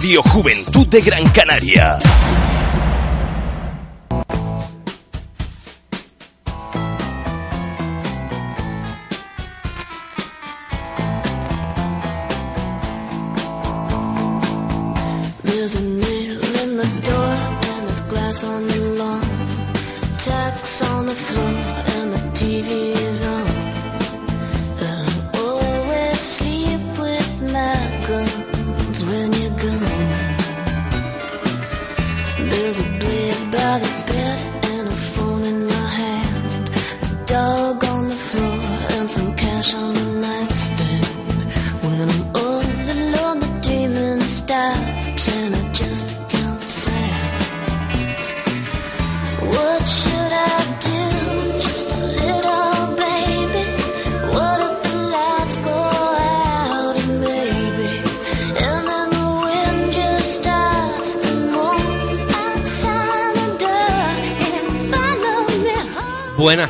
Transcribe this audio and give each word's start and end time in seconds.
Radio 0.00 0.22
Juventud 0.22 0.86
de 0.86 1.02
Gran 1.02 1.28
Canaria. 1.28 1.98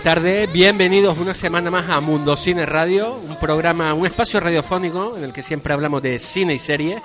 Buenas 0.02 0.14
tardes, 0.14 0.50
bienvenidos 0.50 1.18
una 1.18 1.34
semana 1.34 1.70
más 1.70 1.90
a 1.90 2.00
Mundo 2.00 2.34
Cine 2.34 2.64
Radio, 2.64 3.14
un 3.14 3.36
programa, 3.36 3.92
un 3.92 4.06
espacio 4.06 4.40
radiofónico 4.40 5.14
en 5.18 5.24
el 5.24 5.32
que 5.34 5.42
siempre 5.42 5.74
hablamos 5.74 6.00
de 6.00 6.18
cine 6.18 6.54
y 6.54 6.58
series. 6.58 7.02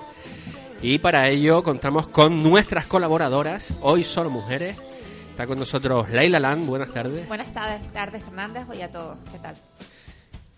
Y 0.82 1.00
para 1.00 1.28
ello 1.28 1.62
contamos 1.62 2.08
con 2.08 2.42
nuestras 2.42 2.86
colaboradoras, 2.86 3.78
hoy 3.82 4.06
solo 4.06 4.30
mujeres. 4.30 4.82
Está 5.30 5.46
con 5.46 5.60
nosotros 5.60 6.10
Laila 6.10 6.40
Land, 6.40 6.68
buenas 6.68 6.94
tardes. 6.94 7.28
Buenas 7.28 7.52
tardes, 7.52 7.86
tardes 7.92 8.24
Fernández 8.24 8.64
y 8.74 8.82
a 8.82 8.90
todos. 8.90 9.18
¿Qué 9.30 9.40
tal? 9.40 9.56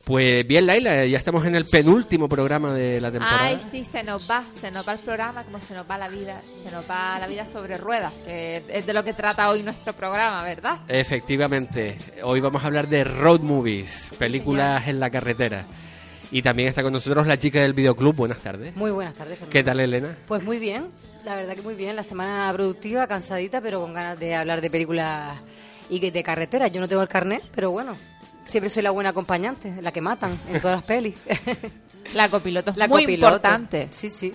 Pues 0.08 0.48
bien, 0.48 0.66
Laila, 0.66 1.06
ya 1.06 1.18
estamos 1.18 1.46
en 1.46 1.56
el 1.58 1.66
penúltimo 1.66 2.30
programa 2.30 2.74
de 2.74 3.02
la 3.02 3.12
temporada. 3.12 3.44
Ay, 3.48 3.60
sí, 3.60 3.84
se 3.84 4.04
nos 4.04 4.30
va, 4.32 4.46
se 4.54 4.72
nos 4.72 4.88
va 4.88 4.94
el 4.94 5.00
programa 5.00 5.44
como 5.44 5.60
se 5.60 5.74
nos 5.74 5.86
va 5.90 5.98
la 5.98 6.08
vida, 6.08 6.38
se 6.64 6.72
nos 6.72 6.90
va 6.90 7.20
la 7.20 7.28
vida 7.28 7.46
sobre 7.46 7.78
ruedas, 7.78 8.14
que 8.26 8.64
es 8.70 8.86
de 8.86 8.94
lo 8.94 9.04
que 9.04 9.12
trata 9.12 9.50
hoy 9.50 9.64
nuestro 9.64 9.92
programa, 9.92 10.44
¿verdad? 10.46 10.80
Efectivamente, 10.88 11.98
hoy 12.24 12.40
vamos 12.40 12.64
a 12.64 12.68
hablar 12.68 12.88
de 12.88 13.04
road 13.04 13.42
movies, 13.42 14.12
películas 14.18 14.88
en 14.88 15.02
la 15.02 15.10
carretera. 15.10 15.66
Y 16.32 16.42
también 16.42 16.70
está 16.70 16.84
con 16.84 16.94
nosotros 16.94 17.28
la 17.28 17.38
chica 17.38 17.60
del 17.60 17.74
videoclub, 17.74 18.16
buenas 18.16 18.38
tardes. 18.40 18.76
Muy 18.78 18.92
buenas 18.92 19.14
tardes, 19.14 19.34
Fernando. 19.40 19.52
¿Qué 19.52 19.64
tal, 19.64 19.80
Elena? 19.82 20.18
Pues 20.26 20.42
muy 20.42 20.58
bien, 20.58 20.88
la 21.26 21.36
verdad 21.36 21.54
que 21.56 21.62
muy 21.62 21.76
bien. 21.76 21.98
La 21.98 22.04
semana 22.04 22.50
productiva, 22.54 23.08
cansadita, 23.08 23.60
pero 23.60 23.82
con 23.82 23.94
ganas 23.94 24.18
de 24.18 24.36
hablar 24.36 24.62
de 24.62 24.70
películas 24.70 25.42
y 25.90 26.00
que- 26.00 26.12
de 26.12 26.24
carretera. 26.24 26.68
Yo 26.70 26.80
no 26.80 26.88
tengo 26.88 27.02
el 27.02 27.08
carnet, 27.10 27.44
pero 27.54 27.72
bueno, 27.72 27.96
siempre 28.48 28.70
soy 28.70 28.84
la 28.84 28.92
buena 28.92 29.10
acompañante, 29.12 29.74
la 29.82 29.92
que 29.92 30.02
matan 30.02 30.38
en 30.50 30.62
todas 30.62 30.78
las 30.78 30.86
pelis. 30.86 31.16
La 32.14 32.30
copiloto 32.30 32.72
es 32.72 32.78
la 32.78 32.88
muy 32.88 33.04
copiloto. 33.04 33.36
importante. 33.36 33.90
Sí, 33.92 34.10
sí. 34.10 34.32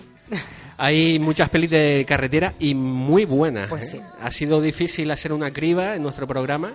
Hay 0.77 1.17
muchas 1.17 1.49
pelis 1.49 1.71
de 1.71 2.05
carretera 2.07 2.53
y 2.59 2.75
muy 2.75 3.25
buenas. 3.25 3.67
Pues 3.67 3.85
¿eh? 3.85 3.97
sí. 3.97 4.01
Ha 4.21 4.29
sido 4.29 4.61
difícil 4.61 5.09
hacer 5.09 5.33
una 5.33 5.51
criba 5.51 5.95
en 5.95 6.03
nuestro 6.03 6.27
programa 6.27 6.73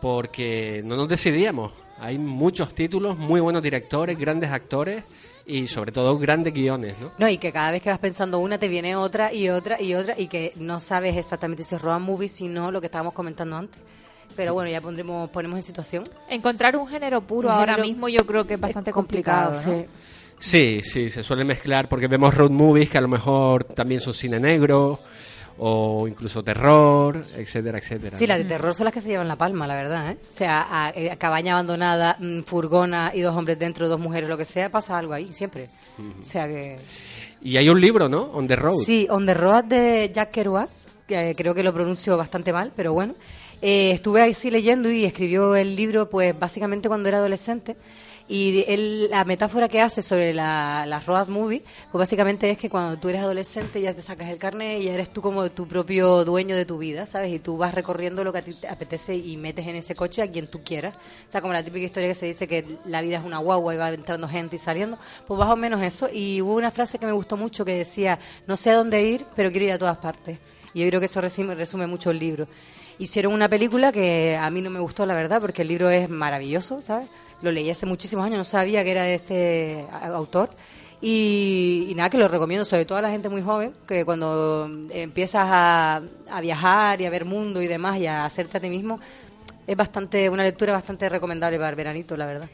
porque 0.00 0.80
no 0.84 0.96
nos 0.96 1.08
decidíamos. 1.08 1.72
Hay 1.98 2.18
muchos 2.18 2.74
títulos, 2.74 3.18
muy 3.18 3.40
buenos 3.40 3.62
directores, 3.62 4.18
grandes 4.18 4.50
actores 4.50 5.04
y 5.46 5.66
sobre 5.66 5.92
todo 5.92 6.18
grandes 6.18 6.54
guiones, 6.54 6.94
¿no? 7.00 7.12
No, 7.18 7.28
y 7.28 7.38
que 7.38 7.52
cada 7.52 7.70
vez 7.72 7.82
que 7.82 7.90
vas 7.90 7.98
pensando 7.98 8.38
una 8.38 8.58
te 8.58 8.68
viene 8.68 8.96
otra 8.96 9.32
y 9.32 9.48
otra 9.48 9.80
y 9.80 9.94
otra 9.94 10.18
y 10.18 10.28
que 10.28 10.52
no 10.56 10.80
sabes 10.80 11.16
exactamente 11.16 11.62
si 11.62 11.74
es 11.74 11.82
road 11.82 12.00
movie, 12.00 12.28
sino 12.28 12.70
lo 12.70 12.80
que 12.80 12.86
estábamos 12.86 13.12
comentando 13.12 13.56
antes. 13.56 13.80
Pero 14.36 14.54
bueno, 14.54 14.70
ya 14.70 14.80
pondremos, 14.80 15.28
ponemos 15.30 15.58
en 15.58 15.64
situación. 15.64 16.04
Encontrar 16.28 16.76
un 16.76 16.86
género 16.88 17.20
puro 17.20 17.48
Un 17.48 17.54
ahora 17.54 17.74
género 17.74 17.88
mismo 17.88 18.08
yo 18.08 18.24
creo 18.26 18.46
que 18.46 18.54
es 18.54 18.60
bastante 18.60 18.92
complicado, 18.92 19.52
¿no? 19.52 19.58
sí. 19.58 19.86
Sí, 20.38 20.80
sí, 20.82 21.08
se 21.08 21.22
suele 21.22 21.44
mezclar 21.44 21.88
porque 21.88 22.08
vemos 22.08 22.34
road 22.34 22.50
movies 22.50 22.90
que 22.90 22.98
a 22.98 23.00
lo 23.00 23.06
mejor 23.06 23.62
también 23.62 24.00
son 24.00 24.12
cine 24.12 24.40
negro 24.40 24.98
o 25.58 26.08
incluso 26.08 26.42
terror, 26.42 27.22
etcétera, 27.36 27.78
etcétera. 27.78 28.16
Sí, 28.16 28.26
las 28.26 28.38
de 28.38 28.44
terror 28.46 28.74
son 28.74 28.86
las 28.86 28.92
que 28.94 29.00
se 29.00 29.08
llevan 29.10 29.28
la 29.28 29.36
palma, 29.36 29.68
la 29.68 29.76
verdad, 29.76 30.10
¿eh? 30.10 30.16
O 30.20 30.34
sea, 30.34 30.66
a- 30.68 30.90
eh, 30.96 31.14
cabaña 31.16 31.52
abandonada, 31.52 32.16
mm, 32.18 32.40
furgona 32.40 33.12
y 33.14 33.20
dos 33.20 33.36
hombres 33.36 33.60
dentro, 33.60 33.88
dos 33.88 34.00
mujeres, 34.00 34.28
lo 34.28 34.36
que 34.36 34.44
sea, 34.44 34.68
pasa 34.68 34.98
algo 34.98 35.12
ahí, 35.12 35.32
siempre. 35.32 35.68
O 36.20 36.24
sea 36.24 36.48
que... 36.48 36.78
Y 37.42 37.56
hay 37.56 37.68
un 37.68 37.80
libro, 37.80 38.08
¿no? 38.08 38.22
On 38.32 38.48
the 38.48 38.56
Road. 38.56 38.78
Sí, 38.84 39.06
On 39.10 39.24
the 39.24 39.34
Road 39.34 39.64
de 39.64 40.10
Jack 40.12 40.32
Kerouac, 40.32 40.70
que 41.06 41.30
eh, 41.30 41.34
creo 41.36 41.54
que 41.54 41.62
lo 41.62 41.72
pronuncio 41.72 42.16
bastante 42.16 42.52
mal, 42.52 42.72
pero 42.74 42.92
bueno. 42.94 43.14
Eh, 43.62 43.92
estuve 43.92 44.20
ahí 44.20 44.34
sí 44.34 44.50
leyendo 44.50 44.90
y 44.90 45.04
escribió 45.04 45.54
el 45.54 45.76
libro, 45.76 46.10
pues 46.10 46.36
básicamente 46.36 46.88
cuando 46.88 47.08
era 47.08 47.18
adolescente. 47.18 47.76
Y 48.28 48.64
él, 48.66 49.10
la 49.10 49.24
metáfora 49.24 49.68
que 49.68 49.80
hace 49.80 50.02
sobre 50.02 50.32
la 50.32 51.02
road 51.06 51.28
movie, 51.28 51.60
pues 51.90 52.00
básicamente 52.00 52.50
es 52.50 52.58
que 52.58 52.68
cuando 52.68 52.98
tú 52.98 53.08
eres 53.08 53.20
adolescente 53.20 53.80
ya 53.80 53.94
te 53.94 54.02
sacas 54.02 54.28
el 54.30 54.38
carnet 54.38 54.80
y 54.80 54.84
ya 54.84 54.94
eres 54.94 55.12
tú 55.12 55.20
como 55.20 55.50
tu 55.50 55.68
propio 55.68 56.24
dueño 56.24 56.56
de 56.56 56.64
tu 56.64 56.78
vida, 56.78 57.06
¿sabes? 57.06 57.32
Y 57.32 57.38
tú 57.38 57.56
vas 57.56 57.74
recorriendo 57.74 58.24
lo 58.24 58.32
que 58.32 58.38
a 58.38 58.42
ti 58.42 58.54
te 58.54 58.68
apetece 58.68 59.14
y 59.14 59.36
metes 59.36 59.66
en 59.66 59.76
ese 59.76 59.94
coche 59.94 60.22
a 60.22 60.30
quien 60.30 60.46
tú 60.46 60.62
quieras. 60.64 60.94
O 61.28 61.30
sea, 61.32 61.40
como 61.40 61.52
la 61.52 61.62
típica 61.62 61.84
historia 61.86 62.08
que 62.08 62.14
se 62.14 62.26
dice 62.26 62.48
que 62.48 62.64
la 62.86 63.02
vida 63.02 63.18
es 63.18 63.24
una 63.24 63.38
guagua 63.38 63.74
y 63.74 63.76
va 63.76 63.90
entrando 63.90 64.26
gente 64.26 64.56
y 64.56 64.58
saliendo, 64.58 64.98
pues 65.26 65.38
más 65.38 65.50
o 65.50 65.56
menos 65.56 65.82
eso. 65.82 66.08
Y 66.12 66.40
hubo 66.40 66.54
una 66.54 66.70
frase 66.70 66.98
que 66.98 67.06
me 67.06 67.12
gustó 67.12 67.36
mucho 67.36 67.64
que 67.64 67.76
decía, 67.76 68.18
no 68.46 68.56
sé 68.56 68.70
a 68.70 68.76
dónde 68.76 69.02
ir, 69.02 69.24
pero 69.36 69.50
quiero 69.50 69.66
ir 69.66 69.72
a 69.72 69.78
todas 69.78 69.98
partes. 69.98 70.38
Y 70.74 70.80
yo 70.80 70.88
creo 70.88 71.00
que 71.00 71.06
eso 71.06 71.20
resume, 71.20 71.54
resume 71.54 71.86
mucho 71.86 72.10
el 72.10 72.18
libro. 72.18 72.48
Hicieron 73.02 73.32
una 73.32 73.48
película 73.48 73.90
que 73.90 74.36
a 74.36 74.48
mí 74.48 74.60
no 74.60 74.70
me 74.70 74.78
gustó, 74.78 75.04
la 75.06 75.14
verdad, 75.14 75.40
porque 75.40 75.62
el 75.62 75.68
libro 75.68 75.90
es 75.90 76.08
maravilloso, 76.08 76.80
¿sabes? 76.80 77.08
Lo 77.40 77.50
leí 77.50 77.68
hace 77.68 77.84
muchísimos 77.84 78.24
años, 78.24 78.38
no 78.38 78.44
sabía 78.44 78.84
que 78.84 78.92
era 78.92 79.02
de 79.02 79.14
este 79.14 79.86
autor. 79.90 80.50
Y, 81.00 81.88
y 81.90 81.94
nada, 81.96 82.10
que 82.10 82.16
lo 82.16 82.28
recomiendo, 82.28 82.64
sobre 82.64 82.84
todo 82.84 82.98
a 82.98 83.02
la 83.02 83.10
gente 83.10 83.28
muy 83.28 83.42
joven, 83.42 83.72
que 83.88 84.04
cuando 84.04 84.70
empiezas 84.90 85.48
a, 85.50 86.00
a 86.30 86.40
viajar 86.40 87.00
y 87.00 87.06
a 87.06 87.10
ver 87.10 87.24
mundo 87.24 87.60
y 87.60 87.66
demás 87.66 87.98
y 87.98 88.06
a 88.06 88.24
hacerte 88.24 88.58
a 88.58 88.60
ti 88.60 88.70
mismo, 88.70 89.00
es 89.66 89.76
bastante 89.76 90.30
una 90.30 90.44
lectura 90.44 90.72
bastante 90.72 91.08
recomendable 91.08 91.56
para 91.56 91.70
el 91.70 91.74
veranito, 91.74 92.16
la 92.16 92.26
verdad. 92.26 92.48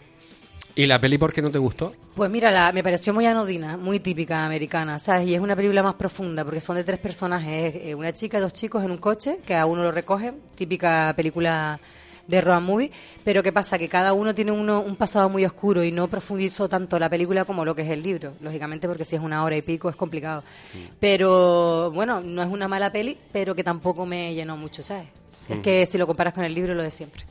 ¿Y 0.78 0.86
la 0.86 1.00
peli 1.00 1.18
por 1.18 1.32
qué 1.32 1.42
no 1.42 1.50
te 1.50 1.58
gustó? 1.58 1.92
Pues 2.14 2.30
mira, 2.30 2.52
la, 2.52 2.70
me 2.70 2.84
pareció 2.84 3.12
muy 3.12 3.26
anodina, 3.26 3.76
muy 3.76 3.98
típica 3.98 4.46
americana, 4.46 5.00
¿sabes? 5.00 5.26
Y 5.26 5.34
es 5.34 5.40
una 5.40 5.56
película 5.56 5.82
más 5.82 5.96
profunda 5.96 6.44
porque 6.44 6.60
son 6.60 6.76
de 6.76 6.84
tres 6.84 7.00
personajes, 7.00 7.74
eh, 7.82 7.96
una 7.96 8.14
chica 8.14 8.38
y 8.38 8.40
dos 8.40 8.52
chicos 8.52 8.84
en 8.84 8.92
un 8.92 8.98
coche, 8.98 9.40
que 9.44 9.56
a 9.56 9.66
uno 9.66 9.82
lo 9.82 9.90
recogen, 9.90 10.36
típica 10.54 11.12
película 11.16 11.80
de 12.28 12.40
road 12.40 12.60
movie, 12.60 12.92
pero 13.24 13.42
¿qué 13.42 13.52
pasa? 13.52 13.76
Que 13.76 13.88
cada 13.88 14.12
uno 14.12 14.36
tiene 14.36 14.52
uno, 14.52 14.80
un 14.80 14.94
pasado 14.94 15.28
muy 15.28 15.44
oscuro 15.44 15.82
y 15.82 15.90
no 15.90 16.06
profundizó 16.06 16.68
tanto 16.68 16.96
la 16.96 17.10
película 17.10 17.44
como 17.44 17.64
lo 17.64 17.74
que 17.74 17.82
es 17.82 17.90
el 17.90 18.00
libro, 18.00 18.34
lógicamente 18.40 18.86
porque 18.86 19.04
si 19.04 19.16
es 19.16 19.22
una 19.22 19.42
hora 19.42 19.56
y 19.56 19.62
pico 19.62 19.90
es 19.90 19.96
complicado. 19.96 20.44
Pero 21.00 21.90
bueno, 21.90 22.20
no 22.20 22.40
es 22.40 22.48
una 22.48 22.68
mala 22.68 22.92
peli, 22.92 23.18
pero 23.32 23.52
que 23.52 23.64
tampoco 23.64 24.06
me 24.06 24.32
llenó 24.32 24.56
mucho, 24.56 24.84
¿sabes? 24.84 25.08
Es 25.48 25.58
que 25.58 25.86
si 25.86 25.98
lo 25.98 26.06
comparas 26.06 26.34
con 26.34 26.44
el 26.44 26.54
libro, 26.54 26.72
lo 26.72 26.84
de 26.84 26.92
siempre. 26.92 27.24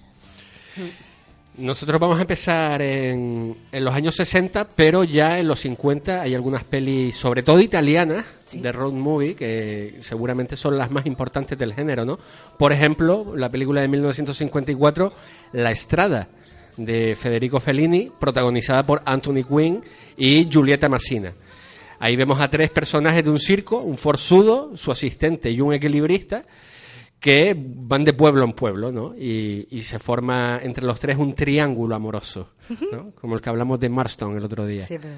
Nosotros 1.57 1.99
vamos 1.99 2.19
a 2.19 2.21
empezar 2.21 2.83
en, 2.83 3.57
en 3.71 3.83
los 3.83 3.91
años 3.91 4.15
60, 4.15 4.69
pero 4.75 5.03
ya 5.03 5.39
en 5.39 5.47
los 5.47 5.59
50 5.61 6.21
hay 6.21 6.35
algunas 6.35 6.63
pelis, 6.63 7.15
sobre 7.15 7.41
todo 7.41 7.59
italianas, 7.59 8.25
de 8.53 8.71
road 8.71 8.93
movie, 8.93 9.33
que 9.35 9.95
seguramente 10.01 10.55
son 10.55 10.77
las 10.77 10.91
más 10.91 11.07
importantes 11.07 11.57
del 11.57 11.73
género, 11.73 12.05
¿no? 12.05 12.19
Por 12.59 12.73
ejemplo, 12.73 13.35
la 13.35 13.49
película 13.49 13.81
de 13.81 13.87
1954, 13.87 15.11
La 15.53 15.71
Estrada, 15.71 16.27
de 16.77 17.15
Federico 17.15 17.59
Fellini, 17.59 18.11
protagonizada 18.19 18.85
por 18.85 19.01
Anthony 19.03 19.43
Quinn 19.43 19.81
y 20.15 20.47
Giulietta 20.47 20.87
Massina. 20.87 21.33
Ahí 21.97 22.15
vemos 22.15 22.39
a 22.39 22.51
tres 22.51 22.69
personajes 22.69 23.23
de 23.23 23.31
un 23.31 23.39
circo, 23.39 23.79
un 23.79 23.97
forzudo, 23.97 24.77
su 24.77 24.91
asistente 24.91 25.49
y 25.49 25.59
un 25.59 25.73
equilibrista, 25.73 26.43
que 27.19 27.55
van 27.57 28.03
de 28.03 28.13
pueblo 28.13 28.43
en 28.43 28.53
pueblo, 28.53 28.91
¿no? 28.91 29.15
Y, 29.15 29.67
y 29.71 29.81
se 29.81 29.97
forma 29.99 30.59
entre 30.61 30.85
los 30.85 30.99
tres 30.99 31.17
un 31.17 31.33
triángulo 31.33 31.95
amoroso, 31.95 32.51
¿no? 32.91 33.11
Como 33.11 33.35
el 33.35 33.41
que 33.41 33.49
hablamos 33.49 33.79
de 33.79 33.89
Marston 33.89 34.37
el 34.37 34.45
otro 34.45 34.65
día. 34.65 34.85
Sí, 34.85 34.97
pero- 35.01 35.13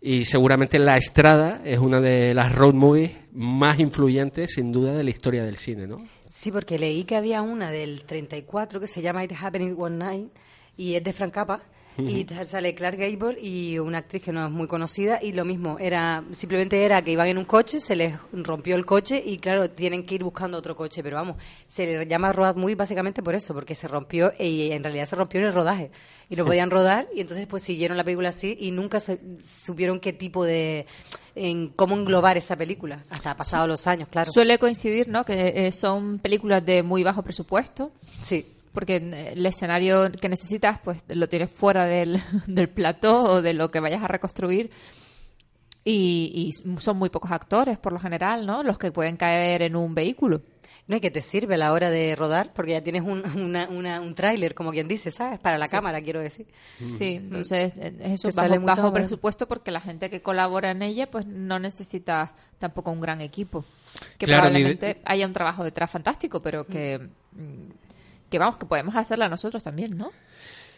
Y 0.00 0.24
seguramente 0.24 0.78
La 0.78 0.96
Estrada 0.96 1.60
es 1.64 1.78
una 1.78 2.00
de 2.00 2.32
las 2.32 2.54
road 2.54 2.74
movies 2.74 3.10
más 3.32 3.78
influyentes, 3.80 4.52
sin 4.54 4.72
duda, 4.72 4.92
de 4.94 5.04
la 5.04 5.10
historia 5.10 5.44
del 5.44 5.56
cine, 5.56 5.86
¿no? 5.86 5.96
Sí, 6.28 6.50
porque 6.50 6.78
leí 6.78 7.04
que 7.04 7.16
había 7.16 7.42
una 7.42 7.70
del 7.70 8.02
34 8.04 8.80
que 8.80 8.86
se 8.86 9.02
llama 9.02 9.24
It 9.24 9.32
Happening 9.40 9.74
One 9.78 9.96
Night 9.96 10.28
y 10.76 10.94
es 10.94 11.04
de 11.04 11.12
Frank 11.12 11.32
Capra. 11.32 11.60
Y 11.98 12.26
sale 12.44 12.74
Clark 12.74 12.98
Gable 12.98 13.40
y 13.40 13.78
una 13.78 13.98
actriz 13.98 14.22
que 14.22 14.32
no 14.32 14.44
es 14.44 14.50
muy 14.50 14.66
conocida 14.66 15.18
y 15.22 15.32
lo 15.32 15.44
mismo, 15.44 15.78
era 15.78 16.24
simplemente 16.32 16.84
era 16.84 17.02
que 17.02 17.12
iban 17.12 17.28
en 17.28 17.38
un 17.38 17.44
coche, 17.44 17.80
se 17.80 17.96
les 17.96 18.14
rompió 18.32 18.76
el 18.76 18.84
coche 18.84 19.22
y 19.24 19.38
claro, 19.38 19.70
tienen 19.70 20.04
que 20.04 20.14
ir 20.16 20.22
buscando 20.24 20.58
otro 20.58 20.76
coche, 20.76 21.02
pero 21.02 21.16
vamos, 21.16 21.36
se 21.66 21.86
le 21.86 22.06
llama 22.06 22.32
road 22.32 22.56
movie 22.56 22.74
básicamente 22.74 23.22
por 23.22 23.34
eso, 23.34 23.54
porque 23.54 23.74
se 23.74 23.88
rompió 23.88 24.32
y 24.38 24.70
en 24.72 24.82
realidad 24.82 25.06
se 25.06 25.16
rompió 25.16 25.40
en 25.40 25.46
el 25.46 25.54
rodaje 25.54 25.90
y 26.28 26.36
no 26.36 26.44
podían 26.44 26.70
rodar 26.70 27.06
y 27.14 27.20
entonces 27.20 27.46
pues 27.46 27.62
siguieron 27.62 27.96
la 27.96 28.04
película 28.04 28.28
así 28.30 28.56
y 28.60 28.72
nunca 28.72 29.00
se- 29.00 29.20
supieron 29.40 30.00
qué 30.00 30.12
tipo 30.12 30.44
de 30.44 30.86
en 31.34 31.68
cómo 31.68 31.94
englobar 31.96 32.36
esa 32.38 32.56
película, 32.56 33.04
hasta 33.10 33.36
pasados 33.36 33.68
los 33.68 33.86
años, 33.86 34.08
claro. 34.08 34.32
Suele 34.32 34.58
coincidir, 34.58 35.06
¿no? 35.08 35.24
Que 35.24 35.66
eh, 35.66 35.72
son 35.72 36.18
películas 36.18 36.64
de 36.64 36.82
muy 36.82 37.02
bajo 37.02 37.22
presupuesto, 37.22 37.92
Sí. 38.22 38.52
Porque 38.76 38.96
eh, 38.96 39.32
el 39.32 39.46
escenario 39.46 40.12
que 40.12 40.28
necesitas, 40.28 40.78
pues 40.84 41.02
lo 41.08 41.28
tienes 41.30 41.50
fuera 41.50 41.86
del, 41.86 42.22
del 42.46 42.68
plató 42.68 43.22
o 43.24 43.40
de 43.42 43.54
lo 43.54 43.70
que 43.70 43.80
vayas 43.80 44.02
a 44.02 44.08
reconstruir. 44.08 44.70
Y, 45.82 46.50
y 46.66 46.76
son 46.80 46.96
muy 46.96 47.10
pocos 47.10 47.30
actores, 47.30 47.78
por 47.78 47.92
lo 47.92 47.98
general, 48.00 48.44
¿no? 48.44 48.62
Los 48.64 48.76
que 48.76 48.90
pueden 48.90 49.16
caer 49.16 49.62
en 49.62 49.76
un 49.76 49.94
vehículo. 49.94 50.42
No, 50.88 50.96
y 50.96 51.00
que 51.00 51.10
te 51.10 51.20
sirve 51.20 51.54
a 51.54 51.58
la 51.58 51.72
hora 51.72 51.90
de 51.90 52.14
rodar, 52.14 52.50
porque 52.54 52.72
ya 52.72 52.80
tienes 52.80 53.02
un, 53.02 53.24
una- 53.40 53.68
una- 53.68 54.00
un 54.00 54.14
tráiler, 54.14 54.54
como 54.54 54.70
quien 54.72 54.86
dice, 54.88 55.10
¿sabes? 55.10 55.38
Para 55.38 55.58
la 55.58 55.68
cámara, 55.68 56.00
quiero 56.00 56.20
decir. 56.20 56.46
Sí, 56.86 57.14
entonces 57.16 57.72
eh, 57.76 57.92
es 58.00 58.12
eso, 58.24 58.30
bajo, 58.34 58.60
bajo 58.60 58.92
presupuesto 58.92 59.48
porque 59.48 59.70
la 59.72 59.80
gente 59.80 60.10
que 60.10 60.22
colabora 60.22 60.70
en 60.72 60.82
ella 60.82 61.08
pues 61.10 61.24
no 61.26 61.58
necesita 61.58 62.34
tampoco 62.58 62.90
un 62.92 63.00
gran 63.00 63.20
equipo. 63.20 63.64
Que 64.18 64.26
Claro, 64.26 64.50
ni 64.50 64.62
de- 64.62 64.76
probablemente 64.76 65.02
haya 65.04 65.26
un 65.26 65.32
trabajo 65.32 65.64
detrás 65.64 65.90
fantástico, 65.90 66.40
pero 66.42 66.66
que, 66.66 66.98
mm, 67.32 67.85
que 68.30 68.38
vamos, 68.38 68.56
que 68.56 68.66
podemos 68.66 68.94
hacerla 68.96 69.28
nosotros 69.28 69.62
también, 69.62 69.96
¿no? 69.96 70.10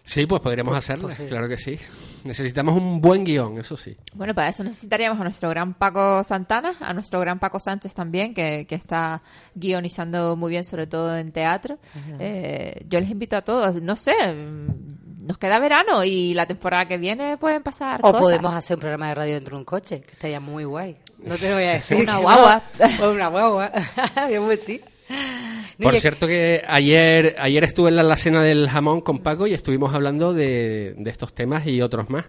Sí, 0.04 0.24
pues 0.24 0.40
podríamos 0.40 0.74
hacerla, 0.74 1.14
claro 1.28 1.48
que 1.50 1.58
sí. 1.58 1.78
Necesitamos 2.24 2.74
un 2.74 3.02
buen 3.02 3.24
guion, 3.24 3.58
eso 3.58 3.76
sí. 3.76 3.94
Bueno, 4.14 4.34
para 4.34 4.48
eso 4.48 4.64
necesitaríamos 4.64 5.20
a 5.20 5.24
nuestro 5.24 5.50
gran 5.50 5.74
Paco 5.74 6.24
Santana, 6.24 6.74
a 6.80 6.94
nuestro 6.94 7.20
gran 7.20 7.38
Paco 7.38 7.60
Sánchez 7.60 7.94
también, 7.94 8.32
que, 8.32 8.64
que 8.66 8.74
está 8.74 9.20
guionizando 9.54 10.34
muy 10.34 10.50
bien, 10.50 10.64
sobre 10.64 10.86
todo 10.86 11.14
en 11.14 11.30
teatro. 11.30 11.78
Eh, 12.18 12.86
yo 12.88 13.00
les 13.00 13.10
invito 13.10 13.36
a 13.36 13.42
todos, 13.42 13.82
no 13.82 13.96
sé, 13.96 14.14
mm, 14.32 15.26
nos 15.26 15.36
queda 15.36 15.58
verano 15.58 16.02
y 16.02 16.32
la 16.32 16.46
temporada 16.46 16.88
que 16.88 16.96
viene 16.96 17.36
pueden 17.36 17.62
pasar 17.62 18.00
O 18.02 18.10
cosas. 18.10 18.22
podemos 18.22 18.54
hacer 18.54 18.76
un 18.76 18.80
programa 18.80 19.08
de 19.08 19.14
radio 19.14 19.34
dentro 19.34 19.56
de 19.56 19.60
un 19.60 19.64
coche, 19.66 20.00
que 20.00 20.12
estaría 20.12 20.40
muy 20.40 20.64
guay. 20.64 20.96
No 21.18 21.36
te 21.36 21.50
lo 21.50 21.56
voy 21.56 21.64
a 21.64 21.72
decir. 21.74 22.00
Una 22.00 22.16
guagua. 22.16 22.62
una 23.12 23.28
guagua. 23.28 23.72
Bien, 24.28 24.42
pues 24.46 24.60
sí. 24.64 24.80
Por 25.80 25.98
cierto 26.00 26.26
que 26.26 26.62
ayer, 26.66 27.36
ayer 27.38 27.64
estuve 27.64 27.90
en 27.90 27.96
la, 27.96 28.02
la 28.02 28.16
cena 28.16 28.42
del 28.42 28.68
jamón 28.68 29.00
con 29.00 29.20
Paco 29.20 29.46
y 29.46 29.54
estuvimos 29.54 29.94
hablando 29.94 30.34
de, 30.34 30.94
de 30.96 31.10
estos 31.10 31.32
temas 31.34 31.66
y 31.66 31.80
otros 31.80 32.10
más. 32.10 32.24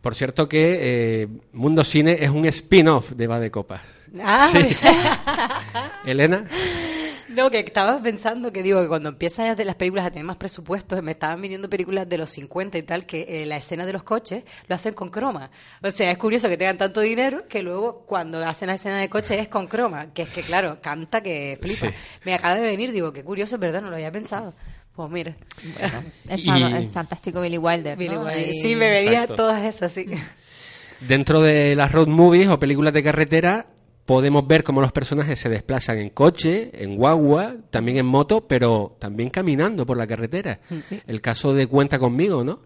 Por 0.00 0.14
cierto 0.14 0.48
que 0.48 0.78
eh, 0.80 1.28
Mundo 1.52 1.82
Cine 1.84 2.18
es 2.20 2.30
un 2.30 2.44
spin-off 2.46 3.12
de 3.12 3.26
Va 3.26 3.40
de 3.40 3.50
Copas. 3.50 3.80
Ah, 4.22 4.48
Sí. 4.52 4.76
Elena, 6.04 6.44
No, 7.28 7.50
que 7.50 7.60
estaba 7.60 8.00
pensando 8.02 8.52
que 8.52 8.62
digo 8.62 8.80
que 8.82 8.88
cuando 8.88 9.08
empiezan 9.08 9.46
ya 9.46 9.54
de 9.54 9.64
las 9.64 9.76
películas 9.76 10.06
a 10.06 10.10
tener 10.10 10.24
más 10.24 10.36
presupuestos, 10.36 11.02
me 11.02 11.12
estaban 11.12 11.40
viniendo 11.40 11.70
películas 11.70 12.08
de 12.08 12.18
los 12.18 12.30
50 12.30 12.76
y 12.78 12.82
tal, 12.82 13.06
que 13.06 13.26
eh, 13.28 13.46
la 13.46 13.56
escena 13.56 13.86
de 13.86 13.92
los 13.94 14.02
coches 14.02 14.44
lo 14.68 14.74
hacen 14.74 14.92
con 14.94 15.08
croma. 15.08 15.50
O 15.82 15.90
sea, 15.90 16.10
es 16.10 16.18
curioso 16.18 16.48
que 16.48 16.56
tengan 16.58 16.76
tanto 16.78 17.00
dinero 17.00 17.48
que 17.48 17.62
luego 17.62 18.04
cuando 18.06 18.44
hacen 18.46 18.68
la 18.68 18.74
escena 18.74 18.98
de 19.00 19.08
coche 19.08 19.38
es 19.38 19.48
con 19.48 19.66
croma. 19.66 20.12
Que 20.12 20.22
es 20.22 20.30
que, 20.30 20.42
claro, 20.42 20.78
canta 20.82 21.22
que 21.22 21.58
flipa. 21.60 21.86
Sí. 21.88 21.94
Me 22.24 22.34
acaba 22.34 22.56
de 22.56 22.60
venir, 22.62 22.92
digo, 22.92 23.12
qué 23.12 23.24
curioso, 23.24 23.56
es 23.56 23.60
verdad, 23.60 23.80
no 23.80 23.88
lo 23.90 23.96
había 23.96 24.12
pensado. 24.12 24.52
Pues 24.94 25.10
mira. 25.10 25.34
El, 26.28 26.44
fa- 26.44 26.78
el 26.78 26.90
fantástico 26.90 27.40
Billy 27.40 27.58
Wilder. 27.58 27.96
Billy 27.96 28.14
¿no? 28.14 28.22
Wilder. 28.24 28.52
Sí, 28.60 28.76
me 28.76 28.90
venía 28.90 29.12
Exacto. 29.22 29.34
todas 29.36 29.64
esas, 29.64 29.90
sí. 29.92 30.06
dentro 31.00 31.40
de 31.40 31.74
las 31.74 31.90
road 31.90 32.06
movies 32.08 32.48
o 32.48 32.60
películas 32.60 32.92
de 32.92 33.02
carretera 33.02 33.66
podemos 34.06 34.46
ver 34.46 34.62
cómo 34.64 34.80
los 34.80 34.92
personajes 34.92 35.38
se 35.38 35.48
desplazan 35.48 35.98
en 35.98 36.10
coche, 36.10 36.70
en 36.82 36.96
guagua, 36.96 37.56
también 37.70 37.98
en 37.98 38.06
moto, 38.06 38.46
pero 38.46 38.96
también 38.98 39.30
caminando 39.30 39.86
por 39.86 39.96
la 39.96 40.06
carretera. 40.06 40.60
El 41.06 41.20
caso 41.20 41.54
de 41.54 41.66
Cuenta 41.66 41.98
conmigo, 41.98 42.44
¿no? 42.44 42.60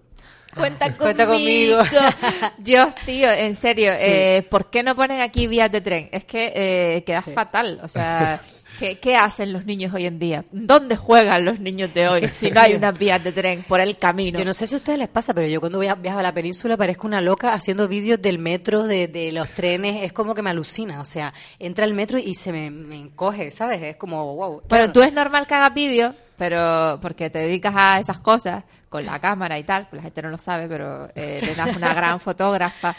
Cuenta, 0.55 0.87
Cuenta 0.97 1.27
conmigo. 1.27 1.79
conmigo. 1.79 2.01
Dios, 2.59 2.95
tío, 3.05 3.31
en 3.31 3.55
serio, 3.55 3.93
Sí. 3.93 3.99
eh, 4.01 4.47
¿por 4.51 4.71
qué 4.71 4.83
no 4.83 4.97
ponen 4.97 5.21
aquí 5.21 5.47
vías 5.47 5.71
de 5.71 5.81
tren? 5.83 6.09
Es 6.11 6.25
que 6.25 6.53
eh, 6.57 7.05
queda 7.05 7.23
Sí. 7.23 7.33
fatal. 7.33 7.79
O 7.83 7.89
sea, 7.89 8.41
¿qué, 8.79 8.99
¿qué 8.99 9.17
hacen 9.17 9.53
los 9.53 9.65
niños 9.65 9.93
hoy 9.93 10.07
en 10.07 10.19
día? 10.19 10.45
¿Dónde 10.53 10.97
juegan 10.97 11.45
los 11.45 11.61
niños 11.61 11.93
de 11.93 12.09
hoy 12.09 12.29
si 12.29 12.51
no 12.51 12.61
hay 12.61 12.75
unas 12.75 12.99
vías 12.99 13.23
de 13.23 13.33
tren 13.33 13.65
por 13.67 13.81
el 13.81 13.99
camino? 13.99 14.39
Yo 14.39 14.45
no 14.45 14.55
sé 14.55 14.67
si 14.67 14.75
a 14.75 14.79
ustedes 14.79 14.99
les 14.99 15.09
pasa, 15.09 15.35
pero 15.35 15.47
yo 15.47 15.61
cuando 15.61 15.79
voy 15.79 15.89
a, 15.89 15.95
viajo 15.95 16.19
a 16.19 16.23
la 16.23 16.33
península 16.33 16.77
parezco 16.77 17.07
una 17.07 17.21
loca 17.21 17.55
haciendo 17.55 17.89
vídeos 17.89 18.21
del 18.23 18.39
metro, 18.39 18.85
de, 18.85 19.09
de 19.09 19.33
los 19.33 19.51
trenes, 19.51 20.05
es 20.05 20.13
como 20.13 20.35
que 20.35 20.43
me 20.43 20.51
alucina, 20.51 21.01
o 21.01 21.05
sea, 21.05 21.33
entra 21.59 21.85
el 21.85 21.95
metro 21.95 22.19
y 22.19 22.35
se 22.35 22.53
me, 22.53 22.71
me 22.71 22.97
encoge, 22.97 23.51
¿sabes? 23.51 23.83
Es 23.83 23.97
como, 23.97 24.35
wow. 24.35 24.63
Pero 24.69 24.69
Claro, 24.69 24.93
tú 24.93 25.03
es 25.03 25.13
normal 25.13 25.47
que 25.47 25.55
hagas 25.55 25.75
vídeos, 25.75 26.15
pero 26.37 26.99
porque 27.03 27.31
te 27.31 27.41
dedicas 27.41 27.75
a 27.77 27.99
esas 27.99 28.21
cosas 28.21 28.65
con 28.89 29.05
la 29.05 29.19
cámara 29.19 29.59
y 29.59 29.65
tal, 29.65 29.89
pues 29.89 29.99
la 29.99 30.05
gente 30.05 30.23
no 30.23 30.31
lo 30.31 30.39
sabe, 30.39 30.69
pero 30.69 31.07
eh, 31.15 31.41
eres 31.43 31.77
una 31.77 31.93
gran 31.95 32.21
fotógrafa 32.21 32.97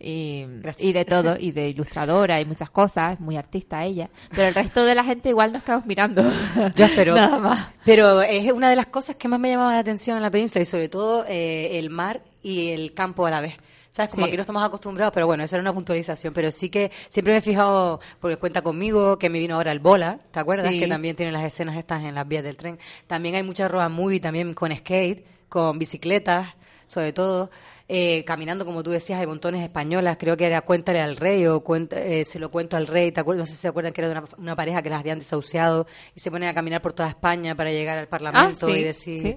y, 0.00 0.46
y 0.78 0.92
de 0.92 1.04
todo, 1.04 1.36
y 1.38 1.52
de 1.52 1.68
ilustradora 1.68 2.40
y 2.40 2.44
muchas 2.46 2.70
cosas, 2.70 3.20
muy 3.20 3.36
artista 3.36 3.84
ella, 3.84 4.08
pero 4.30 4.48
el 4.48 4.54
resto 4.54 4.84
de 4.84 4.94
la 4.94 5.04
gente 5.04 5.28
igual 5.28 5.52
nos 5.52 5.62
quedamos 5.62 5.86
mirando. 5.86 6.22
Yo 6.76 6.86
espero. 6.86 7.14
Nada 7.14 7.38
más. 7.38 7.68
Pero 7.84 8.22
es 8.22 8.50
una 8.52 8.70
de 8.70 8.76
las 8.76 8.86
cosas 8.86 9.16
que 9.16 9.28
más 9.28 9.38
me 9.38 9.50
llamaba 9.50 9.74
la 9.74 9.80
atención 9.80 10.16
en 10.16 10.22
la 10.22 10.30
península 10.30 10.62
y 10.62 10.66
sobre 10.66 10.88
todo 10.88 11.24
eh, 11.28 11.78
el 11.78 11.90
mar 11.90 12.22
y 12.42 12.70
el 12.70 12.94
campo 12.94 13.26
a 13.26 13.30
la 13.30 13.40
vez. 13.40 13.54
¿Sabes? 13.92 14.10
Como 14.12 14.24
Sí. 14.24 14.30
aquí 14.30 14.36
no 14.36 14.42
estamos 14.42 14.62
acostumbrados, 14.62 15.12
pero 15.12 15.26
bueno, 15.26 15.42
eso 15.42 15.56
era 15.56 15.62
una 15.62 15.72
puntualización. 15.74 16.32
Pero 16.32 16.52
sí 16.52 16.68
que 16.68 16.92
siempre 17.08 17.32
me 17.34 17.38
he 17.38 17.42
fijado, 17.42 17.98
porque 18.20 18.36
cuenta 18.36 18.62
conmigo, 18.62 19.18
que 19.18 19.28
me 19.28 19.40
vino 19.40 19.56
ahora 19.56 19.72
el 19.72 19.80
Bola, 19.80 20.20
¿te 20.30 20.38
acuerdas? 20.38 20.70
Sí. 20.72 20.78
Que 20.78 20.86
también 20.86 21.16
tiene 21.16 21.32
las 21.32 21.42
escenas 21.42 21.76
estas 21.76 22.04
en 22.04 22.14
las 22.14 22.26
vías 22.28 22.44
del 22.44 22.56
tren. 22.56 22.78
También 23.08 23.34
hay 23.34 23.42
mucha 23.42 23.66
road 23.66 23.90
movie 23.90 24.20
también 24.20 24.54
con 24.54 24.74
skate, 24.76 25.26
con 25.50 25.78
bicicletas, 25.78 26.48
sobre 26.86 27.12
todo. 27.12 27.50
Eh, 27.92 28.22
caminando, 28.24 28.64
como 28.64 28.84
tú 28.84 28.90
decías, 28.92 29.18
hay 29.18 29.26
montones 29.26 29.64
españolas. 29.64 30.16
Creo 30.16 30.36
que 30.36 30.44
era 30.44 30.60
Cuéntale 30.60 31.00
al 31.00 31.16
Rey 31.16 31.44
o 31.46 31.58
cuenta, 31.64 32.00
eh, 32.00 32.24
Se 32.24 32.38
lo 32.38 32.48
cuento 32.48 32.76
al 32.76 32.86
Rey. 32.86 33.10
¿te 33.10 33.18
acuerdas? 33.18 33.40
No 33.40 33.46
sé 33.46 33.52
si 33.56 33.62
se 33.62 33.66
acuerdan 33.66 33.92
que 33.92 34.00
era 34.00 34.08
de 34.08 34.16
una, 34.16 34.24
una 34.38 34.54
pareja 34.54 34.80
que 34.80 34.90
las 34.90 35.00
habían 35.00 35.18
desahuciado 35.18 35.88
y 36.14 36.20
se 36.20 36.30
ponen 36.30 36.48
a 36.48 36.54
caminar 36.54 36.80
por 36.82 36.92
toda 36.92 37.08
España 37.08 37.56
para 37.56 37.72
llegar 37.72 37.98
al 37.98 38.06
Parlamento 38.06 38.66
Ah, 38.68 38.70
sí, 38.70 38.78
y 38.78 38.84
decir. 38.84 39.18
sí. 39.18 39.36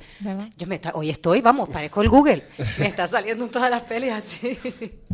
Yo 0.56 0.68
me 0.68 0.76
está, 0.76 0.92
hoy 0.94 1.10
estoy, 1.10 1.42
vamos, 1.42 1.68
parezco 1.70 2.04
el 2.04 2.10
Google. 2.10 2.44
Me 2.78 2.86
está 2.86 3.08
saliendo 3.08 3.44
en 3.46 3.50
todas 3.50 3.72
las 3.72 3.82
pelis 3.82 4.12
así. 4.12 4.56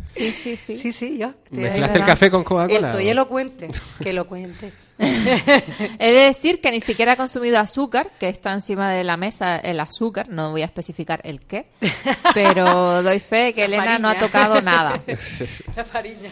Sí, 0.05 0.31
sí, 0.33 0.57
sí. 0.57 0.75
Sí, 0.77 0.91
sí, 0.91 1.17
yo. 1.17 1.27
estoy 1.45 1.59
ahí, 1.63 1.69
¿Mezclaste 1.69 1.97
el 1.97 2.03
café 2.05 2.29
con 2.29 2.43
Coca-Cola? 2.43 2.89
Estoy 2.89 3.07
elocuente. 3.07 3.69
Que 4.03 4.11
lo 4.11 4.27
cuente. 4.27 4.73
He 5.99 6.11
de 6.11 6.21
decir 6.23 6.59
que 6.59 6.71
ni 6.71 6.81
siquiera 6.81 7.13
he 7.13 7.17
consumido 7.17 7.57
azúcar, 7.57 8.11
que 8.19 8.27
está 8.27 8.51
encima 8.51 8.91
de 8.91 9.05
la 9.05 9.15
mesa 9.15 9.55
el 9.55 9.79
azúcar, 9.79 10.27
no 10.27 10.51
voy 10.51 10.61
a 10.61 10.65
especificar 10.65 11.21
el 11.23 11.39
qué, 11.39 11.67
pero 12.33 13.01
doy 13.01 13.19
fe 13.19 13.45
de 13.45 13.53
que 13.53 13.67
La 13.69 13.77
Elena 13.77 13.99
no 13.99 14.09
ha 14.09 14.19
tocado 14.19 14.61
nada. 14.61 15.01
La 15.75 15.85
fariña. 15.85 16.29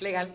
Legal. 0.00 0.30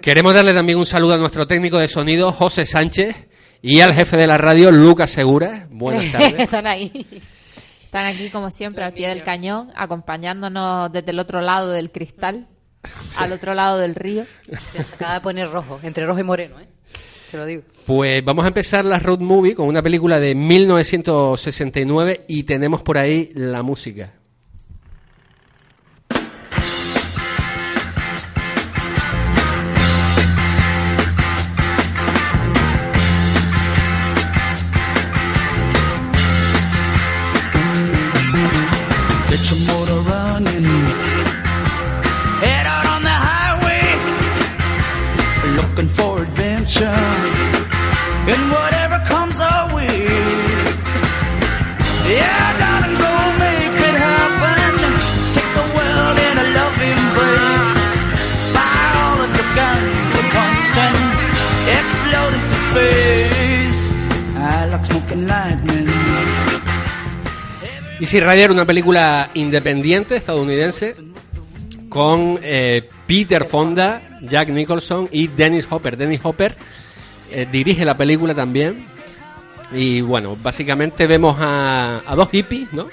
Queremos 0.00 0.32
darle 0.32 0.54
también 0.54 0.78
un 0.78 0.86
saludo 0.86 1.14
a 1.14 1.18
nuestro 1.18 1.46
técnico 1.46 1.78
de 1.78 1.88
sonido, 1.88 2.32
José 2.32 2.64
Sánchez, 2.64 3.26
y 3.60 3.80
al 3.80 3.92
jefe 3.92 4.16
de 4.16 4.26
la 4.26 4.38
radio, 4.38 4.72
Lucas 4.72 5.10
Segura. 5.10 5.66
Buenas 5.70 6.10
tardes. 6.10 6.38
Están 6.38 6.66
ahí. 6.66 7.06
Están 7.84 8.06
aquí, 8.06 8.30
como 8.30 8.50
siempre, 8.50 8.82
al 8.82 8.94
pie 8.94 9.08
del 9.08 9.22
cañón, 9.22 9.70
acompañándonos 9.76 10.90
desde 10.90 11.10
el 11.10 11.18
otro 11.18 11.42
lado 11.42 11.70
del 11.70 11.90
cristal, 11.90 12.48
al 13.18 13.32
otro 13.32 13.52
lado 13.52 13.78
del 13.78 13.94
río. 13.94 14.24
Se 14.72 14.80
acaba 14.80 15.14
de 15.14 15.20
poner 15.20 15.50
rojo, 15.50 15.80
entre 15.82 16.06
rojo 16.06 16.20
y 16.20 16.24
moreno, 16.24 16.60
¿eh? 16.60 16.73
Te 17.34 17.38
lo 17.38 17.46
digo. 17.46 17.62
Pues 17.84 18.24
vamos 18.24 18.44
a 18.44 18.48
empezar 18.48 18.84
la 18.84 19.00
road 19.00 19.18
movie 19.18 19.56
con 19.56 19.66
una 19.66 19.82
película 19.82 20.20
de 20.20 20.36
1969 20.36 22.26
y 22.28 22.44
tenemos 22.44 22.80
por 22.82 22.96
ahí 22.96 23.32
la 23.34 23.64
música. 23.64 24.12
Easy 68.00 68.18
Rider, 68.18 68.50
una 68.50 68.66
película 68.66 69.30
independiente 69.34 70.16
estadounidense 70.16 70.96
con 71.88 72.40
eh, 72.42 72.88
Peter 73.06 73.44
Fonda, 73.44 74.02
Jack 74.22 74.48
Nicholson 74.48 75.08
y 75.12 75.28
Dennis 75.28 75.66
Hopper. 75.70 75.96
Dennis 75.96 76.20
Hopper 76.24 76.56
eh, 77.30 77.46
dirige 77.50 77.84
la 77.84 77.96
película 77.96 78.34
también. 78.34 78.84
Y 79.72 80.00
bueno, 80.00 80.36
básicamente 80.42 81.06
vemos 81.06 81.36
a, 81.38 82.02
a 82.04 82.16
dos 82.16 82.30
hippies, 82.30 82.72
¿no? 82.72 82.88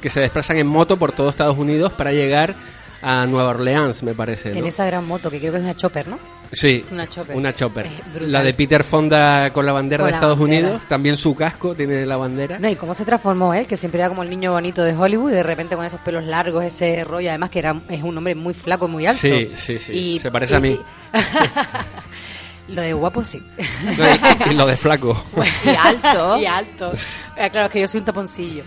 Que 0.00 0.08
se 0.08 0.20
desplazan 0.20 0.58
en 0.58 0.66
moto 0.68 0.96
por 0.96 1.10
todo 1.12 1.28
Estados 1.28 1.58
Unidos 1.58 1.92
para 1.92 2.12
llegar 2.12 2.54
a 3.02 3.26
Nueva 3.26 3.50
Orleans, 3.50 4.02
me 4.02 4.14
parece. 4.14 4.56
En 4.58 4.66
esa 4.66 4.84
gran 4.86 5.06
moto, 5.06 5.30
que 5.30 5.38
creo 5.38 5.52
que 5.52 5.58
es 5.58 5.64
una 5.64 5.76
chopper, 5.76 6.08
¿no? 6.08 6.18
Sí, 6.52 6.84
Una 6.90 7.08
chopper. 7.08 7.36
Una 7.36 7.52
chopper. 7.52 7.88
La 8.22 8.42
de 8.42 8.52
Peter 8.54 8.82
Fonda 8.82 9.52
con 9.52 9.64
la 9.64 9.70
bandera 9.70 10.02
Con 10.02 10.06
de 10.06 10.10
la 10.10 10.16
Estados 10.16 10.36
bandera. 10.38 10.66
Unidos, 10.68 10.82
también 10.88 11.16
su 11.16 11.32
casco 11.36 11.76
tiene 11.76 12.04
la 12.04 12.16
bandera. 12.16 12.58
No, 12.58 12.68
y 12.68 12.74
cómo 12.74 12.92
se 12.92 13.04
transformó 13.04 13.54
él, 13.54 13.68
que 13.68 13.76
siempre 13.76 14.00
era 14.00 14.08
como 14.08 14.24
el 14.24 14.30
niño 14.30 14.50
bonito 14.50 14.82
de 14.82 14.92
Hollywood, 14.92 15.30
y 15.30 15.34
de 15.36 15.42
repente 15.44 15.76
con 15.76 15.84
esos 15.86 16.00
pelos 16.00 16.24
largos, 16.24 16.64
ese 16.64 17.04
rollo, 17.04 17.28
además 17.28 17.50
que 17.50 17.60
era, 17.60 17.80
es 17.88 18.02
un 18.02 18.18
hombre 18.18 18.34
muy 18.34 18.52
flaco, 18.52 18.88
muy 18.88 19.06
alto. 19.06 19.20
Sí, 19.20 19.48
sí, 19.54 19.78
sí, 19.78 20.18
se 20.18 20.30
parece 20.32 20.56
a 20.56 20.60
mí. 20.60 20.76
Lo 22.68 22.82
de 22.82 22.92
guapo 22.92 23.24
sí. 23.24 23.42
No, 23.98 24.04
y, 24.48 24.50
y 24.50 24.54
lo 24.54 24.64
de 24.66 24.76
flaco. 24.76 25.20
Y 25.64 25.68
alto. 25.70 26.38
y 26.38 26.46
alto. 26.46 26.92
Eh, 27.36 27.50
claro, 27.50 27.66
es 27.66 27.72
que 27.72 27.80
yo 27.80 27.88
soy 27.88 27.98
un 28.00 28.04
taponcillo. 28.06 28.62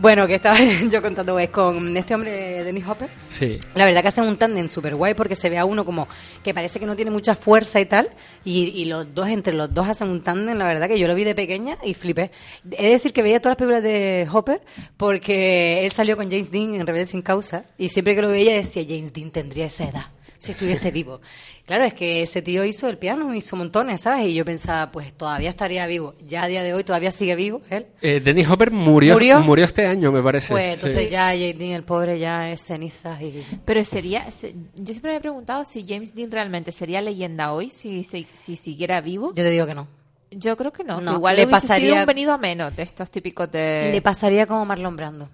Bueno, 0.00 0.28
que 0.28 0.36
estaba 0.36 0.56
yo 0.90 1.02
contando 1.02 1.32
pues, 1.32 1.50
con 1.50 1.96
este 1.96 2.14
hombre, 2.14 2.62
Dennis 2.62 2.86
Hopper. 2.86 3.08
Sí. 3.28 3.58
La 3.74 3.84
verdad 3.84 4.02
que 4.02 4.08
hacen 4.08 4.24
un 4.24 4.36
tándem 4.36 4.68
súper 4.68 4.94
guay 4.94 5.14
porque 5.14 5.34
se 5.34 5.50
ve 5.50 5.58
a 5.58 5.64
uno 5.64 5.84
como 5.84 6.06
que 6.44 6.54
parece 6.54 6.78
que 6.78 6.86
no 6.86 6.94
tiene 6.94 7.10
mucha 7.10 7.34
fuerza 7.34 7.80
y 7.80 7.86
tal. 7.86 8.08
Y, 8.44 8.68
y 8.80 8.84
los 8.84 9.12
dos, 9.12 9.28
entre 9.28 9.54
los 9.54 9.74
dos 9.74 9.88
hacen 9.88 10.08
un 10.08 10.22
tándem, 10.22 10.56
la 10.56 10.68
verdad 10.68 10.86
que 10.86 11.00
yo 11.00 11.08
lo 11.08 11.16
vi 11.16 11.24
de 11.24 11.34
pequeña 11.34 11.78
y 11.82 11.94
flipé. 11.94 12.30
He 12.70 12.84
de 12.84 12.90
decir 12.90 13.12
que 13.12 13.22
veía 13.22 13.40
todas 13.40 13.52
las 13.52 13.56
películas 13.58 13.82
de 13.82 14.28
Hopper 14.32 14.60
porque 14.96 15.84
él 15.84 15.90
salió 15.90 16.16
con 16.16 16.30
James 16.30 16.52
Dean 16.52 16.74
en 16.74 16.86
Rebelde 16.86 17.06
sin 17.06 17.22
Causa 17.22 17.64
y 17.76 17.88
siempre 17.88 18.14
que 18.14 18.22
lo 18.22 18.28
veía 18.28 18.54
decía, 18.54 18.84
James 18.86 19.12
Dean 19.12 19.30
tendría 19.32 19.66
esa 19.66 19.84
edad 19.88 20.06
si 20.38 20.52
estuviese 20.52 20.90
vivo. 20.90 21.20
Claro, 21.66 21.84
es 21.84 21.92
que 21.94 22.22
ese 22.22 22.40
tío 22.42 22.64
hizo 22.64 22.88
el 22.88 22.96
piano, 22.96 23.34
hizo 23.34 23.56
montones, 23.56 24.00
¿sabes? 24.02 24.26
Y 24.28 24.34
yo 24.34 24.44
pensaba, 24.44 24.90
pues 24.90 25.12
todavía 25.12 25.50
estaría 25.50 25.86
vivo. 25.86 26.14
Ya 26.26 26.44
a 26.44 26.48
día 26.48 26.62
de 26.62 26.72
hoy 26.72 26.84
todavía 26.84 27.10
sigue 27.10 27.34
vivo 27.34 27.60
él. 27.70 27.86
Eh, 28.00 28.20
Dennis 28.24 28.48
Hopper 28.48 28.70
murió, 28.70 29.14
¿Murió? 29.14 29.40
murió 29.40 29.64
este 29.64 29.86
año, 29.86 30.10
me 30.12 30.22
parece. 30.22 30.48
Pues 30.52 30.74
entonces 30.74 31.02
Sí. 31.04 31.08
ya 31.10 31.26
James 31.30 31.58
Dean, 31.58 31.72
el 31.72 31.82
pobre, 31.84 32.18
ya 32.18 32.50
es 32.50 32.62
cenizas 32.62 33.20
y... 33.20 33.44
Pero 33.64 33.84
sería, 33.84 34.30
se- 34.30 34.54
yo 34.76 34.86
siempre 34.94 35.10
me 35.10 35.16
he 35.16 35.20
preguntado 35.20 35.64
si 35.64 35.84
James 35.86 36.14
Dean 36.14 36.30
realmente 36.30 36.72
sería 36.72 37.02
leyenda 37.02 37.52
hoy, 37.52 37.70
si, 37.70 38.04
si, 38.04 38.26
si 38.32 38.56
siguiera 38.56 39.00
vivo. 39.00 39.28
Yo 39.34 39.42
te 39.44 39.50
digo 39.50 39.66
que 39.66 39.74
no. 39.74 39.88
Yo 40.30 40.56
creo 40.56 40.72
que 40.72 40.84
no, 40.84 40.98
que 40.98 41.04
No, 41.04 41.14
igual 41.14 41.36
le 41.36 41.46
pasaría- 41.46 41.88
sido 41.90 42.00
un 42.00 42.06
venido 42.06 42.32
a 42.32 42.38
menos 42.38 42.76
de 42.76 42.82
estos 42.82 43.10
típicos 43.10 43.50
de... 43.50 43.88
Le 43.92 44.02
pasaría 44.02 44.46
como 44.46 44.64
Marlon 44.64 44.94
Brando. 44.96 45.28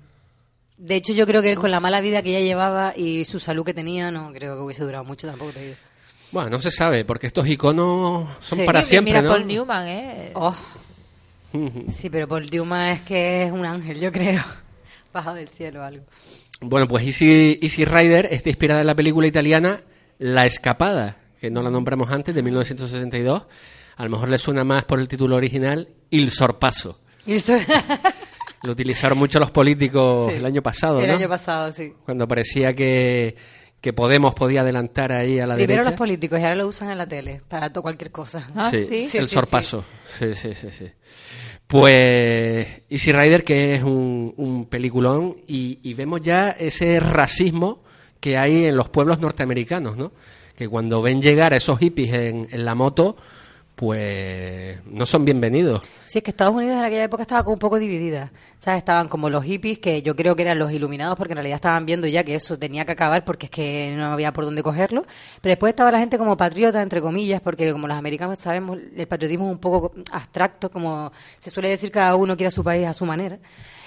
De 0.85 0.97
hecho, 0.97 1.15
yo 1.15 1.27
creo 1.27 1.41
que 1.41 1.51
él 1.51 1.59
con 1.59 1.71
la 1.71 1.81
mala 1.81 2.03
vida 2.03 2.21
que 2.21 2.29
ella 2.37 2.45
llevaba 2.45 2.93
y 2.95 3.25
su 3.25 3.39
salud 3.39 3.65
que 3.65 3.73
tenía, 3.73 4.11
no 4.11 4.31
creo 4.35 4.55
que 4.55 4.61
hubiese 4.61 4.83
durado 4.85 5.03
mucho 5.03 5.27
tampoco, 5.27 5.51
te 5.53 5.63
digo. 5.65 5.77
Bueno, 6.31 6.51
no 6.51 6.61
se 6.61 6.71
sabe, 6.71 7.07
porque 7.07 7.27
estos 7.29 7.47
iconos 7.49 8.29
son 8.41 8.59
Sí. 8.59 8.65
para 8.67 8.85
Sí, 8.85 8.91
siempre, 8.91 9.13
Mira, 9.15 9.23
¿no? 9.23 9.31
Paul 9.31 9.47
Newman, 9.47 9.89
¿eh? 9.89 10.33
Oh. 10.35 10.55
Sí, 11.91 12.11
pero 12.11 12.29
Paul 12.29 12.51
Newman 12.51 12.89
es 12.97 13.01
que 13.03 13.45
es 13.45 13.53
un 13.53 13.65
ángel, 13.65 13.99
yo 13.99 14.13
creo. 14.13 14.43
Bajado 15.15 15.37
del 15.37 15.49
cielo 15.49 15.81
o 15.81 15.85
algo. 15.85 16.05
Bueno, 16.61 16.87
pues 16.87 17.05
Easy, 17.07 17.59
Easy 17.63 17.85
Rider 17.87 18.29
está 18.31 18.51
inspirada 18.51 18.81
en 18.83 18.87
la 18.87 18.95
película 18.95 19.27
italiana 19.27 19.81
La 20.19 20.45
Escapada, 20.45 21.17
que 21.41 21.51
no 21.51 21.63
la 21.63 21.71
nombramos 21.71 22.11
antes, 22.11 22.35
de 22.35 22.43
1962. 22.43 23.45
A 23.97 24.05
lo 24.05 24.11
mejor 24.11 24.29
le 24.29 24.37
suena 24.39 24.65
más 24.65 24.85
por 24.85 24.99
el 25.01 25.09
título 25.09 25.37
original, 25.37 25.89
Il 26.11 26.31
Sorpaso. 26.31 26.99
Eso- 27.27 27.57
Lo 28.65 28.73
utilizaron 28.73 29.19
mucho 29.19 29.39
los 29.39 29.51
políticos 29.51 30.31
Sí. 30.33 30.39
el 30.39 30.45
año 30.47 30.63
pasado, 30.63 31.01
El 31.01 31.09
¿no? 31.09 31.15
año 31.15 31.29
pasado, 31.29 31.71
sí. 31.73 31.93
Cuando 32.05 32.27
parecía 32.27 32.73
que, 32.75 33.35
que 33.81 33.93
Podemos 33.93 34.35
podía 34.35 34.63
adelantar 34.63 35.13
ahí 35.13 35.39
a 35.39 35.47
la 35.47 35.55
Primero 35.55 35.73
derecha. 35.83 35.91
los 35.91 35.99
políticos 35.99 36.39
y 36.41 36.43
ahora 36.43 36.55
lo 36.57 36.67
usan 36.69 36.91
en 36.91 36.99
la 36.99 37.07
tele 37.07 37.41
para 37.49 37.71
todo 37.71 37.83
cualquier 37.83 38.11
cosa. 38.11 38.49
Ah, 38.55 38.71
sí. 38.71 38.77
el 38.77 38.87
Sí, 38.87 39.03
sí, 39.03 39.27
sorpaso. 39.27 39.85
Sí, 40.19 40.35
sí, 40.35 40.55
sí, 40.55 40.71
sí. 40.71 40.87
Pues 41.67 42.83
Easy 42.91 43.13
Rider, 43.13 43.43
que 43.45 43.75
es 43.75 43.83
un, 43.83 44.33
un 44.37 44.67
peliculón, 44.67 45.37
y, 45.47 45.79
y 45.83 45.95
vemos 45.95 46.21
ya 46.23 46.51
ese 46.51 47.01
racismo 47.01 47.83
que 48.21 48.37
hay 48.39 48.67
en 48.67 48.77
los 48.77 48.89
pueblos 48.91 49.19
norteamericanos, 49.19 49.97
¿no? 49.97 50.13
Que 50.57 50.69
cuando 50.69 51.03
ven 51.03 51.21
llegar 51.21 51.53
a 51.53 51.57
esos 51.57 51.79
hippies 51.79 52.13
en, 52.15 52.49
en 52.51 52.65
la 52.65 52.75
moto, 52.75 53.17
pues 53.75 54.79
no 54.87 55.05
son 55.05 55.25
bienvenidos. 55.25 55.81
Sí, 56.05 56.19
es 56.19 56.25
que 56.25 56.31
Estados 56.31 56.55
Unidos 56.55 56.77
en 56.77 56.85
aquella 56.85 57.05
época 57.05 57.23
estaba 57.23 57.43
como 57.43 57.55
un 57.55 57.59
poco 57.59 57.79
dividida. 57.79 58.31
¿Sabes? 58.59 58.79
Estaban 58.79 59.09
como 59.09 59.29
los 59.29 59.43
hippies, 59.43 59.81
que 59.81 60.01
yo 60.03 60.15
creo 60.15 60.37
que 60.37 60.43
eran 60.43 60.59
los 60.59 60.71
iluminados, 60.71 61.17
porque 61.17 61.33
en 61.33 61.39
realidad 61.39 61.57
estaban 61.57 61.85
viendo 61.85 62.07
ya 62.07 62.23
que 62.23 62.37
eso 62.37 62.57
tenía 62.57 62.85
que 62.85 62.93
acabar 62.93 63.25
porque 63.25 63.47
es 63.47 63.51
que 63.51 63.95
no 63.97 64.07
había 64.07 64.33
por 64.33 64.45
dónde 64.45 64.63
cogerlo. 64.63 65.03
Pero 65.41 65.51
después 65.53 65.71
estaba 65.71 65.91
la 65.91 65.99
gente 65.99 66.19
como 66.19 66.37
patriota, 66.37 66.81
entre 66.83 67.01
comillas, 67.01 67.41
porque 67.41 67.73
como 67.73 67.89
los 67.89 67.97
americanos 67.97 68.39
sabemos, 68.39 68.79
el 68.97 69.09
patriotismo 69.09 69.47
es 69.47 69.53
un 69.53 69.59
poco 69.59 69.93
abstracto, 70.13 70.71
como 70.71 71.11
se 71.39 71.51
suele 71.51 71.69
decir, 71.69 71.91
cada 71.91 72.15
uno 72.15 72.37
quiere 72.37 72.49
a 72.49 72.53
su 72.53 72.63
país 72.63 72.87
a 72.87 72.95
su 72.95 73.05
manera. 73.05 73.39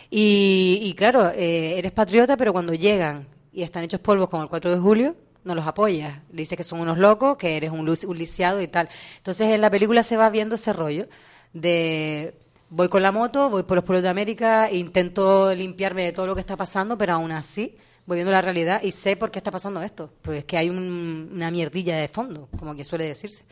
Y, 0.10 0.80
y 0.84 0.94
claro, 0.96 1.32
eh, 1.32 1.78
eres 1.78 1.92
patriota, 1.94 2.36
pero 2.36 2.52
cuando 2.52 2.74
llegan 2.74 3.26
y 3.54 3.64
están 3.64 3.84
hechos 3.84 4.02
polvos 4.02 4.30
como 4.30 4.44
el 4.44 4.50
4 4.50 4.72
de 4.72 4.80
julio, 4.80 5.16
no 5.48 5.56
los 5.56 5.66
apoyas. 5.66 6.20
Le 6.32 6.38
dices 6.38 6.56
que 6.58 6.64
son 6.64 6.80
unos 6.82 6.98
locos, 7.00 7.38
que 7.38 7.58
eres 7.58 7.72
un, 7.72 7.90
un 7.90 8.18
lisiado 8.18 8.62
y 8.62 8.68
tal. 8.68 8.88
Entonces 9.18 9.52
en 9.54 9.62
la 9.62 9.70
película 9.72 10.04
se 10.04 10.18
va 10.18 10.30
viendo 10.30 10.56
ese 10.56 10.74
rollo 10.74 11.08
de 11.54 12.36
voy 12.70 12.90
con 12.90 13.02
la 13.02 13.12
moto, 13.12 13.50
voy 13.50 13.64
por 13.64 13.76
los 13.78 13.84
pueblos 13.86 14.04
de 14.04 14.10
América, 14.10 14.70
intento 14.72 15.54
limpiarme 15.56 16.04
de 16.04 16.12
todo 16.12 16.28
lo 16.28 16.36
que 16.36 16.42
está 16.42 16.56
pasando, 16.58 16.98
pero 16.98 17.14
aún 17.14 17.32
así 17.32 17.76
voy 18.06 18.16
viendo 18.18 18.32
la 18.32 18.42
realidad 18.42 18.82
y 18.84 18.92
sé 18.92 19.16
por 19.16 19.32
qué 19.32 19.40
está 19.40 19.52
pasando 19.52 19.82
esto. 19.82 20.12
Porque 20.22 20.40
es 20.40 20.46
que 20.46 20.58
hay 20.58 20.70
un- 20.70 21.32
una 21.34 21.50
mierdilla 21.52 21.98
de 21.98 22.08
fondo, 22.08 22.50
como 22.60 22.76
que 22.76 22.84
suele 22.84 23.06
decirse. 23.06 23.44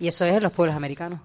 Y 0.00 0.08
eso 0.08 0.24
es 0.24 0.34
en 0.34 0.42
los 0.42 0.52
pueblos 0.52 0.74
americanos. 0.76 1.20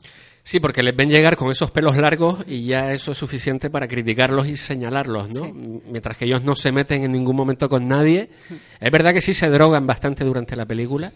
Sí, 0.50 0.60
porque 0.60 0.82
les 0.82 0.96
ven 0.96 1.12
llegar 1.12 1.36
con 1.36 1.51
esos 1.51 1.70
pelos 1.70 1.96
largos 1.96 2.44
y 2.48 2.65
ya 2.65 2.91
eso 2.91 3.12
es 3.12 3.18
suficiente 3.20 3.70
para 3.70 3.88
criticarlos 3.88 4.48
y 4.48 4.58
señalarlos, 4.58 5.29
¿no? 5.29 5.46
Sí. 5.46 5.53
Mientras 5.91 6.18
que 6.18 6.25
ellos 6.25 6.44
no 6.44 6.56
se 6.56 6.72
meten 6.72 7.03
en 7.03 7.12
ningún 7.12 7.36
momento 7.36 7.70
con 7.70 7.88
nadie. 7.88 8.32
Es 8.79 8.91
verdad 8.91 9.13
que 9.13 9.22
sí 9.22 9.36
se 9.36 9.48
drogan 9.48 9.86
bastante 9.86 10.24
durante 10.24 10.56
la 10.56 10.65
película. 10.65 11.13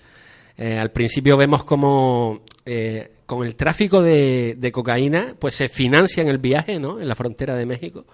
Eh, 0.55 0.77
al 0.77 0.91
principio 0.91 1.35
vemos 1.35 1.63
como 1.63 2.43
eh, 2.63 3.09
con 3.25 3.43
el 3.43 3.55
tráfico 3.55 4.03
de, 4.03 4.53
de 4.55 4.71
cocaína, 4.71 5.33
pues 5.39 5.55
se 5.55 5.67
financian 5.67 6.27
el 6.27 6.37
viaje, 6.37 6.77
¿no? 6.77 6.99
En 6.99 7.07
la 7.07 7.15
frontera 7.15 7.55
de 7.55 7.65
México. 7.65 8.05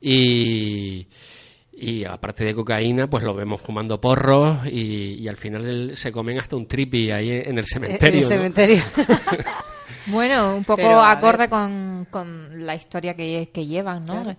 Y, 0.00 1.06
y 1.74 2.04
aparte 2.06 2.46
de 2.46 2.54
cocaína, 2.54 3.10
pues 3.10 3.24
lo 3.24 3.34
vemos 3.34 3.60
fumando 3.60 4.00
porros 4.00 4.66
y, 4.72 5.16
y 5.20 5.28
al 5.28 5.36
final 5.36 5.94
se 5.94 6.10
comen 6.10 6.38
hasta 6.38 6.56
un 6.56 6.66
tripi 6.66 7.10
ahí 7.10 7.42
en 7.44 7.58
el 7.58 7.66
cementerio. 7.66 8.26
En 8.30 8.56
el 8.56 8.78
¿no? 8.78 8.82
Bueno, 10.10 10.56
un 10.56 10.64
poco 10.64 10.76
Pero, 10.76 11.02
acorde 11.02 11.48
con, 11.48 12.06
con 12.10 12.66
la 12.66 12.74
historia 12.74 13.14
que, 13.14 13.50
que 13.52 13.66
llevan, 13.66 14.02
¿no? 14.02 14.22
Claro. 14.22 14.36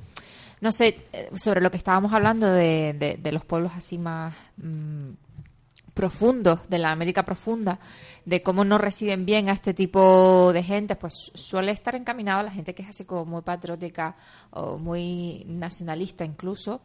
No 0.62 0.72
sé, 0.72 1.06
sobre 1.38 1.60
lo 1.62 1.72
que 1.72 1.78
estábamos 1.78 2.14
hablando 2.14 2.48
de, 2.52 2.94
de- 2.94 3.18
de 3.18 3.32
los 3.32 3.44
pueblos 3.44 3.72
así 3.76 3.98
más 3.98 4.34
mm, 4.58 5.10
profundos, 5.94 6.70
de 6.70 6.78
la 6.78 6.92
América 6.92 7.24
profunda, 7.24 7.80
de 8.26 8.42
cómo 8.44 8.64
no 8.64 8.78
reciben 8.78 9.26
bien 9.26 9.50
a 9.50 9.54
este 9.54 9.74
tipo 9.74 10.52
de 10.54 10.64
gente, 10.64 10.96
pues 10.96 11.32
suele 11.34 11.72
estar 11.72 11.96
encaminado 11.96 12.40
a 12.40 12.44
la 12.44 12.52
gente 12.52 12.74
que 12.76 12.84
es 12.84 12.90
así 12.90 13.06
como 13.06 13.26
muy 13.26 13.42
patriótica 13.42 14.16
o 14.52 14.78
muy 14.78 15.44
nacionalista 15.48 16.24
incluso, 16.24 16.82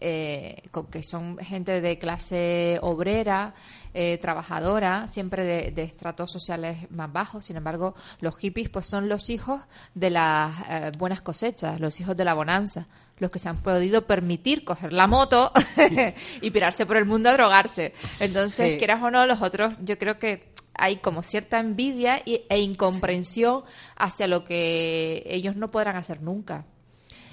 eh, 0.00 0.62
que 0.90 1.02
son 1.02 1.36
gente 1.38 1.80
de 1.80 1.98
clase 1.98 2.78
obrera, 2.82 3.54
eh, 3.92 4.18
trabajadora, 4.22 5.08
siempre 5.08 5.44
de, 5.44 5.70
de 5.72 5.82
estratos 5.82 6.30
sociales 6.30 6.90
más 6.90 7.12
bajos. 7.12 7.44
Sin 7.46 7.56
embargo, 7.56 7.94
los 8.20 8.36
hippies 8.36 8.68
pues 8.68 8.86
son 8.86 9.08
los 9.08 9.30
hijos 9.30 9.62
de 9.94 10.10
las 10.10 10.54
eh, 10.68 10.92
buenas 10.98 11.20
cosechas, 11.22 11.80
los 11.80 12.00
hijos 12.00 12.16
de 12.16 12.24
la 12.24 12.34
bonanza, 12.34 12.86
los 13.18 13.30
que 13.30 13.38
se 13.38 13.48
han 13.48 13.58
podido 13.58 14.06
permitir 14.06 14.64
coger 14.64 14.92
la 14.92 15.06
moto 15.06 15.52
y 16.40 16.50
pirarse 16.50 16.86
por 16.86 16.96
el 16.96 17.04
mundo 17.04 17.28
a 17.28 17.32
drogarse. 17.34 17.92
Entonces, 18.20 18.70
Sí. 18.72 18.78
quieras 18.78 19.02
o 19.02 19.10
no, 19.10 19.26
los 19.26 19.42
otros, 19.42 19.74
yo 19.84 19.98
creo 19.98 20.18
que 20.18 20.48
hay 20.74 20.96
como 20.96 21.22
cierta 21.22 21.58
envidia 21.58 22.22
y- 22.24 22.42
e 22.48 22.58
incomprensión 22.60 23.64
hacia 23.96 24.26
lo 24.28 24.44
que 24.44 25.24
ellos 25.26 25.56
no 25.56 25.70
podrán 25.70 25.96
hacer 25.96 26.22
nunca. 26.22 26.64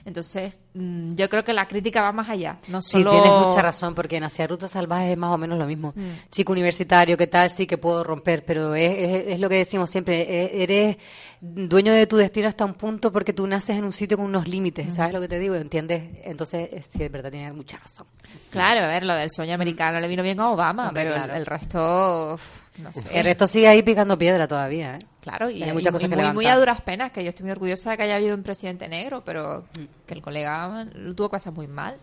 Entonces, 0.06 0.60
yo 1.16 1.30
creo 1.30 1.44
que 1.44 1.54
la 1.54 1.68
crítica 1.68 2.02
va 2.02 2.12
más 2.12 2.30
allá. 2.30 2.58
No 2.68 2.82
Sí, 2.82 3.04
tienes 3.04 3.32
mucha 3.32 3.62
razón, 3.62 3.96
porque 3.96 4.18
en 4.18 4.24
Hacia 4.24 4.46
Ruta 4.48 4.68
Salvaje 4.68 5.12
es 5.14 5.18
más 5.18 5.34
o 5.34 5.38
menos 5.38 5.58
lo 5.58 5.66
mismo. 5.66 5.94
Mm. 5.96 6.30
Chico 6.30 6.52
universitario, 6.54 7.18
¿qué 7.18 7.28
tal? 7.28 7.50
Sí 7.50 7.66
que 7.66 7.78
puedo 7.78 8.04
romper, 8.04 8.44
pero 8.46 8.76
es, 8.76 8.92
es- 8.92 9.24
es 9.34 9.40
lo 9.40 9.50
que 9.50 9.56
decimos 9.56 9.90
siempre, 9.90 10.22
e- 10.22 10.64
eres 10.64 10.98
dueño 11.40 11.94
de 11.94 12.08
tu 12.08 12.18
destino 12.18 12.48
hasta 12.48 12.66
un 12.66 12.74
punto 12.74 13.12
porque 13.12 13.32
tú 13.34 13.46
naces 13.48 13.78
en 13.78 13.84
un 13.86 13.92
sitio 13.92 14.18
con 14.18 14.26
unos 14.26 14.48
Mm. 14.48 14.52
límites, 14.52 14.96
¿sabes 14.96 15.14
lo 15.14 15.22
que 15.22 15.28
te 15.28 15.40
digo? 15.40 15.56
¿Entiendes? 15.56 16.04
Entonces, 16.24 16.70
eh, 16.72 16.84
sí, 16.88 17.04
es 17.04 17.12
verdad, 17.12 17.32
tienes 17.32 17.54
mucha 17.54 17.78
razón. 17.78 18.08
Claro, 18.50 18.82
a 18.86 18.88
ver, 18.88 19.04
lo 19.06 19.16
del 19.16 19.30
sueño 19.32 19.54
americano 19.56 20.00
le 20.00 20.08
vino 20.08 20.24
bien 20.24 20.40
a 20.40 20.50
Obama, 20.50 20.88
Hombre, 20.90 21.04
pero 21.04 21.16
el- 21.16 21.22
claro. 21.24 21.36
el, 21.40 21.46
resto, 21.46 22.34
uf, 22.36 22.60
no 22.80 22.92
sé. 22.94 23.08
El 23.18 23.24
resto 23.24 23.48
sigue 23.48 23.68
ahí 23.68 23.82
picando 23.84 24.18
piedra 24.18 24.48
todavía, 24.48 24.96
¿eh? 24.96 25.00
Claro, 25.22 25.50
y, 25.50 25.62
Hay 25.62 25.70
y- 25.70 25.74
muchas 25.74 25.90
y 25.90 25.94
cosas 25.94 26.10
que 26.10 26.16
muy, 26.16 26.32
muy 26.34 26.48
a 26.48 26.56
duras 26.58 26.82
penas, 26.82 27.12
que 27.12 27.22
yo 27.22 27.30
estoy 27.30 27.44
muy 27.44 27.52
orgullosa 27.52 27.92
de 27.92 27.98
que 27.98 28.04
haya 28.04 28.16
habido 28.16 28.34
un 28.34 28.44
presidente 28.44 28.88
negro, 28.88 29.24
pero 29.26 29.66
que 30.06 30.14
el 30.14 30.22
colega 30.22 30.67
lo 30.94 31.16
tuvo 31.16 31.30
cosas 31.30 31.54
muy 31.54 31.68
mal. 31.68 31.98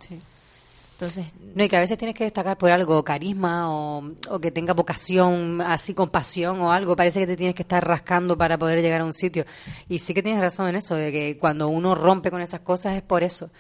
Entonces, 0.92 1.26
No, 1.56 1.64
y 1.64 1.68
que 1.68 1.76
a 1.76 1.80
veces 1.80 1.99
tienes 1.99 2.16
que 2.16 2.23
destacar 2.25 2.56
por 2.56 2.71
algo, 2.71 3.02
carisma 3.04 3.68
o, 3.68 4.12
o 4.30 4.38
que 4.38 4.52
tenga 4.52 4.75
vocación, 4.75 5.61
así 5.61 5.92
compasión 5.92 6.61
o 6.61 6.71
algo. 6.71 6.94
Parece 6.94 7.21
que 7.21 7.26
te 7.26 7.37
tienes 7.37 7.56
que 7.56 7.62
estar 7.62 7.85
rascando 7.87 8.38
para 8.38 8.56
poder 8.59 8.80
llegar 8.80 9.00
a 9.00 9.04
un 9.04 9.12
sitio. 9.12 9.44
Y 9.88 9.99
sí 9.99 10.14
que 10.14 10.23
tienes 10.23 10.40
razón 10.40 10.68
en 10.68 10.76
eso, 10.76 10.94
de 10.94 11.11
que 11.11 11.37
cuando 11.37 11.66
uno 11.68 11.94
rompe 11.97 12.30
con 12.30 12.40
esas 12.40 12.61
cosas 12.61 12.94
es 12.97 13.02
por 13.02 13.25
eso. 13.25 13.50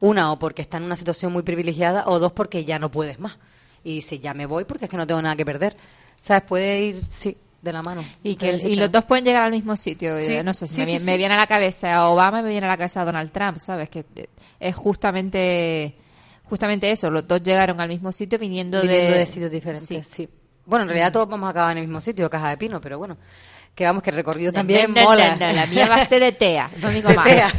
Una, 0.00 0.30
o 0.32 0.38
porque 0.38 0.62
está 0.62 0.76
en 0.76 0.84
una 0.84 0.96
situación 0.96 1.32
muy 1.32 1.42
privilegiada, 1.42 2.04
o 2.06 2.18
dos, 2.20 2.32
porque 2.32 2.64
ya 2.64 2.78
no 2.78 2.90
puedes 2.92 3.18
más. 3.18 3.38
Y 3.82 4.02
si 4.02 4.20
ya 4.20 4.32
me 4.32 4.46
voy 4.46 4.64
porque 4.64 4.84
es 4.84 4.90
que 4.90 4.96
no 4.96 5.06
tengo 5.06 5.20
nada 5.20 5.34
que 5.36 5.44
perder. 5.44 5.76
¿Sabes? 6.20 6.42
Puede 6.44 6.80
ir, 6.80 7.02
sí, 7.10 7.36
de 7.60 7.72
la 7.72 7.82
mano. 7.82 8.02
y 8.22 8.36
que 8.36 8.52
y 8.56 8.76
los 8.76 8.90
dos 8.92 9.04
pueden 9.04 9.24
llegar 9.24 9.42
al 9.42 9.50
mismo 9.50 9.76
sitio. 9.76 10.20
Sí, 10.22 10.34
Eh, 10.34 10.42
no 10.44 10.54
sé, 10.54 10.66
si 10.68 10.74
sí, 10.74 10.80
me, 10.80 10.86
sí, 10.86 10.92
vi- 10.92 10.98
sí. 11.00 11.04
me 11.06 11.16
viene 11.16 11.34
a 11.34 11.38
la 11.38 11.46
cabeza 11.46 12.08
Obama 12.08 12.40
y 12.40 12.42
me 12.44 12.48
viene 12.50 12.66
a 12.66 12.70
la 12.70 12.76
cabeza 12.76 13.04
Donald 13.04 13.30
Trump, 13.32 13.58
¿sabes? 13.58 13.90
Que 13.90 14.04
eh, 14.16 14.28
es 14.68 14.74
justamente 14.76 15.94
justamente 16.44 16.90
eso, 16.90 17.10
los 17.10 17.26
dos 17.26 17.42
llegaron 17.42 17.80
al 17.80 17.88
mismo 17.88 18.12
sitio 18.12 18.38
viniendo, 18.38 18.82
Viniendo 18.82 19.12
de, 19.12 19.18
de 19.18 19.26
sitios 19.26 19.50
diferentes, 19.50 19.86
Sí. 19.88 20.02
sí. 20.04 20.28
Bueno, 20.66 20.82
en 20.84 20.88
realidad 20.90 21.12
todos 21.12 21.28
vamos 21.28 21.46
a 21.46 21.50
acabar 21.50 21.72
en 21.72 21.78
el 21.78 21.84
mismo 21.86 22.00
sitio, 22.00 22.28
Caja 22.30 22.50
de 22.50 22.56
Pino, 22.56 22.80
pero 22.80 22.98
bueno. 22.98 23.16
Que 23.74 23.84
vamos, 23.84 24.02
que 24.02 24.10
el 24.10 24.16
recorrido 24.16 24.52
No, 24.52 24.56
también 24.56 24.94
no, 24.94 25.02
mola. 25.02 25.36
no, 25.36 25.52
la 25.52 25.66
mía 25.66 25.88
va 25.88 25.96
a 25.96 26.06
ser 26.06 26.20
de 26.22 26.32
TEA, 26.32 26.70
no 26.80 26.90
digo 26.90 27.10
más. 27.12 27.28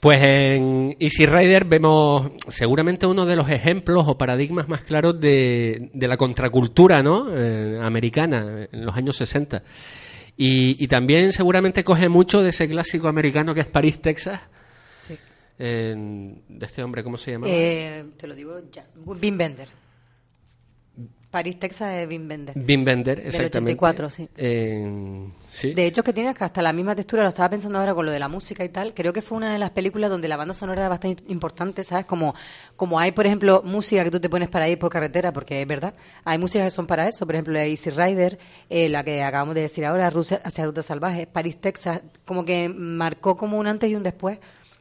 Pues 0.00 0.22
en 0.22 0.96
Easy 1.00 1.26
Rider 1.26 1.64
vemos 1.64 2.30
seguramente 2.48 3.04
uno 3.06 3.26
de 3.26 3.34
los 3.34 3.50
ejemplos 3.50 4.04
o 4.06 4.16
paradigmas 4.16 4.68
más 4.68 4.82
claros 4.84 5.20
de, 5.20 5.90
de 5.92 6.06
la 6.06 6.16
contracultura 6.16 7.02
¿no? 7.02 7.26
Eh, 7.34 7.80
americana 7.82 8.68
en 8.70 8.86
los 8.86 8.96
años 8.96 9.16
60. 9.16 9.60
Y, 10.36 10.82
y 10.82 10.86
también 10.86 11.32
seguramente 11.32 11.82
coge 11.82 12.08
mucho 12.08 12.42
de 12.44 12.50
ese 12.50 12.68
clásico 12.68 13.08
americano 13.08 13.54
que 13.56 13.62
es 13.62 13.66
París, 13.66 14.00
Texas. 14.00 14.40
De 15.58 16.38
este 16.60 16.82
hombre, 16.82 17.02
¿cómo 17.02 17.18
se 17.18 17.32
llama? 17.32 17.46
Eh, 17.48 18.04
te 18.16 18.26
lo 18.26 18.34
digo 18.34 18.60
ya. 18.70 18.86
Wim 19.04 19.36
Bender. 19.36 19.68
París, 21.30 21.58
Texas 21.58 21.94
es 21.94 22.08
Wim 22.08 22.26
Bender. 22.26 22.56
Wim 22.56 22.86
Wender, 22.86 23.18
del 23.18 23.26
exactamente. 23.26 23.76
84, 23.76 24.08
sí. 24.08 24.28
De 25.74 25.86
hecho, 25.86 26.02
que 26.02 26.14
tiene 26.14 26.34
hasta 26.38 26.62
la 26.62 26.72
misma 26.72 26.94
textura, 26.94 27.22
lo 27.22 27.28
estaba 27.28 27.50
pensando 27.50 27.78
ahora 27.78 27.94
con 27.94 28.06
lo 28.06 28.12
de 28.12 28.18
la 28.18 28.28
música 28.28 28.64
y 28.64 28.70
tal. 28.70 28.94
Creo 28.94 29.12
que 29.12 29.20
fue 29.20 29.36
una 29.36 29.52
de 29.52 29.58
las 29.58 29.70
películas 29.70 30.08
donde 30.08 30.26
la 30.26 30.38
banda 30.38 30.54
sonora 30.54 30.82
era 30.82 30.88
bastante 30.88 31.22
importante, 31.28 31.84
¿sabes? 31.84 32.06
Como, 32.06 32.34
como 32.76 32.98
hay, 32.98 33.12
por 33.12 33.26
ejemplo, 33.26 33.62
música 33.62 34.04
que 34.04 34.10
tú 34.10 34.20
te 34.20 34.30
pones 34.30 34.48
para 34.48 34.68
ir 34.70 34.78
por 34.78 34.90
carretera, 34.90 35.32
porque 35.32 35.60
es 35.60 35.68
verdad, 35.68 35.92
hay 36.24 36.38
músicas 36.38 36.68
que 36.68 36.70
son 36.70 36.86
para 36.86 37.06
eso. 37.06 37.26
Por 37.26 37.34
ejemplo, 37.34 37.58
Easy 37.58 37.90
Rider, 37.90 38.38
eh, 38.70 38.88
la 38.88 39.04
que 39.04 39.22
acabamos 39.22 39.54
de 39.54 39.62
decir 39.62 39.84
ahora, 39.84 40.08
Rusia 40.08 40.40
hacia 40.44 40.64
Ruta 40.64 40.82
Salvaje, 40.82 41.26
París, 41.26 41.60
Texas, 41.60 42.00
como 42.24 42.46
que 42.46 42.70
marcó 42.70 43.36
como 43.36 43.58
un 43.58 43.66
antes 43.66 43.90
y 43.90 43.96
un 43.96 44.02
después 44.02 44.38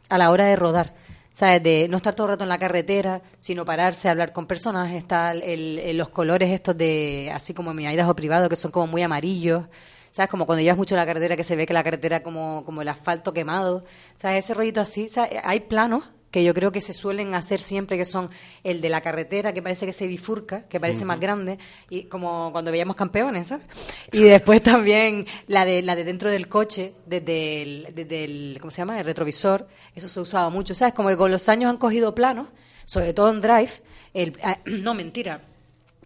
a 0.09 0.17
la 0.17 0.31
hora 0.31 0.45
de 0.47 0.55
rodar. 0.55 0.93
¿Sabes? 1.33 1.61
De 1.61 1.87
no 1.87 1.97
estar 1.97 2.15
todo 2.15 2.27
el 2.27 2.31
rato 2.31 2.43
en 2.43 2.49
la 2.49 2.57
carretera, 2.57 3.21
sino 3.39 3.63
pararse, 3.63 4.09
hablar 4.09 4.33
con 4.33 4.47
personas, 4.47 4.91
está 4.93 5.31
el, 5.33 5.43
el- 5.79 5.97
los 5.97 6.09
colores 6.09 6.49
estos 6.51 6.75
de, 6.77 7.31
así 7.33 7.53
como 7.53 7.73
mi 7.75 7.85
o 7.87 8.15
privado, 8.15 8.49
que 8.49 8.55
son 8.55 8.71
como 8.71 8.87
muy 8.87 9.03
amarillos. 9.03 9.65
¿Sabes? 10.11 10.29
Como 10.31 10.45
cuando 10.47 10.63
llevas 10.63 10.77
mucho 10.77 10.95
la 10.95 11.05
carretera 11.05 11.35
que 11.35 11.43
se 11.43 11.55
ve 11.55 11.65
que 11.67 11.73
la 11.73 11.83
carretera 11.83 12.23
como, 12.23 12.63
como 12.65 12.81
el 12.81 12.87
asfalto 12.87 13.33
quemado. 13.33 13.83
¿Sabes? 14.15 14.45
Ese 14.45 14.53
rollito 14.55 14.81
así. 14.81 15.07
¿sabes? 15.09 15.39
Hay 15.43 15.59
planos 15.61 16.05
que 16.31 16.43
yo 16.43 16.53
creo 16.53 16.71
que 16.71 16.81
se 16.81 16.93
suelen 16.93 17.33
hacer 17.35 17.59
siempre, 17.59 17.97
que 17.97 18.05
son 18.05 18.29
el 18.63 18.81
de 18.81 18.89
la 18.89 19.01
carretera, 19.01 19.53
que 19.53 19.61
parece 19.61 19.85
que 19.85 19.93
se 19.93 20.07
bifurca, 20.07 20.63
que 20.67 20.79
parece 20.79 21.05
más 21.05 21.19
grande, 21.19 21.57
y 21.89 22.03
como 22.03 22.51
cuando 22.51 22.71
veíamos 22.71 22.95
campeones, 22.95 23.47
¿sabes? 23.47 23.65
Y 24.11 24.23
después 24.23 24.61
también 24.61 25.25
la 25.47 25.65
de, 25.65 25.81
la 25.81 25.95
de 25.95 26.03
dentro 26.03 26.29
del 26.29 26.47
coche, 26.47 26.93
desde 27.05 27.61
el, 27.61 27.87
desde 27.93 28.23
el, 28.25 28.57
¿cómo 28.59 28.71
se 28.71 28.81
llama? 28.81 28.99
El 28.99 29.05
retrovisor, 29.05 29.67
eso 29.95 30.07
se 30.07 30.19
usaba 30.19 30.49
mucho, 30.49 30.75
¿sabes? 30.75 30.93
Como 30.93 31.09
que 31.09 31.17
con 31.17 31.31
los 31.31 31.47
años 31.47 31.69
han 31.69 31.77
cogido 31.77 32.13
planos, 32.13 32.49
sobre 32.85 33.13
todo 33.13 33.29
en 33.29 33.41
Drive, 33.41 33.71
el, 34.13 34.37
ah, 34.43 34.59
no, 34.65 34.93
mentira, 34.93 35.41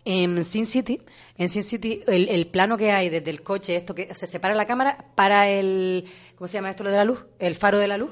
en 0.06 0.44
Sin 0.44 0.68
City, 0.68 1.02
en 1.38 1.50
Sin 1.50 1.64
City, 1.64 2.04
el, 2.08 2.30
el 2.30 2.48
plano 2.48 2.78
que 2.78 2.92
hay 2.92 3.10
desde 3.10 3.32
el 3.32 3.42
coche, 3.42 3.76
esto 3.76 3.96
que 3.96 4.14
se 4.14 4.28
separa 4.28 4.54
la 4.54 4.66
cámara 4.66 5.06
para 5.16 5.50
el, 5.50 6.06
¿cómo 6.36 6.48
se 6.48 6.56
llama 6.56 6.70
esto 6.70 6.84
lo 6.84 6.92
de 6.92 6.98
la 6.98 7.06
luz? 7.06 7.26
El 7.40 7.56
faro 7.56 7.80
de 7.80 7.88
la 7.88 7.98
luz, 7.98 8.12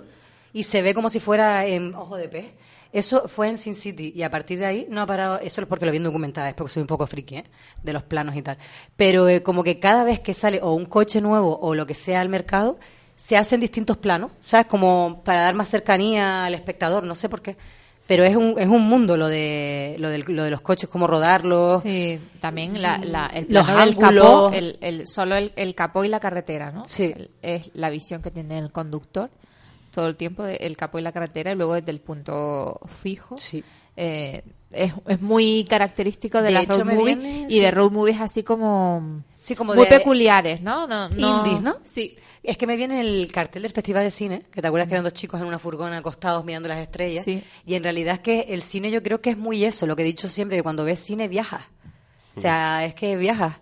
y 0.54 0.64
se 0.64 0.82
ve 0.82 0.94
como 0.94 1.10
si 1.10 1.20
fuera 1.20 1.66
en 1.66 1.94
ojo 1.96 2.16
de 2.18 2.28
pez. 2.30 2.46
Eso 2.92 3.28
fue 3.28 3.48
en 3.50 3.58
Sin 3.60 3.76
City 3.76 4.12
y 4.16 4.24
a 4.24 4.32
partir 4.32 4.58
de 4.58 4.66
ahí 4.66 4.88
no 4.90 5.02
ha 5.02 5.06
parado, 5.06 5.40
eso 5.40 5.62
es 5.62 5.68
porque 5.68 5.86
lo 5.86 5.92
vi 5.92 5.98
en 5.98 6.04
documentales, 6.06 6.56
porque 6.56 6.74
soy 6.74 6.82
un 6.82 6.88
poco 6.88 7.06
friki, 7.06 7.36
¿eh? 7.38 7.44
de 7.84 7.94
los 7.94 8.02
planos 8.02 8.36
y 8.36 8.42
tal. 8.42 8.58
Pero 8.96 9.30
eh, 9.30 9.44
como 9.44 9.64
que 9.64 9.78
cada 9.80 10.04
vez 10.04 10.20
que 10.22 10.34
sale 10.34 10.60
o 10.64 10.74
un 10.74 10.86
coche 10.86 11.22
nuevo 11.22 11.60
o 11.62 11.76
lo 11.76 11.86
que 11.86 11.94
sea 11.94 12.20
al 12.22 12.30
mercado, 12.30 12.80
se 13.16 13.38
hacen 13.38 13.60
distintos 13.60 13.98
planos, 13.98 14.32
¿sabes? 14.44 14.66
Como 14.66 15.22
para 15.24 15.42
dar 15.42 15.54
más 15.54 15.70
cercanía 15.70 16.46
al 16.46 16.56
espectador, 16.56 17.04
no 17.04 17.14
sé 17.14 17.30
por 17.30 17.42
qué. 17.44 17.58
Pero 18.08 18.24
es 18.24 18.36
un, 18.36 18.56
es 18.58 18.66
un 18.68 18.82
mundo 18.82 19.18
lo 19.18 19.28
de, 19.28 19.96
lo, 20.00 20.10
del- 20.10 20.24
lo 20.28 20.44
de 20.44 20.50
los 20.50 20.62
coches, 20.62 20.90
cómo 20.90 21.06
rodarlos. 21.06 21.84
Sí, 21.84 22.20
también 22.40 22.82
la, 22.82 22.98
la- 22.98 23.28
el 23.28 23.46
Los 23.50 23.66
plano 23.66 23.82
del 23.82 23.90
ángulos. 23.90 24.26
capó, 24.26 24.50
el, 24.52 24.80
el- 24.82 25.06
solo 25.08 25.36
el, 25.36 25.54
el 25.56 25.76
capó 25.76 26.04
y 26.06 26.08
la 26.08 26.20
carretera, 26.20 26.72
¿no? 26.72 26.86
Sí. 26.88 27.14
El- 27.16 27.30
es 27.44 27.70
la 27.76 27.92
visión 27.92 28.24
que 28.24 28.32
tiene 28.32 28.58
el 28.58 28.72
conductor 28.72 29.30
todo 29.92 30.08
el 30.08 30.16
tiempo, 30.16 30.44
de- 30.44 30.56
el 30.58 30.76
capó 30.78 31.00
y 31.00 31.02
la 31.02 31.12
carretera, 31.12 31.52
y 31.52 31.56
luego 31.56 31.74
desde 31.76 31.92
el 31.92 32.00
punto 32.00 32.80
fijo. 33.02 33.38
Sí. 33.38 33.64
Eh, 33.96 34.44
es, 34.72 34.94
es 35.08 35.22
muy 35.22 35.66
característico 35.70 36.38
de, 36.40 36.46
De 36.46 36.52
las 36.52 36.64
hecho, 36.64 36.84
road 36.84 36.94
movies 36.96 37.18
viene- 37.20 37.46
y 37.50 37.54
sí. 37.56 37.60
de 37.60 37.72
road 37.72 37.92
movies 37.92 38.22
así 38.22 38.44
como, 38.44 39.24
Sí, 39.40 39.56
como 39.56 39.74
muy 39.74 39.86
de- 39.86 39.90
peculiares, 39.98 40.62
¿no? 40.62 40.88
no, 40.88 41.10
no 41.10 41.38
Indies, 41.38 41.62
¿no? 41.62 41.78
Sí. 41.84 42.16
Es 42.42 42.58
que 42.58 42.66
me 42.68 42.78
viene 42.78 43.02
el 43.02 43.30
cartel 43.34 43.64
del 43.64 43.72
Festival 43.74 44.04
de 44.06 44.12
Cine, 44.12 44.44
que 44.52 44.62
te 44.62 44.68
acuerdas 44.68 44.88
que 44.88 44.94
eran 44.94 45.04
dos 45.04 45.12
chicos 45.14 45.42
en 45.42 45.48
una 45.48 45.60
furgona 45.60 45.98
acostados 45.98 46.46
mirando 46.46 46.70
las 46.70 46.78
estrellas. 46.80 47.26
Sí. 47.26 47.44
Y 47.66 47.76
en 47.76 47.84
realidad 47.84 48.16
es 48.16 48.20
que 48.22 48.40
el 48.54 48.62
cine 48.62 48.90
yo 48.92 49.04
creo 49.04 49.20
que 49.20 49.32
es 49.32 49.38
muy 49.38 49.66
eso, 49.66 49.86
lo 49.86 49.96
que 49.98 50.04
he 50.04 50.06
dicho 50.06 50.30
siempre, 50.30 50.56
que 50.58 50.64
cuando 50.64 50.86
ves 50.86 51.00
cine 51.02 51.28
viajas. 51.28 51.66
O 52.38 52.42
sea, 52.42 52.86
es 52.86 52.94
que 52.94 53.18
viajas. 53.18 53.56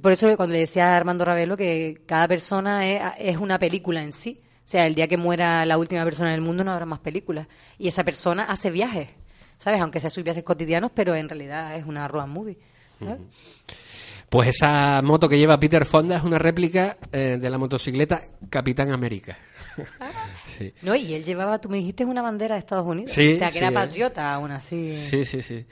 Por 0.00 0.12
eso 0.12 0.34
cuando 0.36 0.52
le 0.52 0.60
decía 0.60 0.92
a 0.92 0.96
Armando 0.96 1.24
Ravelo 1.24 1.56
que 1.56 2.02
cada 2.06 2.28
persona 2.28 2.86
es, 2.86 3.02
es 3.18 3.36
una 3.38 3.58
película 3.58 4.00
en 4.02 4.12
sí. 4.12 4.40
O 4.66 4.68
sea, 4.68 4.84
el 4.88 4.96
día 4.96 5.06
que 5.06 5.16
muera 5.16 5.64
la 5.64 5.78
última 5.78 6.02
persona 6.02 6.30
en 6.30 6.34
el 6.34 6.40
mundo 6.40 6.64
no 6.64 6.72
habrá 6.72 6.86
más 6.86 6.98
películas. 6.98 7.46
Y 7.78 7.86
esa 7.86 8.02
persona 8.02 8.46
hace 8.46 8.72
viajes, 8.72 9.08
¿sabes? 9.58 9.80
Aunque 9.80 10.00
sea 10.00 10.10
sus 10.10 10.24
viajes 10.24 10.42
cotidianos, 10.42 10.90
pero 10.92 11.14
en 11.14 11.28
realidad 11.28 11.76
es 11.76 11.86
una 11.86 12.08
road 12.08 12.26
movie. 12.26 12.58
¿sabes? 12.98 13.20
Pues 14.28 14.48
esa 14.48 15.02
moto 15.02 15.28
que 15.28 15.38
lleva 15.38 15.60
Peter 15.60 15.86
Fonda 15.86 16.16
es 16.16 16.24
una 16.24 16.40
réplica 16.40 16.96
eh, 17.12 17.38
de 17.40 17.48
la 17.48 17.58
motocicleta 17.58 18.20
Capitán 18.50 18.90
América. 18.90 19.38
sí. 20.58 20.74
No, 20.82 20.96
y 20.96 21.14
él 21.14 21.24
llevaba, 21.24 21.60
tú 21.60 21.68
me 21.68 21.76
dijiste, 21.76 22.04
una 22.04 22.22
bandera 22.22 22.56
de 22.56 22.58
Estados 22.58 22.86
Unidos. 22.88 23.12
Sí, 23.12 23.34
o 23.34 23.38
sea, 23.38 23.46
que 23.46 23.52
sí, 23.52 23.58
era 23.58 23.68
eh. 23.68 23.72
patriota 23.72 24.34
aún 24.34 24.50
así. 24.50 24.96
sí, 24.96 25.24
sí, 25.24 25.42
sí. 25.42 25.64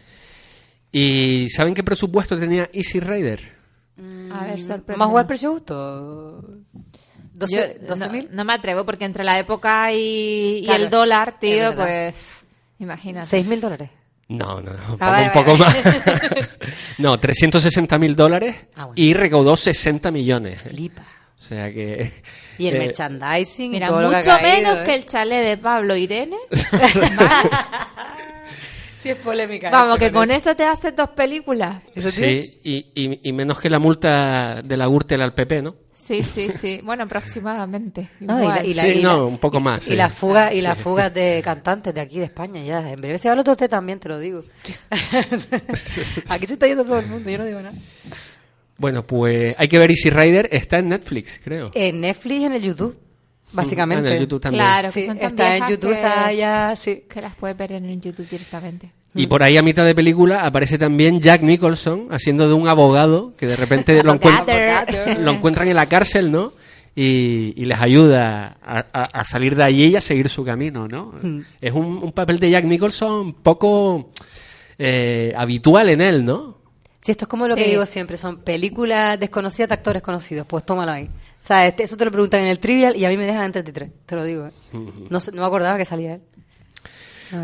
¿Y 0.92 1.48
saben 1.48 1.74
qué 1.74 1.82
presupuesto 1.82 2.38
tenía 2.38 2.70
Easy 2.72 3.00
Rider? 3.00 3.40
A 4.32 4.44
ver, 4.44 4.62
sorprende. 4.62 4.98
¿Más 4.98 5.08
jugar 5.08 5.26
precio 5.26 5.50
justo? 5.50 6.63
Yo, 7.34 7.46
¿12 7.58 7.98
no, 8.06 8.10
mil? 8.10 8.28
no 8.32 8.44
me 8.44 8.52
atrevo 8.52 8.84
porque 8.84 9.04
entre 9.04 9.24
la 9.24 9.38
época 9.38 9.92
y, 9.92 10.58
y 10.58 10.64
Claro, 10.64 10.84
el 10.84 10.90
dólar, 10.90 11.38
tío, 11.38 11.74
pues 11.74 12.14
imagínate. 12.78 13.26
¿Seis 13.26 13.46
mil 13.46 13.60
dólares? 13.60 13.90
No, 14.28 14.60
no, 14.60 14.72
no, 14.72 14.94
un 14.94 14.98
Ah, 15.00 15.10
vale, 15.10 15.26
un 15.26 15.32
poco 15.32 15.58
vale. 15.58 15.82
más. 15.82 16.48
no, 16.98 17.18
360 17.20 17.98
mil 17.98 18.16
dólares 18.16 18.54
Ah, 18.74 18.86
bueno. 18.86 18.94
y 18.96 19.12
recaudó 19.14 19.56
60 19.56 20.10
millones. 20.10 20.60
Flipa. 20.62 21.02
O 21.38 21.42
sea 21.42 21.72
que... 21.72 22.10
Y 22.56 22.68
el 22.68 22.76
eh, 22.76 22.78
merchandising 22.78 23.72
Mira, 23.72 23.86
y 23.86 23.88
todo 23.90 24.00
lo 24.02 24.10
que 24.10 24.14
ha 24.14 24.18
mucho 24.20 24.30
caído, 24.30 24.48
menos 24.56 24.78
¿eh? 24.78 24.82
que 24.84 24.94
el 24.94 25.06
chalet 25.06 25.44
de 25.44 25.56
Pablo 25.58 25.96
Irene. 25.96 26.36
Sí, 29.04 29.10
es 29.10 29.16
polémica. 29.18 29.68
Vamos, 29.68 29.98
que 29.98 30.10
con 30.10 30.30
eso 30.30 30.56
te 30.56 30.64
haces 30.64 30.96
dos 30.96 31.10
películas. 31.10 31.82
¿Eso 31.94 32.10
Sí, 32.10 32.58
y, 32.64 32.86
y- 32.94 33.20
y 33.22 33.32
menos 33.34 33.60
que 33.60 33.68
la 33.68 33.78
multa 33.78 34.62
de 34.62 34.76
la 34.78 34.86
Gürtel 34.86 35.20
al 35.20 35.34
PP, 35.34 35.60
¿no? 35.60 35.76
Sí, 35.92 36.22
sí, 36.24 36.48
sí. 36.50 36.80
Bueno, 36.82 37.04
aproximadamente. 37.04 38.08
No, 38.20 38.42
y 38.42 38.46
la- 38.48 38.64
y 38.64 38.72
la- 38.72 38.82
Sí, 38.82 38.88
y 39.00 39.02
no, 39.02 39.16
la- 39.18 39.24
un 39.24 39.36
poco 39.36 39.60
más, 39.60 39.86
Y 39.86 39.90
sí. 39.90 39.94
las 39.96 40.10
fugas 40.14 40.52
y 40.52 40.56
Sí. 40.56 40.62
las 40.62 40.78
fugas 40.78 41.12
de 41.12 41.42
cantantes 41.44 41.92
de 41.92 42.00
aquí 42.00 42.18
de 42.18 42.24
España 42.24 42.62
ya. 42.62 42.90
En 42.90 42.98
breve 43.00 43.18
se 43.18 43.28
habla 43.28 43.44
todo 43.44 43.52
usted 43.52 43.68
también, 43.68 43.98
te 44.00 44.08
lo 44.08 44.18
digo. 44.18 44.42
aquí 46.28 46.46
se 46.46 46.54
está 46.54 46.66
yendo 46.66 46.84
todo 46.86 46.98
el 46.98 47.06
mundo, 47.06 47.28
yo 47.30 47.36
no 47.36 47.44
digo 47.44 47.60
nada. 47.60 47.74
Bueno, 48.78 49.06
pues 49.06 49.54
hay 49.58 49.68
que 49.68 49.78
ver 49.78 49.90
Easy 49.90 50.08
Rider, 50.10 50.48
está 50.50 50.78
en 50.78 50.88
Netflix, 50.88 51.40
creo. 51.44 51.70
En 51.74 52.00
Netflix 52.00 52.40
y 52.40 52.44
en 52.46 52.52
el 52.54 52.62
YouTube. 52.62 52.98
Básicamente. 53.54 54.08
En 54.08 54.14
el 54.14 54.20
YouTube 54.20 54.40
también. 54.40 54.64
Claro, 54.64 54.88
que 54.88 54.92
Sí, 54.92 55.02
son 55.06 55.18
tan 55.18 55.26
está 55.28 55.56
en 55.56 55.68
YouTube, 55.68 55.90
que- 55.90 55.96
está 55.96 56.32
ya, 56.32 56.74
sí. 56.76 57.04
Que 57.08 57.20
las 57.20 57.34
puedes 57.36 57.56
ver 57.56 57.72
en 57.72 58.00
YouTube 58.00 58.28
directamente. 58.28 58.90
Y 59.16 59.28
por 59.28 59.42
ahí 59.44 59.56
a 59.56 59.62
mitad 59.62 59.84
de 59.84 59.94
película 59.94 60.44
aparece 60.44 60.76
también 60.76 61.20
Jack 61.20 61.40
Nicholson 61.42 62.08
haciendo 62.10 62.48
de 62.48 62.54
un 62.54 62.66
abogado 62.66 63.32
que 63.38 63.46
de 63.46 63.54
repente 63.54 64.02
lo, 64.02 64.12
encuentra- 64.14 64.84
lo 65.20 65.30
encuentran 65.30 65.68
en 65.68 65.76
la 65.76 65.86
cárcel, 65.86 66.32
¿no? 66.32 66.52
Y, 66.96 67.54
y 67.56 67.64
les 67.64 67.78
ayuda 67.80 68.56
a, 68.64 68.78
a- 68.92 69.02
a 69.20 69.24
salir 69.24 69.54
de 69.56 69.62
allí 69.64 69.86
y 69.86 69.96
a 69.96 70.00
seguir 70.00 70.28
su 70.28 70.44
camino, 70.44 70.88
¿no? 70.88 71.12
Es 71.60 71.72
un, 71.72 71.84
un 72.02 72.12
papel 72.12 72.38
de 72.40 72.50
Jack 72.50 72.64
Nicholson 72.64 73.34
poco 73.34 74.10
eh, 74.78 75.32
habitual 75.36 75.90
en 75.90 76.00
él, 76.00 76.24
¿no? 76.24 76.58
Sí, 77.00 77.10
esto 77.12 77.26
es 77.26 77.28
como 77.28 77.46
lo 77.46 77.54
que 77.54 77.66
digo 77.68 77.84
siempre, 77.86 78.16
son 78.16 78.38
películas 78.38 79.20
desconocidas 79.20 79.68
de 79.68 79.74
actores 79.74 80.02
conocidos, 80.02 80.46
pues 80.46 80.64
tómalo 80.64 80.90
ahí. 80.92 81.08
O 81.44 81.46
sea, 81.46 81.66
este- 81.66 81.82
eso 81.82 81.96
te 81.96 82.06
lo 82.06 82.10
preguntan 82.10 82.40
en 82.40 82.46
el 82.46 82.58
trivial 82.58 82.96
y 82.96 83.04
a 83.04 83.10
mí 83.10 83.18
me 83.18 83.24
dejan 83.24 83.44
en 83.44 83.52
33, 83.52 83.90
te 84.06 84.16
lo 84.16 84.24
digo. 84.24 84.46
¿eh? 84.46 84.50
no, 84.72 85.18
no 85.18 85.40
me 85.42 85.44
acordaba 85.46 85.76
que 85.76 85.84
salía 85.84 86.14
él. 86.14 86.20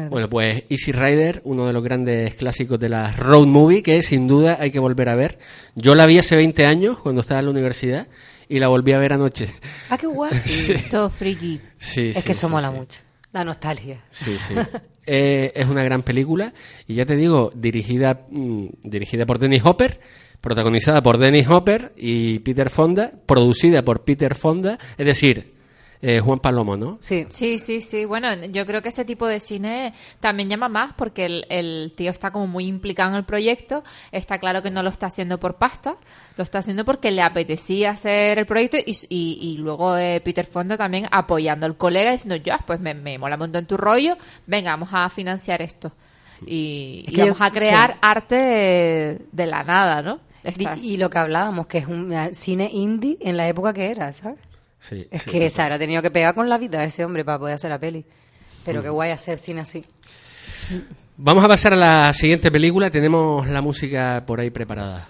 Bueno, 0.08 0.30
pues 0.30 0.64
Easy 0.68 0.92
Rider, 0.92 1.40
uno 1.44 1.66
de 1.66 1.72
los 1.72 1.82
grandes 1.82 2.34
clásicos 2.34 2.78
de 2.78 2.88
la 2.88 3.10
road 3.12 3.46
movie 3.46 3.82
que 3.82 4.02
sin 4.02 4.28
duda 4.28 4.56
hay 4.60 4.70
que 4.70 4.78
volver 4.78 5.08
a 5.08 5.16
ver. 5.16 5.38
Yo 5.74 5.94
la 5.94 6.06
vi 6.06 6.18
hace 6.18 6.36
20 6.36 6.64
años 6.64 6.98
cuando 7.00 7.20
estaba 7.22 7.40
en 7.40 7.46
la 7.46 7.50
universidad 7.50 8.08
y 8.48 8.58
la 8.58 8.68
volví 8.68 8.92
a 8.92 8.98
ver 8.98 9.12
anoche. 9.14 9.48
Ah, 9.90 9.98
qué 9.98 10.06
guay. 10.06 10.30
Todo 10.90 11.10
friki. 11.10 11.60
Sí, 11.76 12.10
es 12.10 12.16
sí, 12.18 12.22
que 12.22 12.32
eso 12.32 12.46
sí, 12.46 12.52
mola 12.52 12.70
sí. 12.70 12.76
mucho. 12.78 13.00
La 13.32 13.44
nostalgia. 13.44 14.04
Sí, 14.10 14.36
sí. 14.46 14.54
Eh, 15.12 15.52
es 15.56 15.66
una 15.66 15.82
gran 15.82 16.02
película 16.02 16.52
y 16.86 16.94
ya 16.94 17.04
te 17.06 17.16
digo, 17.16 17.50
dirigida, 17.56 18.26
mm, 18.30 18.66
dirigida 18.84 19.26
por 19.26 19.40
Dennis 19.40 19.62
Hopper, 19.64 19.98
protagonizada 20.40 21.02
por 21.02 21.18
Dennis 21.18 21.48
Hopper 21.48 21.92
y 21.96 22.38
Peter 22.40 22.70
Fonda, 22.70 23.12
producida 23.26 23.82
por 23.82 24.04
Peter 24.04 24.34
Fonda, 24.34 24.78
es 24.96 25.06
decir, 25.06 25.54
eh, 26.02 26.18
Juan 26.20 26.38
Palomo, 26.38 26.78
¿no? 26.78 26.96
Sí. 27.02 27.26
Sí, 27.28 27.58
sí, 27.58 27.82
sí. 27.82 28.06
Bueno, 28.06 28.28
yo 28.46 28.64
creo 28.64 28.80
que 28.80 28.88
ese 28.88 29.04
tipo 29.04 29.26
de 29.26 29.38
cine 29.38 29.92
también 30.18 30.48
llama 30.48 30.70
más 30.70 30.94
porque 30.94 31.26
el, 31.26 31.44
el 31.50 31.92
tío 31.94 32.10
está 32.10 32.30
como 32.30 32.46
muy 32.46 32.64
implicado 32.66 33.10
en 33.10 33.16
el 33.16 33.24
proyecto. 33.26 33.84
Está 34.10 34.38
claro 34.38 34.62
que 34.62 34.70
no 34.70 34.82
lo 34.82 34.88
está 34.88 35.08
haciendo 35.08 35.38
por 35.38 35.56
pasta, 35.56 35.96
lo 36.38 36.42
está 36.42 36.60
haciendo 36.60 36.86
porque 36.86 37.10
le 37.10 37.20
apetecía 37.20 37.90
hacer 37.90 38.38
el 38.38 38.46
proyecto 38.46 38.78
y, 38.78 38.96
y, 39.10 39.38
y 39.42 39.58
luego 39.58 39.94
eh, 39.98 40.22
Peter 40.24 40.46
Fonda 40.46 40.78
también 40.78 41.06
apoyando 41.10 41.66
al 41.66 41.76
colega 41.76 42.12
diciendo, 42.12 42.36
ya, 42.36 42.56
pues 42.66 42.80
me, 42.80 42.94
me 42.94 43.18
mola 43.18 43.34
un 43.34 43.40
montón 43.40 43.66
tu 43.66 43.76
rollo, 43.76 44.16
venga, 44.46 44.70
vamos 44.70 44.88
a 44.92 45.06
financiar 45.10 45.60
esto. 45.60 45.92
Y, 46.46 47.04
Es 47.08 47.12
y 47.12 47.14
que 47.16 47.20
vamos 47.24 47.38
yo- 47.38 47.44
a 47.44 47.50
crear 47.50 47.90
sí. 47.92 47.98
arte 48.00 48.34
de, 48.36 49.20
de 49.32 49.46
la 49.46 49.64
nada, 49.64 50.00
¿no? 50.00 50.29
Está- 50.44 50.76
Y, 50.76 50.94
y 50.94 50.96
lo 50.96 51.10
que 51.10 51.18
hablábamos, 51.18 51.66
que 51.66 51.78
es 51.78 51.86
un 51.86 52.12
eh, 52.12 52.30
cine 52.34 52.68
indie 52.72 53.18
en 53.20 53.36
la 53.36 53.46
época 53.48 53.72
que 53.72 53.90
era, 53.90 54.12
¿sabes? 54.12 54.38
Sí, 54.80 55.06
Es 55.10 55.22
sí, 55.22 55.30
que 55.30 55.50
se 55.50 55.60
habrá 55.62 55.78
tenido 55.78 56.00
que 56.00 56.10
pegar 56.10 56.34
con 56.34 56.48
la 56.48 56.56
vida 56.56 56.82
ese 56.84 57.04
hombre 57.04 57.24
para 57.24 57.38
poder 57.38 57.54
hacer 57.56 57.70
la 57.70 57.78
peli. 57.78 58.04
Pero 58.64 58.82
qué 58.82 58.88
guay 58.88 59.10
hacer 59.10 59.38
cine 59.38 59.60
así. 59.62 59.84
Vamos 61.16 61.44
a 61.44 61.48
pasar 61.48 61.74
a 61.74 61.76
la 61.76 62.12
siguiente 62.14 62.50
película, 62.50 62.90
tenemos 62.90 63.46
la 63.48 63.60
música 63.60 64.22
por 64.26 64.40
ahí 64.40 64.50
preparada. 64.50 65.08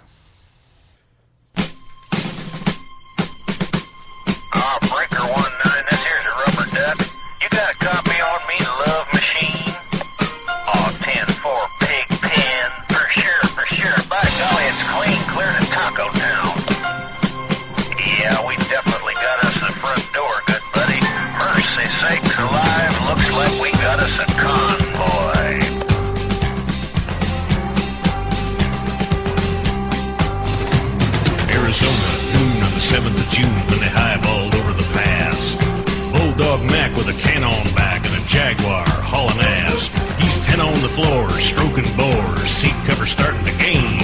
Jaguar 38.51 38.85
hauling 39.07 39.39
ass. 39.39 39.87
He's 40.19 40.37
10 40.45 40.61
on 40.61 40.75
the 40.83 40.89
floor, 40.89 41.31
stroking 41.39 41.87
bores, 41.97 42.43
seat 42.51 42.75
cover 42.85 43.07
starting 43.07 43.45
to 43.45 43.53
gain. 43.59 43.99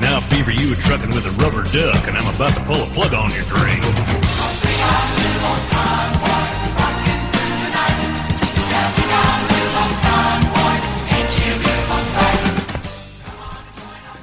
Now 0.00 0.26
Beaver, 0.30 0.52
you 0.52 0.72
a 0.72 0.76
trucking 0.76 1.10
with 1.10 1.26
a 1.26 1.30
rubber 1.32 1.64
duck, 1.64 2.08
and 2.08 2.16
I'm 2.16 2.34
about 2.34 2.54
to 2.54 2.60
pull 2.64 2.82
a 2.82 2.86
plug 2.94 3.12
on 3.12 3.30
your 3.34 3.44
drain. 3.44 3.82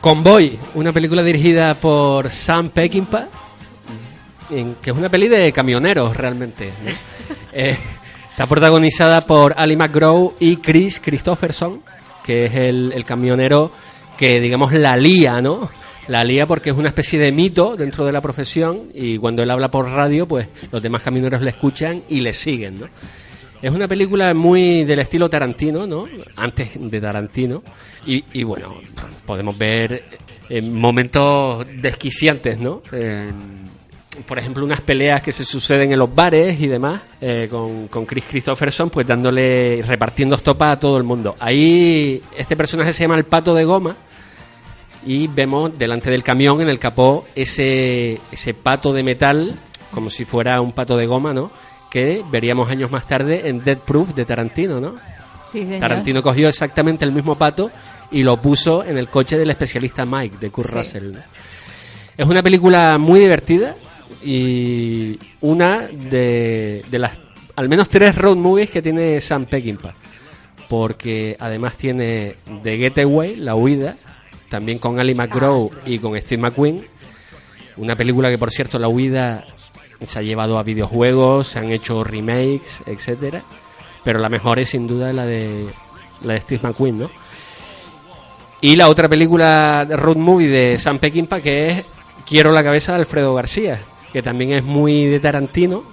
Convoy, 0.01 0.57
una 0.75 0.93
película 0.93 1.23
dirigida 1.23 1.73
por 1.75 2.29
Sam 2.29 2.69
Peckinpah, 2.69 3.27
en- 4.51 4.75
que 4.75 4.91
es 4.91 4.97
una 4.97 5.09
peli 5.09 5.27
de 5.27 5.51
camioneros 5.51 6.15
realmente. 6.15 6.71
¿no? 6.83 6.91
Eh, 7.59 7.75
está 8.37 8.45
protagonizada 8.45 9.21
por 9.21 9.55
Ali 9.57 9.75
McGraw 9.75 10.35
y 10.39 10.57
Chris 10.57 10.99
Christopherson, 11.03 11.81
que 12.23 12.45
es 12.45 12.53
el, 12.53 13.03
camionero 13.03 13.71
que, 14.15 14.39
digamos, 14.39 14.73
la 14.73 14.95
lía, 14.95 15.41
¿no? 15.41 15.71
La 16.07 16.23
lía 16.23 16.45
porque 16.45 16.69
es 16.69 16.77
una 16.77 16.89
especie 16.89 17.17
de 17.17 17.31
mito 17.31 17.75
dentro 17.75 18.05
de 18.05 18.11
la 18.11 18.21
profesión 18.21 18.91
y 18.93 19.17
cuando 19.17 19.41
él 19.41 19.49
habla 19.49 19.71
por 19.71 19.89
radio, 19.89 20.27
pues 20.27 20.49
los 20.71 20.83
demás 20.83 21.01
camioneros 21.01 21.41
le 21.41 21.49
escuchan 21.49 22.03
y 22.09 22.21
le 22.21 22.31
siguen, 22.31 22.79
¿no? 22.79 22.85
Es 23.59 23.71
una 23.71 23.87
película 23.87 24.31
muy 24.35 24.83
del 24.83 24.99
estilo 24.99 25.31
Tarantino, 25.31 25.87
¿no? 25.87 26.05
Antes 26.35 26.73
de 26.79 27.01
Tarantino. 27.01 27.63
Y, 28.05 28.43
bueno, 28.43 28.75
podemos 29.25 29.57
ver 29.57 30.03
eh, 30.47 30.61
momentos 30.61 31.65
desquiciantes, 31.81 32.59
¿no? 32.59 32.83
Por 34.25 34.39
ejemplo, 34.39 34.63
unas 34.63 34.81
peleas 34.81 35.21
que 35.21 35.31
se 35.31 35.45
suceden 35.45 35.91
en 35.91 35.99
los 35.99 36.13
bares 36.13 36.59
y 36.59 36.67
demás, 36.67 37.01
eh, 37.21 37.47
con, 37.49 37.87
con 37.87 38.05
Chris 38.05 38.25
Christopherson, 38.29 38.89
pues 38.89 39.05
dándole, 39.05 39.81
repartiendo 39.85 40.35
estopa 40.35 40.71
a 40.71 40.79
todo 40.79 40.97
el 40.97 41.03
mundo. 41.03 41.35
Ahí, 41.39 42.21
este 42.37 42.55
personaje 42.55 42.91
se 42.93 43.03
llama 43.03 43.17
el 43.17 43.25
pato 43.25 43.53
de 43.53 43.63
goma, 43.65 43.95
y 45.05 45.27
vemos 45.27 45.77
delante 45.77 46.09
del 46.09 46.23
camión 46.23 46.59
en 46.61 46.69
el 46.69 46.79
capó 46.79 47.25
ese, 47.33 48.19
ese 48.31 48.53
pato 48.53 48.91
de 48.91 49.03
metal, 49.03 49.57
como 49.91 50.09
si 50.09 50.25
fuera 50.25 50.59
un 50.59 50.73
pato 50.73 50.97
de 50.97 51.05
goma, 51.05 51.33
¿no? 51.33 51.49
Que 51.89 52.23
veríamos 52.29 52.69
años 52.69 52.91
más 52.91 53.07
tarde 53.07 53.47
en 53.47 53.63
Dead 53.63 53.77
Proof 53.77 54.13
de 54.13 54.25
Tarantino, 54.25 54.81
¿no? 54.81 54.95
Sí, 55.45 55.63
señor. 55.63 55.79
Tarantino 55.79 56.21
cogió 56.21 56.49
exactamente 56.49 57.05
el 57.05 57.13
mismo 57.13 57.37
pato 57.37 57.71
y 58.11 58.23
lo 58.23 58.41
puso 58.41 58.83
en 58.83 58.97
el 58.97 59.07
coche 59.07 59.37
del 59.37 59.49
especialista 59.49 60.05
Mike, 60.05 60.37
de 60.41 60.49
Kurt 60.49 60.69
Sí. 60.69 60.75
Russell. 60.75 61.15
Es 62.17 62.27
una 62.27 62.43
película 62.43 62.97
muy 62.97 63.19
divertida 63.21 63.75
y 64.23 65.19
una 65.41 65.87
de, 65.87 66.83
de 66.89 66.99
las 66.99 67.19
al 67.55 67.69
menos 67.69 67.89
tres 67.89 68.15
road 68.15 68.37
movies 68.37 68.69
que 68.69 68.81
tiene 68.81 69.19
Sam 69.19 69.45
Peckinpah. 69.45 69.95
Porque 70.69 71.35
además 71.39 71.75
tiene 71.75 72.35
The 72.61 72.77
Getaway, 72.77 73.35
La 73.37 73.55
Huida, 73.55 73.95
también 74.49 74.79
con 74.79 74.99
Ali 74.99 75.15
McGraw 75.15 75.71
y 75.85 75.97
con 75.99 76.17
Steve 76.19 76.41
McQueen. 76.41 76.85
Una 77.77 77.95
película 77.95 78.29
que, 78.29 78.37
por 78.37 78.51
cierto, 78.51 78.77
La 78.77 78.87
Huida 78.87 79.45
se 80.01 80.19
ha 80.19 80.21
llevado 80.21 80.59
a 80.59 80.63
videojuegos, 80.63 81.47
se 81.47 81.59
han 81.59 81.71
hecho 81.71 82.03
remakes, 82.03 82.81
etcétera. 82.85 83.43
Pero 84.03 84.19
la 84.19 84.29
mejor 84.29 84.59
es 84.59 84.69
sin 84.69 84.87
duda 84.87 85.11
la 85.13 85.25
de 85.25 85.65
la 86.23 86.33
de 86.33 86.41
Steve 86.41 86.61
McQueen, 86.63 86.99
¿no? 86.99 87.11
Y 88.61 88.75
la 88.75 88.89
otra 88.89 89.07
película 89.07 89.85
road 89.85 90.17
movie 90.17 90.47
de 90.47 90.77
Sam 90.77 90.99
Peckinpah 90.99 91.41
que 91.41 91.67
es 91.67 91.85
Quiero 92.27 92.51
la 92.51 92.63
cabeza 92.63 92.91
de 92.91 92.99
Alfredo 92.99 93.33
García, 93.33 93.79
que 94.17 94.23
también 94.23 94.51
es 94.53 94.63
muy 94.63 95.05
de 95.05 95.19
Tarantino. 95.19 95.83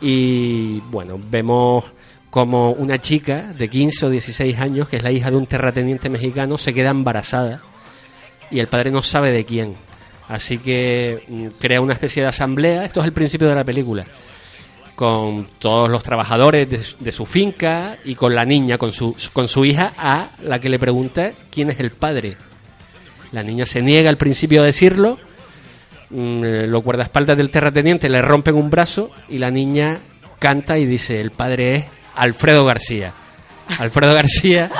Y 0.00 0.80
bueno, 0.90 1.16
vemos 1.30 1.84
como 2.30 2.72
una 2.72 3.00
chica 3.00 3.52
de 3.52 3.68
15 3.70 4.06
o 4.06 4.10
16 4.10 4.58
años, 4.58 4.88
que 4.88 4.96
es 4.96 5.04
la 5.04 5.12
hija 5.12 5.30
de 5.30 5.36
un 5.36 5.46
terrateniente 5.46 6.08
mexicano, 6.10 6.58
se 6.58 6.74
queda 6.74 6.90
embarazada 6.90 7.62
y 8.50 8.58
el 8.58 8.66
padre 8.66 8.90
no 8.90 9.02
sabe 9.02 9.30
de 9.30 9.44
quién. 9.44 9.74
Así 10.26 10.58
que 10.58 11.22
mm, 11.28 11.46
crea 11.60 11.80
una 11.80 11.92
especie 11.92 12.22
de 12.22 12.28
asamblea, 12.28 12.84
esto 12.84 12.98
es 12.98 13.06
el 13.06 13.12
principio 13.12 13.48
de 13.48 13.54
la 13.54 13.64
película, 13.64 14.04
con 14.96 15.46
todos 15.60 15.88
los 15.88 16.02
trabajadores 16.02 16.68
de, 16.98 17.12
su- 17.12 17.24
finca 17.24 17.96
y 18.04 18.16
con 18.16 18.34
la 18.34 18.44
niña, 18.44 18.78
con 18.78 18.92
su, 18.92 19.16
con 19.32 19.46
su 19.46 19.64
hija, 19.64 19.94
a 19.96 20.30
la 20.42 20.58
que 20.58 20.68
le 20.68 20.80
pregunta 20.80 21.30
quién 21.52 21.70
es 21.70 21.78
el 21.78 21.92
padre. 21.92 22.36
La 23.30 23.44
niña 23.44 23.64
se 23.64 23.80
niega 23.80 24.10
al 24.10 24.16
principio 24.16 24.60
a 24.62 24.66
decirlo, 24.66 25.18
los 26.10 26.82
guardaespaldas 26.82 27.36
del 27.36 27.50
terrateniente 27.50 28.08
le 28.08 28.22
rompen 28.22 28.54
un 28.54 28.70
brazo 28.70 29.10
y 29.28 29.38
la 29.38 29.50
niña 29.50 29.98
canta 30.38 30.78
y 30.78 30.86
dice, 30.86 31.20
el 31.20 31.30
padre 31.30 31.74
es 31.74 31.84
Alfredo 32.16 32.64
García. 32.64 33.12
Alfredo 33.78 34.14
García 34.14 34.70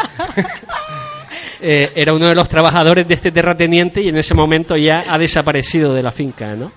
eh, 1.61 1.93
era 1.95 2.15
uno 2.15 2.27
de 2.27 2.35
los 2.35 2.49
trabajadores 2.49 3.07
de 3.07 3.15
este 3.15 3.31
terrateniente 3.31 4.01
y 4.01 4.09
en 4.09 4.17
ese 4.17 4.35
momento 4.35 4.77
ya 4.77 5.05
ha 5.07 5.19
desaparecido 5.19 5.95
de 5.95 6.03
la 6.03 6.11
finca, 6.11 6.55
¿no? 6.55 6.73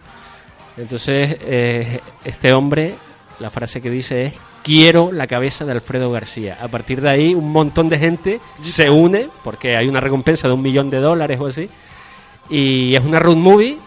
Entonces, 0.77 1.37
eh, 1.41 1.99
este 2.23 2.51
hombre 2.53 2.95
la 3.41 3.49
frase 3.49 3.81
que 3.81 3.89
dice 3.89 4.25
es 4.25 4.33
quiero 4.63 5.11
la 5.11 5.27
cabeza 5.27 5.65
de 5.65 5.71
Alfredo 5.71 6.11
García. 6.11 6.57
A 6.61 6.67
partir 6.67 7.01
de 7.01 7.09
ahí 7.09 7.33
un 7.33 7.51
montón 7.51 7.89
de 7.89 7.97
gente 7.97 8.39
se 8.59 8.89
une 8.89 9.29
porque 9.43 9.75
hay 9.75 9.87
una 9.87 9.99
recompensa 9.99 10.47
de 10.47 10.53
un 10.53 10.61
millón 10.61 10.89
de 10.89 10.99
dólares 10.99 11.39
o 11.39 11.47
así 11.47 11.69
y 12.49 12.95
es 12.95 13.03
una 13.03 13.19
road 13.19 13.37
movie 13.37 13.77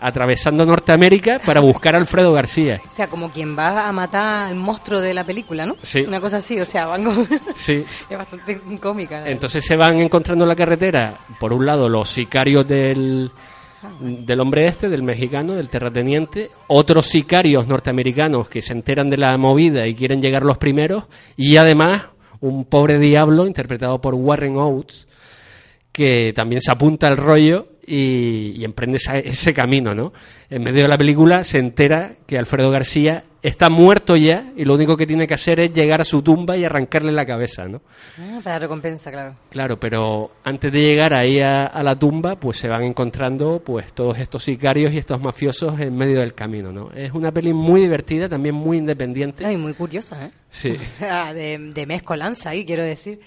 atravesando 0.00 0.64
Norteamérica 0.64 1.38
para 1.38 1.60
buscar 1.60 1.94
a 1.94 1.98
Alfredo 1.98 2.32
García. 2.32 2.80
O 2.84 2.88
sea, 2.88 3.08
como 3.08 3.30
quien 3.30 3.56
va 3.56 3.88
a 3.88 3.92
matar 3.92 4.48
al 4.48 4.54
monstruo 4.54 5.00
de 5.00 5.14
la 5.14 5.24
película, 5.24 5.66
¿no? 5.66 5.76
Sí. 5.82 6.02
Una 6.02 6.20
cosa 6.20 6.38
así, 6.38 6.60
o 6.60 6.64
sea, 6.64 6.86
van 6.86 7.04
como... 7.04 7.26
Sí. 7.54 7.84
es 8.10 8.18
bastante 8.18 8.60
cómica. 8.80 9.28
Entonces 9.28 9.64
se 9.64 9.76
van 9.76 9.98
encontrando 9.98 10.44
en 10.44 10.48
la 10.48 10.56
carretera, 10.56 11.18
por 11.38 11.52
un 11.52 11.66
lado, 11.66 11.88
los 11.88 12.08
sicarios 12.08 12.66
del, 12.66 13.30
del 14.00 14.40
hombre 14.40 14.66
este, 14.66 14.88
del 14.88 15.02
mexicano, 15.02 15.54
del 15.54 15.68
terrateniente, 15.68 16.50
otros 16.68 17.06
sicarios 17.06 17.66
norteamericanos 17.66 18.48
que 18.48 18.62
se 18.62 18.72
enteran 18.72 19.10
de 19.10 19.16
la 19.16 19.36
movida 19.38 19.86
y 19.86 19.94
quieren 19.94 20.20
llegar 20.20 20.42
los 20.42 20.58
primeros, 20.58 21.04
y 21.36 21.56
además 21.56 22.08
un 22.40 22.64
pobre 22.66 22.98
diablo 22.98 23.46
interpretado 23.46 24.00
por 24.00 24.14
Warren 24.14 24.56
Oates, 24.56 25.06
que 25.92 26.32
también 26.34 26.60
se 26.60 26.72
apunta 26.72 27.06
al 27.06 27.16
rollo 27.16 27.68
y, 27.86 28.52
y 28.56 28.64
emprende 28.64 28.96
esa- 28.96 29.18
ese 29.18 29.52
camino, 29.54 29.94
¿no? 29.94 30.12
En 30.50 30.62
medio 30.62 30.82
de 30.82 30.88
la 30.88 30.98
película 30.98 31.42
se 31.44 31.58
entera 31.58 32.12
que 32.26 32.38
Alfredo 32.38 32.70
García 32.70 33.24
está 33.42 33.68
muerto 33.68 34.16
ya 34.16 34.44
y 34.56 34.64
lo 34.64 34.74
único 34.74 34.96
que 34.96 35.06
tiene 35.06 35.26
que 35.26 35.34
hacer 35.34 35.58
es 35.60 35.72
llegar 35.74 36.00
a 36.00 36.04
su 36.04 36.22
tumba 36.22 36.56
y 36.56 36.64
arrancarle 36.64 37.12
la 37.12 37.26
cabeza, 37.26 37.66
¿no? 37.66 37.82
Ah, 38.18 38.40
para 38.42 38.58
recompensa, 38.60 39.10
claro. 39.10 39.34
Claro, 39.50 39.78
pero 39.80 40.30
antes 40.44 40.72
de 40.72 40.80
llegar 40.80 41.12
ahí 41.12 41.40
a, 41.40 41.66
a 41.66 41.82
la 41.82 41.98
tumba, 41.98 42.36
pues 42.38 42.56
se 42.58 42.68
van 42.68 42.84
encontrando 42.84 43.60
pues 43.64 43.92
todos 43.92 44.18
estos 44.18 44.44
sicarios 44.44 44.92
y 44.92 44.98
estos 44.98 45.20
mafiosos 45.20 45.78
en 45.80 45.96
medio 45.96 46.20
del 46.20 46.34
camino, 46.34 46.72
¿no? 46.72 46.90
Es 46.92 47.12
una 47.12 47.32
peli 47.32 47.52
muy 47.52 47.80
divertida, 47.82 48.28
también 48.28 48.54
muy 48.54 48.78
independiente. 48.78 49.44
Ay, 49.44 49.56
muy 49.56 49.74
curiosa, 49.74 50.26
¿eh? 50.26 50.30
Sí. 50.50 50.70
O 50.80 50.84
sea, 50.84 51.34
de, 51.34 51.58
de 51.58 51.86
mezcolanza 51.86 52.50
ahí, 52.50 52.64
quiero 52.64 52.84
decir. 52.84 53.18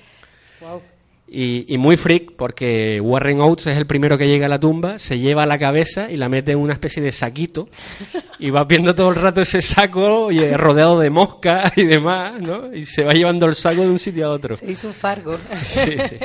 Wow. 0.62 0.82
Y, 1.30 1.66
y 1.74 1.78
muy 1.78 1.98
freak 1.98 2.38
porque 2.38 3.02
Warren 3.02 3.42
Oates 3.42 3.68
es 3.68 3.78
el 3.78 3.86
primero 3.86 4.18
que 4.18 4.28
llega 4.28 4.46
a 4.46 4.50
la 4.50 4.60
tumba, 4.60 4.98
se 4.98 5.20
lleva 5.20 5.46
la 5.46 5.60
cabeza 5.60 6.10
y 6.10 6.16
la 6.16 6.30
mete 6.30 6.54
en 6.54 6.60
una 6.60 6.72
especie 6.72 7.04
de 7.04 7.12
saquito 7.12 7.68
y 8.40 8.50
va 8.50 8.64
viendo 8.64 8.96
todo 8.96 9.10
el 9.10 9.16
rato 9.16 9.42
ese 9.42 9.62
saco 9.62 10.32
y, 10.32 10.40
rodeado 10.54 11.00
de 11.00 11.10
moscas 11.10 11.74
y 11.78 11.84
demás, 11.84 12.40
¿no? 12.40 12.74
Y 12.74 12.86
se 12.86 13.04
va 13.04 13.12
llevando 13.12 13.46
el 13.46 13.56
saco 13.56 13.82
de 13.82 13.90
un 13.90 14.00
sitio 14.00 14.28
a 14.28 14.32
otro. 14.32 14.56
Se 14.56 14.72
hizo 14.72 14.88
un 14.88 14.94
fargo. 14.94 15.38
Sí, 15.64 15.98
sí. 16.08 16.18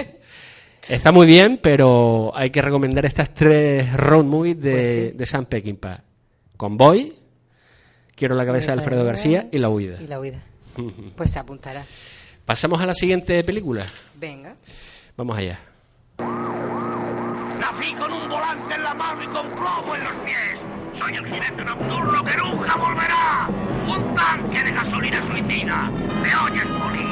Está 0.89 1.11
muy 1.11 1.27
bien, 1.27 1.59
pero 1.63 2.33
hay 2.35 2.51
que 2.51 2.63
recomendar 2.63 3.05
estas 3.07 3.33
tres 3.35 3.93
road 3.93 4.25
movies 4.25 4.61
de, 4.61 4.73
Pues 4.73 4.87
sí. 4.87 5.19
de 5.19 5.27
Sam 5.27 5.47
Peckinpah. 5.47 6.05
Convoy, 6.57 7.13
Quiero 8.15 8.35
la 8.37 8.47
cabeza 8.47 8.73
de 8.73 8.79
Alfredo 8.79 9.05
García 9.05 9.49
y 9.51 9.59
La 9.59 9.69
huida. 9.69 10.01
Y 10.01 10.07
la 10.07 10.21
huida. 10.21 10.43
Pues 11.17 11.31
se 11.31 11.39
apuntará. 11.39 11.85
Pasamos 12.45 12.81
a 12.81 12.87
la 12.87 12.95
siguiente 12.95 13.43
película. 13.45 13.87
Venga. 14.15 14.55
Vamos 15.23 15.39
allá. 15.39 15.57
Nací 16.19 17.95
con 17.95 18.13
un 18.13 18.29
volante 18.29 18.75
en 18.75 18.83
la 18.83 18.93
mano 18.93 19.23
y 19.23 19.27
con 19.29 19.49
plomo 19.51 19.95
en 19.95 20.03
los 20.03 20.13
pies. 20.25 20.59
Soy 20.95 21.15
el 21.15 21.25
jinete 21.25 21.65
nocturno 21.65 22.25
que 22.25 22.37
nunca 22.39 22.77
volverá. 22.77 23.49
Un 23.87 24.15
tanque 24.15 24.65
de 24.65 24.73
gasolina 24.73 25.25
suicida. 25.25 25.93
¿Me 26.25 26.35
oyes, 26.35 26.67
Poli? 26.67 27.07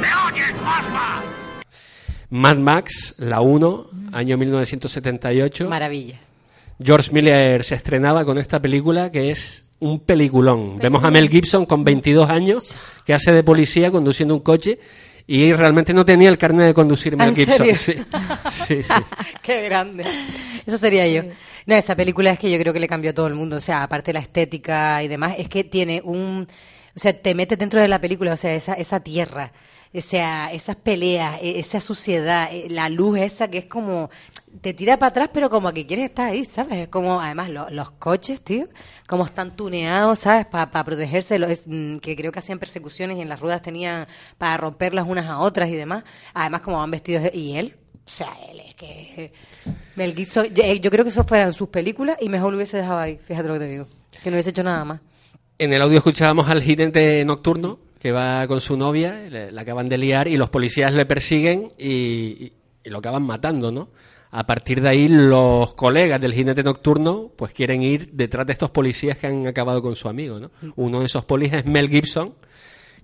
¿Me 0.00 0.08
oyes, 0.28 0.52
Pasma? 0.62 1.24
Mad 2.30 2.56
Max, 2.58 3.16
la 3.18 3.40
1, 3.40 3.86
año 4.12 4.38
1978. 4.38 5.68
Maravilla. 5.68 6.20
George 6.80 7.10
Miller 7.10 7.64
se 7.64 7.74
estrenaba 7.74 8.24
con 8.24 8.38
esta 8.38 8.62
película 8.62 9.10
que 9.10 9.30
es 9.32 9.64
un 9.80 9.98
peliculón. 9.98 10.76
Vemos 10.76 11.02
a 11.02 11.10
Mel 11.10 11.28
Gibson 11.28 11.66
con 11.66 11.82
22 11.82 12.30
años 12.30 12.76
que 13.04 13.12
hace 13.12 13.32
de 13.32 13.42
policía 13.42 13.90
conduciendo 13.90 14.34
un 14.36 14.40
coche 14.40 14.78
y 15.26 15.52
realmente 15.52 15.92
no 15.92 16.04
tenía 16.04 16.28
el 16.28 16.38
carnet 16.38 16.66
de 16.66 16.74
conducir 16.74 17.16
Mel 17.16 17.30
¿En 17.30 17.34
Gibson. 17.36 17.56
serio? 17.56 17.74
Sí, 18.50 18.74
sí, 18.76 18.82
sí. 18.82 18.92
Qué 19.42 19.62
grande. 19.64 20.04
Eso 20.64 20.78
sería 20.78 21.06
yo. 21.08 21.22
No, 21.66 21.74
esa 21.74 21.96
película 21.96 22.30
es 22.30 22.38
que 22.38 22.50
yo 22.50 22.58
creo 22.58 22.72
que 22.72 22.78
le 22.80 22.86
cambió 22.88 23.10
a 23.10 23.14
todo 23.14 23.26
el 23.26 23.34
mundo. 23.34 23.56
O 23.56 23.60
sea, 23.60 23.82
aparte 23.82 24.10
de 24.10 24.14
la 24.14 24.20
estética 24.20 25.02
y 25.02 25.08
demás, 25.08 25.34
es 25.38 25.48
que 25.48 25.64
tiene 25.64 26.00
un... 26.04 26.46
O 26.94 26.98
sea, 26.98 27.12
te 27.12 27.34
metes 27.34 27.58
dentro 27.58 27.80
de 27.82 27.88
la 27.88 28.00
película, 28.00 28.32
o 28.32 28.36
sea, 28.36 28.54
esa, 28.54 28.72
esa 28.74 29.00
tierra, 29.00 29.52
o 29.92 30.00
sea, 30.00 30.50
esas 30.52 30.76
peleas, 30.76 31.38
e- 31.42 31.58
esa 31.58 31.80
suciedad, 31.80 32.48
eh, 32.50 32.68
la 32.70 32.88
luz 32.88 33.18
esa 33.18 33.48
que 33.48 33.58
es 33.58 33.66
como... 33.66 34.08
Te 34.60 34.72
tira 34.74 34.98
para 34.98 35.08
atrás, 35.10 35.30
pero 35.32 35.50
como 35.50 35.72
que 35.72 35.86
quieres 35.86 36.06
estar 36.06 36.30
ahí, 36.30 36.44
¿sabes? 36.44 36.78
Es 36.78 36.88
como, 36.88 37.20
además, 37.20 37.50
lo- 37.50 37.68
los 37.70 37.90
coches, 37.92 38.40
tío, 38.40 38.68
como 39.06 39.24
están 39.26 39.54
tuneados, 39.56 40.20
¿sabes? 40.20 40.46
Para 40.46 40.84
protegerse, 40.84 41.38
lo- 41.38 41.46
es, 41.48 41.64
mm, 41.66 41.98
que 41.98 42.16
creo 42.16 42.32
que 42.32 42.38
hacían 42.38 42.58
persecuciones 42.58 43.18
y 43.18 43.20
en 43.20 43.28
las 43.28 43.40
ruedas 43.40 43.60
tenían 43.62 44.06
para 44.38 44.56
romperlas 44.56 45.06
unas 45.08 45.26
a 45.26 45.38
otras 45.40 45.68
y 45.68 45.74
demás. 45.74 46.04
Además, 46.32 46.60
como 46.62 46.78
van 46.78 46.90
vestidos. 46.90 47.30
Y 47.34 47.56
él, 47.56 47.76
o 48.06 48.10
sea, 48.10 48.28
él 48.50 48.60
es 48.60 48.74
que... 48.74 49.32
Mel 49.96 50.14
Gibson, 50.14 50.46
yo, 50.54 50.62
eh, 50.62 50.78
yo 50.80 50.90
creo 50.90 51.04
que 51.04 51.10
eso 51.10 51.24
fueran 51.24 51.52
sus 51.52 51.68
películas 51.68 52.16
y 52.20 52.28
mejor 52.28 52.50
lo 52.52 52.56
hubiese 52.56 52.76
dejado 52.76 52.98
ahí, 52.98 53.18
fíjate 53.18 53.48
lo 53.48 53.54
que 53.54 53.60
te 53.60 53.68
digo. 53.68 53.86
Que 54.22 54.30
no 54.30 54.36
hubiese 54.36 54.50
hecho 54.50 54.62
nada 54.62 54.84
más. 54.84 55.00
En 55.58 55.72
el 55.72 55.82
audio 55.82 55.98
escuchábamos 55.98 56.48
al 56.48 56.62
jinete 56.62 57.24
nocturno 57.24 57.78
que 57.98 58.12
va 58.12 58.46
con 58.46 58.60
su 58.60 58.76
novia, 58.76 59.22
la 59.30 59.60
acaban 59.62 59.88
de 59.88 59.98
liar 59.98 60.28
y 60.28 60.36
los 60.36 60.50
policías 60.50 60.94
le 60.94 61.06
persiguen 61.06 61.72
y 61.78 62.52
lo 62.84 62.98
acaban 62.98 63.22
matando, 63.24 63.72
¿no? 63.72 63.88
A 64.38 64.46
partir 64.46 64.82
de 64.82 64.88
ahí 64.90 65.08
los 65.08 65.72
colegas 65.72 66.20
del 66.20 66.34
jinete 66.34 66.62
nocturno 66.62 67.32
pues 67.34 67.54
quieren 67.54 67.82
ir 67.82 68.12
detrás 68.12 68.46
de 68.46 68.52
estos 68.52 68.70
policías 68.70 69.16
que 69.16 69.26
han 69.28 69.46
acabado 69.46 69.80
con 69.80 69.96
su 69.96 70.10
amigo, 70.10 70.38
¿no? 70.38 70.50
Uno 70.76 71.00
de 71.00 71.06
esos 71.06 71.24
policías 71.24 71.60
es 71.60 71.66
Mel 71.66 71.88
Gibson, 71.88 72.34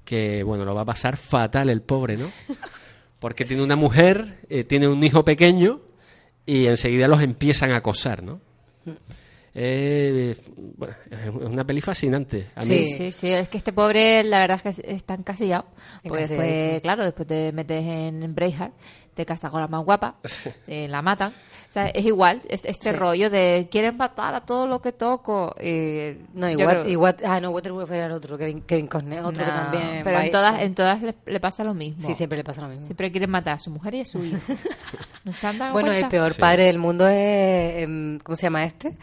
que 0.04 0.42
bueno, 0.42 0.66
lo 0.66 0.74
va 0.74 0.82
a 0.82 0.84
pasar 0.84 1.16
fatal 1.16 1.70
el 1.70 1.80
pobre, 1.80 2.18
¿no? 2.18 2.26
Porque 3.18 3.46
tiene 3.46 3.62
una 3.62 3.76
mujer, 3.76 4.40
eh, 4.50 4.64
tiene 4.64 4.88
un 4.88 5.02
hijo 5.02 5.24
pequeño 5.24 5.80
y 6.44 6.66
enseguida 6.66 7.08
los 7.08 7.22
empiezan 7.22 7.70
a 7.70 7.76
acosar, 7.76 8.22
¿no? 8.22 8.42
Eh, 9.54 10.34
bueno, 10.56 10.94
es 11.10 11.28
una 11.28 11.64
peli 11.64 11.80
fascinante. 11.80 12.46
A 12.54 12.60
mí, 12.60 12.66
Sí, 12.66 12.86
sí, 12.86 13.12
sí. 13.12 13.28
Es 13.28 13.48
que 13.48 13.58
este 13.58 13.72
pobre, 13.72 14.24
la 14.24 14.40
verdad 14.40 14.60
es 14.64 14.80
que 14.80 14.92
está 14.92 15.14
encasillado. 15.14 15.66
Porque 16.02 16.26
después, 16.26 16.58
sí. 16.58 16.80
claro, 16.80 17.04
después 17.04 17.28
te 17.28 17.52
metes 17.52 17.84
en 17.84 18.34
Braveheart, 18.34 18.72
te 19.14 19.26
casas 19.26 19.50
con 19.50 19.60
la 19.60 19.68
más 19.68 19.84
guapa, 19.84 20.14
eh, 20.66 20.88
la 20.88 21.02
matan. 21.02 21.32
O 21.32 21.72
sea, 21.72 21.86
es 21.88 22.04
igual, 22.04 22.42
es 22.50 22.66
este 22.66 22.90
Sí. 22.92 22.96
rollo 22.96 23.30
de 23.30 23.66
quieren 23.70 23.96
matar 23.96 24.34
a 24.34 24.42
todo 24.42 24.66
lo 24.66 24.82
que 24.82 24.92
toco. 24.92 25.54
eh, 25.58 26.20
No, 26.34 26.50
igual, 26.50 26.68
creo- 26.82 26.88
igual, 26.88 27.16
ah, 27.24 27.40
no, 27.40 27.50
Waterworld 27.50 27.90
era 27.92 28.06
el 28.06 28.12
otro, 28.12 28.36
Kevin, 28.36 28.60
Kevin 28.60 28.86
Costner, 28.88 29.20
otro 29.20 29.42
que 29.42 29.50
también. 29.50 30.00
Pero 30.04 30.20
en 30.20 30.30
todas, 30.30 30.60
en 30.60 30.74
todas 30.74 31.00
le, 31.02 31.14
le 31.24 31.40
pasa 31.40 31.64
lo 31.64 31.72
mismo. 31.72 32.00
Sí, 32.00 32.12
siempre 32.14 32.36
le 32.36 32.44
pasa 32.44 32.60
lo 32.60 32.68
mismo. 32.68 32.84
Siempre 32.84 33.10
quieren 33.10 33.30
matar 33.30 33.54
a 33.54 33.58
su 33.58 33.70
mujer 33.70 33.94
y 33.94 34.00
a 34.00 34.04
su 34.04 34.22
hijo. 34.22 34.38
¿No 35.24 35.32
se 35.32 35.46
han 35.46 35.56
dado 35.56 35.72
Bueno, 35.72 35.92
el 35.92 36.08
peor 36.08 36.34
Sí. 36.34 36.40
padre 36.40 36.64
del 36.64 36.78
mundo 36.78 37.08
es, 37.08 37.82
em, 37.84 38.18
¿cómo 38.18 38.36
se 38.36 38.42
llama 38.42 38.64
este? 38.64 38.94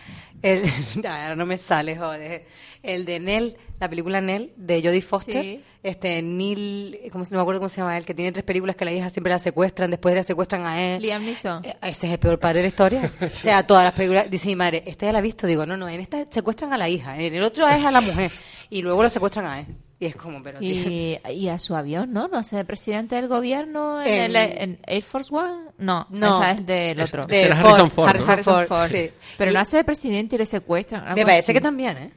El, 0.41 0.63
ahora 1.05 1.35
no 1.35 1.45
me 1.45 1.57
sale, 1.57 1.97
joder. 1.97 2.45
El 2.81 3.05
de 3.05 3.19
Nell, 3.19 3.57
la 3.79 3.89
película 3.89 4.21
Nell, 4.21 4.53
de 4.55 4.81
Jodie 4.81 5.01
Foster. 5.01 5.41
Sí. 5.43 5.63
Este, 5.81 6.21
Neil, 6.21 6.99
¿cómo 7.11 7.23
no 7.23 7.37
me 7.37 7.41
acuerdo 7.41 7.61
cómo 7.61 7.69
se 7.69 7.79
llama 7.79 7.97
él, 7.97 8.05
que 8.05 8.13
tiene 8.13 8.33
tres 8.33 8.43
películas 8.43 8.75
que 8.75 8.83
la 8.83 8.91
hija 8.91 9.09
siempre 9.09 9.31
la 9.31 9.39
secuestran, 9.39 9.89
después 9.89 10.13
la 10.13 10.23
secuestran 10.23 10.65
a 10.65 10.81
él. 10.81 11.01
Liam 11.01 11.23
Neeson. 11.23 11.63
Eh, 11.63 11.75
Ese 11.83 12.07
es 12.07 12.13
el 12.13 12.19
peor 12.19 12.37
padre 12.37 12.57
de 12.59 12.63
la 12.63 12.67
historia. 12.67 13.11
O 13.21 13.29
sea, 13.29 13.65
todas 13.65 13.85
las 13.85 13.93
películas, 13.93 14.29
dice 14.29 14.49
mi 14.49 14.55
madre, 14.57 14.83
esta 14.85 15.05
ya 15.05 15.13
la 15.13 15.19
ha 15.19 15.21
visto, 15.21 15.47
digo, 15.47 15.65
no, 15.65 15.77
no, 15.77 15.87
en 15.87 16.01
esta 16.01 16.25
secuestran 16.29 16.73
a 16.73 16.77
la 16.77 16.89
hija, 16.89 17.17
en 17.17 17.33
el 17.33 17.43
otro 17.43 17.67
es 17.67 17.85
a 17.85 17.91
la 17.91 18.01
mujer, 18.01 18.31
y 18.69 18.81
luego 18.81 19.03
lo 19.03 19.09
secuestran 19.09 19.45
a 19.45 19.59
él. 19.61 19.67
Y 20.01 20.05
es 20.05 20.15
como, 20.15 20.41
pero 20.41 20.61
Y, 20.61 21.19
y 21.29 21.49
a 21.49 21.59
su 21.59 21.75
avión, 21.75 22.13
¿no? 22.13 22.29
¿No 22.29 22.37
hace 22.37 22.63
presidente 22.63 23.15
del 23.15 23.27
gobierno 23.27 24.01
en, 24.01 24.33
el, 24.33 24.35
en 24.37 24.79
Air 24.87 25.03
Force 25.03 25.33
One? 25.35 25.71
No, 25.77 26.07
No. 26.09 26.41
esa 26.41 26.51
es 26.51 26.65
del 26.65 26.99
Es- 27.01 27.09
otro. 27.13 27.27
Era 27.29 27.59
Harrison 27.59 27.91
Ford, 27.91 28.15
¿no? 28.17 28.25
Harrison 28.31 28.65
Ford, 28.67 28.87
sí. 28.89 29.11
Pero 29.37 29.51
Y- 29.51 29.53
no 29.53 29.59
hace 29.59 29.75
de 29.77 29.83
presidente 29.83 30.35
y 30.35 30.39
le 30.39 30.45
secuestran. 30.45 31.03
Me 31.15 31.23
parece 31.23 31.39
así. 31.51 31.53
que 31.53 31.61
también, 31.61 31.97
¿eh? 31.97 32.13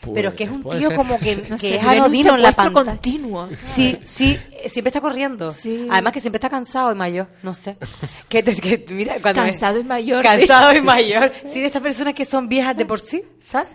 Pues, 0.00 0.14
Pero 0.16 0.28
es 0.30 0.34
que 0.34 0.44
es 0.44 0.50
un 0.50 0.62
tío 0.62 0.88
ser. 0.88 0.96
como 0.96 1.18
que, 1.18 1.36
No 1.48 1.56
que 1.56 1.68
sé, 1.68 1.76
es 1.76 1.82
anodino 1.82 2.34
en 2.34 2.42
la 2.42 2.52
pantalla. 2.52 2.90
continuo, 2.92 3.46
Sí, 3.46 3.98
sí, 4.04 4.38
eh, 4.62 4.68
siempre 4.68 4.90
está 4.90 5.00
corriendo. 5.00 5.50
Sí. 5.50 5.86
Además 5.90 6.12
que 6.12 6.20
siempre 6.20 6.36
está 6.36 6.48
cansado 6.50 6.92
y 6.92 6.94
mayor, 6.94 7.26
no 7.42 7.54
sé. 7.54 7.76
Que, 8.28 8.42
que 8.42 8.84
mira, 8.90 9.16
cuando 9.22 9.42
Cansado 9.42 9.78
y 9.78 9.84
mayor. 9.84 10.22
Cansado 10.22 10.74
y 10.76 10.80
mayor. 10.82 11.32
Sí, 11.46 11.60
de 11.60 11.66
estas 11.66 11.80
personas 11.82 12.14
que 12.14 12.24
son 12.24 12.48
viejas 12.48 12.76
de 12.76 12.84
por 12.84 13.00
sí, 13.00 13.22
¿sabes? 13.42 13.68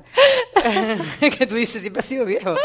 que 1.19 1.47
tú 1.47 1.55
dices, 1.55 1.81
siempre 1.81 2.01
ha 2.01 2.03
sido 2.03 2.25
viejo. 2.25 2.55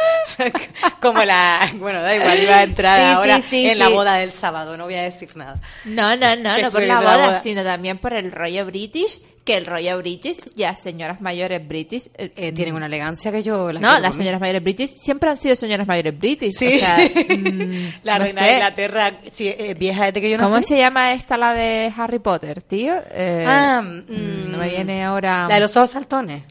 Como 1.00 1.22
la... 1.24 1.70
Bueno, 1.76 2.02
da 2.02 2.14
igual, 2.14 2.42
iba 2.42 2.56
a 2.58 2.62
entrar 2.62 2.98
Sí, 3.00 3.06
sí, 3.06 3.12
ahora 3.14 3.42
sí, 3.48 3.66
en 3.66 3.78
la 3.78 3.86
sí. 3.86 3.92
boda 3.92 4.14
del 4.16 4.32
sábado, 4.32 4.76
no 4.76 4.84
voy 4.84 4.94
a 4.94 5.02
decir 5.02 5.36
nada. 5.36 5.60
No, 5.84 6.16
no, 6.16 6.36
no, 6.36 6.56
Que 6.56 6.62
no 6.62 6.70
por 6.70 6.82
la 6.82 6.98
boda, 6.98 7.26
boda. 7.26 7.42
sino 7.42 7.62
también 7.64 7.98
por 7.98 8.12
el 8.14 8.32
rollo 8.32 8.66
british, 8.66 9.20
que 9.44 9.56
el 9.56 9.66
rollo 9.66 9.98
british, 9.98 10.38
ya 10.56 10.74
señoras 10.74 11.20
mayores 11.20 11.66
british... 11.68 12.08
eh, 12.16 12.32
Eh, 12.34 12.52
tienen 12.52 12.74
una 12.74 12.86
elegancia 12.86 13.30
que 13.30 13.42
yo... 13.42 13.70
las 13.72 13.82
no, 13.82 13.98
las 13.98 14.16
señoras 14.16 14.40
mayores 14.40 14.64
british 14.64 14.94
siempre 14.96 15.28
han 15.30 15.36
sido 15.36 15.54
señoras 15.54 15.86
mayores 15.86 16.18
british. 16.18 16.54
Sí. 16.54 16.76
O 16.76 16.78
sea, 16.78 16.96
mm, 17.28 17.72
la 18.04 18.18
no 18.18 18.24
reina 18.24 18.40
sé. 18.40 18.44
de 18.46 18.52
Inglaterra, 18.54 19.12
sí, 19.32 19.48
eh, 19.48 19.74
vieja 19.78 20.06
desde 20.06 20.20
que 20.22 20.30
yo 20.30 20.38
nací. 20.38 20.50
¿Cómo 20.50 20.62
se 20.62 20.78
llama 20.78 21.12
esta, 21.12 21.36
la 21.36 21.52
de 21.52 21.92
Harry 21.96 22.18
Potter, 22.20 22.62
tío? 22.62 22.94
Eh, 23.10 23.44
Ah, 23.46 23.82
mm, 23.82 24.04
mm, 24.12 24.50
no 24.50 24.58
me 24.58 24.68
viene 24.70 25.04
ahora... 25.04 25.46
La 25.48 25.56
de 25.56 25.60
los 25.60 25.76
ojos 25.76 25.90
saltones. 25.90 26.42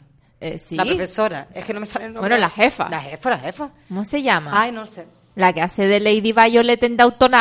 Sí. 0.58 0.76
La 0.76 0.84
profesora. 0.84 1.48
Es 1.54 1.64
que 1.64 1.72
no 1.72 1.80
me 1.80 1.86
sale 1.86 2.04
el 2.04 2.12
nombre. 2.12 2.28
Bueno, 2.28 2.36
la 2.40 2.50
jefa. 2.50 2.88
La 2.90 3.00
jefa, 3.00 3.30
la 3.30 3.38
jefa. 3.38 3.70
¿Cómo 3.88 4.04
se 4.04 4.22
llama? 4.22 4.50
Ay, 4.54 4.72
no 4.72 4.86
sé. 4.86 5.06
La 5.36 5.52
que 5.54 5.62
hace 5.62 5.86
de 5.88 6.00
Lady 6.00 6.32
Violet 6.32 6.82
en 6.84 6.96
Downton 6.98 7.34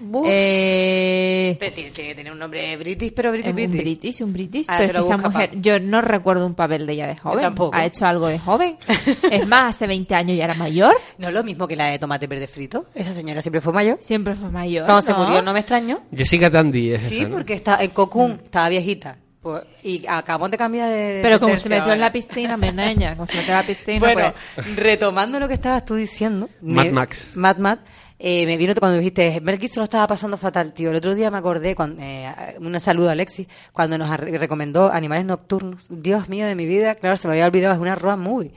Buf. 0.00 0.26
Eh, 0.30 1.56
tiene, 1.58 1.90
tiene 1.90 2.08
que 2.10 2.14
tener 2.14 2.32
un 2.32 2.38
nombre 2.38 2.76
british, 2.76 3.12
pero 3.14 3.30
british, 3.32 3.46
es 3.46 3.50
un 3.50 3.56
british. 3.56 3.82
british, 3.82 4.22
un 4.22 4.32
british. 4.32 4.66
Ah, 4.68 4.76
pero 4.78 5.00
es 5.00 5.06
que 5.06 5.12
esa 5.12 5.16
mujer, 5.28 5.50
pa. 5.50 5.56
yo 5.58 5.80
no 5.80 6.00
recuerdo 6.02 6.46
un 6.46 6.54
papel 6.54 6.86
de 6.86 6.92
ella 6.94 7.06
de 7.06 7.16
joven. 7.16 7.40
tampoco. 7.40 7.76
Ha 7.76 7.84
hecho 7.84 8.06
algo 8.06 8.26
de 8.28 8.38
joven. 8.38 8.76
es 9.30 9.46
más, 9.46 9.74
hace 9.76 9.86
20 9.86 10.14
años 10.14 10.36
ya 10.36 10.44
era 10.44 10.54
mayor. 10.54 10.94
No 11.18 11.28
es 11.28 11.34
lo 11.34 11.42
mismo 11.44 11.66
que 11.66 11.76
la 11.76 11.86
de 11.86 11.98
tomate 11.98 12.26
verde 12.26 12.46
frito. 12.46 12.86
Esa 12.94 13.12
señora 13.12 13.40
siempre 13.42 13.60
fue 13.60 13.72
mayor. 13.72 13.98
Siempre 14.00 14.34
fue 14.34 14.50
mayor. 14.50 14.86
Cuando 14.86 15.02
se 15.02 15.12
¿no? 15.12 15.18
murió 15.24 15.42
no 15.42 15.52
me 15.52 15.60
extrañó. 15.60 16.00
Jessica 16.14 16.50
Tandy 16.50 16.92
es 16.92 17.02
Sí, 17.02 17.20
esa, 17.20 17.28
¿no? 17.28 17.36
porque 17.36 17.54
está 17.54 17.82
en 17.82 17.90
Cocoon, 17.90 18.40
estaba 18.44 18.68
viejita. 18.68 19.18
Pues, 19.40 19.62
y 19.84 20.04
acabamos 20.08 20.50
de 20.50 20.58
cambiar 20.58 20.88
de. 20.90 20.96
de 20.96 21.22
Pero 21.22 21.38
como 21.38 21.52
tercio 21.52 21.68
se 21.68 21.74
metió 21.76 21.92
en 21.92 22.00
la 22.00 22.10
piscina, 22.10 22.56
mi 22.56 22.72
niña, 22.72 23.14
como 23.14 23.26
se 23.28 23.36
metió 23.36 23.52
en 23.52 23.58
la 23.60 23.62
piscina, 23.66 23.98
Bueno, 24.00 24.34
pues... 24.56 24.76
retomando 24.76 25.38
lo 25.38 25.46
que 25.46 25.54
estabas 25.54 25.84
tú 25.84 25.94
diciendo. 25.94 26.48
Mad 26.62 26.90
Max. 26.90 27.30
Mad 27.36 27.56
Max. 27.58 27.82
Eh, 28.18 28.46
me 28.46 28.56
vino 28.56 28.74
cuando 28.74 28.98
dijiste, 28.98 29.40
Mel 29.40 29.58
Gibson 29.58 29.80
lo 29.80 29.84
estaba 29.84 30.06
pasando 30.06 30.36
fatal, 30.38 30.72
tío. 30.72 30.90
El 30.90 30.96
otro 30.96 31.14
día 31.14 31.30
me 31.30 31.38
acordé, 31.38 31.74
cuando, 31.74 32.02
eh, 32.02 32.32
una 32.60 32.80
saludo 32.80 33.08
a 33.08 33.12
Alexis, 33.12 33.46
cuando 33.72 33.98
nos 33.98 34.08
recomendó 34.18 34.90
Animales 34.92 35.26
Nocturnos. 35.26 35.86
Dios 35.90 36.28
mío 36.28 36.46
de 36.46 36.54
mi 36.54 36.66
vida, 36.66 36.94
claro, 36.94 37.16
se 37.16 37.28
me 37.28 37.34
había 37.34 37.46
olvidado, 37.46 37.74
es 37.74 37.80
una 37.80 37.94
road 37.94 38.16
movie. 38.18 38.52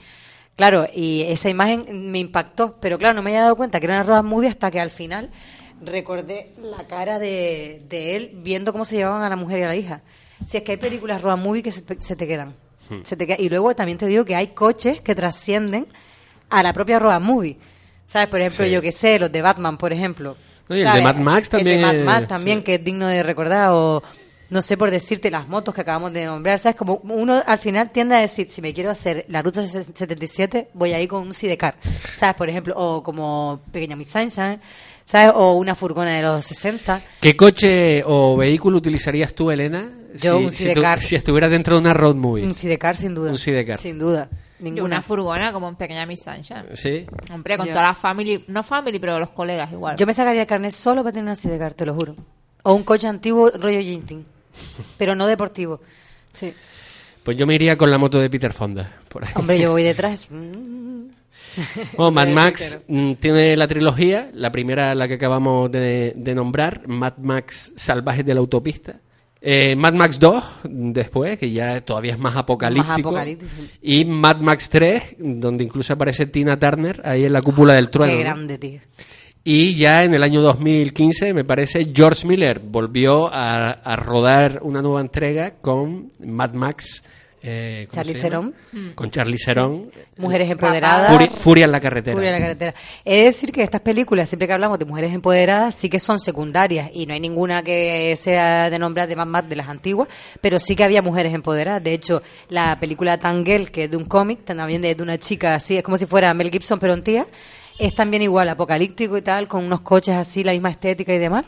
Claro, 0.55 0.87
y 0.93 1.21
esa 1.23 1.49
imagen 1.49 2.11
me 2.11 2.19
impactó, 2.19 2.77
pero 2.81 2.97
claro, 2.97 3.13
no 3.13 3.21
me 3.21 3.31
había 3.31 3.43
dado 3.43 3.55
cuenta 3.55 3.79
que 3.79 3.85
era 3.85 3.95
una 3.95 4.03
road 4.03 4.23
movie 4.23 4.49
hasta 4.49 4.69
que 4.71 4.79
al 4.81 4.89
final 4.89 5.29
recordé 5.81 6.51
la 6.61 6.85
cara 6.87 7.19
de, 7.19 7.81
de 7.89 8.15
él 8.15 8.31
viendo 8.43 8.71
cómo 8.73 8.83
se 8.85 8.97
llevaban 8.97 9.23
a 9.23 9.29
la 9.29 9.35
mujer 9.37 9.59
y 9.59 9.63
a 9.63 9.67
la 9.67 9.75
hija. 9.75 10.01
Si 10.45 10.57
es 10.57 10.63
que 10.63 10.71
hay 10.73 10.77
películas 10.77 11.21
road 11.21 11.37
movie 11.37 11.63
que 11.63 11.71
se, 11.71 11.81
te- 11.81 12.01
se 12.01 12.15
te 12.15 12.27
quedan. 12.27 12.55
Se 13.03 13.15
te 13.15 13.27
queda- 13.27 13.39
Y 13.39 13.49
luego 13.49 13.75
también 13.75 13.97
te 13.97 14.07
digo 14.07 14.25
que 14.25 14.35
hay 14.35 14.47
coches 14.47 14.99
que 15.01 15.13
trascienden 15.15 15.85
a 16.49 16.63
la 16.63 16.73
propia 16.73 16.97
road 16.99 17.21
movie. 17.21 17.57
¿Sabes? 18.09 18.27
Por 18.27 18.41
ejemplo, 18.41 18.65
Sí. 18.65 18.71
yo 18.71 18.81
que 18.81 18.91
sé, 18.91 19.19
los 19.19 19.31
de 19.31 19.41
Batman, 19.43 19.77
por 19.77 19.93
ejemplo. 19.93 20.35
No, 20.67 20.75
y 20.75 20.79
el 20.79 20.85
¿Sabes? 20.87 21.03
de 21.03 21.13
Mad 21.13 21.21
Max 21.21 21.49
también 21.49 21.79
El 21.79 21.97
de 21.97 22.03
Mad 22.03 22.05
Max 22.05 22.27
también, 22.27 22.57
sí. 22.59 22.63
que 22.63 22.75
es 22.75 22.83
digno 22.83 23.07
de 23.07 23.21
recordar. 23.21 23.69
O, 23.73 24.01
no 24.49 24.63
sé, 24.63 24.77
por 24.77 24.89
decirte, 24.89 25.29
las 25.29 25.47
motos 25.47 25.75
que 25.75 25.81
acabamos 25.81 26.11
de 26.13 26.25
nombrar. 26.25 26.57
¿Sabes? 26.57 26.75
Como 26.75 26.95
uno 27.03 27.43
al 27.45 27.59
final 27.59 27.91
tiende 27.91 28.15
a 28.15 28.19
decir, 28.21 28.49
si 28.49 28.63
me 28.63 28.73
quiero 28.73 28.89
hacer 28.89 29.25
la 29.27 29.43
ruta 29.43 29.61
77, 29.63 30.69
voy 30.73 30.93
a 30.93 30.99
ir 30.99 31.07
con 31.07 31.21
un 31.27 31.33
sidecar. 31.35 31.75
¿Sabes? 32.17 32.35
Por 32.35 32.49
ejemplo, 32.49 32.73
o 32.77 33.03
como 33.03 33.61
Pequeña 33.71 33.95
Miss 33.95 34.09
Sunshine, 34.09 34.59
¿sabes? 35.05 35.31
O 35.35 35.53
una 35.53 35.75
furgona 35.75 36.15
de 36.15 36.23
los 36.23 36.43
60. 36.45 37.01
¿Qué 37.21 37.35
coche 37.35 38.01
o 38.05 38.35
vehículo 38.37 38.77
utilizarías 38.79 39.35
tú, 39.35 39.51
Elena? 39.51 39.87
Yo, 40.19 40.39
si, 40.39 40.45
un 40.45 40.51
si, 40.51 40.63
tú- 40.63 40.69
sidecar. 40.71 41.01
si 41.01 41.15
estuvieras 41.15 41.51
dentro 41.51 41.75
de 41.75 41.81
una 41.81 41.93
road 41.93 42.15
movie. 42.15 42.43
Un 42.43 42.55
sidecar, 42.55 42.97
sin 42.97 43.13
duda. 43.13 43.29
Un 43.29 43.37
sidecar. 43.37 43.77
Sin 43.77 43.99
duda. 43.99 44.27
Ninguna. 44.59 44.83
una 44.83 45.01
furgona 45.01 45.51
como 45.53 45.67
en 45.69 45.75
Pequeña 45.75 46.05
Miss 46.05 46.21
Sunshine. 46.23 46.65
Sí. 46.75 47.05
Hombre, 47.31 47.57
con 47.57 47.65
Yo- 47.67 47.73
toda 47.73 47.83
la 47.87 47.95
family, 47.95 48.43
no 48.47 48.61
family, 48.63 48.99
pero 48.99 49.17
los 49.19 49.29
colegas 49.29 49.71
igual. 49.71 49.95
Yo 49.97 50.05
me 50.05 50.13
sacaría 50.13 50.41
el 50.41 50.47
carnet 50.47 50.71
solo 50.71 51.01
para 51.03 51.13
tener 51.13 51.23
una 51.23 51.35
sidecar, 51.35 51.73
te 51.73 51.85
lo 51.85 51.93
juro. 51.93 52.15
O 52.63 52.73
un 52.73 52.83
coche 52.83 53.07
antiguo 53.07 53.49
rollo 53.51 53.79
Jinting. 53.79 54.25
Pero 54.97 55.15
no 55.15 55.25
deportivo. 55.27 55.79
Sí. 56.33 56.53
Pues 57.23 57.37
yo 57.37 57.47
me 57.47 57.55
iría 57.55 57.77
con 57.77 57.89
la 57.89 57.97
moto 57.97 58.19
de 58.19 58.29
Peter 58.29 58.51
Fonda. 58.51 58.97
Por 59.07 59.23
ahí. 59.25 59.31
Hombre, 59.35 59.59
yo 59.59 59.71
voy 59.71 59.83
detrás. 59.83 60.27
Mm. 61.55 61.95
Bueno, 61.97 62.11
Mad 62.11 62.27
Max 62.33 62.79
mm, 62.87 63.13
tiene 63.13 63.57
la 63.57 63.67
trilogía, 63.67 64.29
la 64.33 64.51
primera 64.51 64.93
la 64.93 65.07
que 65.07 65.15
acabamos 65.15 65.71
de, 65.71 66.13
de 66.15 66.35
nombrar, 66.35 66.87
Mad 66.87 67.17
Max 67.17 67.71
Salvajes 67.75 68.25
de 68.25 68.33
la 68.35 68.39
Autopista. 68.41 68.99
Eh, 69.41 69.75
Mad 69.75 69.93
Max 69.93 70.19
2, 70.19 70.43
después, 70.63 71.39
que 71.39 71.49
ya 71.51 71.79
todavía 71.81 72.13
es 72.13 72.19
más 72.19 72.35
apocalíptico. 72.35 73.09
apocalíptico. 73.09 73.51
Y 73.81 74.03
Mad 74.03 74.37
Max 74.41 74.69
3, 74.69 75.15
donde 75.19 75.63
incluso 75.63 75.93
aparece 75.93 76.25
Tina 76.25 76.59
Turner 76.59 77.01
ahí 77.05 77.25
en 77.25 77.33
la 77.33 77.41
cúpula 77.41 77.75
del 77.75 77.89
trueno. 77.89 78.13
Qué 78.13 78.19
grande, 78.19 78.57
tío. 78.57 78.81
Y 79.43 79.75
ya 79.75 79.99
en 79.99 80.13
el 80.13 80.23
año 80.23 80.41
2015, 80.41 81.33
me 81.33 81.45
parece, 81.45 81.91
George 81.93 82.27
Miller 82.27 82.59
volvió 82.59 83.33
a, 83.33 83.69
a 83.69 83.95
rodar 83.95 84.59
una 84.63 84.81
nueva 84.81 84.99
entrega 84.99 85.55
con 85.61 86.09
Mad 86.19 86.53
Max. 86.53 87.03
Eh, 87.41 87.87
¿cómo 87.89 88.01
Charlize 88.01 88.21
se 88.21 88.29
llama? 88.29 88.51
Theron. 88.71 88.93
Con 88.93 89.11
Charlie 89.11 89.37
Theron. 89.37 89.91
Mujeres 90.17 90.49
empoderadas. 90.49 91.11
Furia, 91.11 91.29
Furia 91.29 91.65
en 91.65 91.71
la 91.71 91.79
carretera. 91.79 92.15
Furia 92.15 92.29
en 92.29 92.35
la 92.35 92.41
carretera. 92.41 92.73
Es 93.05 93.25
decir, 93.25 93.51
que 93.51 93.63
estas 93.63 93.81
películas, 93.81 94.29
siempre 94.29 94.47
que 94.47 94.53
hablamos 94.53 94.79
de 94.79 94.85
mujeres 94.85 95.13
empoderadas, 95.13 95.75
sí 95.75 95.89
que 95.89 95.99
son 95.99 96.19
secundarias 96.19 96.89
y 96.93 97.05
no 97.05 97.13
hay 97.13 97.19
ninguna 97.19 97.63
que 97.63 98.15
sea 98.17 98.69
de 98.69 98.79
nombrar 98.79 99.07
de 99.07 99.15
más 99.15 99.27
más 99.27 99.47
de 99.47 99.55
las 99.55 99.69
antiguas, 99.69 100.09
pero 100.41 100.59
sí 100.59 100.75
que 100.75 100.83
había 100.83 101.01
mujeres 101.01 101.33
empoderadas. 101.33 101.83
De 101.83 101.93
hecho, 101.93 102.21
la 102.49 102.79
película 102.79 103.17
Tangel, 103.17 103.71
que 103.71 103.85
es 103.85 103.91
de 103.91 103.97
un 103.97 104.05
cómic, 104.05 104.43
también 104.43 104.81
de, 104.81 104.95
de 104.95 105.03
una 105.03 105.17
chica 105.17 105.55
así, 105.55 105.77
es 105.77 105.83
como 105.83 105.97
si 105.97 106.05
fuera 106.05 106.33
Mel 106.33 106.51
Gibson, 106.51 106.79
pero 106.79 106.93
en 106.93 107.03
tía, 107.03 107.27
es 107.79 107.95
también 107.95 108.21
igual, 108.23 108.49
apocalíptico 108.49 109.17
y 109.17 109.21
tal, 109.21 109.47
con 109.47 109.63
unos 109.65 109.81
coches 109.81 110.15
así, 110.15 110.43
la 110.43 110.51
misma 110.51 110.69
estética 110.69 111.13
y 111.13 111.17
demás. 111.17 111.45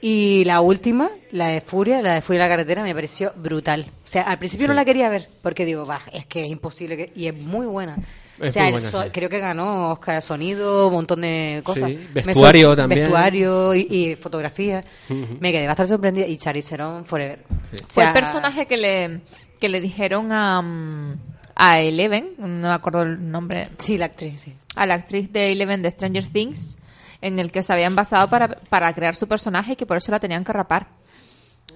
Y 0.00 0.44
la 0.44 0.60
última, 0.60 1.10
la 1.30 1.48
de 1.48 1.60
Furia, 1.60 2.02
la 2.02 2.14
de 2.14 2.20
Furia 2.22 2.42
en 2.42 2.48
la 2.48 2.54
carretera, 2.54 2.82
me 2.82 2.94
pareció 2.94 3.32
brutal. 3.36 3.86
O 4.04 4.06
sea, 4.06 4.22
al 4.22 4.38
principio 4.38 4.68
no 4.68 4.74
la 4.74 4.84
quería 4.84 5.08
ver, 5.08 5.28
porque 5.42 5.64
digo, 5.64 5.86
va, 5.86 6.00
es 6.12 6.26
que 6.26 6.44
es 6.44 6.50
imposible 6.50 6.96
que... 6.96 7.12
Y 7.14 7.26
es 7.26 7.34
muy 7.34 7.64
buena. 7.66 7.96
o 8.38 8.48
sea, 8.48 8.70
buena, 8.70 8.90
so- 8.90 9.02
sí. 9.04 9.10
creo 9.12 9.30
que 9.30 9.38
ganó 9.38 9.92
Oscar 9.92 10.20
sonido, 10.20 10.88
un 10.88 10.92
montón 10.94 11.22
de 11.22 11.62
cosas. 11.64 11.88
Sí, 11.90 12.06
vestuario 12.12 12.76
también. 12.76 13.02
Vestuario 13.02 13.74
y, 13.74 13.86
y 13.90 14.16
fotografía. 14.20 14.84
Me 15.08 15.52
quedé 15.52 15.66
bastante 15.66 15.88
sorprendida. 15.90 16.26
Y 16.26 16.36
Charlize 16.36 16.68
Theron 16.70 17.06
forever. 17.06 17.38
O 17.50 17.76
Fue 17.88 18.04
el 18.04 18.12
personaje 18.12 18.66
que 18.66 18.76
le, 18.76 19.20
que 19.58 19.70
le 19.70 19.80
dijeron 19.80 20.32
a, 20.32 20.60
mm, 20.60 21.14
a 21.54 21.80
Eleven, 21.80 22.34
no 22.38 22.46
me 22.68 22.74
acuerdo 22.74 23.02
el 23.04 23.30
nombre, 23.30 23.70
Sí, 23.78 23.96
la 23.96 24.06
actriz, 24.06 24.38
sí. 24.44 24.54
A 24.74 24.86
la 24.86 24.94
actriz 24.94 25.32
de 25.32 25.52
Eleven 25.52 25.82
de 25.82 25.90
Stranger 25.90 26.28
Things, 26.28 26.78
en 27.20 27.38
el 27.38 27.50
que 27.52 27.62
se 27.62 27.72
habían 27.72 27.94
basado 27.96 28.28
para, 28.28 28.48
para 28.48 28.92
crear 28.92 29.14
su 29.14 29.26
personaje 29.26 29.72
y 29.72 29.76
que 29.76 29.86
por 29.86 29.96
eso 29.96 30.10
la 30.12 30.20
tenían 30.20 30.44
que 30.44 30.52
rapar. 30.52 30.88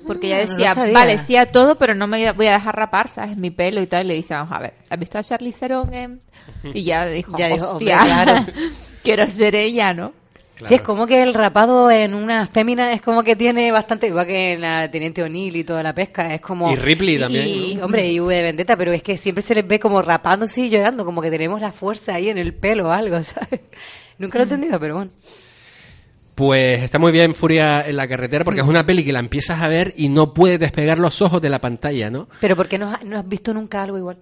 Porque 0.07 0.27
ella 0.29 0.37
Ah, 0.43 0.45
no 0.75 0.83
decía, 0.85 0.93
vale, 0.93 1.19
sí 1.19 1.37
a 1.37 1.51
todo, 1.51 1.77
pero 1.77 1.95
no 1.95 2.07
me 2.07 2.31
voy 2.33 2.47
a 2.47 2.53
dejar 2.53 2.77
rapar, 2.77 3.09
¿sabes? 3.09 3.37
Mi 3.37 3.51
pelo 3.51 3.81
y 3.81 3.87
tal. 3.87 4.05
Y 4.07 4.09
le 4.09 4.15
dice, 4.15 4.35
vamos 4.35 4.53
a 4.53 4.61
ver, 4.61 4.75
¿has 4.89 4.99
visto 4.99 5.19
a 5.19 5.23
Charlize 5.23 5.59
Theron? 5.59 5.93
en-?" 5.93 6.21
Y 6.75 6.85
ya 6.85 7.07
dijo, 7.07 7.35
Ya 7.39 7.53
hostia, 7.55 7.99
claro. 8.03 8.47
quiero 9.03 9.27
ser 9.27 9.55
ella, 9.55 9.93
¿no? 9.95 10.13
Sí, 10.67 10.75
es 10.75 10.81
como 10.83 11.07
que 11.07 11.23
el 11.23 11.35
rapado 11.35 11.91
en 11.91 12.15
una 12.15 12.47
fémina 12.47 12.93
es 12.93 13.01
como 13.01 13.23
que 13.23 13.37
tiene 13.37 13.71
bastante, 13.71 14.09
igual 14.09 14.27
que 14.27 14.53
en 14.55 14.61
la 14.63 14.91
Teniente 14.91 15.23
O'Neill 15.23 15.55
y 15.57 15.65
toda 15.65 15.83
la 15.83 15.95
pesca, 15.95 16.35
es 16.35 16.41
como... 16.41 16.73
Y 16.73 16.77
Ripley 16.77 17.19
también, 17.19 17.47
Y, 17.47 17.75
¿no? 17.77 17.85
hombre, 17.85 18.11
y 18.11 18.19
V 18.19 18.35
de 18.35 18.43
Vendetta, 18.43 18.77
pero 18.77 18.93
es 18.93 19.03
que 19.03 19.17
siempre 19.17 19.43
se 19.43 19.55
les 19.55 19.67
ve 19.69 19.79
como 19.79 20.03
rapándose 20.03 20.63
y 20.63 20.69
llorando, 20.71 21.05
como 21.05 21.23
que 21.23 21.31
tenemos 21.31 21.61
la 21.61 21.71
fuerza 21.73 22.15
ahí 22.15 22.29
en 22.29 22.39
el 22.39 22.55
pelo 22.55 22.89
o 22.89 22.91
algo, 22.91 23.23
¿sabes? 23.23 23.61
Nunca 24.19 24.39
lo 24.39 24.43
he 24.43 24.45
entendido, 24.45 24.81
pero 24.81 24.95
bueno. 24.97 25.11
Pues 26.35 26.83
está 26.85 27.01
muy 27.01 27.11
bien 27.11 27.35
Furia 27.35 27.85
en 27.87 27.97
la 27.97 28.07
carretera 28.07 28.45
porque 28.45 28.61
es 28.61 28.67
una 28.67 28.87
peli 28.87 29.03
que 29.05 29.13
la 29.13 29.19
empiezas 29.19 29.61
a 29.61 29.67
ver 29.67 29.93
y 29.97 30.09
no 30.09 30.33
puedes 30.35 30.61
despegar 30.61 30.99
los 30.99 31.21
ojos 31.21 31.41
de 31.43 31.49
la 31.49 31.61
pantalla, 31.61 32.11
¿no? 32.11 32.29
Pero 32.41 32.55
¿por 32.55 32.69
qué 32.69 32.79
no, 32.79 32.91
has- 32.93 33.05
no 33.05 33.19
has 33.19 33.29
visto 33.29 33.53
nunca 33.53 33.83
algo 33.83 33.99
igual? 33.99 34.19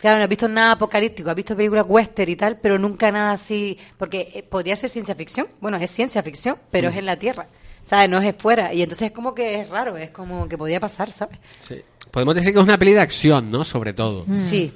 Claro, 0.00 0.18
no 0.18 0.24
has 0.24 0.28
visto 0.28 0.48
nada 0.48 0.72
apocalíptico, 0.72 1.30
has 1.30 1.36
visto 1.36 1.56
películas 1.56 1.86
western 1.88 2.30
y 2.30 2.36
tal, 2.36 2.58
pero 2.58 2.78
nunca 2.78 3.10
nada 3.10 3.32
así, 3.32 3.78
porque 3.96 4.30
eh, 4.34 4.42
podría 4.42 4.76
ser 4.76 4.90
ciencia 4.90 5.14
ficción, 5.14 5.46
bueno, 5.60 5.78
es 5.78 5.90
ciencia 5.90 6.22
ficción, 6.22 6.56
pero 6.70 6.90
es 6.90 6.96
en 6.96 7.06
la 7.06 7.16
Tierra, 7.16 7.46
¿sabes? 7.84 8.08
No 8.10 8.18
es 8.20 8.34
fuera, 8.36 8.74
y 8.74 8.82
entonces 8.82 9.06
es 9.06 9.12
como 9.12 9.34
que 9.34 9.60
es 9.60 9.70
raro, 9.70 9.96
es 9.96 10.10
como 10.10 10.48
que 10.48 10.58
podría 10.58 10.80
pasar, 10.80 11.10
¿sabes? 11.10 11.38
Sí. 11.62 11.82
Podemos 12.10 12.34
decir 12.34 12.52
que 12.52 12.58
es 12.58 12.64
una 12.64 12.78
peli 12.78 12.92
de 12.92 13.00
acción, 13.00 13.50
¿no? 13.50 13.64
Sobre 13.64 13.92
todo. 13.94 14.24
Sí, 14.36 14.72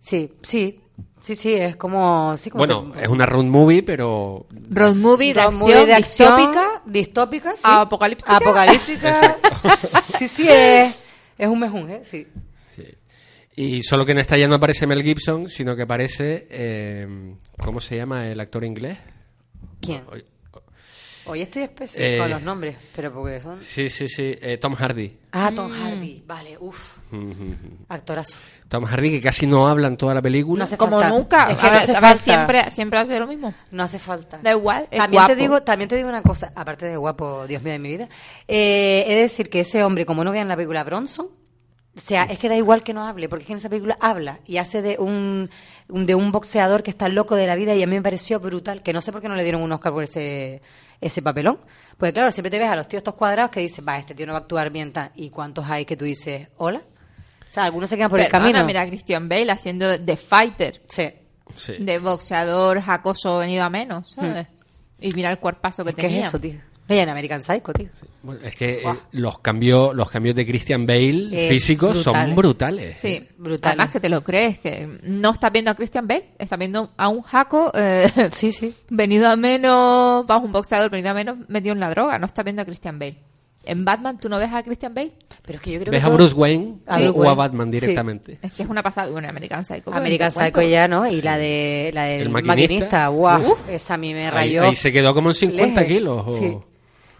sí, 0.00 0.30
sí, 0.42 0.80
sí, 1.22 1.34
sí, 1.34 1.54
es 1.54 1.76
como... 1.76 2.36
Sí, 2.36 2.50
como 2.50 2.64
Bueno, 2.66 2.92
se- 2.94 3.02
es 3.04 3.08
una 3.08 3.26
road 3.26 3.44
movie, 3.44 3.82
pero 3.82 4.46
Road 4.70 4.94
movie 4.94 5.34
de 5.34 5.40
road 5.42 5.46
acción, 5.48 5.70
movie 5.70 5.86
de 5.86 5.94
acción, 5.94 6.36
distópica. 6.36 6.82
distópica, 6.86 7.56
sí. 7.56 7.62
Apocalíptica. 7.64 8.36
Apocalíptica. 8.36 9.36
sí, 10.02 10.28
sí, 10.28 10.46
es, 10.48 10.94
es 11.36 11.48
un 11.48 11.58
mejún, 11.58 11.90
¿eh? 11.90 12.00
Sí. 12.04 12.26
Y 13.62 13.82
solo 13.82 14.06
que 14.06 14.12
en 14.12 14.18
esta 14.18 14.38
ya 14.38 14.48
no 14.48 14.54
aparece 14.54 14.86
Mel 14.86 15.02
Gibson, 15.02 15.48
sino 15.50 15.76
que 15.76 15.82
aparece. 15.82 16.46
eh, 16.50 17.34
¿Cómo 17.58 17.80
se 17.80 17.96
llama 17.96 18.26
el 18.28 18.40
actor 18.40 18.64
inglés? 18.64 18.98
¿Quién? 19.80 20.02
Hoy- 20.10 20.24
Hoy 21.26 21.42
estoy 21.42 21.62
específico 21.64 22.02
Eh, 22.14 22.18
con 22.18 22.30
los 22.30 22.42
nombres, 22.42 22.76
pero 22.96 23.12
porque 23.12 23.40
son... 23.40 23.60
Sí, 23.62 23.88
sí, 23.90 24.08
sí. 24.08 24.34
eh, 24.40 24.56
Tom 24.56 24.74
Hardy. 24.74 25.12
Ah, 25.32 25.52
Tom 25.54 25.70
Hardy, 25.70 26.24
vale, 26.26 26.56
uff, 26.58 26.96
actorazo. 27.88 28.38
Tom 28.68 28.84
Hardy, 28.84 29.10
que 29.10 29.20
casi 29.20 29.46
no 29.46 29.68
habla 29.68 29.86
en 29.88 29.96
toda 29.96 30.14
la 30.14 30.22
película. 30.22 30.58
No 30.60 30.64
hace 30.64 30.76
Como 30.78 30.98
falta. 30.98 31.10
nunca. 31.16 31.50
Es 31.52 31.58
que 31.58 31.66
a 31.66 31.70
no 31.72 31.76
hace 31.78 31.92
a 31.92 32.00
ver, 32.00 32.02
falta. 32.02 32.24
siempre, 32.24 32.70
siempre 32.70 32.98
hace 32.98 33.20
lo 33.20 33.26
mismo. 33.28 33.54
No 33.70 33.82
hace 33.84 33.98
falta. 33.98 34.38
Da 34.42 34.50
igual, 34.52 34.88
es 34.90 34.98
también 34.98 35.26
te 35.26 35.36
digo, 35.36 35.62
también 35.62 35.88
te 35.88 35.96
digo 35.96 36.08
una 36.08 36.22
cosa, 36.22 36.52
aparte 36.56 36.86
de 36.86 36.96
guapo, 36.96 37.46
Dios 37.46 37.62
mío 37.62 37.74
de 37.74 37.78
mi 37.78 37.90
vida, 37.90 38.08
eh, 38.48 39.04
es 39.06 39.16
decir 39.30 39.50
que 39.50 39.60
ese 39.60 39.84
hombre, 39.84 40.06
como 40.06 40.24
no 40.24 40.32
vean 40.32 40.48
la 40.48 40.56
película 40.56 40.82
Bronson, 40.84 41.28
o 41.96 42.00
sea, 42.00 42.24
es 42.24 42.38
que 42.38 42.48
da 42.48 42.56
igual 42.56 42.82
que 42.82 42.94
no 42.94 43.06
hable, 43.06 43.28
porque 43.28 43.42
es 43.42 43.46
que 43.48 43.52
en 43.54 43.58
esa 43.58 43.68
película 43.68 43.96
habla 44.00 44.38
y 44.46 44.58
hace 44.58 44.80
de 44.82 44.96
un, 44.98 45.50
de 45.88 46.14
un 46.14 46.30
boxeador 46.32 46.82
que 46.82 46.90
está 46.90 47.08
loco 47.08 47.34
de 47.36 47.46
la 47.46 47.56
vida 47.56 47.74
y 47.74 47.82
a 47.82 47.86
mí 47.86 47.96
me 47.96 48.02
pareció 48.02 48.38
brutal, 48.40 48.82
que 48.82 48.92
no 48.92 49.00
sé 49.00 49.12
por 49.12 49.20
qué 49.20 49.28
no 49.28 49.34
le 49.34 49.42
dieron 49.42 49.60
un 49.62 49.72
Oscar 49.72 49.92
por 49.92 50.04
ese, 50.04 50.62
ese 51.00 51.20
papelón. 51.22 51.58
Pues 51.98 52.12
claro, 52.12 52.30
siempre 52.30 52.50
te 52.50 52.58
ves 52.58 52.68
a 52.68 52.76
los 52.76 52.88
tíos 52.88 53.00
estos 53.00 53.14
cuadrados 53.14 53.50
que 53.50 53.60
dices, 53.60 53.84
va, 53.86 53.98
este 53.98 54.14
tío 54.14 54.26
no 54.26 54.32
va 54.32 54.38
a 54.38 54.42
actuar 54.42 54.70
bien, 54.70 54.92
tal. 54.92 55.10
¿Y 55.16 55.30
cuántos 55.30 55.66
hay 55.68 55.84
que 55.84 55.96
tú 55.96 56.04
dices, 56.06 56.48
hola? 56.56 56.78
O 56.78 57.52
sea, 57.52 57.64
algunos 57.64 57.90
se 57.90 57.96
quedan 57.96 58.08
por 58.10 58.20
el 58.20 58.28
camino. 58.28 58.64
mira 58.64 58.82
a 58.82 58.86
Christian 58.86 59.28
Bale 59.28 59.50
haciendo 59.50 59.98
de 59.98 60.16
fighter, 60.16 60.80
Sí. 60.88 61.10
Sí. 61.56 61.74
de 61.80 61.98
boxeador 61.98 62.80
jacoso 62.80 63.38
venido 63.38 63.64
a 63.64 63.70
menos, 63.70 64.12
¿sabes? 64.12 64.46
Y 65.00 65.10
mira 65.12 65.30
el 65.32 65.38
cuerpazo 65.38 65.84
que 65.84 65.92
¿Qué 65.92 66.02
tenía. 66.02 66.20
es 66.20 66.26
eso, 66.28 66.38
tío? 66.38 66.60
No, 66.90 66.96
y 66.96 66.98
en 66.98 67.08
American 67.08 67.42
Psycho, 67.42 67.72
tío. 67.72 67.88
Bueno, 68.22 68.40
es 68.44 68.54
que 68.54 68.82
eh, 68.82 68.94
los 69.12 69.38
cambios 69.38 69.94
los 69.94 70.10
cambios 70.10 70.34
de 70.36 70.44
Christian 70.46 70.84
Bale 70.86 71.28
Eh, 71.32 71.48
físicos 71.48 71.96
son 72.02 72.12
brutales. 72.12 72.36
brutales. 72.36 72.96
Sí, 72.96 73.26
Brutal. 73.38 73.70
Además 73.72 73.90
que 73.90 74.00
te 74.00 74.08
lo 74.10 74.22
crees, 74.22 74.58
que 74.58 74.98
no 75.04 75.30
estás 75.30 75.50
viendo 75.52 75.70
a 75.70 75.74
Christian 75.74 76.06
Bale, 76.06 76.30
estás 76.38 76.58
viendo 76.58 76.90
a 76.96 77.08
un 77.08 77.22
jaco 77.22 77.70
eh, 77.74 78.10
Sí, 78.32 78.52
sí. 78.52 78.74
venido 78.90 79.28
a 79.30 79.36
menos, 79.36 80.26
vamos, 80.26 80.46
un 80.46 80.52
boxeador 80.52 80.90
venido 80.90 81.10
a 81.10 81.14
menos 81.14 81.36
metido 81.48 81.72
en 81.72 81.80
la 81.80 81.88
droga, 81.90 82.18
no 82.18 82.26
estás 82.26 82.44
viendo 82.44 82.60
a 82.62 82.64
Christian 82.66 82.98
Bale. 82.98 83.16
En 83.62 83.84
Batman, 83.84 84.16
¿tú 84.18 84.30
no 84.30 84.38
ves 84.38 84.50
a 84.54 84.62
Christian 84.62 84.94
Bale? 84.94 85.12
Pero 85.44 85.56
es 85.58 85.62
que 85.62 85.70
yo 85.72 85.80
creo 85.80 85.90
¿Ves 85.92 86.00
que 86.00 86.04
a 86.06 86.08
todo- 86.08 86.16
Bruce 86.16 86.34
Wayne 86.34 86.76
A 86.86 86.96
sí, 86.96 87.06
o 87.14 87.28
a. 87.28 87.34
Batman 87.34 87.70
Sí. 87.70 87.78
directamente? 87.80 88.38
Es 88.40 88.52
que 88.54 88.62
es 88.62 88.68
una 88.70 88.82
pasada. 88.82 89.10
Bueno, 89.10 89.28
American 89.28 89.64
Psycho. 89.66 89.84
pues, 89.84 89.96
American. 89.98 90.32
Psycho 90.32 90.62
ya, 90.62 90.88
¿no? 90.88 91.06
Y 91.06 91.20
la 91.20 91.36
de 91.36 91.90
la 91.92 92.04
del 92.04 92.22
El 92.22 92.28
maquinista, 92.30 92.54
maquinista. 92.62 93.08
guau, 93.08 93.54
esa 93.68 93.94
a 93.94 93.96
mí 93.98 94.14
me 94.14 94.24
Ahí, 94.28 94.30
rayó. 94.30 94.62
ahí 94.64 94.74
se 94.74 94.90
quedó 94.90 95.12
como 95.12 95.28
en 95.28 95.34
50 95.34 95.82
Leje. 95.82 95.94
kilos. 95.94 96.24
o- 96.26 96.30
Sí. 96.38 96.56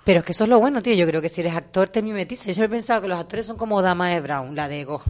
Pero 0.04 0.20
es 0.20 0.24
que 0.24 0.32
eso 0.32 0.44
es 0.44 0.50
lo 0.50 0.58
bueno, 0.58 0.82
tío. 0.82 0.94
Yo 0.94 1.06
creo 1.06 1.20
que 1.22 1.28
si 1.28 1.40
eres 1.42 1.54
actor 1.54 1.88
te 1.88 2.02
mimetizas. 2.02 2.46
Yo 2.46 2.54
siempre 2.54 2.76
he 2.76 2.78
pensado 2.80 3.02
que 3.02 3.08
los 3.08 3.18
actores 3.20 3.46
son 3.46 3.56
como 3.56 3.80
Dama 3.82 4.08
de 4.10 4.20
Brown, 4.20 4.54
la 4.56 4.68
de 4.68 4.84
Go. 4.84 5.02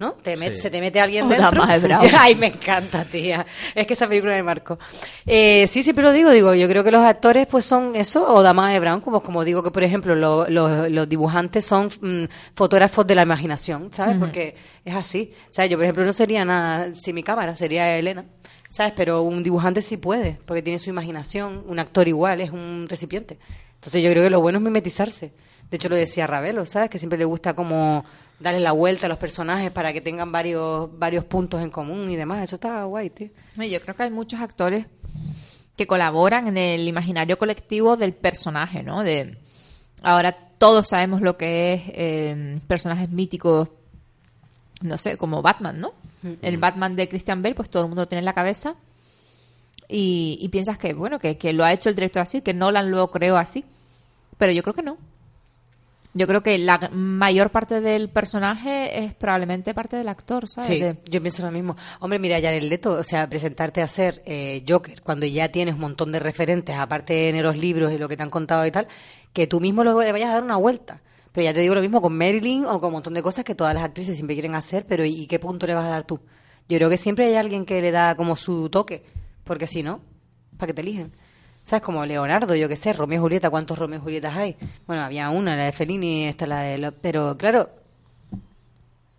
¿No? 0.00 0.12
Te 0.12 0.38
met- 0.38 0.54
Sí. 0.54 0.60
Se 0.62 0.70
te 0.70 0.80
mete 0.80 1.00
alguien 1.00 1.28
dentro. 1.28 1.50
Dama 1.50 1.72
de 1.76 1.80
Brown. 1.80 2.06
Ay, 2.16 2.36
me 2.36 2.46
encanta, 2.46 3.04
tía. 3.04 3.44
Es 3.74 3.84
que 3.84 3.94
esa 3.94 4.06
película 4.08 4.32
me 4.32 4.44
marcó. 4.44 4.78
Eh, 5.26 5.66
sí, 5.66 5.82
siempre 5.82 6.04
lo 6.04 6.12
digo. 6.12 6.30
Digo, 6.30 6.54
yo 6.54 6.68
creo 6.68 6.84
que 6.84 6.92
los 6.92 7.02
actores 7.02 7.48
pues 7.48 7.64
son 7.64 7.96
eso, 7.96 8.32
o 8.32 8.40
Dama 8.42 8.70
de 8.72 8.78
Brown, 8.78 9.00
como, 9.00 9.24
como 9.24 9.42
digo 9.44 9.60
que, 9.64 9.72
por 9.72 9.82
ejemplo, 9.82 10.14
lo- 10.14 10.48
lo- 10.48 10.88
los 10.88 11.08
dibujantes 11.08 11.64
son 11.64 11.88
mm, 12.00 12.24
fotógrafos 12.54 13.08
de 13.08 13.16
la 13.16 13.22
imaginación, 13.22 13.90
¿sabes? 13.92 14.16
Porque 14.18 14.54
es 14.84 14.94
así. 14.94 15.32
O 15.50 15.52
sea, 15.52 15.66
yo, 15.66 15.76
por 15.76 15.84
ejemplo, 15.84 16.04
no 16.04 16.12
sería 16.12 16.44
nada 16.44 16.94
sin 16.94 17.16
mi 17.16 17.24
cámara, 17.24 17.56
sería 17.56 17.96
Elena. 17.98 18.24
¿Sabes? 18.70 18.92
Pero 18.94 19.22
un 19.22 19.42
dibujante 19.42 19.82
sí 19.82 19.96
puede, 19.96 20.38
porque 20.46 20.62
tiene 20.62 20.78
su 20.78 20.90
imaginación. 20.90 21.64
Un 21.66 21.78
actor 21.80 22.06
igual, 22.06 22.40
es 22.40 22.50
un 22.50 22.86
recipiente. 22.88 23.38
Entonces 23.78 24.02
yo 24.02 24.10
creo 24.10 24.24
que 24.24 24.30
lo 24.30 24.40
bueno 24.40 24.58
es 24.58 24.64
mimetizarse. 24.64 25.32
De 25.70 25.76
hecho, 25.76 25.88
lo 25.88 25.94
decía 25.94 26.26
Ravelo, 26.26 26.66
¿sabes? 26.66 26.90
Que 26.90 26.98
siempre 26.98 27.18
le 27.18 27.24
gusta 27.24 27.54
como 27.54 28.04
darle 28.40 28.60
la 28.60 28.72
vuelta 28.72 29.06
a 29.06 29.08
los 29.08 29.18
personajes 29.18 29.70
para 29.70 29.92
que 29.92 30.00
tengan 30.00 30.32
varios, 30.32 30.90
varios 30.98 31.24
puntos 31.24 31.62
en 31.62 31.70
común 31.70 32.10
y 32.10 32.16
demás. 32.16 32.42
Eso 32.42 32.56
está 32.56 32.82
guay, 32.84 33.10
tío. 33.10 33.28
Yo 33.56 33.80
creo 33.80 33.94
que 33.94 34.02
hay 34.02 34.10
muchos 34.10 34.40
actores 34.40 34.86
que 35.76 35.86
colaboran 35.86 36.48
en 36.48 36.56
el 36.56 36.88
imaginario 36.88 37.38
colectivo 37.38 37.96
del 37.96 38.12
personaje, 38.12 38.82
¿no? 38.82 39.04
De 39.04 39.38
ahora 40.02 40.36
todos 40.58 40.88
sabemos 40.88 41.20
lo 41.20 41.36
que 41.36 41.74
es 41.74 41.82
eh, 41.88 42.60
personajes 42.66 43.08
míticos, 43.10 43.68
no 44.80 44.98
sé, 44.98 45.16
como 45.16 45.40
Batman, 45.40 45.80
¿no? 45.80 45.92
El 46.42 46.58
Batman 46.58 46.96
de 46.96 47.08
Christian 47.08 47.42
Bale, 47.42 47.54
pues 47.54 47.70
todo 47.70 47.84
el 47.84 47.88
mundo 47.90 48.02
lo 48.02 48.08
tiene 48.08 48.20
en 48.20 48.24
la 48.24 48.32
cabeza 48.32 48.74
y, 49.88 50.38
y 50.40 50.48
piensas 50.48 50.78
que 50.78 50.92
bueno 50.94 51.18
que, 51.18 51.36
que 51.38 51.52
lo 51.52 51.64
ha 51.64 51.72
hecho 51.72 51.88
el 51.88 51.94
director 51.94 52.22
así, 52.22 52.40
que 52.42 52.54
Nolan 52.54 52.90
lo 52.90 53.10
creó 53.10 53.36
así, 53.36 53.64
pero 54.36 54.52
yo 54.52 54.62
creo 54.62 54.74
que 54.74 54.82
no. 54.82 54.98
Yo 56.14 56.26
creo 56.26 56.42
que 56.42 56.58
la 56.58 56.88
mayor 56.92 57.50
parte 57.50 57.80
del 57.80 58.08
personaje 58.08 59.04
es 59.04 59.14
probablemente 59.14 59.74
parte 59.74 59.96
del 59.96 60.08
actor, 60.08 60.48
¿sabes? 60.48 60.66
Sí, 60.68 60.80
De- 60.80 60.96
yo 61.04 61.20
pienso 61.20 61.44
lo 61.44 61.52
mismo. 61.52 61.76
Hombre, 62.00 62.18
mira, 62.18 62.40
Jared 62.40 62.62
Leto, 62.62 62.92
o 62.94 63.04
sea, 63.04 63.28
presentarte 63.28 63.82
a 63.82 63.86
ser 63.86 64.22
eh, 64.24 64.64
Joker 64.66 65.02
cuando 65.02 65.26
ya 65.26 65.50
tienes 65.50 65.74
un 65.74 65.82
montón 65.82 66.10
de 66.10 66.18
referentes, 66.18 66.74
aparte 66.76 67.12
de 67.32 67.42
los 67.42 67.56
libros 67.56 67.92
y 67.92 67.98
lo 67.98 68.08
que 68.08 68.16
te 68.16 68.22
han 68.22 68.30
contado 68.30 68.66
y 68.66 68.70
tal, 68.70 68.88
que 69.32 69.46
tú 69.46 69.60
mismo 69.60 69.84
luego 69.84 70.02
le 70.02 70.10
vayas 70.10 70.30
a 70.30 70.34
dar 70.34 70.42
una 70.42 70.56
vuelta. 70.56 71.02
Pero 71.30 71.44
ya 71.44 71.52
te 71.54 71.60
digo 71.60 71.74
lo 71.74 71.82
mismo 71.82 72.00
con 72.00 72.16
Marilyn 72.16 72.64
o 72.64 72.80
con 72.80 72.88
un 72.88 72.94
montón 72.94 73.14
de 73.14 73.22
cosas 73.22 73.44
que 73.44 73.54
todas 73.54 73.74
las 73.74 73.84
actrices 73.84 74.16
siempre 74.16 74.34
quieren 74.34 74.54
hacer, 74.56 74.86
pero 74.88 75.04
¿y 75.04 75.26
qué 75.26 75.38
punto 75.38 75.66
le 75.66 75.74
vas 75.74 75.84
a 75.84 75.88
dar 75.90 76.04
tú? 76.04 76.18
Yo 76.70 76.78
creo 76.78 76.90
que 76.90 76.96
siempre 76.96 77.26
hay 77.26 77.34
alguien 77.34 77.64
que 77.66 77.80
le 77.82 77.92
da 77.92 78.16
como 78.16 78.34
su 78.34 78.70
toque, 78.70 79.04
porque 79.48 79.66
si 79.66 79.82
no, 79.82 80.00
¿para 80.56 80.68
qué 80.68 80.74
te 80.74 80.82
eligen? 80.82 81.10
¿Sabes? 81.64 81.82
Como 81.82 82.06
Leonardo, 82.06 82.54
yo 82.54 82.68
qué 82.68 82.76
sé, 82.76 82.92
Romeo 82.92 83.18
y 83.18 83.20
Julieta, 83.22 83.50
¿cuántos 83.50 83.76
Romeo 83.78 83.98
y 83.98 84.02
Julietas 84.02 84.36
hay? 84.36 84.56
Bueno, 84.86 85.02
había 85.02 85.28
una, 85.30 85.56
la 85.56 85.64
de 85.64 85.72
Fellini, 85.72 86.26
esta 86.26 86.46
la 86.46 86.60
de... 86.60 86.78
lo- 86.78 86.92
Pero 86.92 87.36
claro, 87.36 87.68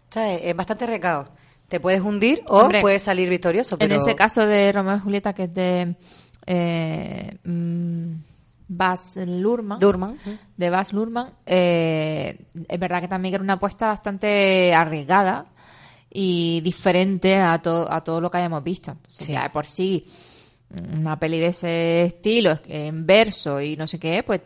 ¿sabes? 0.09 0.41
Es 0.43 0.55
bastante 0.55 0.85
recado. 0.85 1.27
Te 1.67 1.79
puedes 1.79 2.01
hundir 2.01 2.41
o 2.47 2.59
Hombre, 2.61 2.81
puedes 2.81 3.03
salir 3.03 3.29
victorioso. 3.29 3.77
Pero... 3.77 3.93
En 3.95 4.01
ese 4.01 4.15
caso 4.15 4.45
de 4.45 4.71
Romeo 4.71 4.95
y 4.95 4.99
Julieta, 4.99 5.33
que 5.33 5.43
es 5.43 5.53
de 5.53 5.95
eh, 6.47 7.37
mm, 7.43 8.13
Luhrmann, 9.27 9.79
Durman. 9.79 10.17
de 10.57 10.69
Baz 10.71 10.93
Luhrmann, 10.93 11.29
eh, 11.45 12.39
es 12.67 12.79
verdad 12.79 13.01
que 13.01 13.07
también 13.07 13.35
era 13.35 13.43
una 13.43 13.53
apuesta 13.53 13.87
bastante 13.87 14.73
arriesgada 14.73 15.45
y 16.11 16.61
diferente 16.61 17.37
a, 17.37 17.61
to- 17.61 17.91
a 17.91 18.03
todo 18.03 18.19
lo 18.21 18.31
que 18.31 18.37
hayamos 18.37 18.63
visto. 18.63 18.91
Entonces, 18.91 19.25
Sí. 19.27 19.33
ya 19.33 19.43
de 19.43 19.49
por 19.49 19.67
sí, 19.67 20.05
una 20.93 21.19
peli 21.19 21.39
de 21.39 21.47
ese 21.47 22.03
estilo, 22.05 22.59
en 22.67 23.05
verso 23.05 23.59
y 23.61 23.75
no 23.75 23.87
sé 23.87 23.99
qué, 23.99 24.23
pues 24.23 24.41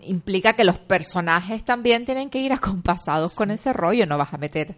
implica 0.00 0.52
que 0.52 0.64
los 0.64 0.78
personajes 0.78 1.64
también 1.64 2.04
tienen 2.04 2.28
que 2.28 2.38
ir 2.38 2.52
acompasados 2.52 3.34
con 3.34 3.50
ese 3.50 3.72
rollo. 3.72 4.06
No 4.06 4.18
vas 4.18 4.32
a 4.32 4.38
meter 4.38 4.76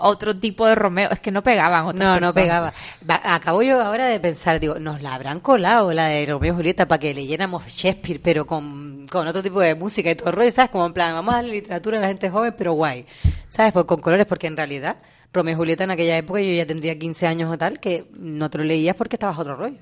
otro 0.00 0.38
tipo 0.38 0.66
de 0.66 0.74
Romeo. 0.74 1.10
Es 1.10 1.18
que 1.20 1.30
no 1.30 1.42
pegaban 1.42 1.86
otras 1.86 1.94
No, 1.98 2.14
no 2.20 2.32
personas. 2.32 2.34
pegaba. 2.34 2.72
Va- 3.08 3.34
Acabo 3.34 3.62
yo 3.62 3.80
ahora 3.82 4.06
de 4.06 4.20
pensar, 4.20 4.60
digo, 4.60 4.78
nos 4.78 5.02
la 5.02 5.14
habrán 5.14 5.40
colado 5.40 5.92
la 5.92 6.06
de 6.06 6.24
Romeo 6.26 6.52
y 6.52 6.56
Julieta 6.56 6.86
para 6.86 6.98
que 7.00 7.14
leyéramos 7.14 7.66
Shakespeare, 7.66 8.20
pero 8.22 8.46
con, 8.46 9.06
con 9.10 9.26
otro 9.26 9.42
tipo 9.42 9.60
de 9.60 9.74
música 9.74 10.10
y 10.10 10.14
todo 10.14 10.28
el 10.30 10.36
rollo, 10.36 10.52
¿sabes? 10.52 10.70
Como 10.70 10.86
en 10.86 10.92
plan, 10.92 11.14
vamos 11.14 11.32
a 11.34 11.38
darle 11.38 11.52
literatura 11.54 11.98
a 11.98 12.00
la 12.02 12.08
gente 12.08 12.30
joven, 12.30 12.54
pero 12.56 12.74
guay. 12.74 13.06
¿Sabes? 13.48 13.72
Pues 13.72 13.84
con 13.86 14.00
colores, 14.00 14.26
porque 14.26 14.46
en 14.46 14.56
realidad 14.56 14.96
Romeo 15.32 15.54
y 15.54 15.56
Julieta 15.56 15.84
en 15.84 15.90
aquella 15.90 16.16
época 16.16 16.40
yo 16.40 16.52
ya 16.52 16.66
tendría 16.66 16.98
15 16.98 17.26
años 17.26 17.52
o 17.52 17.58
tal, 17.58 17.80
que 17.80 18.06
no 18.18 18.50
te 18.50 18.58
lo 18.58 18.64
leías 18.64 18.94
porque 18.96 19.16
estabas 19.16 19.38
otro 19.38 19.56
rollo. 19.56 19.78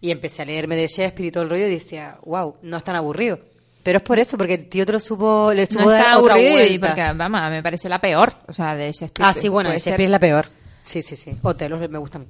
Y 0.00 0.10
empecé 0.10 0.42
a 0.42 0.44
leerme 0.44 0.76
de 0.76 0.88
Shakespeare 0.88 1.28
y 1.28 1.30
todo 1.30 1.44
el 1.44 1.50
rollo 1.50 1.66
y 1.66 1.70
decía, 1.70 2.18
wow, 2.24 2.56
no 2.62 2.76
es 2.76 2.84
tan 2.84 2.96
aburrido. 2.96 3.38
Pero 3.82 3.98
es 3.98 4.02
por 4.02 4.18
eso, 4.18 4.36
porque 4.36 4.54
el 4.54 4.68
tío 4.68 4.84
te 4.86 4.92
lo 4.92 5.00
supo, 5.00 5.52
le 5.54 5.66
supo 5.66 5.84
No 5.84 5.90
dar 5.90 6.00
está 6.00 6.18
otra 6.18 6.34
aburrido 6.34 6.56
y 6.64 6.78
vuelta. 6.78 6.86
porque, 6.88 7.12
vamos, 7.18 7.50
me 7.50 7.62
parece 7.62 7.88
la 7.88 8.00
peor. 8.00 8.32
O 8.48 8.52
sea, 8.52 8.74
de 8.76 8.92
Shakespeare. 8.92 9.28
Ah, 9.28 9.32
sí, 9.32 9.48
bueno, 9.48 9.68
Puede 9.70 9.78
Shakespeare 9.78 9.96
ser- 9.96 10.04
es 10.04 10.10
la 10.10 10.18
peor. 10.18 10.46
Sí, 10.84 11.02
sí, 11.02 11.14
sí. 11.16 11.36
Otelo 11.42 11.78
me 11.88 11.98
gusta 11.98 12.18
a 12.18 12.20
mí. 12.20 12.26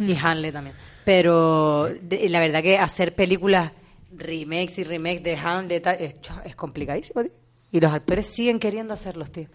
Y 0.00 0.16
Hanley 0.16 0.52
también. 0.52 0.76
Pero 1.04 1.88
de- 2.02 2.28
la 2.28 2.38
verdad 2.40 2.62
que 2.62 2.78
hacer 2.78 3.14
películas 3.14 3.72
remakes 4.16 4.78
y 4.78 4.84
remakes 4.84 5.22
de 5.22 5.36
Hamlet 5.36 5.86
es, 6.00 6.16
es 6.44 6.54
complicadísimo, 6.56 7.22
tío. 7.22 7.32
Y 7.72 7.80
los 7.80 7.92
actores 7.92 8.26
siguen 8.26 8.58
queriendo 8.58 8.94
hacerlos, 8.94 9.30
tío. 9.32 9.48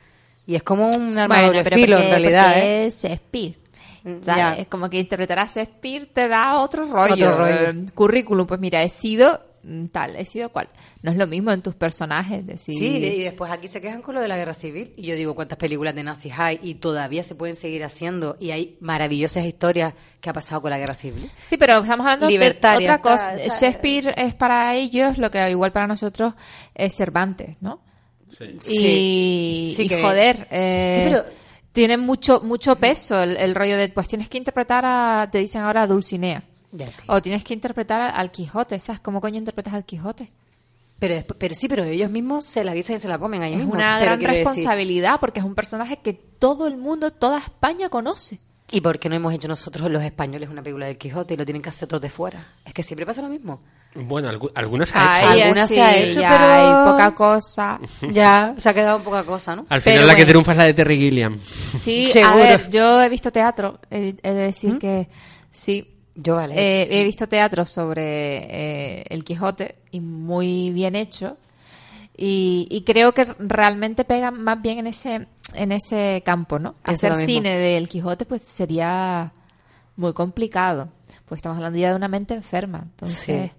Y 0.46 0.56
es 0.56 0.64
como 0.64 0.88
un 0.90 1.18
arma 1.18 1.36
de 1.38 1.42
Bueno, 1.42 1.48
doble 1.60 1.64
pero 1.64 1.76
filo, 1.76 1.96
porque- 1.98 2.06
en 2.08 2.12
realidad, 2.12 2.58
¿eh? 2.60 2.86
es 2.86 3.02
Shakespeare. 3.02 3.58
Mm, 4.04 4.18
O 4.20 4.24
sea, 4.24 4.36
ya. 4.36 4.54
Es 4.56 4.68
como 4.68 4.90
que 4.90 5.00
interpretar 5.00 5.40
a 5.40 5.46
Shakespeare 5.46 6.06
te 6.08 6.28
da 6.28 6.60
otro 6.60 6.86
rollo. 6.86 7.14
Otro 7.14 7.38
rollo. 7.38 7.70
Eh, 7.70 7.86
currículum, 7.94 8.46
pues 8.46 8.60
mira, 8.60 8.84
he 8.84 8.90
sido 8.90 9.40
mm, 9.64 9.86
tal, 9.86 10.18
he 10.18 10.26
sido 10.26 10.50
cual. 10.50 10.68
No 11.02 11.12
es 11.12 11.16
lo 11.16 11.26
mismo 11.26 11.52
en 11.54 11.62
tus 11.62 11.74
personajes. 11.76 12.46
Decir, 12.46 12.78
Sí, 12.78 12.86
y 12.98 13.22
después 13.24 13.50
aquí 13.50 13.70
se 13.70 13.80
quejan 13.80 14.02
con 14.02 14.14
lo 14.16 14.20
de 14.20 14.28
la 14.28 14.36
guerra 14.36 14.54
civil. 14.54 14.92
Y 14.98 15.04
yo 15.04 15.16
digo, 15.16 15.36
¿cuántas 15.36 15.58
películas 15.58 15.96
de 15.96 16.04
nazis 16.04 16.34
hay? 16.38 16.60
Y 16.62 16.76
todavía 16.76 17.24
se 17.24 17.36
pueden 17.36 17.56
seguir 17.56 17.86
haciendo. 17.86 18.36
Y 18.42 18.52
hay 18.52 18.76
maravillosas 18.82 19.46
historias 19.46 19.94
que 20.20 20.30
ha 20.30 20.34
pasado 20.34 20.62
con 20.62 20.72
la 20.72 20.78
guerra 20.78 20.96
civil. 20.96 21.32
Sí, 21.48 21.56
pero 21.56 21.78
estamos 21.80 22.06
hablando 22.06 22.28
de 22.28 22.50
otra 22.60 22.98
cosa. 23.02 23.38
¿sabes? 23.38 23.62
Shakespeare 23.62 24.14
es 24.18 24.34
para 24.36 24.76
ellos 24.76 25.18
lo 25.18 25.32
que 25.32 25.50
igual 25.50 25.72
para 25.72 25.88
nosotros 25.88 26.34
es 26.76 26.94
Cervantes, 26.94 27.56
¿no? 27.62 27.80
Sí. 28.38 29.68
Y, 29.70 29.74
Sí 29.76 29.84
y 29.84 29.88
que- 29.90 30.02
joder, 30.02 30.48
eh, 30.52 30.96
Sí, 30.98 31.10
pero- 31.12 31.26
tiene 31.72 31.98
mucho 31.98 32.42
mucho 32.42 32.76
peso 32.76 33.22
el, 33.24 33.36
el 33.38 33.56
rollo 33.56 33.78
de, 33.78 33.90
pues 33.90 34.08
tienes 34.08 34.30
que 34.30 34.38
interpretar 34.38 34.84
a, 34.86 35.28
te 35.32 35.40
dicen 35.40 35.62
ahora 35.62 35.84
a 35.84 35.88
Dulcinea. 35.88 36.44
O 37.08 37.22
tienes 37.22 37.44
que 37.44 37.54
interpretar 37.54 38.14
al 38.16 38.32
Quijote, 38.32 38.80
¿sabes? 38.80 39.00
¿Cómo 39.00 39.22
coño 39.22 39.38
interpretas 39.38 39.74
al 39.74 39.84
Quijote? 39.86 40.32
Pero, 41.00 41.16
después- 41.16 41.38
pero 41.40 41.54
sí, 41.56 41.68
pero 41.68 41.84
ellos 41.84 42.10
mismos 42.10 42.46
se 42.46 42.64
la 42.64 42.74
guisan 42.74 42.96
y 42.96 43.00
se 43.00 43.08
la 43.08 43.18
comen 43.20 43.42
ahí 43.44 43.54
Es 43.54 43.58
mismos. 43.60 43.76
una 43.76 44.00
gran 44.00 44.20
decir- 44.20 44.30
responsabilidad 44.36 45.20
porque 45.20 45.40
es 45.40 45.46
un 45.46 45.54
personaje 45.56 45.98
que 45.98 46.14
todo 46.14 46.66
el 46.68 46.78
mundo, 46.78 47.12
toda 47.12 47.40
España 47.40 47.90
conoce. 47.90 48.40
¿Y 48.72 48.82
por 48.82 48.98
qué 48.98 49.08
no 49.08 49.16
hemos 49.16 49.34
hecho 49.34 49.48
nosotros 49.48 49.92
los 49.92 50.02
españoles 50.02 50.50
una 50.50 50.64
película 50.64 50.88
del 50.88 50.98
Quijote 50.98 51.36
y 51.36 51.38
lo 51.38 51.46
tienen 51.46 51.62
que 51.62 51.70
hacer 51.70 51.86
otros 51.86 52.02
de 52.02 52.10
fuera? 52.10 52.44
Es 52.66 52.74
que 52.74 52.82
siempre 52.82 53.06
pasa 53.06 53.22
lo 53.22 53.30
mismo. 53.30 53.62
Bueno, 53.94 54.32
algu- 54.32 54.52
algunas 54.56 54.90
se 54.90 54.98
ha 54.98 55.20
hecho. 55.34 55.44
Algunas 55.44 55.70
sí, 55.70 55.76
se 55.76 55.82
ha 55.82 55.98
hecho, 55.98 56.22
ya 56.22 56.30
pero- 56.30 56.52
hay 56.52 56.92
poca 56.92 57.14
cosa. 57.16 57.80
Ya, 58.12 58.56
se 58.58 58.70
ha 58.70 58.74
quedado 58.74 59.00
poca 59.00 59.24
cosa, 59.24 59.56
¿no? 59.56 59.68
Al 59.70 59.82
final 59.82 59.98
Pero 60.00 60.08
la 60.08 60.16
que 60.16 60.26
triunfa 60.26 60.54
es 60.54 60.58
la 60.58 60.64
de 60.64 60.74
Terry 60.74 60.98
Gilliam. 60.98 61.38
Sí, 61.40 62.10
a 62.26 62.36
ver, 62.36 62.70
yo 62.72 63.02
he 63.04 63.10
visto 63.10 63.32
teatro, 63.32 63.80
he, 63.92 64.16
he 64.24 64.32
de 64.32 64.42
decir 64.42 64.80
que 64.80 65.08
sí. 65.52 65.90
Yo, 66.16 66.36
vale. 66.36 66.56
Eh, 66.58 66.88
he 67.00 67.04
visto 67.04 67.28
teatro 67.28 67.66
sobre 67.66 69.02
eh, 69.02 69.06
el 69.10 69.24
Quijote 69.24 69.76
y 69.92 70.00
muy 70.00 70.72
bien 70.72 70.96
hecho. 70.96 71.38
Y, 72.16 72.68
y 72.70 72.84
creo 72.84 73.14
que 73.14 73.26
realmente 73.40 74.04
pega 74.06 74.30
más 74.32 74.62
bien 74.62 74.78
en 74.80 74.88
ese 74.88 75.28
en 75.56 75.72
ese 75.72 76.22
campo, 76.26 76.60
¿no? 76.60 76.74
Pienso 76.84 77.08
Hacer 77.08 77.26
cine 77.26 77.58
del 77.58 77.90
Quijote 77.90 78.26
pues 78.26 78.42
sería 78.44 79.32
muy 79.96 80.14
complicado. 80.14 80.90
Pues 81.26 81.40
estamos 81.40 81.58
hablando 81.58 81.80
ya 81.80 81.90
de 81.90 81.96
una 81.96 82.08
mente 82.08 82.34
enferma. 82.34 82.80
Entonces, 82.84 83.52
Sí. 83.52 83.58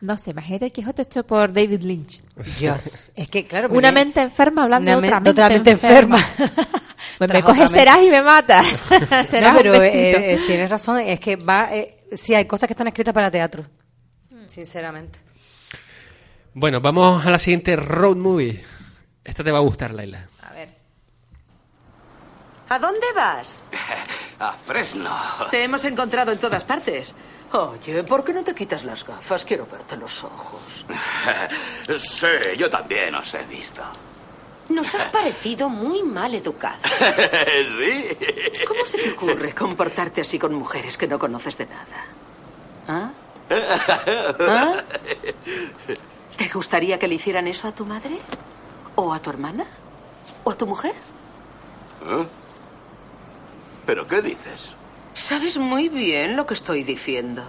no 0.00 0.18
sé, 0.18 0.30
imagínate 0.30 0.66
el 0.66 0.72
Quijote 0.72 1.02
hecho 1.02 1.24
por 1.24 1.52
David 1.52 1.82
Lynch. 1.82 2.22
Dios. 2.58 3.10
Es 3.14 3.28
que, 3.28 3.46
claro. 3.46 3.68
Una 3.70 3.92
me- 3.92 4.04
mente 4.04 4.20
enferma 4.22 4.62
hablando 4.64 4.90
de 4.90 4.96
otra 4.96 5.20
men- 5.20 5.34
mente, 5.34 5.48
mente 5.48 5.70
enferma. 5.72 6.18
enferma. 6.18 6.52
Pues 7.18 7.30
me 7.30 7.38
otra 7.40 7.68
serás 7.68 7.98
y 8.02 8.10
me 8.10 8.22
matas. 8.22 8.66
serás 9.28 9.52
No, 9.52 9.58
pero 9.58 9.74
eh, 9.74 10.34
eh, 10.34 10.40
tienes 10.46 10.68
razón, 10.70 10.98
es 11.00 11.20
que 11.20 11.36
va, 11.36 11.68
eh, 11.72 11.98
sí, 12.14 12.34
hay 12.34 12.46
cosas 12.46 12.66
que 12.66 12.72
están 12.72 12.88
escritas 12.88 13.12
para 13.14 13.30
teatro, 13.30 13.64
sinceramente. 14.46 15.18
Bueno, 16.54 16.80
vamos 16.80 17.24
a 17.24 17.30
la 17.30 17.38
siguiente 17.38 17.76
road 17.76 18.16
movie. 18.16 18.62
Esta 19.24 19.44
te 19.44 19.50
va 19.52 19.58
a 19.58 19.62
gustar, 19.62 19.92
Laila. 19.92 20.26
A 22.72 22.78
ver. 22.78 22.78
¿A 22.78 22.78
dónde 22.78 23.06
vas? 23.14 23.62
A 24.38 24.52
Fresno. 24.52 25.14
Te 25.50 25.64
hemos 25.64 25.84
encontrado 25.84 26.32
en 26.32 26.38
todas 26.38 26.64
partes. 26.64 27.14
Oye, 27.52 28.02
¿por 28.02 28.24
qué 28.24 28.32
no 28.32 28.42
te 28.42 28.54
quitas 28.54 28.82
las 28.82 29.04
gafas? 29.04 29.44
Quiero 29.44 29.66
verte 29.66 29.96
los 29.96 30.24
ojos. 30.24 30.84
Sí, 31.98 32.26
yo 32.56 32.70
también 32.70 33.14
os 33.14 33.34
he 33.34 33.42
visto. 33.44 33.82
Nos 34.68 34.94
has 34.94 35.04
parecido 35.06 35.68
muy 35.68 36.02
mal 36.02 36.32
educado. 36.34 36.78
sí. 37.78 38.08
¿Cómo 38.66 38.86
se 38.86 38.98
te 38.98 39.10
ocurre 39.10 39.52
comportarte 39.52 40.20
así 40.20 40.38
con 40.38 40.54
mujeres 40.54 40.96
que 40.96 41.08
no 41.08 41.18
conoces 41.18 41.58
de 41.58 41.66
nada? 41.66 42.06
¿Ah? 42.88 43.10
¿Ah? 44.40 44.74
¿Te 46.38 46.48
gustaría 46.48 46.98
que 46.98 47.08
le 47.08 47.16
hicieran 47.16 47.48
eso 47.48 47.68
a 47.68 47.72
tu 47.72 47.84
madre? 47.84 48.18
¿O 48.94 49.12
a 49.12 49.18
tu 49.18 49.30
hermana? 49.30 49.66
¿O 50.44 50.52
a 50.52 50.54
tu 50.54 50.66
mujer? 50.66 50.94
¿Eh? 52.06 52.26
¿Pero 53.86 54.06
qué 54.06 54.22
dices? 54.22 54.70
Sabes 55.14 55.58
muy 55.58 55.88
bien 55.88 56.36
lo 56.36 56.46
que 56.46 56.54
estoy 56.54 56.82
diciendo. 56.84 57.42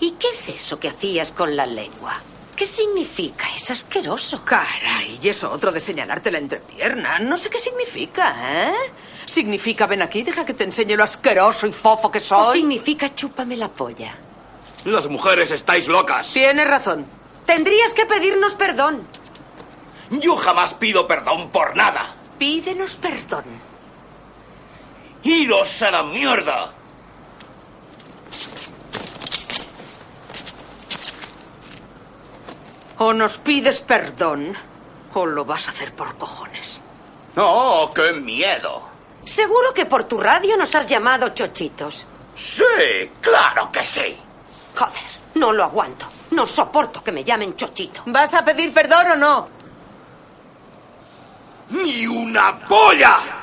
¿Y 0.00 0.12
qué 0.12 0.28
es 0.28 0.48
eso 0.48 0.78
que 0.80 0.88
hacías 0.88 1.32
con 1.32 1.56
la 1.56 1.66
lengua? 1.66 2.14
¿Qué 2.56 2.64
significa? 2.66 3.46
Es 3.56 3.70
asqueroso. 3.70 4.44
Caray, 4.44 5.18
y 5.22 5.28
eso 5.28 5.50
otro 5.50 5.72
de 5.72 5.80
señalarte 5.80 6.30
la 6.30 6.38
entrepierna. 6.38 7.18
No 7.18 7.36
sé 7.36 7.50
qué 7.50 7.58
significa, 7.58 8.34
¿eh? 8.68 8.74
Significa 9.26 9.86
ven 9.86 10.02
aquí, 10.02 10.22
deja 10.22 10.44
que 10.44 10.54
te 10.54 10.64
enseñe 10.64 10.96
lo 10.96 11.04
asqueroso 11.04 11.66
y 11.66 11.72
fofo 11.72 12.10
que 12.10 12.18
¿O 12.18 12.22
soy. 12.22 12.58
significa 12.60 13.14
chúpame 13.14 13.56
la 13.56 13.68
polla? 13.68 14.14
Las 14.84 15.08
mujeres 15.08 15.50
estáis 15.50 15.88
locas. 15.88 16.32
Tienes 16.32 16.66
razón. 16.66 17.06
Tendrías 17.46 17.92
que 17.94 18.06
pedirnos 18.06 18.54
perdón. 18.54 19.02
Yo 20.10 20.36
jamás 20.36 20.74
pido 20.74 21.06
perdón 21.06 21.50
por 21.50 21.76
nada. 21.76 22.14
Pídenos 22.38 22.96
perdón. 22.96 23.44
¡Iros 25.22 25.82
a 25.82 25.90
la 25.90 26.02
mierda! 26.02 26.70
O 32.98 33.12
nos 33.14 33.38
pides 33.38 33.80
perdón, 33.80 34.54
o 35.14 35.26
lo 35.26 35.44
vas 35.44 35.68
a 35.68 35.70
hacer 35.70 35.94
por 35.94 36.16
cojones. 36.16 36.80
¡Oh, 37.36 37.90
qué 37.94 38.12
miedo! 38.12 38.82
Seguro 39.24 39.72
que 39.72 39.86
por 39.86 40.04
tu 40.04 40.18
radio 40.18 40.56
nos 40.56 40.74
has 40.74 40.86
llamado 40.86 41.30
chochitos. 41.30 42.06
Sí, 42.34 43.10
claro 43.20 43.70
que 43.72 43.84
sí. 43.84 44.16
Joder, 44.74 45.02
no 45.34 45.52
lo 45.52 45.64
aguanto. 45.64 46.06
No 46.30 46.46
soporto 46.46 47.02
que 47.02 47.12
me 47.12 47.24
llamen 47.24 47.56
chochito. 47.56 48.02
¿Vas 48.06 48.34
a 48.34 48.44
pedir 48.44 48.72
perdón 48.72 49.12
o 49.12 49.16
no? 49.16 49.48
¡Ni 51.70 52.06
una 52.06 52.58
polla! 52.58 53.39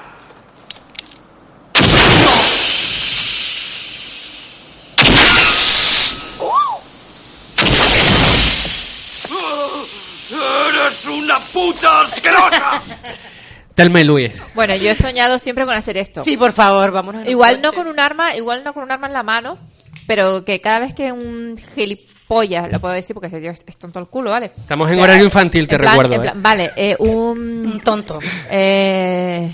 Una 11.09 11.35
puta 11.53 12.01
asquerosa! 12.01 12.81
Telma 13.75 14.01
y 14.01 14.03
Luis. 14.05 14.43
Bueno, 14.55 14.75
yo 14.75 14.89
he 14.89 14.95
soñado 14.95 15.37
siempre 15.37 15.63
con 15.65 15.73
hacer 15.75 15.97
esto. 15.97 16.23
Sí, 16.23 16.35
por 16.35 16.51
favor, 16.51 16.91
vámonos. 16.91 17.21
en 17.21 17.27
un 17.27 17.31
Igual 17.31 17.61
no 17.61 17.69
coche. 17.69 17.77
con 17.83 17.87
un 17.87 17.99
arma, 17.99 18.35
igual 18.35 18.63
no 18.63 18.73
con 18.73 18.83
un 18.83 18.91
arma 18.91 19.05
en 19.07 19.13
la 19.13 19.21
mano, 19.23 19.59
pero 20.07 20.43
que 20.43 20.59
cada 20.61 20.79
vez 20.79 20.95
que 20.95 21.11
un 21.11 21.55
gilipollas, 21.75 22.71
lo 22.71 22.79
puedo 22.81 22.95
decir 22.95 23.13
porque 23.13 23.27
ese 23.27 23.39
tío 23.39 23.51
es, 23.51 23.59
es 23.67 23.77
tonto 23.77 23.99
el 23.99 24.07
culo, 24.07 24.31
¿vale? 24.31 24.51
Estamos 24.57 24.87
en 24.89 24.95
Pero, 24.95 25.03
horario 25.03 25.25
infantil, 25.25 25.67
te 25.67 25.75
en 25.75 25.81
plan- 25.81 25.91
recuerdo, 25.93 26.23
en 26.23 26.27
¿eh? 26.29 26.33
Vale, 26.37 26.71
eh, 26.75 26.95
un... 26.97 27.39
Un 27.71 27.79
tonto, 27.81 28.17
eh, 28.49 29.51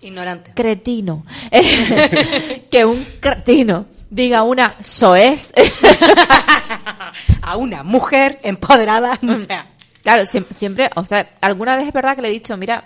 ignorante. 0.00 0.52
cretino. 0.54 1.26
que 2.70 2.84
un 2.86 3.04
cretino 3.20 3.86
diga 4.08 4.42
una 4.42 4.76
soez. 4.80 5.52
A 7.42 7.56
una 7.56 7.82
mujer 7.82 8.38
empoderada, 8.42 9.18
o 9.22 9.36
sea, 9.38 9.66
claro, 10.02 10.22
siem- 10.24 10.46
siempre, 10.50 10.90
o 10.96 11.04
sea, 11.04 11.30
alguna 11.40 11.76
vez 11.76 11.86
es 11.88 11.92
verdad 11.92 12.16
que 12.16 12.22
le 12.22 12.28
he 12.28 12.32
dicho, 12.32 12.56
mira, 12.56 12.84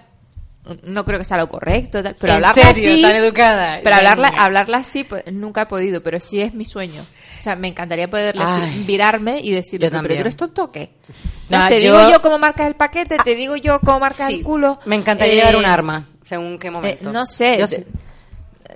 no 0.82 1.04
creo 1.04 1.18
que 1.18 1.24
sea 1.24 1.36
lo 1.36 1.48
correcto, 1.48 2.02
tal, 2.02 2.16
pero 2.18 2.32
en 2.32 2.44
hablarla 2.44 2.62
serio, 2.72 2.92
así, 2.92 3.02
tan 3.02 3.14
educada. 3.16 3.80
pero 3.84 3.96
hablarla, 3.96 4.28
hablarla 4.36 4.78
así, 4.78 5.04
pues 5.04 5.22
nunca 5.32 5.62
he 5.62 5.66
podido, 5.66 6.02
pero 6.02 6.18
sí 6.20 6.40
es 6.40 6.54
mi 6.54 6.64
sueño. 6.64 7.02
O 7.38 7.42
sea, 7.42 7.54
me 7.54 7.68
encantaría 7.68 8.08
poderle 8.10 8.42
Ay. 8.44 8.82
virarme 8.86 9.38
y 9.40 9.52
decirle, 9.52 9.90
pero 9.90 10.02
tú 10.02 10.12
eres 10.20 10.36
tonto 10.36 10.64
o 10.64 10.72
qué? 10.72 10.90
O 11.44 11.48
sea, 11.48 11.64
No, 11.64 11.68
te 11.68 11.82
yo- 11.82 11.96
digo 12.00 12.10
yo 12.10 12.22
cómo 12.22 12.38
marcas 12.38 12.66
el 12.66 12.74
paquete, 12.74 13.16
te 13.22 13.34
digo 13.36 13.54
yo 13.56 13.78
cómo 13.80 14.00
marcas 14.00 14.26
Sí, 14.26 14.36
el 14.36 14.42
culo. 14.42 14.80
Me 14.86 14.96
encantaría 14.96 15.34
Eh, 15.34 15.36
llevar 15.36 15.56
un 15.56 15.64
arma, 15.66 16.06
según 16.24 16.58
qué 16.58 16.68
eh, 16.68 16.70
momento. 16.72 17.12
no 17.12 17.26
sé, 17.26 17.58
Yo 17.58 17.66
de- 17.68 17.76
sí. 17.76 17.84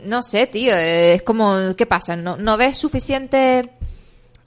no 0.05 0.23
sé, 0.23 0.47
tío, 0.47 0.77
eh, 0.77 1.15
es 1.15 1.23
como, 1.23 1.75
¿qué 1.77 1.87
pasa? 1.87 2.15
¿No, 2.15 2.37
no 2.37 2.57
ves 2.57 2.79
suficiente 2.79 3.59
en, 3.59 3.71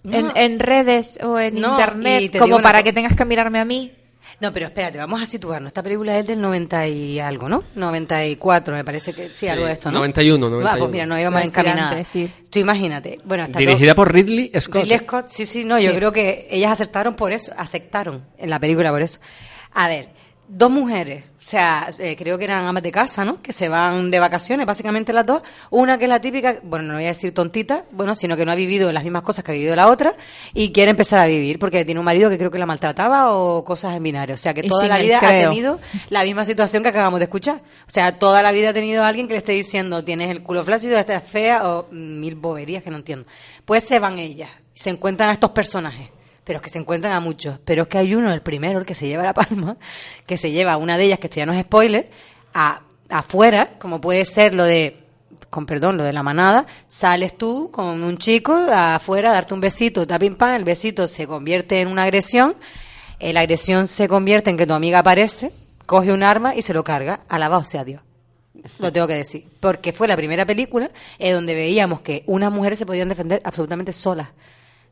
No. 0.03 0.33
en 0.35 0.59
redes 0.59 1.19
o 1.23 1.39
en 1.39 1.55
No, 1.61 1.71
internet 1.71 2.31
te 2.31 2.39
como 2.39 2.61
para 2.61 2.83
que 2.83 2.91
tengas 2.93 3.15
que 3.15 3.25
mirarme 3.25 3.59
a 3.59 3.65
mí? 3.65 3.91
No, 4.39 4.51
pero 4.51 4.65
espérate, 4.65 4.97
vamos 4.97 5.21
a 5.21 5.25
situarnos. 5.25 5.67
Esta 5.69 5.81
película 5.83 6.17
es 6.17 6.27
del 6.27 6.41
90 6.41 6.87
y 6.87 7.19
algo, 7.19 7.47
¿no? 7.47 7.63
94, 7.75 8.73
me 8.75 8.83
parece 8.83 9.13
que 9.13 9.27
sí, 9.29 9.47
algo 9.47 9.65
de 9.65 9.73
esto, 9.73 9.89
¿no? 9.91 9.99
91, 9.99 10.47
Ah, 10.47 10.49
91. 10.49 10.79
pues 10.79 10.91
mira, 10.91 11.05
no 11.05 11.19
íbamos 11.19 11.43
encaminadas. 11.43 12.07
sí. 12.07 12.29
Tú 12.49 12.59
imagínate. 12.59 13.19
Bueno, 13.23 13.43
hasta 13.45 13.59
Dirigida 13.59 13.95
por 13.95 14.13
Ridley 14.13 14.51
Scott. 14.59 14.83
Ridley 14.83 14.97
Scott, 14.99 15.27
sí, 15.29 15.45
sí, 15.45 15.63
no, 15.63 15.79
yo 15.79 15.91
Sí. 15.91 15.95
creo 15.95 16.11
que 16.11 16.47
ellas 16.51 16.71
acertaron 16.71 17.15
por 17.15 17.31
eso, 17.31 17.53
aceptaron 17.57 18.25
en 18.37 18.49
la 18.49 18.59
película 18.59 18.91
por 18.91 19.01
eso. 19.01 19.19
A 19.73 19.87
ver, 19.87 20.09
dos 20.55 20.69
mujeres, 20.69 21.23
o 21.41 21.43
sea, 21.43 21.89
eh, 21.97 22.15
creo 22.15 22.37
que 22.37 22.43
eran 22.43 22.63
amas 22.65 22.83
de 22.83 22.91
casa, 22.91 23.25
¿no? 23.25 23.41
Que 23.41 23.51
se 23.51 23.67
van 23.67 24.11
de 24.11 24.19
vacaciones, 24.19 24.65
básicamente 24.65 25.11
las 25.11 25.25
dos. 25.25 25.41
Una 25.71 25.97
que 25.97 26.05
es 26.05 26.09
la 26.09 26.21
típica, 26.21 26.59
bueno, 26.63 26.85
no 26.85 26.93
voy 26.93 27.05
a 27.05 27.07
decir 27.07 27.33
tontita, 27.33 27.85
bueno, 27.91 28.13
sino 28.13 28.37
que 28.37 28.45
no 28.45 28.51
ha 28.51 28.55
vivido 28.55 28.91
las 28.91 29.03
mismas 29.03 29.23
cosas 29.23 29.43
que 29.43 29.51
ha 29.51 29.55
vivido 29.55 29.75
la 29.75 29.87
otra 29.87 30.15
y 30.53 30.71
quiere 30.71 30.91
empezar 30.91 31.19
a 31.19 31.25
vivir 31.25 31.57
porque 31.57 31.83
tiene 31.85 31.99
un 31.99 32.05
marido 32.05 32.29
que 32.29 32.37
creo 32.37 32.51
que 32.51 32.59
la 32.59 32.67
maltrataba 32.67 33.35
o 33.35 33.65
cosas 33.65 33.97
en 33.97 34.03
binario. 34.03 34.35
O 34.35 34.37
sea, 34.37 34.53
que 34.53 34.61
Y 34.63 34.69
toda 34.69 34.87
la 34.87 34.99
vida 34.99 35.17
ha 35.17 35.49
tenido 35.49 35.79
la 36.09 36.23
misma 36.23 36.45
situación 36.45 36.83
que 36.83 36.89
acabamos 36.89 37.19
de 37.19 37.25
escuchar. 37.25 37.55
O 37.87 37.91
sea, 37.91 38.19
toda 38.19 38.43
la 38.43 38.51
vida 38.51 38.69
ha 38.69 38.73
tenido 38.73 39.03
alguien 39.03 39.27
que 39.27 39.33
le 39.33 39.39
esté 39.39 39.53
diciendo, 39.53 40.03
tienes 40.03 40.29
el 40.29 40.43
culo 40.43 40.63
flácido, 40.63 40.97
estás 40.97 41.23
fea 41.23 41.67
o 41.67 41.87
mil 41.91 42.35
boberías 42.35 42.83
que 42.83 42.91
no 42.91 42.97
entiendo. 42.97 43.25
Pues 43.65 43.83
se 43.83 43.97
van 43.99 44.19
ellas, 44.19 44.49
se 44.75 44.91
encuentran 44.91 45.29
a 45.29 45.33
estos 45.33 45.49
personajes. 45.49 46.09
Pero 46.43 46.57
es 46.57 46.63
que 46.63 46.69
se 46.69 46.79
encuentran 46.79 47.13
a 47.13 47.19
muchos. 47.19 47.59
Pero 47.63 47.83
es 47.83 47.87
que 47.87 47.97
hay 47.97 48.15
uno, 48.15 48.31
el 48.31 48.41
primero, 48.41 48.79
el 48.79 48.85
que 48.85 48.95
se 48.95 49.07
lleva 49.07 49.23
la 49.23 49.33
palma, 49.33 49.77
que 50.25 50.37
se 50.37 50.51
lleva 50.51 50.73
a 50.73 50.77
una 50.77 50.97
de 50.97 51.05
ellas, 51.05 51.19
que 51.19 51.27
esto 51.27 51.37
ya 51.37 51.45
no 51.45 51.53
es 51.53 51.61
spoiler, 51.61 52.09
a, 52.53 52.81
afuera, 53.09 53.77
como 53.79 54.01
puede 54.01 54.25
ser 54.25 54.53
lo 54.53 54.63
de, 54.63 55.03
con 55.49 55.65
perdón, 55.65 55.97
lo 55.97 56.03
de 56.03 56.13
la 56.13 56.23
manada, 56.23 56.65
sales 56.87 57.37
tú 57.37 57.69
con 57.71 58.03
un 58.03 58.17
chico 58.17 58.53
afuera 58.53 59.31
a 59.31 59.33
darte 59.33 59.53
un 59.53 59.61
besito, 59.61 60.05
tapin 60.05 60.35
pan, 60.35 60.55
el 60.55 60.63
besito 60.63 61.07
se 61.07 61.27
convierte 61.27 61.79
en 61.81 61.87
una 61.87 62.03
agresión, 62.03 62.55
la 63.19 63.39
agresión 63.39 63.87
se 63.87 64.07
convierte 64.07 64.49
en 64.49 64.57
que 64.57 64.67
tu 64.67 64.73
amiga 64.73 64.99
aparece, 64.99 65.51
coge 65.85 66.11
un 66.11 66.23
arma 66.23 66.55
y 66.55 66.61
se 66.61 66.73
lo 66.73 66.83
carga, 66.83 67.21
alabado 67.29 67.63
sea 67.63 67.85
Dios. 67.85 68.01
Lo 68.79 68.91
tengo 68.91 69.07
que 69.07 69.15
decir. 69.15 69.45
Porque 69.59 69.93
fue 69.93 70.07
la 70.07 70.15
primera 70.15 70.45
película 70.45 70.91
eh, 71.19 71.31
donde 71.31 71.53
veíamos 71.53 72.01
que 72.01 72.23
unas 72.27 72.51
mujeres 72.51 72.79
se 72.79 72.85
podían 72.85 73.09
defender 73.09 73.41
absolutamente 73.43 73.93
solas. 73.93 74.29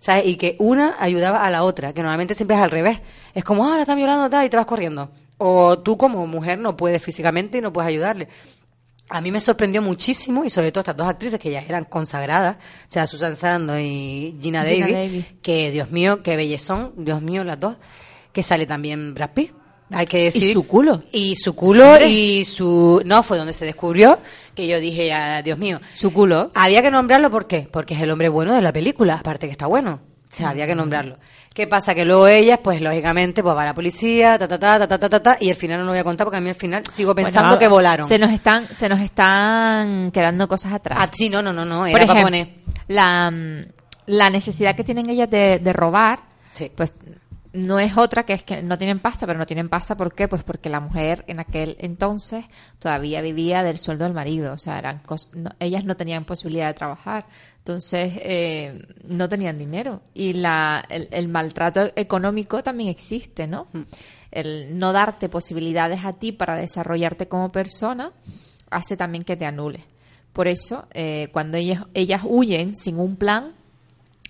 ¿Sabes? 0.01 0.25
Y 0.25 0.35
que 0.35 0.55
una 0.57 0.95
ayudaba 0.99 1.45
a 1.45 1.51
la 1.51 1.63
otra, 1.63 1.93
que 1.93 2.01
normalmente 2.01 2.33
siempre 2.33 2.57
es 2.57 2.63
al 2.63 2.71
revés. 2.71 2.99
Es 3.35 3.43
como, 3.43 3.69
ah, 3.69 3.75
la 3.75 3.81
están 3.81 3.97
violando 3.97 4.27
tal, 4.31 4.43
y 4.43 4.49
te 4.49 4.57
vas 4.57 4.65
corriendo. 4.65 5.11
O 5.37 5.77
tú 5.77 5.95
como 5.95 6.25
mujer 6.25 6.57
no 6.57 6.75
puedes 6.75 7.03
físicamente 7.03 7.59
y 7.59 7.61
no 7.61 7.71
puedes 7.71 7.87
ayudarle. 7.89 8.27
A 9.09 9.21
mí 9.21 9.31
me 9.31 9.39
sorprendió 9.39 9.79
muchísimo, 9.83 10.43
y 10.43 10.49
sobre 10.49 10.71
todo 10.71 10.81
estas 10.81 10.97
dos 10.97 11.07
actrices 11.07 11.39
que 11.39 11.51
ya 11.51 11.61
eran 11.61 11.83
consagradas, 11.83 12.55
o 12.57 12.59
sea, 12.87 13.05
Susan 13.05 13.35
Sarandon 13.35 13.79
y 13.79 14.37
Gina, 14.41 14.63
Gina 14.63 14.87
Davis, 14.87 14.93
Davis. 14.95 15.25
que 15.43 15.69
Dios 15.69 15.91
mío, 15.91 16.23
qué 16.23 16.35
bellezón, 16.35 16.93
Dios 16.97 17.21
mío, 17.21 17.43
las 17.43 17.59
dos, 17.59 17.77
que 18.33 18.41
sale 18.41 18.65
también 18.65 19.13
Brad 19.13 19.31
Pitt. 19.35 19.60
Hay 19.93 20.07
que 20.07 20.23
decir. 20.25 20.43
Y 20.43 20.53
su 20.53 20.65
culo. 20.67 21.03
Y 21.11 21.35
su 21.35 21.53
culo 21.55 21.97
y 22.05 22.45
su. 22.45 23.01
No, 23.05 23.23
fue 23.23 23.37
donde 23.37 23.53
se 23.53 23.65
descubrió 23.65 24.19
que 24.55 24.67
yo 24.67 24.79
dije, 24.79 25.07
ya, 25.07 25.41
Dios 25.41 25.57
mío. 25.57 25.79
Su 25.93 26.11
culo. 26.13 26.51
Había 26.55 26.81
que 26.81 26.91
nombrarlo, 26.91 27.29
¿por 27.29 27.47
qué? 27.47 27.67
Porque 27.71 27.93
es 27.93 28.01
el 28.01 28.11
hombre 28.11 28.29
bueno 28.29 28.53
de 28.55 28.61
la 28.61 28.71
película, 28.73 29.15
aparte 29.15 29.47
que 29.47 29.51
está 29.51 29.67
bueno. 29.67 29.99
O 30.31 30.33
sea, 30.33 30.49
había 30.49 30.65
que 30.65 30.75
nombrarlo. 30.75 31.17
¿Qué 31.53 31.67
pasa? 31.67 31.93
Que 31.93 32.05
luego 32.05 32.25
ellas, 32.27 32.59
pues 32.63 32.79
lógicamente, 32.81 33.43
pues 33.43 33.53
va 33.53 33.63
a 33.63 33.65
la 33.65 33.73
policía, 33.73 34.37
ta, 34.39 34.47
ta, 34.47 34.57
ta, 34.57 34.79
ta, 34.79 34.87
ta, 34.87 34.97
ta, 34.97 35.09
ta, 35.09 35.19
ta, 35.21 35.37
y 35.41 35.49
al 35.49 35.57
final 35.57 35.79
no 35.79 35.85
lo 35.85 35.91
voy 35.91 35.99
a 35.99 36.03
contar 36.05 36.23
porque 36.25 36.37
a 36.37 36.41
mí 36.41 36.47
al 36.47 36.55
final 36.55 36.83
sigo 36.89 37.13
pensando 37.13 37.49
Bueno, 37.49 37.59
que 37.59 37.67
volaron. 37.67 38.07
Se 38.07 38.17
nos 38.17 38.31
están, 38.31 38.65
se 38.73 38.87
nos 38.87 39.01
están 39.01 40.11
quedando 40.11 40.47
cosas 40.47 40.71
atrás. 40.71 40.97
Ah, 41.01 41.09
sí, 41.13 41.27
no, 41.27 41.41
no, 41.41 41.51
no, 41.51 41.65
no, 41.65 41.85
era 41.85 41.97
Por 41.99 42.07
para 42.07 42.19
ejemplo, 42.21 42.25
poner. 42.45 42.47
la, 42.87 43.29
mm, 43.29 43.65
la 44.05 44.29
necesidad 44.29 44.75
que 44.75 44.85
tienen 44.85 45.09
ellas 45.09 45.29
de, 45.29 45.59
de 45.59 45.73
robar, 45.73 46.19
Sí. 46.53 46.71
pues 46.73 46.93
no 47.53 47.79
es 47.79 47.97
otra 47.97 48.23
que 48.25 48.33
es 48.33 48.43
que 48.43 48.61
no 48.61 48.77
tienen 48.77 48.99
pasta, 48.99 49.27
pero 49.27 49.37
no 49.37 49.45
tienen 49.45 49.67
pasta 49.67 49.97
¿por 49.97 50.13
qué? 50.15 50.27
Pues 50.27 50.43
porque 50.43 50.69
la 50.69 50.79
mujer 50.79 51.25
en 51.27 51.39
aquel 51.39 51.75
entonces 51.79 52.45
todavía 52.79 53.21
vivía 53.21 53.61
del 53.63 53.77
sueldo 53.77 54.05
del 54.05 54.13
marido, 54.13 54.53
o 54.53 54.57
sea, 54.57 54.77
eran 54.79 55.03
cos- 55.03 55.33
no- 55.35 55.51
ellas 55.59 55.83
no 55.83 55.95
tenían 55.97 56.23
posibilidad 56.25 56.67
de 56.67 56.73
trabajar, 56.73 57.25
entonces 57.57 58.13
eh, 58.21 58.81
no 59.03 59.27
tenían 59.27 59.57
dinero 59.59 60.01
y 60.13 60.33
la, 60.33 60.83
el, 60.89 61.09
el 61.11 61.27
maltrato 61.27 61.91
económico 61.95 62.63
también 62.63 62.89
existe, 62.89 63.47
¿no? 63.47 63.67
El 64.31 64.79
no 64.79 64.93
darte 64.93 65.27
posibilidades 65.27 66.05
a 66.05 66.13
ti 66.13 66.31
para 66.31 66.55
desarrollarte 66.55 67.27
como 67.27 67.51
persona 67.51 68.11
hace 68.69 68.95
también 68.95 69.25
que 69.25 69.35
te 69.35 69.45
anule. 69.45 69.83
Por 70.31 70.47
eso, 70.47 70.85
eh, 70.93 71.27
cuando 71.33 71.57
ellas, 71.57 71.83
ellas 71.93 72.21
huyen 72.23 72.77
sin 72.77 72.97
un 72.97 73.17
plan, 73.17 73.51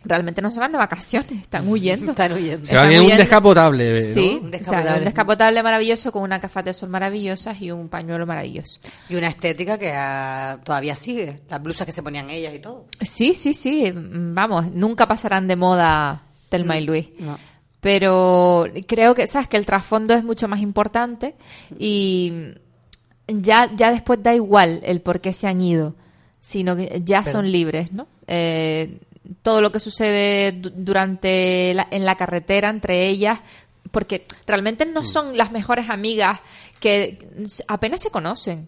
realmente 0.03 0.41
no 0.41 0.49
se 0.51 0.59
van 0.59 0.71
de 0.71 0.77
vacaciones, 0.77 1.31
están 1.43 1.67
huyendo. 1.67 2.11
Están 2.11 2.33
huyendo. 2.33 2.65
Se 2.65 2.75
van 2.75 2.91
en 2.91 3.01
un 3.01 3.07
descapotable, 3.07 3.93
¿no? 3.93 4.13
Sí, 4.13 4.39
Un 4.41 4.47
o 4.47 4.49
sea, 4.49 4.59
descapotable. 4.59 4.97
un 4.99 5.03
descapotable 5.05 5.63
maravilloso 5.63 6.11
con 6.11 6.23
una 6.23 6.39
cafate 6.41 6.69
de 6.71 6.73
sol 6.73 6.89
maravillosas 6.89 7.61
y 7.61 7.71
un 7.71 7.87
pañuelo 7.89 8.25
maravilloso. 8.25 8.79
Y 9.09 9.15
una 9.15 9.27
estética 9.27 9.77
que 9.77 9.91
ah, 9.93 10.59
todavía 10.63 10.95
sigue. 10.95 11.41
Las 11.49 11.61
blusas 11.61 11.85
que 11.85 11.91
se 11.91 12.01
ponían 12.03 12.29
ellas 12.29 12.53
y 12.55 12.59
todo. 12.59 12.85
Sí, 13.01 13.33
sí, 13.33 13.53
sí, 13.53 13.91
mm, 13.91 14.33
vamos, 14.33 14.71
nunca 14.71 15.07
pasarán 15.07 15.47
de 15.47 15.55
moda 15.55 16.23
Telma 16.49 16.77
y 16.77 16.85
Luis. 16.85 17.07
No. 17.19 17.37
Pero 17.79 18.67
creo 18.87 19.15
que, 19.15 19.25
sabes, 19.27 19.47
que 19.47 19.57
el 19.57 19.65
trasfondo 19.65 20.13
es 20.13 20.23
mucho 20.23 20.47
más 20.47 20.59
importante 20.61 21.35
y 21.79 22.31
ya, 23.27 23.71
ya 23.75 23.91
después 23.91 24.21
da 24.21 24.35
igual 24.35 24.81
el 24.83 25.01
por 25.01 25.19
qué 25.19 25.33
se 25.33 25.47
han 25.47 25.61
ido, 25.61 25.95
sino 26.39 26.75
que 26.75 27.01
ya 27.03 27.21
Pero- 27.21 27.31
son 27.31 27.51
libres, 27.51 27.91
¿no? 27.91 28.07
Eh, 28.27 28.99
todo 29.43 29.61
lo 29.61 29.71
que 29.71 29.79
sucede 29.79 30.51
du- 30.53 30.71
durante 30.75 31.73
la, 31.75 31.87
en 31.91 32.05
la 32.05 32.15
carretera 32.15 32.69
entre 32.69 33.07
ellas, 33.07 33.39
porque 33.91 34.25
realmente 34.47 34.85
no 34.85 35.03
son 35.03 35.37
las 35.37 35.51
mejores 35.51 35.89
amigas 35.89 36.39
que 36.79 37.27
apenas 37.67 38.01
se 38.01 38.09
conocen. 38.11 38.67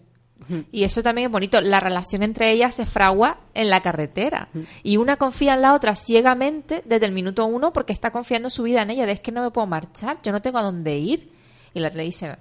Y 0.72 0.84
eso 0.84 1.02
también 1.02 1.26
es 1.28 1.32
bonito. 1.32 1.58
La 1.62 1.80
relación 1.80 2.22
entre 2.22 2.50
ellas 2.50 2.74
se 2.74 2.84
fragua 2.84 3.38
en 3.54 3.70
la 3.70 3.80
carretera. 3.80 4.48
Y 4.82 4.98
una 4.98 5.16
confía 5.16 5.54
en 5.54 5.62
la 5.62 5.72
otra 5.72 5.94
ciegamente 5.94 6.82
desde 6.84 7.06
el 7.06 7.12
minuto 7.12 7.46
uno 7.46 7.72
porque 7.72 7.94
está 7.94 8.10
confiando 8.10 8.50
su 8.50 8.64
vida 8.64 8.82
en 8.82 8.90
ella. 8.90 9.06
De 9.06 9.12
es 9.12 9.20
que 9.20 9.32
no 9.32 9.42
me 9.42 9.50
puedo 9.50 9.66
marchar, 9.66 10.18
yo 10.22 10.32
no 10.32 10.42
tengo 10.42 10.58
a 10.58 10.62
dónde 10.62 10.98
ir. 10.98 11.30
Y 11.72 11.80
la 11.80 11.88
otra 11.88 11.98
le 11.98 12.04
dice, 12.04 12.36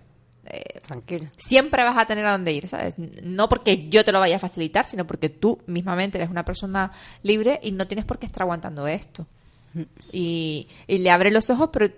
eh, 0.46 0.80
Tranquila. 0.86 1.30
siempre 1.38 1.84
vas 1.84 1.98
a 1.98 2.06
tener 2.06 2.26
a 2.26 2.32
dónde 2.34 2.52
ir, 2.54 2.68
¿sabes? 2.68 2.96
No 2.98 3.48
porque 3.50 3.90
yo 3.90 4.04
te 4.04 4.12
lo 4.12 4.20
vaya 4.20 4.36
a 4.36 4.40
facilitar, 4.40 4.86
sino 4.86 5.06
porque 5.08 5.30
tú 5.30 5.60
mismamente 5.68 6.18
eres 6.18 6.30
una 6.30 6.44
persona 6.46 6.92
libre 7.22 7.60
y 7.64 7.72
no 7.72 7.88
tienes 7.88 8.06
por 8.06 8.20
qué 8.20 8.26
estar 8.26 8.44
aguantando 8.44 8.88
esto. 8.88 9.26
Y, 10.12 10.68
y 10.88 11.00
le 11.00 11.10
abre 11.10 11.32
los 11.32 11.50
ojos, 11.50 11.70
pero 11.74 11.90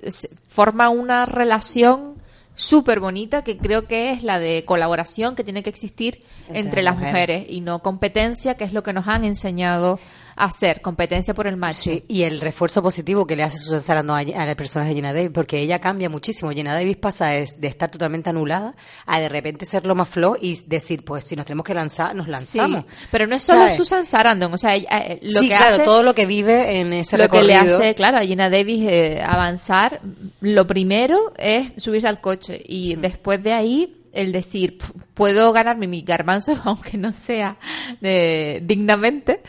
forma 0.47 0.89
una 0.89 1.25
relación 1.25 2.15
súper 2.53 3.01
bonita 3.01 3.43
que 3.43 3.57
creo 3.57 3.85
que 3.85 4.11
es 4.11 4.23
la 4.23 4.39
de 4.39 4.63
colaboración 4.63 5.35
que 5.35 5.43
tiene 5.43 5.61
que 5.61 5.69
existir 5.69 6.23
entre, 6.47 6.59
Entre 6.61 6.83
las 6.83 6.95
mujeres. 6.95 7.11
mujeres. 7.41 7.45
y 7.49 7.59
no 7.59 7.79
competencia, 7.79 8.55
que 8.55 8.63
es 8.63 8.71
lo 8.71 8.81
que 8.81 8.93
nos 8.93 9.07
han 9.09 9.25
enseñado 9.25 9.99
hacer, 10.35 10.81
competencia 10.81 11.33
por 11.33 11.47
el 11.47 11.57
macho. 11.57 11.83
Sí, 11.83 12.03
y 12.07 12.23
el 12.23 12.41
refuerzo 12.41 12.81
positivo 12.81 13.25
que 13.25 13.35
le 13.35 13.43
hace 13.43 13.57
Susan 13.57 13.81
Sarandon 13.81 14.17
a, 14.17 14.43
a 14.43 14.45
la 14.45 14.55
personaje 14.55 14.89
de 14.89 14.95
Gina 14.95 15.13
Davis, 15.13 15.31
porque 15.33 15.59
ella 15.59 15.79
cambia 15.79 16.09
muchísimo. 16.09 16.51
Gina 16.51 16.73
Davis 16.73 16.97
pasa 16.97 17.27
de, 17.29 17.47
de 17.57 17.67
estar 17.67 17.89
totalmente 17.89 18.29
anulada 18.29 18.75
a 19.05 19.19
de 19.19 19.29
repente 19.29 19.65
ser 19.65 19.85
lo 19.85 19.95
más 19.95 20.09
flow 20.09 20.35
y 20.39 20.59
decir, 20.65 21.03
pues 21.05 21.25
si 21.25 21.35
nos 21.35 21.45
tenemos 21.45 21.65
que 21.65 21.73
lanzar, 21.73 22.15
nos 22.15 22.27
lanzamos. 22.27 22.81
Sí, 22.81 23.07
pero 23.11 23.27
no 23.27 23.35
es 23.35 23.43
solo 23.43 23.59
¿Sabes? 23.59 23.75
Susan 23.75 24.05
Sarandon, 24.05 24.53
o 24.53 24.57
sea, 24.57 24.75
ella, 24.75 24.89
eh, 24.97 25.19
lo 25.21 25.39
sí, 25.39 25.49
que 25.49 25.55
claro, 25.55 25.75
hace 25.75 25.83
todo 25.83 26.03
lo 26.03 26.13
que 26.15 26.25
vive 26.25 26.79
en 26.79 26.93
ese 26.93 27.17
lo 27.17 27.29
que 27.29 27.43
le 27.43 27.55
hace, 27.55 27.95
claro, 27.95 28.17
a 28.17 28.21
Gina 28.21 28.49
Davis 28.49 28.85
eh, 28.89 29.21
avanzar, 29.25 30.01
lo 30.41 30.67
primero 30.67 31.33
es 31.37 31.71
subirse 31.77 32.07
al 32.07 32.21
coche 32.21 32.61
y 32.65 32.95
después 32.95 33.41
de 33.41 33.53
ahí 33.53 34.01
el 34.13 34.31
decir, 34.31 34.77
"Pf, 34.77 34.91
puedo 35.13 35.51
ganarme 35.51 35.87
mi 35.87 36.01
garbanzo, 36.01 36.53
aunque 36.63 36.97
no 36.97 37.11
sea 37.13 37.57
eh, 38.01 38.61
dignamente, 38.63 39.41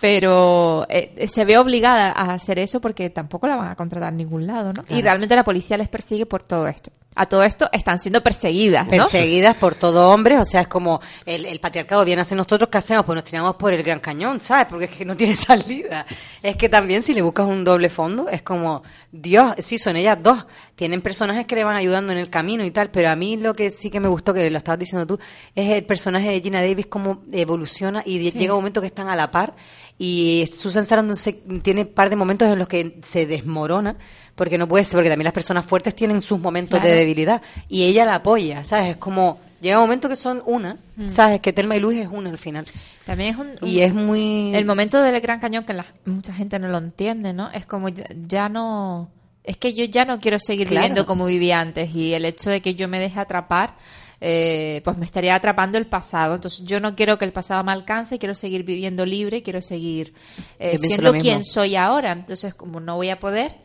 pero 0.00 0.86
eh, 0.88 1.26
se 1.28 1.44
ve 1.44 1.58
obligada 1.58 2.10
a 2.12 2.32
hacer 2.34 2.58
eso 2.58 2.80
porque 2.80 3.10
tampoco 3.10 3.46
la 3.46 3.56
van 3.56 3.68
a 3.68 3.76
contratar 3.76 4.10
en 4.12 4.18
ningún 4.18 4.46
lado, 4.46 4.72
¿no? 4.72 4.84
Y 4.88 5.02
realmente 5.02 5.34
la 5.36 5.44
policía 5.44 5.76
les 5.76 5.88
persigue 5.88 6.26
por 6.26 6.42
todo 6.42 6.68
esto. 6.68 6.90
A 7.16 7.26
todo 7.26 7.42
esto 7.42 7.68
están 7.72 7.98
siendo 7.98 8.22
perseguidas, 8.22 8.84
¿no? 8.84 8.90
perseguidas 8.92 9.56
por 9.56 9.74
todo 9.74 10.10
hombre, 10.10 10.38
o 10.38 10.44
sea, 10.44 10.60
es 10.60 10.68
como 10.68 11.00
el, 11.26 11.46
el 11.46 11.58
patriarcado 11.58 12.04
viene 12.04 12.22
hacia 12.22 12.36
nosotros, 12.36 12.68
¿qué 12.70 12.78
hacemos? 12.78 13.04
Pues 13.04 13.16
nos 13.16 13.24
tiramos 13.24 13.56
por 13.56 13.72
el 13.72 13.82
gran 13.82 13.98
cañón, 13.98 14.40
¿sabes? 14.40 14.66
Porque 14.66 14.84
es 14.84 14.92
que 14.92 15.04
no 15.04 15.16
tiene 15.16 15.34
salida. 15.36 16.06
Es 16.44 16.54
que 16.54 16.68
también 16.68 17.02
si 17.02 17.14
le 17.14 17.22
buscas 17.22 17.46
un 17.46 17.64
doble 17.64 17.88
fondo, 17.88 18.28
es 18.28 18.42
como, 18.42 18.84
Dios, 19.10 19.52
sí, 19.58 19.78
son 19.80 19.96
ellas 19.96 20.16
dos, 20.22 20.46
tienen 20.76 21.00
personajes 21.02 21.44
que 21.44 21.56
le 21.56 21.64
van 21.64 21.74
ayudando 21.76 22.12
en 22.12 22.18
el 22.20 22.30
camino 22.30 22.64
y 22.64 22.70
tal, 22.70 22.88
pero 22.90 23.08
a 23.08 23.16
mí 23.16 23.36
lo 23.36 23.52
que 23.52 23.72
sí 23.72 23.90
que 23.90 23.98
me 23.98 24.06
gustó, 24.08 24.32
que 24.32 24.48
lo 24.48 24.58
estabas 24.58 24.78
diciendo 24.78 25.04
tú, 25.04 25.20
es 25.56 25.70
el 25.70 25.84
personaje 25.86 26.30
de 26.30 26.40
Gina 26.40 26.60
Davis, 26.62 26.86
cómo 26.86 27.22
evoluciona 27.32 28.00
y 28.06 28.20
Sí. 28.20 28.38
llega 28.38 28.52
un 28.54 28.60
momento 28.60 28.80
que 28.80 28.86
están 28.86 29.08
a 29.08 29.16
la 29.16 29.32
par 29.32 29.54
y 29.98 30.48
Susan 30.52 30.86
Sarandon 30.86 31.16
se- 31.16 31.32
tiene 31.62 31.82
un 31.82 31.88
par 31.88 32.08
de 32.10 32.16
momentos 32.16 32.48
en 32.48 32.58
los 32.58 32.68
que 32.68 32.98
se 33.02 33.26
desmorona 33.26 33.96
porque 34.34 34.56
no 34.58 34.68
puede 34.68 34.84
ser, 34.84 34.94
porque 34.98 35.08
también 35.08 35.24
las 35.24 35.32
personas 35.34 35.66
fuertes 35.66 35.94
tienen 35.96 36.22
sus 36.22 36.38
momentos 36.38 36.78
Claro. 36.78 36.94
de 36.94 37.00
debilidad 37.00 37.42
y 37.68 37.82
ella 37.84 38.04
la 38.04 38.16
apoya, 38.16 38.62
¿sabes? 38.64 38.90
Es 38.92 38.96
como 38.96 39.40
llega 39.60 39.78
un 39.78 39.84
momento 39.84 40.08
que 40.08 40.14
son 40.14 40.40
una, 40.46 40.76
Mm. 40.96 41.08
¿sabes? 41.08 41.40
Que 41.40 41.52
Telma 41.52 41.74
y 41.74 41.80
Luis 41.80 41.98
es 41.98 42.08
una 42.08 42.30
al 42.30 42.38
final. 42.38 42.64
También 43.04 43.30
es 43.30 43.36
un, 43.40 43.50
Y 43.68 43.78
un- 43.78 43.82
es 43.82 43.94
muy 43.94 44.54
El 44.54 44.64
momento 44.64 45.02
del 45.02 45.20
Gran 45.20 45.40
Cañón 45.40 45.64
que 45.64 45.72
la- 45.74 45.86
mucha 46.04 46.32
gente 46.32 46.58
no 46.60 46.68
lo 46.68 46.78
entiende, 46.78 47.32
¿no? 47.32 47.50
Es 47.50 47.66
como 47.66 47.88
ya, 47.88 48.06
ya 48.28 48.48
no... 48.48 49.10
Es 49.42 49.56
que 49.56 49.72
yo 49.74 49.84
ya 49.86 50.04
no 50.04 50.20
quiero 50.20 50.38
seguir 50.38 50.68
Claro. 50.68 50.82
viviendo 50.82 51.06
como 51.06 51.24
vivía 51.26 51.58
antes 51.58 51.92
y 51.94 52.12
el 52.12 52.24
hecho 52.26 52.50
de 52.50 52.60
que 52.60 52.74
yo 52.74 52.86
me 52.86 53.00
deje 53.00 53.18
atrapar, 53.18 53.74
eh, 54.20 54.80
pues 54.84 54.96
me 54.96 55.04
estaría 55.04 55.34
atrapando 55.34 55.78
el 55.78 55.86
pasado. 55.86 56.34
Entonces 56.34 56.64
yo 56.64 56.80
no 56.80 56.94
quiero 56.94 57.18
que 57.18 57.24
el 57.24 57.32
pasado 57.32 57.62
me 57.64 57.72
alcance, 57.72 58.18
quiero 58.18 58.34
seguir 58.34 58.64
viviendo 58.64 59.06
libre, 59.06 59.42
quiero 59.42 59.62
seguir 59.62 60.14
eh, 60.58 60.78
siendo 60.78 61.12
quien 61.14 61.44
soy 61.44 61.76
ahora. 61.76 62.12
Entonces 62.12 62.54
como 62.54 62.80
no 62.80 62.96
voy 62.96 63.10
a 63.10 63.18
poder... 63.18 63.56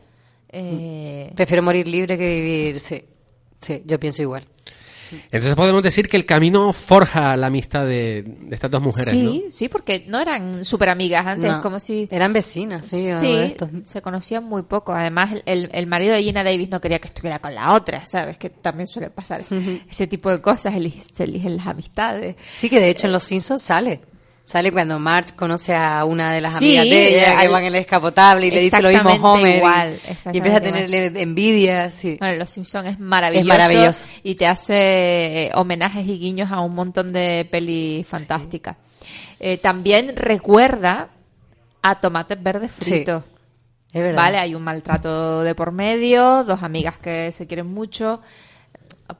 eh, 0.50 1.32
prefiero 1.34 1.62
morir 1.62 1.88
libre 1.88 2.16
que 2.16 2.28
vivir, 2.28 2.80
sí. 2.80 3.04
Sí, 3.60 3.82
yo 3.86 3.98
pienso 3.98 4.22
igual. 4.22 4.46
Entonces 5.24 5.54
podemos 5.54 5.82
decir 5.82 6.08
que 6.08 6.16
el 6.16 6.26
camino 6.26 6.72
forja 6.72 7.36
la 7.36 7.48
amistad 7.48 7.84
de, 7.84 8.24
de 8.26 8.54
estas 8.54 8.70
dos 8.70 8.82
mujeres, 8.82 9.10
sí, 9.10 9.44
sí, 9.50 9.68
porque 9.68 10.04
no 10.08 10.20
eran 10.20 10.64
súper 10.64 10.88
amigas 10.88 11.26
antes, 11.26 11.50
No, 11.50 11.60
como 11.60 11.80
si... 11.80 12.08
eran 12.10 12.32
vecinas, 12.32 12.86
sí, 12.86 13.10
Sí, 13.20 13.32
esto. 13.32 13.68
se 13.82 14.02
conocían 14.02 14.44
muy 14.44 14.62
poco. 14.62 14.92
Además, 14.92 15.34
el, 15.46 15.68
el 15.72 15.86
marido 15.86 16.14
de 16.14 16.22
Gina 16.22 16.42
Davis 16.44 16.68
no 16.70 16.80
quería 16.80 16.98
que 16.98 17.08
estuviera 17.08 17.38
con 17.38 17.54
la 17.54 17.74
otra, 17.74 18.04
¿sabes? 18.06 18.38
Que 18.38 18.50
también 18.50 18.86
suele 18.86 19.10
pasar 19.10 19.42
ese 19.90 20.06
tipo 20.06 20.30
de 20.30 20.40
cosas, 20.40 20.74
se 21.14 21.24
eligen 21.24 21.56
las 21.56 21.66
amistades. 21.66 22.36
Sí, 22.52 22.68
que 22.70 22.80
de 22.80 22.90
hecho 22.90 23.06
en 23.06 23.12
Los 23.12 23.24
Simpsons 23.24 23.62
sale. 23.62 24.00
Sale 24.44 24.70
cuando 24.72 24.98
Marge 24.98 25.34
conoce 25.34 25.74
a 25.74 26.04
una 26.04 26.30
de 26.34 26.42
las 26.42 26.58
Sí, 26.58 26.76
amigas 26.76 26.84
de 26.98 27.08
ella, 27.18 27.36
que 27.38 27.46
al- 27.46 27.52
van 27.52 27.62
en 27.62 27.68
el 27.68 27.80
escapotable 27.80 28.46
y 28.46 28.50
le 28.50 28.60
dice 28.60 28.82
lo 28.82 28.90
mismo 28.90 29.32
Homer. 29.32 29.54
y- 29.54 29.56
igual, 29.56 29.88
y, 29.90 29.94
exactamente 29.94 30.38
empieza 30.38 30.58
a 30.58 30.60
igual. 30.60 30.72
tenerle 30.86 31.22
envidia, 31.22 31.90
sí. 31.90 32.16
Bueno, 32.20 32.36
Los 32.36 32.50
Simpsons 32.50 32.84
es 32.86 32.98
maravilloso, 33.00 33.42
Es 33.42 33.58
maravilloso. 33.58 34.06
y 34.22 34.34
te 34.34 34.46
hace 34.46 34.74
eh, 35.46 35.50
homenajes 35.54 36.06
y 36.06 36.18
guiños 36.18 36.52
a 36.52 36.60
un 36.60 36.74
montón 36.74 37.10
de 37.12 37.48
pelis 37.50 38.06
fantásticas. 38.06 38.76
Eh, 39.40 39.56
también 39.56 40.14
recuerda 40.14 41.08
a 41.80 42.00
Tomates 42.00 42.42
Verdes 42.42 42.70
Sí, 42.78 42.84
Fritos. 42.84 43.22
es 43.94 44.02
verdad. 44.02 44.22
Vale, 44.24 44.38
hay 44.38 44.54
un 44.54 44.62
maltrato 44.62 45.40
de 45.42 45.54
por 45.54 45.72
medio, 45.72 46.44
dos 46.44 46.62
amigas 46.62 46.98
que 46.98 47.32
se 47.32 47.46
quieren 47.46 47.66
mucho, 47.66 48.20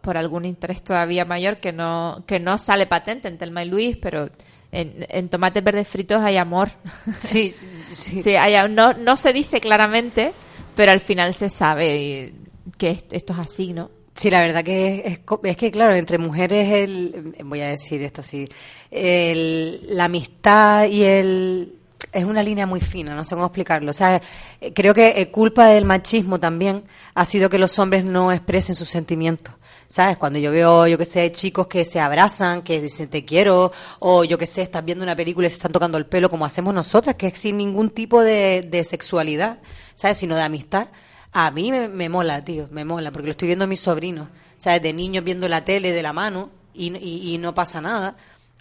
por 0.02 0.18
algún 0.18 0.44
interés 0.44 0.82
todavía 0.84 1.24
mayor 1.24 1.58
que 1.58 1.72
no, 1.72 2.24
que 2.26 2.40
no 2.40 2.58
sale 2.58 2.86
patente 2.86 3.28
en 3.28 3.38
Telma 3.38 3.64
y 3.64 3.68
Luis, 3.68 3.96
pero 3.96 4.28
en, 4.74 5.06
en 5.08 5.28
Tomates 5.28 5.62
Verdes 5.64 5.88
Fritos 5.88 6.20
hay 6.22 6.36
amor. 6.36 6.70
Sí, 7.18 7.48
sí. 7.92 8.22
Sí, 8.22 8.36
hay- 8.36 8.68
no, 8.70 8.92
no 8.94 9.16
se 9.16 9.32
dice 9.32 9.60
claramente, 9.60 10.32
pero 10.76 10.92
al 10.92 11.00
final 11.00 11.32
se 11.34 11.48
sabe 11.50 12.34
que 12.78 12.90
est- 12.90 13.12
esto 13.12 13.32
es 13.32 13.38
así, 13.38 13.72
¿no? 13.72 13.90
Sí, 14.16 14.30
la 14.30 14.40
verdad 14.40 14.62
que 14.62 14.96
es, 15.04 15.12
es 15.12 15.18
co- 15.20 15.40
es 15.42 15.56
que, 15.56 15.70
claro, 15.72 15.94
entre 15.94 16.18
mujeres, 16.18 16.68
el, 16.72 17.34
voy 17.44 17.60
a 17.62 17.68
decir 17.68 18.02
esto 18.02 18.20
así, 18.20 18.48
el- 18.90 19.80
la 19.96 20.04
amistad 20.04 20.86
y 20.86 21.02
el... 21.02 21.74
Es 22.12 22.24
una 22.24 22.42
línea 22.42 22.66
muy 22.66 22.80
fina, 22.80 23.14
no 23.14 23.24
sé 23.24 23.34
cómo 23.34 23.46
explicarlo. 23.46 23.90
O 23.90 23.94
sea, 23.94 24.20
eh, 24.60 24.72
creo 24.72 24.94
que 24.94 25.20
eh, 25.20 25.30
culpa 25.30 25.66
del 25.68 25.84
machismo 25.84 26.38
también 26.38 26.84
ha 27.14 27.24
sido 27.24 27.48
que 27.50 27.58
los 27.58 27.78
hombres 27.78 28.04
no 28.04 28.30
expresen 28.32 28.74
sus 28.74 28.88
sentimientos. 28.88 29.54
¿Sabes? 29.88 30.16
Cuando 30.16 30.38
yo 30.38 30.50
veo, 30.50 30.86
yo 30.86 30.96
que 30.98 31.04
sé, 31.04 31.30
chicos 31.30 31.66
que 31.66 31.84
se 31.84 32.00
abrazan, 32.00 32.62
que 32.62 32.80
dicen 32.80 33.08
te 33.08 33.24
quiero, 33.24 33.70
o 34.00 34.24
yo 34.24 34.38
que 34.38 34.46
sé, 34.46 34.62
estás 34.62 34.84
viendo 34.84 35.04
una 35.04 35.14
película 35.14 35.46
y 35.46 35.50
se 35.50 35.56
están 35.56 35.72
tocando 35.72 35.98
el 35.98 36.06
pelo 36.06 36.30
como 36.30 36.44
hacemos 36.44 36.74
nosotras, 36.74 37.16
que 37.16 37.28
es 37.28 37.38
sin 37.38 37.58
ningún 37.58 37.90
tipo 37.90 38.22
de, 38.22 38.62
de 38.68 38.82
sexualidad, 38.82 39.58
¿sabes? 39.94 40.18
Sino 40.18 40.34
de 40.36 40.42
amistad. 40.42 40.88
A 41.32 41.50
mí 41.50 41.70
me, 41.70 41.88
me 41.88 42.08
mola, 42.08 42.44
tío, 42.44 42.66
me 42.70 42.84
mola, 42.84 43.10
porque 43.12 43.26
lo 43.26 43.30
estoy 43.32 43.46
viendo 43.48 43.66
a 43.66 43.68
mis 43.68 43.80
sobrinos, 43.80 44.28
¿sabes? 44.56 44.82
De 44.82 44.92
niños 44.92 45.22
viendo 45.22 45.48
la 45.48 45.60
tele 45.62 45.92
de 45.92 46.02
la 46.02 46.12
mano 46.12 46.50
y, 46.72 46.96
y- 46.96 47.34
y 47.34 47.38
no 47.38 47.54
pasa 47.54 47.80
nada. 47.80 48.16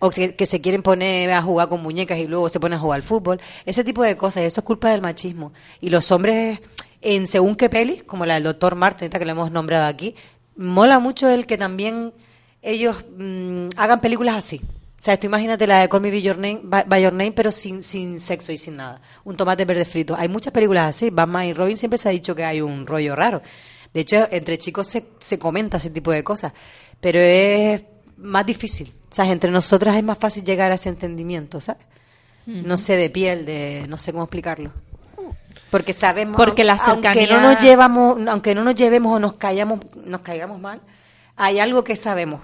O 0.06 0.10
que, 0.12 0.46
se 0.46 0.60
quieren 0.60 0.84
poner 0.84 1.32
a 1.32 1.42
jugar 1.42 1.70
con 1.70 1.82
muñecas 1.82 2.18
y 2.18 2.28
luego 2.28 2.50
se 2.50 2.60
ponen 2.60 2.78
a 2.78 2.82
jugar 2.82 2.98
al 2.98 3.04
fútbol. 3.04 3.40
Ese 3.66 3.86
tipo 3.86 4.04
de 4.04 4.18
cosas, 4.18 4.44
eso 4.44 4.60
es 4.60 4.66
culpa 4.66 4.90
del 4.90 5.02
machismo. 5.02 5.54
Y 5.80 5.90
los 5.90 6.12
hombres 6.12 6.60
en 7.00 7.26
según 7.26 7.56
qué 7.56 7.70
pelis, 7.70 8.04
como 8.04 8.26
la 8.26 8.34
del 8.34 8.44
Doctor 8.44 8.76
Martin, 8.76 9.10
que 9.10 9.24
le 9.24 9.32
hemos 9.32 9.50
nombrado 9.50 9.86
aquí, 9.86 10.14
mola 10.58 11.00
mucho 11.00 11.30
el 11.30 11.46
que 11.46 11.58
también 11.58 12.14
ellos 12.62 13.06
mm, 13.18 13.70
hagan 13.78 14.02
películas 14.02 14.36
así. 14.36 14.60
O 14.60 15.02
sea, 15.06 15.18
tú 15.18 15.28
imagínate 15.28 15.68
la 15.68 15.80
de 15.80 15.88
Call 15.88 16.02
Me 16.02 16.12
By 16.12 16.22
Your 16.22 16.38
Name, 16.38 16.60
by 16.64 17.02
Your 17.02 17.14
Name, 17.14 17.32
pero 17.32 17.50
sin, 17.54 17.82
sin 17.82 18.20
sexo 18.20 18.52
y 18.52 18.58
sin 18.58 18.76
nada. 18.76 19.00
Un 19.24 19.38
tomate 19.38 19.64
verde 19.64 19.86
frito. 19.86 20.18
Hay 20.20 20.28
muchas 20.28 20.52
películas 20.52 20.96
así. 20.96 21.12
Batman 21.12 21.46
y 21.46 21.54
Robin 21.54 21.78
siempre 21.78 21.98
se 21.98 22.10
ha 22.10 22.12
dicho 22.12 22.36
que 22.36 22.44
hay 22.44 22.60
un 22.60 22.86
rollo 22.86 23.16
raro. 23.16 23.42
De 23.94 24.02
hecho, 24.02 24.28
entre 24.32 24.58
chicos 24.58 24.88
se, 24.88 25.06
se 25.20 25.40
comenta 25.40 25.78
ese 25.78 25.92
tipo 25.92 26.12
de 26.12 26.26
cosas. 26.26 26.52
Pero 27.00 27.20
es 27.22 27.84
más 28.18 28.46
difícil. 28.46 28.94
O 29.12 29.16
sea, 29.16 29.26
entre 29.26 29.52
nosotras 29.52 29.96
es 29.96 30.04
más 30.04 30.18
fácil 30.18 30.44
llegar 30.44 30.72
a 30.72 30.76
ese 30.76 30.90
entendimiento, 30.90 31.62
¿sabes? 31.62 31.86
No 32.46 32.76
sé, 32.78 32.98
de 32.98 33.10
piel, 33.10 33.46
de... 33.46 33.86
no 33.88 33.98
sé 33.98 34.12
cómo 34.12 34.24
explicarlo. 34.26 34.72
Porque 35.70 35.94
sabemos... 35.94 36.36
Porque 36.36 36.64
la 36.64 36.74
aunque 36.74 37.10
cercanía- 37.10 37.40
no 37.42 37.54
nos 37.54 37.62
llevamos, 37.64 38.28
aunque 38.28 38.54
no 38.54 38.64
nos 38.64 38.76
llevemos 38.76 39.16
o 39.16 39.20
nos 39.20 39.34
caigamos, 39.34 39.80
nos 40.06 40.22
caigamos 40.22 40.60
mal, 40.60 40.82
hay 41.36 41.60
algo 41.60 41.84
que 41.84 41.96
sabemos. 41.96 42.42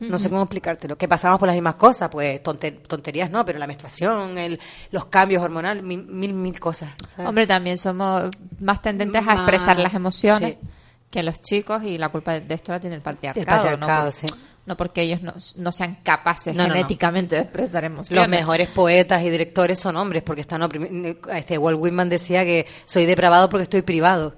No 0.00 0.16
sé 0.16 0.30
cómo 0.30 0.42
explicártelo. 0.42 0.96
Que 0.96 1.08
pasamos 1.08 1.40
por 1.40 1.48
las 1.48 1.56
mismas 1.56 1.74
cosas, 1.74 2.08
pues 2.08 2.40
tonte- 2.40 2.80
tonterías 2.86 3.30
no, 3.32 3.44
pero 3.44 3.58
la 3.58 3.66
menstruación, 3.66 4.38
el, 4.38 4.60
los 4.92 5.06
cambios 5.06 5.42
hormonales, 5.42 5.82
mil, 5.82 6.04
mil, 6.06 6.34
mil 6.34 6.60
cosas. 6.60 6.90
¿sabes? 7.16 7.28
Hombre, 7.28 7.48
también 7.48 7.76
somos 7.78 8.30
más 8.60 8.80
tendentes 8.80 9.26
a 9.26 9.32
expresar 9.32 9.76
las 9.80 9.94
emociones 9.94 10.56
sí. 10.60 10.68
que 11.10 11.24
los 11.24 11.42
chicos 11.42 11.82
y 11.82 11.98
la 11.98 12.10
culpa 12.10 12.38
de 12.38 12.54
esto 12.54 12.70
la 12.70 12.78
tiene 12.78 12.94
el 12.94 13.02
patriarcado. 13.02 13.40
El 13.40 13.46
patriarcado, 13.46 14.04
no, 14.04 14.12
sí. 14.12 14.26
No 14.68 14.76
porque 14.76 15.02
ellos 15.02 15.22
no, 15.22 15.32
no 15.56 15.72
sean 15.72 15.96
capaces 16.02 16.54
No, 16.54 16.62
no, 16.62 16.68
no. 16.68 16.74
genéticamente 16.74 17.34
de 17.36 17.42
expresar 17.42 17.84
emociones. 17.84 18.22
Los 18.22 18.28
mejores 18.28 18.68
poetas 18.68 19.22
y 19.22 19.30
directores 19.30 19.78
son 19.78 19.96
hombres 19.96 20.22
porque 20.22 20.42
están 20.42 20.62
oprimidos. 20.62 21.16
Este 21.34 21.58
Walt 21.58 21.78
Whitman 21.80 22.08
decía 22.08 22.44
que 22.44 22.66
soy 22.84 23.06
depravado 23.06 23.48
porque 23.48 23.64
estoy 23.64 23.82
privado, 23.82 24.36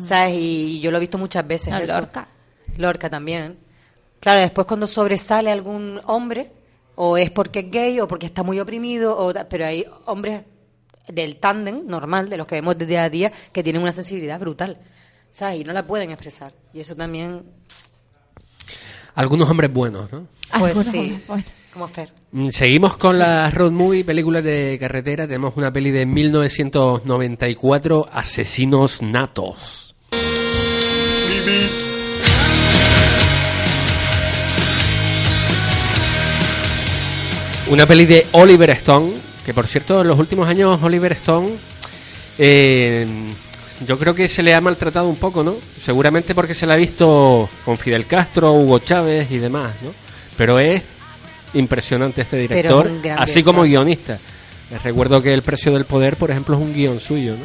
¿sabes? 0.00 0.34
Y 0.36 0.80
yo 0.80 0.90
lo 0.90 0.96
he 0.96 1.00
visto 1.00 1.18
muchas 1.18 1.46
veces. 1.46 1.72
Eso. 1.80 2.00
Lorca. 2.00 2.28
Lorca 2.76 3.10
también. 3.10 3.58
Claro, 4.18 4.40
después 4.40 4.66
cuando 4.66 4.86
sobresale 4.86 5.52
algún 5.52 6.00
hombre, 6.06 6.50
o 6.94 7.16
es 7.18 7.30
porque 7.30 7.60
es 7.60 7.70
gay 7.70 8.00
o 8.00 8.08
porque 8.08 8.26
está 8.26 8.42
muy 8.42 8.58
oprimido, 8.58 9.16
o 9.18 9.32
pero 9.48 9.66
hay 9.66 9.84
hombres 10.06 10.42
del 11.06 11.36
tándem 11.36 11.86
normal, 11.86 12.28
de 12.28 12.36
los 12.38 12.46
que 12.46 12.56
vemos 12.56 12.76
de 12.78 12.86
día 12.86 13.04
a 13.04 13.10
día, 13.10 13.32
que 13.52 13.62
tienen 13.62 13.82
una 13.82 13.92
sensibilidad 13.92 14.40
brutal, 14.40 14.78
¿sabes? 15.30 15.60
Y 15.60 15.64
no 15.64 15.72
la 15.72 15.86
pueden 15.86 16.10
expresar. 16.10 16.52
Y 16.72 16.80
eso 16.80 16.96
también, 16.96 17.44
Algunos 19.16 19.48
hombres 19.50 19.72
buenos, 19.72 20.12
¿no? 20.12 20.26
pues 20.58 20.76
Algunos 20.76 20.86
sí, 20.86 21.18
bueno. 21.26 21.42
como 21.72 21.88
Fer. 21.88 22.12
Mm, 22.32 22.50
Seguimos 22.50 22.96
con 22.98 23.18
las 23.18 23.52
road 23.54 23.72
movie, 23.72 24.04
películas 24.04 24.44
de 24.44 24.76
carretera. 24.78 25.26
Tenemos 25.26 25.56
una 25.56 25.72
peli 25.72 25.90
de 25.90 26.04
1994, 26.06 28.08
Asesinos 28.12 29.00
Natos. 29.02 29.94
Una 37.68 37.86
peli 37.86 38.06
de 38.06 38.26
Oliver 38.32 38.70
Stone, 38.70 39.12
que 39.44 39.52
por 39.52 39.66
cierto 39.66 40.00
en 40.00 40.08
los 40.08 40.18
últimos 40.18 40.48
años 40.48 40.80
Oliver 40.82 41.12
Stone 41.12 41.56
eh, 42.38 43.06
yo 43.86 43.98
creo 43.98 44.14
que 44.14 44.28
se 44.28 44.42
le 44.42 44.54
ha 44.54 44.60
maltratado 44.60 45.08
un 45.08 45.16
poco, 45.16 45.42
¿no? 45.42 45.56
Seguramente 45.80 46.34
porque 46.34 46.54
se 46.54 46.66
la 46.66 46.74
ha 46.74 46.76
visto 46.76 47.48
con 47.64 47.76
Fidel 47.78 48.06
Castro, 48.06 48.52
Hugo 48.52 48.78
Chávez 48.78 49.30
y 49.30 49.38
demás, 49.38 49.74
¿no? 49.82 49.92
Pero 50.36 50.58
es 50.58 50.82
impresionante 51.54 52.22
este 52.22 52.36
director, 52.38 52.86
así 53.22 53.42
como 53.42 53.62
guionista. 53.62 54.18
Les 54.70 54.82
recuerdo 54.82 55.22
que 55.22 55.30
El 55.32 55.42
precio 55.42 55.72
del 55.72 55.84
poder, 55.84 56.16
por 56.16 56.30
ejemplo, 56.30 56.56
es 56.56 56.62
un 56.62 56.72
guion 56.72 57.00
suyo, 57.00 57.36
¿no? 57.36 57.44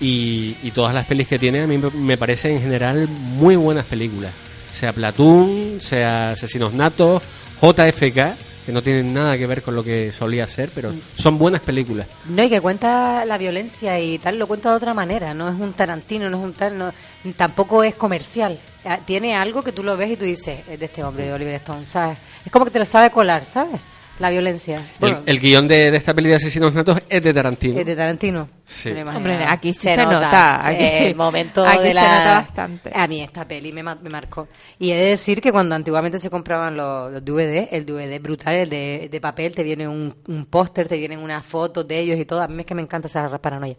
Y, 0.00 0.56
y 0.62 0.70
todas 0.72 0.92
las 0.94 1.06
pelis 1.06 1.28
que 1.28 1.38
tiene 1.38 1.62
a 1.62 1.66
mí 1.66 1.78
me- 1.78 1.90
me 1.90 2.16
parecen 2.16 2.52
en 2.52 2.60
general 2.62 3.08
muy 3.08 3.56
buenas 3.56 3.84
películas. 3.86 4.32
Sea 4.70 4.92
Platoon, 4.92 5.78
sea 5.80 6.32
Asesinos 6.32 6.72
Natos, 6.74 7.22
JFK, 7.62 8.34
que 8.64 8.72
no 8.72 8.82
tienen 8.82 9.12
nada 9.12 9.36
que 9.36 9.46
ver 9.46 9.62
con 9.62 9.74
lo 9.74 9.84
que 9.84 10.10
solía 10.12 10.46
ser, 10.46 10.70
pero 10.74 10.92
son 11.14 11.38
buenas 11.38 11.60
películas. 11.60 12.06
No, 12.26 12.42
y 12.42 12.48
que 12.48 12.60
cuenta 12.60 13.24
la 13.24 13.36
violencia 13.38 13.98
y 14.00 14.18
tal, 14.18 14.38
lo 14.38 14.46
cuenta 14.46 14.70
de 14.70 14.76
otra 14.76 14.94
manera. 14.94 15.34
No 15.34 15.48
es 15.48 15.54
un 15.54 15.72
Tarantino, 15.74 16.30
no 16.30 16.38
es 16.38 16.44
un 16.44 16.52
tal, 16.54 16.78
no, 16.78 16.92
tampoco 17.36 17.82
es 17.84 17.94
comercial. 17.94 18.58
Ah, 18.84 18.98
Tiene 19.04 19.34
algo 19.34 19.62
que 19.62 19.72
tú 19.72 19.82
lo 19.82 19.96
ves 19.96 20.10
y 20.12 20.16
tú 20.16 20.24
dices, 20.24 20.60
es 20.68 20.78
de 20.78 20.86
este 20.86 21.02
hombre, 21.04 21.26
de 21.26 21.32
Oliver 21.32 21.54
Stone, 21.54 21.86
¿sabes? 21.86 22.18
Es 22.44 22.50
como 22.52 22.64
que 22.64 22.70
te 22.70 22.78
lo 22.78 22.84
sabe 22.84 23.10
colar, 23.10 23.44
¿sabes? 23.44 23.80
La 24.20 24.30
violencia. 24.30 24.80
Bueno, 25.00 25.22
el, 25.26 25.34
el 25.36 25.40
guion 25.40 25.66
de, 25.66 25.90
de 25.90 25.96
esta 25.96 26.14
peli 26.14 26.28
de 26.28 26.36
Asesinos 26.36 26.72
Natos 26.72 27.02
es 27.08 27.22
de 27.22 27.34
Tarantino. 27.34 27.80
es 27.80 27.84
de 27.86 27.96
Tarantino. 27.96 28.48
Sí. 28.64 28.90
Hombre, 28.92 29.44
aquí 29.46 29.74
sí 29.74 29.88
se 29.88 30.06
nota, 30.06 30.64
aquí- 30.66 30.82
el 30.84 31.14
momento 31.16 31.66
aquí 31.66 31.78
de 31.82 31.88
se 31.88 31.94
la... 31.94 32.02
nota 32.18 32.32
bastante. 32.34 32.92
A 32.94 33.08
mí 33.08 33.20
esta 33.20 33.46
peli 33.46 33.72
me, 33.72 33.82
me 33.82 34.10
marcó. 34.10 34.46
Y 34.78 34.92
he 34.92 34.96
de 34.96 35.06
decir 35.10 35.40
que 35.40 35.50
cuando 35.50 35.74
antiguamente 35.74 36.18
se 36.20 36.30
compraban 36.30 36.76
los, 36.76 37.12
los 37.12 37.24
DVD, 37.24 37.68
el 37.72 37.84
DVD 37.84 38.20
brutal, 38.22 38.54
el 38.54 38.70
de, 38.70 39.08
de 39.10 39.20
papel, 39.20 39.52
te 39.54 39.64
viene 39.64 39.88
un, 39.88 40.14
un 40.28 40.44
póster, 40.46 40.86
te 40.86 40.96
vienen 40.96 41.18
unas 41.18 41.44
fotos 41.44 41.86
de 41.86 41.98
ellos 41.98 42.18
y 42.18 42.24
todo. 42.24 42.40
A 42.40 42.46
mí 42.48 42.60
es 42.60 42.66
que 42.66 42.74
me 42.76 42.82
encanta 42.82 43.08
esa 43.08 43.28
paranoia. 43.38 43.76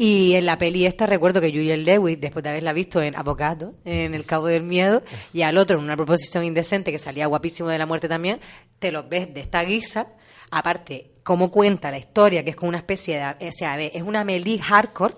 Y 0.00 0.34
en 0.34 0.46
la 0.46 0.56
peli 0.56 0.86
esta 0.86 1.06
recuerdo 1.06 1.40
que 1.40 1.50
Julian 1.50 1.84
Lewis, 1.84 2.20
después 2.20 2.44
de 2.44 2.50
haberla 2.50 2.72
visto 2.72 3.02
en 3.02 3.16
Abogado, 3.16 3.74
en 3.84 4.14
El 4.14 4.24
Cabo 4.24 4.46
del 4.46 4.62
Miedo, 4.62 5.02
y 5.32 5.42
al 5.42 5.58
otro 5.58 5.76
en 5.76 5.82
una 5.82 5.96
proposición 5.96 6.44
indecente 6.44 6.92
que 6.92 7.00
salía 7.00 7.26
guapísimo 7.26 7.68
de 7.68 7.78
la 7.78 7.84
muerte 7.84 8.08
también, 8.08 8.38
te 8.78 8.92
los 8.92 9.08
ves 9.08 9.34
de 9.34 9.40
esta 9.40 9.60
guisa. 9.64 10.06
Aparte, 10.52 11.10
cómo 11.24 11.50
cuenta 11.50 11.90
la 11.90 11.98
historia, 11.98 12.44
que 12.44 12.50
es 12.50 12.56
como 12.56 12.68
una 12.68 12.78
especie 12.78 13.18
de... 13.18 13.48
O 13.48 13.52
sea, 13.52 13.76
es 13.80 14.02
una 14.02 14.20
Amelie 14.20 14.60
hardcore, 14.60 15.14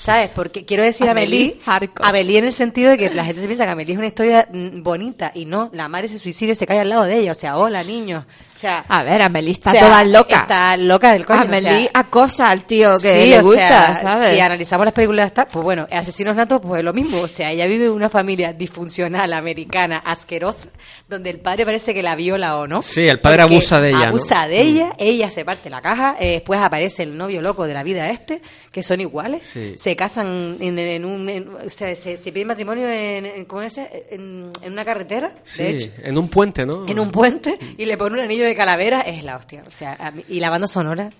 ¿sabes? 0.00 0.30
Porque 0.34 0.64
quiero 0.64 0.82
decir 0.82 1.08
Amelie, 1.08 1.60
hardcore. 1.64 2.08
Amelie 2.08 2.38
en 2.38 2.46
el 2.46 2.52
sentido 2.52 2.90
de 2.90 2.98
que 2.98 3.10
la 3.10 3.24
gente 3.24 3.40
se 3.40 3.46
piensa 3.46 3.64
que 3.66 3.70
Amelie 3.70 3.92
es 3.92 3.98
una 3.98 4.08
historia 4.08 4.48
mm, 4.52 4.82
bonita, 4.82 5.30
y 5.32 5.44
no, 5.44 5.70
la 5.72 5.88
madre 5.88 6.08
se 6.08 6.18
suicida 6.18 6.52
y 6.52 6.56
se 6.56 6.66
cae 6.66 6.80
al 6.80 6.88
lado 6.88 7.04
de 7.04 7.20
ella. 7.20 7.30
O 7.30 7.36
sea, 7.36 7.56
hola, 7.56 7.84
niños. 7.84 8.24
O 8.64 8.66
sea, 8.66 8.84
A 8.88 9.02
ver, 9.02 9.20
Amelie 9.20 9.52
está 9.52 9.70
o 9.70 9.72
sea, 9.72 9.80
toda 9.82 10.04
loca. 10.04 10.36
Está 10.40 10.76
loca 10.76 11.12
del 11.12 11.26
coño. 11.26 11.40
o 11.40 11.42
Amelie 11.44 11.82
sea, 11.82 11.90
acosa 11.94 12.48
al 12.50 12.64
tío 12.64 12.92
que 13.00 13.12
Sí, 13.24 13.28
le 13.30 13.40
o 13.40 13.42
gusta, 13.42 13.68
sea, 13.68 14.00
¿sabes? 14.02 14.30
Si 14.30 14.40
analizamos 14.40 14.84
las 14.86 14.94
películas, 14.94 15.26
está, 15.26 15.46
pues 15.46 15.62
bueno, 15.62 15.86
Asesinos 15.90 16.34
Natos, 16.36 16.60
pues 16.62 16.82
lo 16.82 16.92
mismo. 16.94 17.20
O 17.20 17.28
sea, 17.28 17.50
ella 17.52 17.66
vive 17.66 17.84
en 17.86 17.90
una 17.92 18.08
familia 18.08 18.52
disfuncional 18.52 19.32
americana, 19.34 19.98
asquerosa, 19.98 20.68
donde 21.08 21.30
el 21.30 21.40
padre 21.40 21.64
parece 21.66 21.92
que 21.94 22.02
la 22.02 22.16
viola 22.16 22.56
o 22.56 22.66
no. 22.66 22.80
Sí, 22.82 23.06
el 23.06 23.20
padre 23.20 23.42
abusa 23.42 23.80
de 23.80 23.90
ella, 23.90 23.98
¿no? 23.98 24.04
Abusa 24.06 24.46
de 24.48 24.60
ella, 24.62 24.92
ella 24.98 25.30
se 25.30 25.44
parte 25.44 25.68
la 25.70 25.82
caja, 25.82 26.16
eh, 26.18 26.32
después 26.32 26.60
aparece 26.60 27.02
el 27.02 27.16
novio 27.16 27.42
loco 27.42 27.66
de 27.66 27.74
la 27.74 27.82
vida 27.82 28.08
este, 28.10 28.40
que 28.72 28.82
son 28.82 29.00
iguales. 29.00 29.42
Sí. 29.52 29.74
Se 29.76 29.94
casan 29.96 30.56
en, 30.60 30.78
en 30.78 31.04
un. 31.04 31.28
en- 31.28 31.48
o 31.66 31.68
sea, 31.70 31.94
se, 31.94 32.16
se 32.16 32.32
piden 32.32 32.48
matrimonio 32.48 32.88
en, 32.88 33.26
en- 33.26 33.44
¿cómo 33.44 33.62
es? 33.62 33.76
En, 33.78 34.50
en 34.62 34.72
una 34.72 34.84
carretera, 34.84 35.32
Sí, 35.44 35.62
de 35.62 35.70
hecho 35.70 35.88
en 36.02 36.16
un 36.18 36.28
puente, 36.28 36.64
¿no? 36.64 36.86
en 36.88 36.98
un 36.98 37.10
puente 37.10 37.58
y 37.76 37.84
le 37.84 37.96
pone 37.96 38.14
un 38.18 38.24
anillo 38.24 38.44
de 38.44 38.53
calavera, 38.56 39.00
es 39.02 39.22
la 39.24 39.36
hostia. 39.36 39.64
O 39.66 39.70
sea, 39.70 40.12
mí- 40.14 40.24
y 40.28 40.40
la 40.40 40.50
banda 40.50 40.66
sonora. 40.66 41.10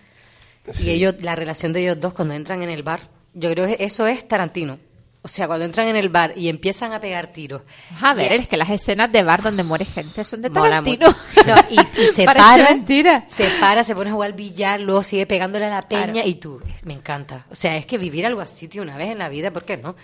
Y 0.80 0.90
ellos, 0.90 1.16
la 1.20 1.34
relación 1.36 1.72
de 1.72 1.80
ellos 1.82 2.00
dos 2.00 2.14
cuando 2.14 2.34
entran 2.34 2.62
en 2.62 2.70
el 2.70 2.82
bar, 2.82 3.00
yo 3.34 3.50
creo 3.50 3.66
que 3.66 3.76
eso 3.84 4.06
es 4.06 4.26
Tarantino. 4.26 4.78
O 5.20 5.28
sea, 5.28 5.46
cuando 5.46 5.64
entran 5.64 5.88
en 5.88 5.96
el 5.96 6.10
bar 6.10 6.34
y 6.36 6.48
empiezan 6.50 6.92
a 6.92 7.00
pegar 7.00 7.28
tiros. 7.28 7.62
A 8.02 8.12
ver, 8.12 8.32
es 8.32 8.46
que 8.48 8.58
las 8.58 8.68
escenas 8.68 9.10
de 9.10 9.22
bar 9.22 9.42
donde 9.42 9.62
muere 9.64 9.86
gente 9.86 10.22
son 10.22 10.42
de 10.42 10.50
Tarantino. 10.50 11.06
No, 11.46 11.54
y, 11.70 12.02
y 12.02 12.06
se 12.14 12.26
para, 12.26 12.56
mentira. 12.70 13.24
se 13.28 13.48
para, 13.58 13.84
se 13.84 13.94
pone 13.94 14.10
a 14.10 14.12
jugar 14.12 14.34
billar, 14.34 14.80
luego 14.80 15.02
sigue 15.02 15.24
pegándole 15.26 15.64
a 15.64 15.70
la 15.70 15.82
peña 15.82 16.12
Claro. 16.12 16.28
y 16.28 16.34
tú, 16.34 16.60
me 16.82 16.92
encanta. 16.92 17.46
O 17.50 17.54
sea, 17.54 17.74
es 17.76 17.86
que 17.86 17.96
vivir 17.96 18.26
algo 18.26 18.42
así, 18.42 18.68
tío, 18.68 18.82
una 18.82 18.98
vez 18.98 19.08
en 19.12 19.18
la 19.18 19.30
vida, 19.30 19.50
¿por 19.50 19.64
qué 19.64 19.78
no? 19.78 19.96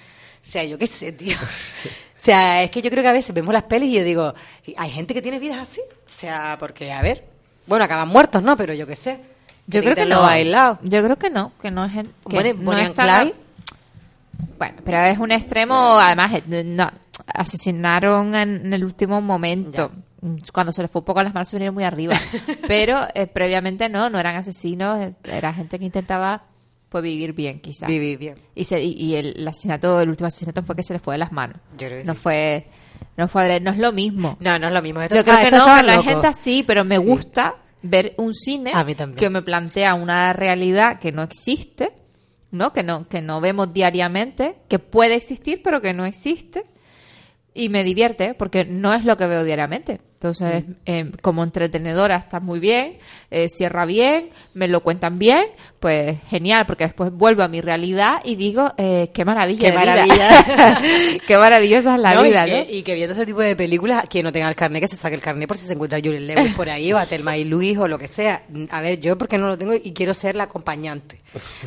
O 0.42 0.46
sea, 0.50 0.64
yo 0.64 0.78
qué 0.78 0.86
sé, 0.86 1.12
tío. 1.12 1.36
O 1.36 2.22
sea, 2.22 2.62
es 2.62 2.70
que 2.70 2.82
yo 2.82 2.90
creo 2.90 3.02
que 3.02 3.08
a 3.08 3.12
veces 3.12 3.34
vemos 3.34 3.52
las 3.54 3.62
pelis 3.64 3.90
y 3.90 3.98
yo 3.98 4.04
digo, 4.04 4.34
hay 4.76 4.90
gente 4.90 5.14
que 5.14 5.22
tiene 5.22 5.38
vidas 5.38 5.58
así. 5.58 5.80
O 5.80 6.10
sea, 6.10 6.56
porque, 6.58 6.92
a 6.92 7.02
ver, 7.02 7.24
bueno, 7.66 7.84
acaban 7.84 8.08
muertos, 8.08 8.42
¿no? 8.42 8.56
Pero 8.56 8.74
yo 8.74 8.86
qué 8.86 8.96
sé. 8.96 9.20
Yo 9.66 9.82
creo 9.82 9.94
que 9.94 10.06
no. 10.06 10.22
bailado. 10.22 10.78
Yo 10.82 11.02
creo 11.04 11.16
que 11.16 11.30
no, 11.30 11.52
que 11.62 11.70
no 11.70 11.84
es 11.84 11.92
que 11.92 12.06
Bonnie- 12.24 12.54
no 12.54 12.64
Bonnie 12.64 12.82
es 12.82 12.88
and 12.90 12.96
tan- 12.96 13.20
Clyde. 13.20 13.34
Bueno, 14.58 14.74
pero 14.84 14.98
es 15.04 15.18
un 15.18 15.30
extremo, 15.32 15.98
además, 15.98 16.32
eh, 16.50 16.64
no, 16.64 16.90
asesinaron 17.26 18.34
en, 18.34 18.66
en 18.66 18.74
el 18.74 18.84
último 18.84 19.20
momento. 19.20 19.90
Cuando 20.52 20.72
se 20.72 20.82
les 20.82 20.90
fue 20.90 21.00
un 21.00 21.04
poco 21.06 21.22
las 21.22 21.32
manos 21.32 21.48
se 21.48 21.56
vinieron 21.56 21.74
muy 21.74 21.84
arriba. 21.84 22.18
pero 22.68 23.00
eh, 23.14 23.26
previamente 23.26 23.88
no, 23.88 24.10
no 24.10 24.18
eran 24.18 24.36
asesinos, 24.36 24.98
eh, 25.00 25.14
era 25.24 25.52
gente 25.54 25.78
que 25.78 25.84
intentaba 25.86 26.42
pues 26.90 27.02
vivir 27.02 27.32
bien, 27.32 27.60
quizás. 27.60 27.88
Vivir 27.88 28.18
bien. 28.18 28.34
Y, 28.54 28.64
se- 28.64 28.82
y, 28.82 28.92
y 28.92 29.14
el, 29.14 29.34
el 29.38 29.48
asesinato, 29.48 30.00
el 30.00 30.08
último 30.10 30.26
asesinato 30.26 30.62
fue 30.62 30.76
que 30.76 30.82
se 30.82 30.92
les 30.92 31.00
fue 31.00 31.14
de 31.14 31.18
las 31.18 31.32
manos. 31.32 31.56
Yo 31.78 31.86
creo 31.86 32.00
que 32.00 32.04
no 32.04 32.14
sí. 32.14 32.20
fue, 32.20 32.66
no 33.16 33.28
fue, 33.28 33.60
no 33.60 33.70
es 33.70 33.78
lo 33.78 33.92
mismo. 33.92 34.36
No, 34.40 34.58
no 34.58 34.66
es 34.66 34.72
lo 34.72 34.82
mismo. 34.82 35.00
Esto- 35.00 35.14
Yo 35.16 35.24
creo 35.24 35.36
ah, 35.36 35.42
que 35.44 35.50
no, 35.52 35.64
hay 35.66 35.86
loco. 35.86 36.02
gente 36.02 36.26
así, 36.26 36.62
pero 36.66 36.84
me 36.84 36.98
gusta 36.98 37.54
ver 37.82 38.14
un 38.18 38.34
cine 38.34 38.72
A 38.74 38.84
mí 38.84 38.94
también. 38.94 39.16
que 39.18 39.30
me 39.30 39.40
plantea 39.40 39.94
una 39.94 40.32
realidad 40.34 40.98
que 40.98 41.12
no 41.12 41.22
existe, 41.22 41.92
¿no? 42.50 42.72
Que 42.72 42.82
no 42.82 43.08
que 43.08 43.22
no 43.22 43.40
vemos 43.40 43.72
diariamente, 43.72 44.56
que 44.68 44.78
puede 44.80 45.14
existir 45.14 45.62
pero 45.62 45.80
que 45.80 45.94
no 45.94 46.04
existe 46.04 46.64
y 47.54 47.68
me 47.68 47.84
divierte 47.84 48.34
porque 48.34 48.64
no 48.64 48.92
es 48.92 49.04
lo 49.04 49.16
que 49.16 49.26
veo 49.26 49.44
diariamente. 49.44 50.00
Entonces, 50.22 50.64
eh, 50.84 51.10
como 51.22 51.42
entretenedora 51.42 52.16
está 52.16 52.40
muy 52.40 52.60
bien, 52.60 52.98
eh, 53.30 53.48
cierra 53.48 53.86
bien, 53.86 54.28
me 54.52 54.68
lo 54.68 54.82
cuentan 54.82 55.18
bien, 55.18 55.46
pues 55.80 56.18
genial, 56.28 56.66
porque 56.66 56.84
después 56.84 57.10
vuelvo 57.10 57.42
a 57.42 57.48
mi 57.48 57.62
realidad 57.62 58.20
y 58.22 58.36
digo, 58.36 58.70
eh, 58.76 59.08
qué 59.14 59.24
maravilla 59.24 59.60
Qué 59.60 59.72
de 59.72 59.78
vida. 59.78 59.96
maravilla. 59.96 61.18
qué 61.26 61.38
maravillosa 61.38 61.94
es 61.94 62.00
la 62.02 62.14
No, 62.14 62.22
vida, 62.24 62.46
y, 62.46 62.50
¿no? 62.50 62.66
y 62.68 62.82
que 62.82 62.94
viendo 62.94 63.14
ese 63.14 63.24
tipo 63.24 63.40
de 63.40 63.56
películas, 63.56 64.04
quien 64.10 64.24
no 64.24 64.30
tenga 64.30 64.46
el 64.50 64.54
carnet, 64.56 64.82
que 64.82 64.88
se 64.88 64.98
saque 64.98 65.14
el 65.14 65.22
carnet 65.22 65.48
por 65.48 65.56
si 65.56 65.64
se 65.64 65.72
encuentra 65.72 65.98
Julian 66.04 66.26
Lewis 66.26 66.52
por 66.52 66.68
ahí, 66.68 66.92
o 66.92 66.98
a 66.98 67.06
Thelma 67.06 67.38
y 67.38 67.44
Luis, 67.44 67.78
o 67.78 67.88
lo 67.88 67.98
que 67.98 68.06
sea. 68.06 68.42
A 68.68 68.82
ver, 68.82 69.00
yo 69.00 69.16
porque 69.16 69.38
no 69.38 69.48
lo 69.48 69.56
tengo 69.56 69.72
y 69.72 69.92
quiero 69.94 70.12
ser 70.12 70.36
la 70.36 70.44
acompañante. 70.44 71.22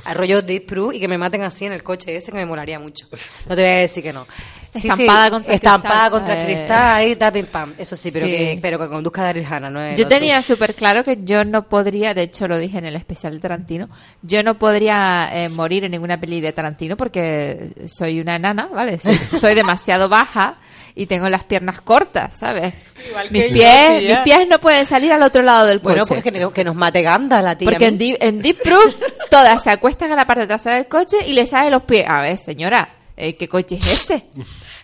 A 0.06 0.14
rollo 0.14 0.44
Deep 0.44 0.68
Proof 0.68 0.94
y 0.94 1.00
que 1.00 1.08
me 1.08 1.18
maten 1.18 1.42
así 1.42 1.66
en 1.66 1.74
el 1.74 1.82
coche 1.82 2.16
ese, 2.16 2.30
que 2.32 2.38
me 2.38 2.46
molaría 2.46 2.78
mucho. 2.78 3.08
No 3.50 3.56
te 3.56 3.64
voy 3.64 3.72
a 3.72 3.78
decir 3.78 4.04
que 4.04 4.14
no. 4.14 4.28
Sí, 4.76 4.88
Estampada 4.90 5.26
sí, 5.26 5.32
contra 5.32 5.54
estampada 5.54 5.92
cristal. 5.94 6.12
contra 6.12 6.42
Eh. 6.42 6.46
cristal, 6.46 6.96
ahí, 6.96 7.16
tapin 7.16 7.46
pam. 7.46 7.74
Eso 7.78 7.96
sí, 7.96 8.12
pero, 8.12 8.26
Sí. 8.26 8.32
Que, 8.32 8.60
pero 8.62 8.80
que 8.80 8.88
conduzca 8.90 9.22
Daryl 9.24 9.46
Hannah, 9.46 9.70
no 9.70 9.82
es 9.82 9.98
Yo 10.00 10.06
otro. 10.06 10.18
tenía 10.18 10.42
súper 10.42 10.74
claro 10.76 11.04
que 11.04 11.20
yo 11.24 11.46
no 11.46 11.68
podría, 11.70 12.14
de 12.14 12.24
hecho 12.24 12.48
lo 12.48 12.58
dije 12.58 12.78
en 12.80 12.86
el 12.86 12.96
especial 12.96 13.34
de 13.34 13.40
Tarantino, 13.40 13.90
yo 14.24 14.42
no 14.44 14.58
podría 14.58 15.30
eh, 15.32 15.50
morir 15.50 15.84
en 15.84 15.92
ninguna 15.92 16.20
peli 16.20 16.42
de 16.42 16.52
Tarantino 16.54 16.98
porque 16.98 17.70
soy 17.88 18.20
una 18.20 18.36
enana, 18.36 18.68
¿vale? 18.74 18.98
Soy, 18.98 19.16
soy 19.40 19.54
demasiado 19.56 20.10
baja 20.10 20.56
y 20.96 21.06
tengo 21.08 21.28
las 21.30 21.44
piernas 21.44 21.82
cortas, 21.82 22.36
¿sabes? 22.38 22.74
Igual 23.10 23.28
Mis 23.32 23.44
que 23.44 23.50
yo, 23.50 23.54
pies, 23.56 24.00
tía. 24.00 24.10
mis 24.10 24.18
pies 24.20 24.48
no 24.48 24.60
pueden 24.60 24.86
salir 24.86 25.12
al 25.12 25.24
otro 25.24 25.42
lado 25.44 25.66
del 25.66 25.82
coche. 25.82 26.02
Bueno, 26.02 26.06
pues 26.08 26.24
que, 26.24 26.50
que 26.54 26.64
nos 26.64 26.76
mate 26.76 27.02
Ganda 27.02 27.42
la 27.42 27.58
tía. 27.58 27.70
porque 27.70 27.88
en 27.88 27.98
Deep, 27.98 28.18
en 28.20 28.42
Deep 28.42 28.62
Proof 28.64 28.96
todas 29.30 29.62
se 29.64 29.72
acuestan 29.72 30.12
en 30.12 30.18
la 30.18 30.26
parte 30.26 30.46
trasera 30.48 30.76
del 30.76 30.88
coche 30.88 31.18
y 31.26 31.34
le 31.34 31.46
salen 31.48 31.72
los 31.72 31.84
pies. 31.84 32.06
A 32.08 32.22
ver, 32.22 32.38
señora, 32.38 32.90
eh, 33.18 33.36
¿qué 33.36 33.48
coche 33.48 33.76
es 33.76 33.92
este? 33.92 34.26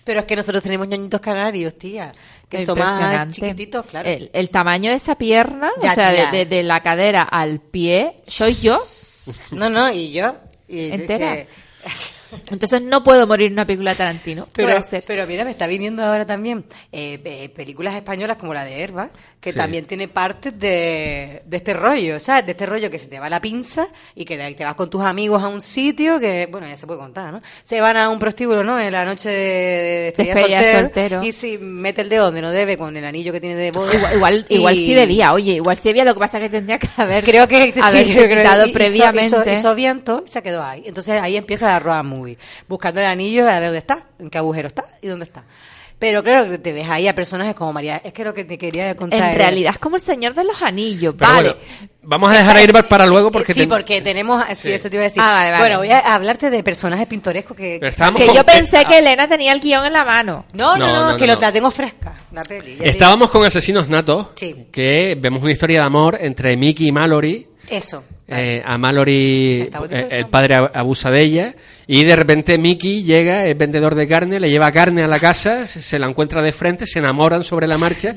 Pero 0.03 0.19
es 0.21 0.25
que 0.25 0.35
nosotros 0.35 0.63
tenemos 0.63 0.87
ñoñitos 0.87 1.21
canarios, 1.21 1.77
tía. 1.77 2.11
Que 2.49 2.65
son 2.65 2.79
más 2.79 2.91
Impresionante. 2.93 3.33
chiquititos, 3.35 3.85
claro. 3.85 4.09
El, 4.09 4.29
el 4.33 4.49
tamaño 4.49 4.89
de 4.89 4.97
esa 4.97 5.15
pierna, 5.15 5.69
Ya, 5.81 5.91
o 5.91 5.93
sea, 5.95 6.09
de, 6.11 6.15
tía. 6.17 6.31
de- 6.31 6.45
de 6.45 6.63
la 6.63 6.81
cadera 6.81 7.21
al 7.23 7.59
pie, 7.59 8.15
soy 8.27 8.55
yo. 8.55 8.77
No, 9.51 9.69
no, 9.69 9.91
y 9.91 10.11
yo. 10.11 10.35
Y 10.67 10.85
es 10.89 10.99
Entera. 11.01 11.35
que- 11.35 11.47
Entonces 12.51 12.81
no 12.81 13.03
puedo 13.03 13.25
morir 13.27 13.47
en 13.47 13.53
una 13.53 13.65
película 13.65 13.91
de 13.91 13.97
Tarantino. 13.97 14.47
¿Qué 14.53 14.63
voy 14.63 14.71
a 14.73 14.81
Pero, 14.89 15.03
pero 15.07 15.27
mira, 15.27 15.43
me 15.45 15.51
está 15.51 15.65
viniendo 15.67 16.03
ahora 16.03 16.25
también 16.25 16.63
eh, 16.91 17.19
eh, 17.23 17.49
películas 17.49 17.95
españolas 17.95 18.37
como 18.37 18.53
la 18.53 18.63
de 18.65 18.81
Herba, 18.81 19.09
que 19.39 19.53
Sí. 19.53 19.57
también 19.57 19.85
tiene 19.85 20.09
partes 20.09 20.59
de, 20.59 21.43
de 21.45 21.57
este 21.57 21.73
rollo, 21.73 22.19
¿sabes? 22.19 22.45
De 22.45 22.51
este 22.51 22.65
rollo 22.65 22.91
que 22.91 22.99
se 22.99 23.07
te 23.07 23.19
va 23.21 23.29
la 23.29 23.39
pinza 23.39 23.87
y 24.13 24.25
que 24.25 24.35
te 24.53 24.65
vas 24.65 24.75
con 24.75 24.89
tus 24.89 25.01
amigos 25.01 25.41
a 25.41 25.47
un 25.47 25.61
sitio 25.61 26.19
que, 26.19 26.45
bueno, 26.51 26.67
ya 26.67 26.75
se 26.75 26.85
puede 26.85 26.99
contar, 26.99 27.31
¿no? 27.31 27.41
Se 27.63 27.79
van 27.79 27.95
a 27.95 28.09
un 28.09 28.19
prostíbulo, 28.19 28.65
¿no? 28.65 28.77
En 28.77 28.91
la 28.91 29.05
noche 29.05 29.29
de, 29.29 29.35
de 29.35 30.13
despedida 30.17 30.59
soltero, 30.61 30.79
soltero. 30.79 31.23
y 31.23 31.31
si 31.31 31.57
mete 31.57 32.01
el 32.01 32.09
dedo 32.09 32.25
donde 32.25 32.41
no 32.41 32.51
debe 32.51 32.77
con 32.77 32.97
el 32.97 33.05
anillo 33.05 33.31
que 33.31 33.39
tiene 33.39 33.55
de 33.55 33.71
boda. 33.71 33.93
Igual, 33.95 34.15
igual, 34.15 34.45
y- 34.49 34.55
igual 34.55 34.75
sí 34.75 34.93
debía, 34.93 35.31
oye, 35.31 35.53
igual 35.53 35.77
sí 35.77 35.87
debía, 35.87 36.03
lo 36.03 36.13
que 36.15 36.19
pasa 36.19 36.37
es 36.37 36.43
que 36.43 36.49
tendría 36.49 36.77
que 36.77 36.89
haber 36.97 37.23
Creo 37.23 37.47
que 37.47 37.55
sí, 37.67 37.71
que- 37.71 38.27
quitado 38.29 38.65
hizo- 38.65 38.73
previamente. 38.73 39.37
Hizo, 39.37 39.49
hizo 39.49 39.73
viento 39.75 40.23
y 40.27 40.29
se 40.29 40.41
quedó 40.43 40.61
ahí. 40.63 40.83
Entonces 40.85 41.21
ahí 41.21 41.37
empieza 41.37 41.67
la 41.67 41.79
road 41.79 42.03
movie. 42.03 42.37
Buscando 42.67 42.99
el 42.99 43.05
anillo 43.05 43.43
a 43.43 43.53
ver 43.59 43.63
dónde 43.63 43.77
está, 43.77 44.03
en 44.19 44.29
qué 44.29 44.37
agujero 44.37 44.67
está 44.67 44.83
y 45.01 45.07
dónde 45.07 45.23
está. 45.23 45.45
Pero 45.99 46.23
claro 46.23 46.49
que 46.49 46.57
te 46.57 46.71
ves 46.71 46.89
ahí 46.89 47.09
a 47.09 47.13
personajes 47.13 47.53
como 47.53 47.73
María. 47.73 48.01
Es 48.03 48.13
que 48.13 48.23
lo 48.23 48.33
que 48.33 48.45
te 48.45 48.57
quería 48.57 48.95
contar. 48.95 49.19
en 49.21 49.35
realidad 49.35 49.71
es 49.73 49.79
como 49.79 49.97
el 49.97 50.01
Señor 50.01 50.33
de 50.33 50.45
los 50.45 50.61
Anillos, 50.61 51.13
Pero 51.19 51.29
vale. 51.31 51.49
bueno, 51.49 51.65
vamos 52.03 52.29
a 52.31 52.37
dejar 52.37 52.55
a 52.55 52.63
Irbar 52.63 52.87
para 52.87 53.05
luego 53.05 53.29
porque 53.31 53.53
sí, 53.53 53.59
ten- 53.61 53.69
porque 53.69 54.01
tenemos. 54.01 54.41
Sí, 54.49 54.55
Sí. 54.55 54.71
esto 54.71 54.89
te 54.89 54.95
iba 54.95 55.03
a 55.03 55.07
decir. 55.09 55.21
Ah, 55.21 55.33
vale, 55.33 55.51
vale. 55.51 55.63
Bueno, 55.63 55.77
voy 55.79 55.89
a 55.91 55.99
hablarte 56.15 56.49
de 56.49 56.63
personajes 56.63 57.05
pintorescos 57.05 57.57
que. 57.57 57.79
Estábamos 57.83 58.21
que 58.21 58.27
con- 58.27 58.35
yo 58.35 58.45
pensé 58.45 58.79
eh, 58.79 58.85
que 58.87 58.99
Elena 58.99 59.27
tenía 59.27 59.51
el 59.51 59.59
guion 59.59 59.85
en 59.85 59.91
la 59.91 60.05
mano. 60.05 60.45
No, 60.53 60.77
no, 60.77 60.87
No, 60.87 60.93
no, 60.93 61.11
no, 61.11 61.17
que 61.17 61.27
no, 61.27 61.35
lo 61.35 61.41
la 61.41 61.51
tengo 61.51 61.69
fresca, 61.69 62.13
la 62.31 62.43
peli. 62.43 62.77
Estábamos 62.79 63.29
con 63.29 63.45
Asesinos 63.45 63.89
Natos, 63.89 64.27
Sí. 64.35 64.67
que 64.71 65.17
vemos 65.19 65.41
una 65.43 65.51
historia 65.51 65.81
de 65.81 65.85
amor 65.85 66.17
entre 66.21 66.55
Mickey 66.55 66.87
y 66.87 66.91
Mallory. 66.93 67.45
Eso. 67.69 68.05
Eh, 68.31 68.61
a 68.63 68.77
Mallory, 68.77 69.69
eh, 69.89 70.07
el 70.11 70.27
padre 70.27 70.55
ab- 70.55 70.71
abusa 70.73 71.09
de 71.09 71.21
ella 71.21 71.55
y 71.87 72.03
de 72.03 72.15
repente 72.15 72.57
Mickey 72.57 73.03
llega, 73.03 73.45
es 73.47 73.57
vendedor 73.57 73.95
de 73.95 74.07
carne, 74.07 74.39
le 74.39 74.49
lleva 74.49 74.71
carne 74.71 75.03
a 75.03 75.07
la 75.07 75.19
casa, 75.19 75.65
se 75.65 75.97
la 75.97 76.07
encuentra 76.07 76.41
de 76.43 76.51
frente, 76.51 76.85
se 76.85 76.99
enamoran 76.99 77.43
sobre 77.43 77.65
la 77.65 77.77
marcha 77.79 78.15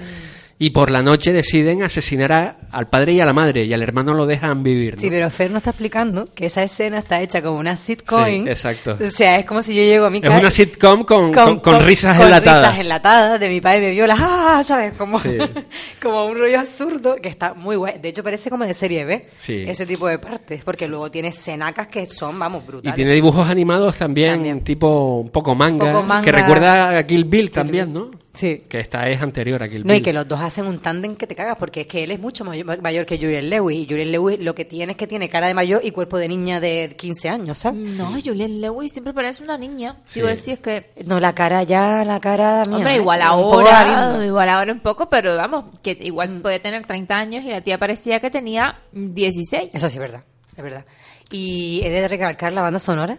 y 0.64 0.70
por 0.70 0.92
la 0.92 1.02
noche 1.02 1.32
deciden 1.32 1.82
asesinar 1.82 2.32
a- 2.32 2.56
al 2.70 2.88
padre 2.88 3.14
y 3.14 3.20
a 3.20 3.24
la 3.24 3.32
madre 3.32 3.64
y 3.64 3.72
al 3.72 3.82
hermano 3.82 4.14
lo 4.14 4.26
dejan 4.26 4.62
vivir. 4.62 4.94
¿no? 4.94 5.00
Sí, 5.00 5.08
pero 5.10 5.28
Fer 5.28 5.50
nos 5.50 5.58
está 5.58 5.70
explicando 5.70 6.28
que 6.32 6.46
esa 6.46 6.62
escena 6.62 7.00
está 7.00 7.20
hecha 7.20 7.42
como 7.42 7.58
una 7.58 7.74
sitcom. 7.74 8.24
Sí, 8.26 8.44
exacto. 8.46 8.96
O 9.04 9.10
sea, 9.10 9.40
es 9.40 9.44
como 9.44 9.62
si 9.64 9.74
yo 9.74 9.82
llego 9.82 10.06
a 10.06 10.10
mi 10.10 10.18
Es 10.18 10.22
casa. 10.24 10.38
una 10.38 10.50
sitcom 10.52 11.02
con, 11.02 11.32
con- 11.32 11.58
con 11.58 11.84
risas 11.84 12.16
con 12.16 12.26
enlatadas. 12.26 12.60
risas 12.68 12.78
enlatadas 12.80 13.40
de 13.40 13.48
mi 13.48 13.60
padre 13.60 13.80
me 13.80 13.90
viola, 13.90 14.16
ah, 14.20 14.62
¿sabes? 14.64 14.92
Como, 14.92 15.18
Sí. 15.18 15.36
como 16.00 16.26
un 16.26 16.38
rollo 16.38 16.60
absurdo 16.60 17.16
que 17.16 17.28
está 17.28 17.54
muy 17.54 17.74
guay. 17.74 17.98
De 18.00 18.10
hecho, 18.10 18.22
parece 18.22 18.48
como 18.48 18.64
de 18.64 18.74
serie 18.74 19.04
B, 19.04 19.28
Sí. 19.40 19.64
ese 19.66 19.84
tipo 19.84 20.06
de 20.06 20.20
partes, 20.20 20.62
porque 20.62 20.86
luego 20.86 21.10
tiene 21.10 21.28
escenacas 21.28 21.88
que 21.88 22.08
son, 22.08 22.38
vamos, 22.38 22.62
Y 22.62 22.66
brutales. 22.68 22.94
tiene 22.94 23.12
dibujos 23.14 23.48
animados 23.48 23.96
también, 23.98 24.34
También. 24.34 24.62
tipo 24.62 25.16
un 25.22 25.30
poco 25.30 25.56
manga, 25.56 25.92
Poco 25.92 26.06
manga. 26.06 26.22
que 26.24 26.30
recuerda 26.30 26.96
a 26.98 27.04
Kill 27.04 27.24
Bill 27.24 27.50
también, 27.50 27.92
¿no? 27.92 28.10
Sí. 28.35 28.64
Que 28.66 28.80
esta 28.80 29.07
es 29.11 29.20
anterior 29.20 29.62
a 29.62 29.68
Kill 29.68 29.85
No, 29.85 29.93
y 29.93 29.97
Bill. 29.97 30.05
que 30.05 30.12
los 30.14 30.26
dos 30.26 30.41
hacen 30.41 30.66
un 30.66 30.78
tándem 30.78 31.16
que 31.16 31.26
te 31.26 31.35
cagas, 31.35 31.57
porque 31.59 31.83
es 31.83 31.87
que 31.87 32.03
él 32.03 32.12
es 32.12 32.18
mucho 32.18 32.45
mayor, 32.47 32.80
mayor 32.80 33.05
que 33.05 33.18
Julian 33.18 33.51
Lewis, 33.51 33.76
y 33.80 33.87
Julian 33.87 34.11
Lewis 34.11 34.41
lo 34.41 34.55
que 34.55 34.64
tiene 34.64 34.93
es 34.93 34.97
que 34.99 35.07
tiene 35.07 35.28
cara 35.28 35.49
de 35.49 35.55
mayor 35.55 35.83
y 35.85 35.91
cuerpo 35.91 36.16
de 36.16 36.28
niña 36.28 36.59
de 36.59 36.95
15 36.97 37.28
años, 37.28 37.59
¿sabes? 37.59 37.78
No, 37.78 38.11
Julian 38.24 38.61
Lewis 38.61 38.93
siempre 38.93 39.12
parece 39.12 39.45
una 39.45 39.59
niña. 39.59 39.97
Sí. 40.07 40.20
Digo, 40.20 40.28
es 40.30 40.45
que 40.61 40.93
No, 41.05 41.20
la 41.20 41.35
cara 41.35 41.62
ya, 41.64 42.05
la 42.07 42.20
cara 42.20 42.64
mía. 42.64 42.78
Hombre, 42.78 42.95
¿eh? 42.95 42.97
igual 42.97 43.20
ahora, 43.20 44.24
igual 44.24 44.49
ahora 44.49 44.72
un 44.72 44.80
poco, 44.80 45.11
pero 45.11 45.37
vamos, 45.37 45.66
que 45.83 45.99
igual 46.01 46.30
Mm. 46.30 46.41
puede 46.43 46.59
tener 46.59 46.87
30 46.87 47.18
años 47.18 47.45
y 47.45 47.49
la 47.51 47.61
tía 47.61 47.76
parecía 47.78 48.18
que 48.20 48.30
tenía 48.30 48.78
16. 48.93 49.70
Eso 49.74 49.89
sí 49.91 49.97
es 49.97 50.01
verdad, 50.01 50.24
es 50.57 50.62
verdad. 50.64 50.87
Y 51.30 51.80
he 51.85 51.91
de 51.91 52.09
recalcar 52.09 52.53
la 52.55 52.62
banda 52.62 52.78
sonora 52.78 53.18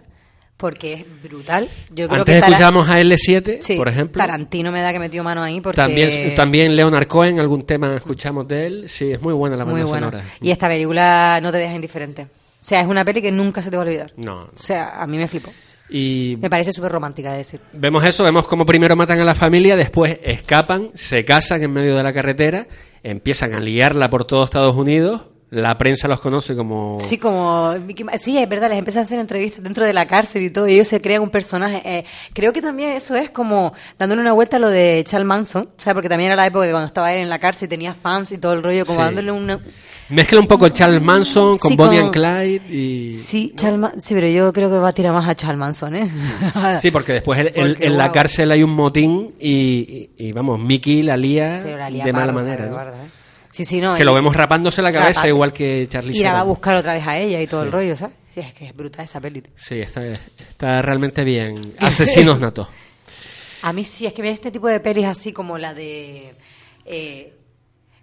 porque 0.63 0.93
es 0.93 1.05
brutal. 1.21 1.67
Yo 1.93 2.07
creo 2.07 2.21
Antes 2.21 2.35
que 2.35 2.39
escuchábamos 2.39 2.87
a 2.87 2.93
L7, 3.01 3.57
Sí, 3.59 3.75
por 3.75 3.89
ejemplo. 3.89 4.17
Tarantino 4.17 4.71
me 4.71 4.79
da 4.79 4.93
que 4.93 4.99
metió 4.99 5.21
mano 5.21 5.43
ahí 5.43 5.59
porque 5.59 5.75
También, 5.75 6.33
también 6.35 6.73
Leonard 6.73 7.05
Cohen, 7.05 7.37
algún 7.37 7.65
tema 7.65 7.93
escuchamos 7.97 8.47
de 8.47 8.67
él. 8.67 8.85
Sí, 8.87 9.11
es 9.11 9.21
muy 9.21 9.33
buena 9.33 9.57
la 9.57 9.65
banda 9.65 9.77
muy 9.81 9.89
buena. 9.89 10.07
sonora. 10.09 10.25
Y 10.39 10.51
esta 10.51 10.69
película 10.69 11.37
no 11.43 11.51
te 11.51 11.57
deja 11.57 11.73
indiferente. 11.75 12.21
O 12.21 12.27
sea, 12.61 12.79
es 12.79 12.87
una 12.87 13.03
peli 13.03 13.21
que 13.21 13.29
nunca 13.29 13.61
se 13.61 13.69
te 13.69 13.75
va 13.75 13.83
a 13.83 13.85
olvidar. 13.87 14.13
No, 14.15 14.35
no. 14.35 14.41
O 14.57 14.57
sea, 14.57 15.01
a 15.01 15.05
mí 15.05 15.17
me 15.17 15.27
flipó. 15.27 15.51
Y 15.89 16.37
Me 16.39 16.49
parece 16.49 16.71
súper 16.71 16.93
romántica 16.93 17.31
de 17.33 17.39
decir. 17.39 17.59
vemos 17.73 18.01
eso, 18.05 18.23
vemos 18.23 18.47
cómo 18.47 18.65
primero 18.65 18.95
matan 18.95 19.19
a 19.19 19.25
la 19.25 19.35
familia, 19.35 19.75
después 19.75 20.17
escapan, 20.23 20.91
se 20.93 21.25
casan 21.25 21.61
en 21.61 21.73
medio 21.73 21.97
de 21.97 22.03
la 22.03 22.13
carretera, 22.13 22.67
empiezan 23.03 23.53
a 23.53 23.59
liarla 23.59 24.09
por 24.09 24.23
todo 24.23 24.45
Estados 24.45 24.75
Unidos, 24.77 25.23
la 25.53 25.77
prensa 25.77 26.07
los 26.07 26.19
conoce 26.19 26.55
como... 26.55 26.97
Sí, 26.99 27.17
como 27.17 27.73
sí, 28.19 28.37
es 28.37 28.49
verdad, 28.49 28.69
les 28.69 28.79
empiezan 28.79 29.01
a 29.01 29.05
hacer 29.05 29.19
entrevistas 29.19 29.63
dentro 29.63 29.85
de 29.85 29.93
la 29.93 30.07
cárcel 30.07 30.41
y 30.41 30.49
todo, 30.49 30.67
y 30.67 30.73
ellos 30.73 30.87
se 30.87 30.99
crean 30.99 31.21
un 31.21 31.29
personaje. 31.29 31.81
Eh, 31.85 32.05
creo 32.33 32.51
que 32.53 32.61
también 32.61 32.91
eso 32.93 33.15
es 33.15 33.29
como 33.29 33.73
dándole 33.99 34.21
una 34.21 34.33
vuelta 34.33 34.57
a 34.57 34.59
lo 34.59 34.69
de 34.69 35.03
Charles 35.07 35.27
Manson, 35.27 35.69
o 35.77 35.81
sea, 35.81 35.93
porque 35.93 36.09
también 36.09 36.27
era 36.31 36.35
la 36.35 36.47
época 36.47 36.65
que 36.65 36.71
cuando 36.71 36.87
estaba 36.87 37.11
él 37.13 37.19
en 37.19 37.29
la 37.29 37.37
cárcel 37.39 37.69
tenía 37.69 37.93
fans 37.93 38.31
y 38.31 38.39
todo 38.39 38.53
el 38.53 38.63
rollo, 38.63 38.85
como 38.85 38.99
Sí. 38.99 39.05
dándole 39.05 39.31
una... 39.31 39.59
Mezcla 40.09 40.39
un 40.39 40.47
poco 40.47 40.67
Charles 40.69 41.01
Manson 41.01 41.57
con 41.57 41.71
Sí, 41.71 41.77
Bonnie 41.77 41.99
and 41.99 42.11
Clyde 42.11 42.61
y... 42.69 43.13
Sí, 43.13 43.53
Charles 43.55 43.91
sí, 43.99 44.13
pero 44.15 44.27
yo 44.27 44.51
creo 44.51 44.69
que 44.69 44.77
va 44.77 44.89
a 44.89 44.93
tirar 44.93 45.13
más 45.13 45.29
a 45.29 45.35
Charles 45.35 45.57
Manson, 45.59 45.95
¿eh? 45.95 46.09
Sí, 46.81 46.91
porque 46.91 47.13
después 47.13 47.39
el- 47.39 47.47
el- 47.55 47.69
Porque, 47.73 47.85
en 47.87 47.97
la 47.97 48.11
cárcel 48.11 48.51
hay 48.51 48.63
un 48.63 48.71
motín 48.71 49.33
y, 49.39 50.09
y- 50.17 50.27
y, 50.27 50.31
vamos, 50.31 50.59
Mickey 50.59 51.03
la 51.03 51.15
lía, 51.15 51.61
Pero 51.63 51.77
la 51.77 51.89
lía 51.89 52.03
de 52.05 52.13
mala 52.13 52.31
manera. 52.31 52.65
¿eh? 52.65 53.22
Sí, 53.53 53.63
sí, 53.65 53.79
no. 53.79 53.95
Que 53.95 54.03
lo 54.03 54.13
vemos 54.15 54.35
rapándose 54.35 54.81
la 54.81 54.91
cabeza 54.91 55.27
igual 55.27 55.53
que 55.53 55.85
Charlie 55.87 56.17
Y 56.17 56.23
la 56.23 56.33
va 56.33 56.39
a 56.39 56.43
buscar 56.43 56.75
otra 56.75 56.93
vez 56.93 57.05
a 57.07 57.17
ella 57.17 57.39
y 57.39 57.45
todo 57.47 57.61
Sí. 57.61 57.67
el 57.67 57.71
rollo, 57.71 57.95
¿sabes? 57.95 58.15
Sí, 58.33 58.39
es 58.39 58.53
que 58.53 58.65
es 58.65 58.75
brutal 58.75 59.05
esa 59.05 59.21
peli. 59.21 59.43
Sí, 59.55 59.79
está, 59.79 60.03
está 60.11 60.81
realmente 60.81 61.23
bien. 61.23 61.61
Asesinos 61.79 62.39
natos. 62.39 62.67
A 63.61 63.71
mí 63.71 63.83
sí, 63.85 64.05
es 64.07 64.11
que 64.13 64.27
este 64.29 64.51
tipo 64.51 64.67
de 64.67 64.79
pelis 64.81 65.05
así 65.05 65.31
como 65.31 65.57
la 65.57 65.73
de... 65.73 66.33
eh, 66.85 67.33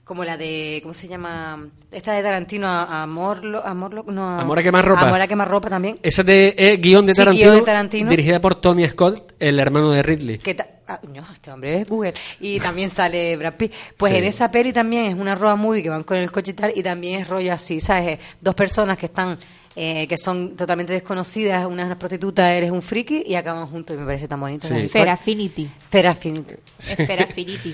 como 0.05 0.25
la 0.25 0.37
de... 0.39 0.81
¿Cómo 0.83 0.95
se 0.95 1.07
llama? 1.07 1.69
Esta 1.93 2.13
de 2.15 2.23
Tarantino, 2.23 2.67
a- 2.67 3.03
Amor... 3.03 3.43
Amor, 3.65 4.07
no, 4.11 4.41
Amor 4.41 4.59
a 4.59 4.63
quemar-ropa. 4.63 5.03
Amor 5.03 5.21
a 5.21 5.27
quemar-ropa 5.29 5.69
también. 5.69 5.99
Esa 6.03 6.23
de 6.23 6.55
eh, 6.57 6.77
guion 6.79 7.05
de 7.05 7.13
Sí, 7.15 7.19
Tarantino, 7.21 7.51
guion 7.51 7.61
de 7.61 7.67
Tarantino. 7.67 8.11
dirigida 8.11 8.41
por 8.41 8.55
Tony 8.61 8.87
Scott, 8.89 9.35
el 9.39 9.61
hermano 9.61 9.91
de 9.91 10.03
Ridley. 10.03 10.39
que 10.39 10.57
ah, 10.91 11.01
no, 11.07 11.23
este 11.33 11.51
hombre 11.51 11.81
es 11.81 11.89
Google. 11.89 12.15
Y 12.41 12.59
también 12.61 12.91
sale 12.91 13.37
Brad 13.37 13.55
Pitt. 13.55 13.73
Pues 13.97 14.13
Sí. 14.13 14.19
en 14.19 14.25
esa 14.25 14.51
peli 14.51 14.73
también 14.73 15.07
es 15.07 15.15
una 15.15 15.35
road 15.35 15.57
movie 15.57 15.83
que 15.83 15.89
van 15.91 16.03
con 16.05 16.17
el 16.17 16.31
coche 16.31 16.53
y 16.53 16.55
tal, 16.55 16.73
y 16.75 16.83
también 16.83 17.21
es 17.21 17.29
rollo 17.29 17.53
así, 17.53 17.81
¿sabes? 17.81 18.15
Eh, 18.15 18.19
Dos 18.41 18.55
personas 18.55 18.99
que 18.99 19.07
están, 19.07 19.39
eh, 19.77 20.07
que 20.09 20.17
son 20.19 20.57
totalmente 20.57 20.93
desconocidas, 20.93 21.65
una 21.67 21.83
es 21.83 21.87
una 21.87 21.99
prostituta, 21.99 22.53
eres 22.55 22.71
un 22.71 22.83
friki, 22.83 23.23
y 23.27 23.35
acaban 23.35 23.67
juntos, 23.69 23.97
y 23.97 24.01
me 24.01 24.07
parece 24.07 24.27
tan 24.29 24.41
bonito. 24.41 24.67
Sí. 24.69 24.75
Es 24.77 24.91
Fair 24.91 25.09
Affinity. 25.09 25.71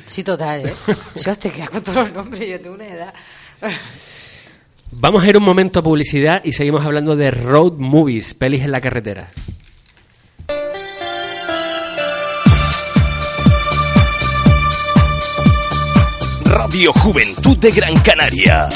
Sí, 0.06 0.22
total, 0.24 0.66
¿eh? 0.68 0.74
Yo 1.24 1.34
te 1.36 1.50
quedas 1.50 1.70
con 1.70 1.82
todos 1.82 1.96
los 2.08 2.12
nombres, 2.12 2.48
yo 2.48 2.60
tengo 2.60 2.74
una 2.74 2.86
edad. 2.86 3.14
Vamos 4.92 5.22
a 5.22 5.28
ir 5.28 5.36
un 5.36 5.42
momento 5.42 5.80
a 5.80 5.82
publicidad 5.82 6.42
y 6.44 6.52
seguimos 6.52 6.84
hablando 6.84 7.16
de 7.16 7.30
road 7.30 7.72
movies, 7.74 8.34
pelis 8.34 8.62
en 8.62 8.70
la 8.72 8.80
carretera. 8.80 9.28
Radio 16.66 16.92
Juventud 16.94 17.56
de 17.58 17.70
Gran 17.70 17.96
Canaria. 18.00 18.68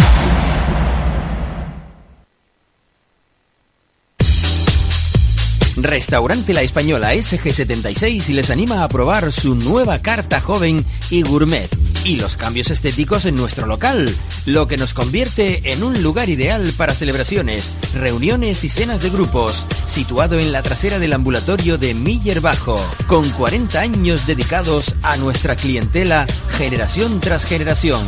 Restaurante 5.77 6.53
La 6.53 6.63
Española 6.63 7.15
SG76 7.15 8.29
les 8.29 8.51
anima 8.51 8.85
a 8.85 8.89
probar 8.89 9.33
su 9.33 9.55
nueva 9.55 10.01
carta 10.01 10.41
joven 10.41 10.85
y 11.11 11.23
gourmet 11.23 11.69
y 12.05 12.17
los 12.17 12.37
cambios 12.37 12.71
estéticos 12.71 13.25
en 13.25 13.37
nuestro 13.37 13.67
local, 13.67 14.15
lo 14.47 14.67
que 14.67 14.77
nos 14.77 14.95
convierte 14.95 15.73
en 15.73 15.83
un 15.83 16.03
lugar 16.03 16.29
ideal 16.29 16.73
para 16.77 16.95
celebraciones, 16.95 17.73
reuniones 17.95 18.65
y 18.65 18.69
cenas 18.69 19.03
de 19.03 19.11
grupos, 19.11 19.67
situado 19.87 20.39
en 20.39 20.51
la 20.53 20.63
trasera 20.63 20.99
del 20.99 21.13
ambulatorio 21.13 21.79
de 21.79 21.95
Miller 21.95 22.41
Bajo, 22.41 22.83
con 23.07 23.29
40 23.31 23.81
años 23.81 24.27
dedicados 24.27 24.95
a 25.03 25.17
nuestra 25.19 25.57
clientela 25.57 26.27
generación 26.57 27.21
tras 27.21 27.45
generación. 27.45 28.01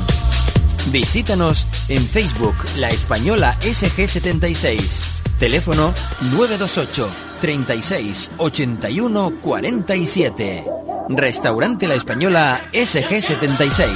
Visítanos 0.91 1.67
en 1.89 2.03
Facebook 2.03 2.57
La 2.79 2.89
Española 2.89 3.57
SG76. 3.61 4.81
Teléfono 5.39 5.93
928 6.33 7.32
36 7.43 8.31
81 8.39 9.33
47. 9.43 10.65
Restaurante 11.09 11.89
La 11.89 11.97
Española 11.97 12.71
SG76. 12.73 13.89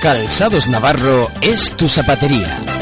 Calzados 0.00 0.68
Navarro 0.68 1.28
es 1.40 1.76
tu 1.76 1.88
zapatería. 1.88 2.73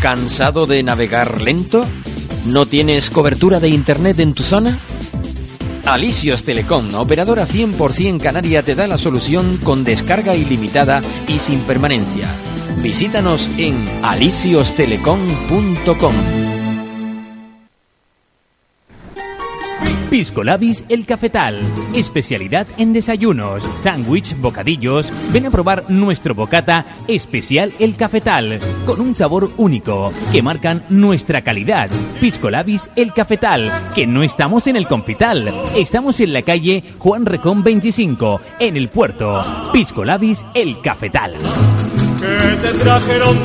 ¿Cansado 0.00 0.66
de 0.66 0.84
navegar 0.84 1.42
lento? 1.42 1.84
¿No 2.46 2.66
tienes 2.66 3.10
cobertura 3.10 3.58
de 3.58 3.68
internet 3.68 4.20
en 4.20 4.32
tu 4.32 4.44
zona? 4.44 4.78
Alisios 5.86 6.44
Telecom, 6.44 6.94
operadora 6.94 7.46
100% 7.46 8.20
canaria, 8.20 8.62
te 8.62 8.74
da 8.74 8.86
la 8.86 8.98
solución 8.98 9.56
con 9.58 9.84
descarga 9.84 10.36
ilimitada 10.36 11.02
y 11.26 11.40
sin 11.40 11.60
permanencia. 11.60 12.28
Visítanos 12.80 13.50
en 13.58 13.84
alisiostelecom.com. 14.02 16.57
Pisco 20.10 20.42
Labis 20.42 20.84
El 20.88 21.04
Cafetal. 21.04 21.58
Especialidad 21.94 22.66
en 22.78 22.94
desayunos, 22.94 23.62
sándwich, 23.76 24.34
bocadillos. 24.40 25.06
Ven 25.32 25.46
a 25.46 25.50
probar 25.50 25.84
nuestro 25.90 26.34
bocata 26.34 26.86
especial 27.06 27.72
El 27.78 27.94
Cafetal, 27.94 28.58
con 28.86 29.02
un 29.02 29.14
sabor 29.14 29.50
único 29.58 30.10
que 30.32 30.42
marcan 30.42 30.82
nuestra 30.88 31.42
calidad. 31.42 31.90
Pisco 32.20 32.50
Labis 32.50 32.88
El 32.96 33.12
Cafetal, 33.12 33.90
que 33.94 34.06
no 34.06 34.22
estamos 34.22 34.66
en 34.66 34.76
el 34.76 34.88
Confital, 34.88 35.52
estamos 35.76 36.20
en 36.20 36.32
la 36.32 36.40
calle 36.40 36.84
Juan 36.98 37.26
Recón 37.26 37.62
25, 37.62 38.40
en 38.60 38.78
el 38.78 38.88
puerto. 38.88 39.42
Pisco 39.72 40.06
Labis 40.06 40.42
El 40.54 40.80
Cafetal. 40.80 41.34
Te 42.18 42.78
trajeron. 42.78 43.38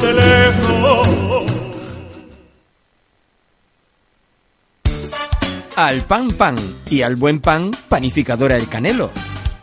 Al 5.76 6.03
pan 6.03 6.28
pan 6.28 6.55
y 6.88 7.01
al 7.01 7.15
buen 7.15 7.39
pan, 7.39 7.71
panificadora 7.89 8.57
El 8.57 8.67
Canelo. 8.67 9.09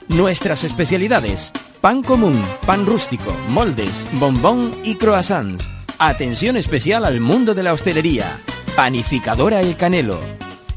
Nuestras 0.08 0.64
especialidades: 0.64 1.52
pan 1.80 2.02
común, 2.02 2.34
pan 2.66 2.84
rústico, 2.84 3.32
moldes, 3.50 4.08
bombón 4.14 4.72
y 4.82 4.96
croissants. 4.96 5.70
Atención 6.00 6.56
especial 6.56 7.04
al 7.04 7.20
mundo 7.20 7.54
de 7.54 7.62
la 7.62 7.72
hostelería. 7.72 8.40
Panificadora 8.74 9.60
El 9.60 9.76
Canelo. 9.76 10.18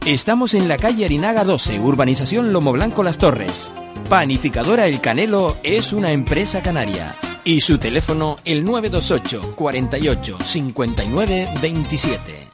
Estamos 0.05 0.53
en 0.53 0.67
la 0.67 0.77
calle 0.77 1.05
Arinaga 1.05 1.43
12, 1.43 1.79
urbanización 1.79 2.53
Lomo 2.53 2.71
Blanco 2.71 3.01
Las 3.01 3.17
Torres. 3.17 3.71
Panificadora 4.09 4.86
El 4.86 5.01
Canelo 5.01 5.57
es 5.63 5.93
una 5.93 6.11
empresa 6.11 6.61
canaria. 6.61 7.11
Y 7.43 7.61
su 7.61 7.79
teléfono 7.79 8.36
el 8.45 8.63
928 8.63 9.55
48 9.55 10.38
59 10.45 11.49
27. 11.59 12.52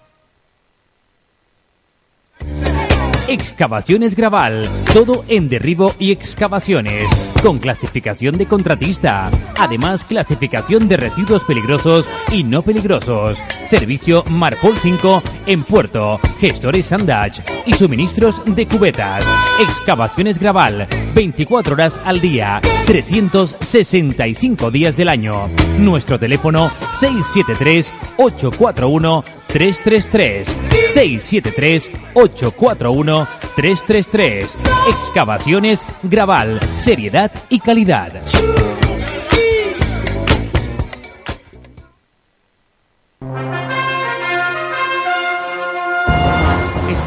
Excavaciones 3.30 4.16
Graval, 4.16 4.68
todo 4.92 5.24
en 5.28 5.50
derribo 5.50 5.94
y 6.00 6.12
excavaciones, 6.12 7.08
con 7.44 7.60
clasificación 7.60 8.36
de 8.40 8.48
contratista, 8.48 9.30
además 9.56 10.04
clasificación 10.04 10.88
de 10.88 10.98
residuos 10.98 11.44
peligrosos 11.44 12.08
y 12.32 12.44
no 12.44 12.64
peligrosos, 12.64 13.38
servicio 13.70 14.24
Marpol 14.32 14.76
5 14.78 15.22
en 15.46 15.64
Puerto, 15.64 16.20
gestores 16.40 16.88
Sandage 16.88 17.44
y 17.68 17.74
suministros 17.74 18.42
de 18.48 18.68
cubetas. 18.68 19.24
Excavaciones 19.62 20.40
Graval, 20.40 20.88
24 21.20 21.74
horas 21.74 22.00
al 22.06 22.22
día, 22.22 22.62
365 22.86 24.72
días 24.72 24.96
del 24.96 25.10
año. 25.10 25.50
Nuestro 25.78 26.18
teléfono 26.18 26.72
673 26.98 27.92
841 28.16 29.26
333 29.48 30.48
673 30.94 31.90
841 32.14 33.28
333 33.54 34.58
Excavaciones 34.88 35.86
Graval, 36.04 36.58
seriedad 36.80 37.30
y 37.50 37.60
calidad. 37.60 38.14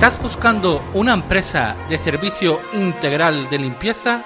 ¿Estás 0.03 0.21
buscando 0.21 0.83
una 0.95 1.15
empresa 1.15 1.77
de 1.89 1.97
servicio 1.97 2.59
integral 2.73 3.49
de 3.51 3.59
limpieza? 3.61 4.25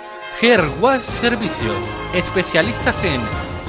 Wash 0.81 1.03
Servicios, 1.03 1.77
especialistas 2.15 2.97
en 3.05 3.21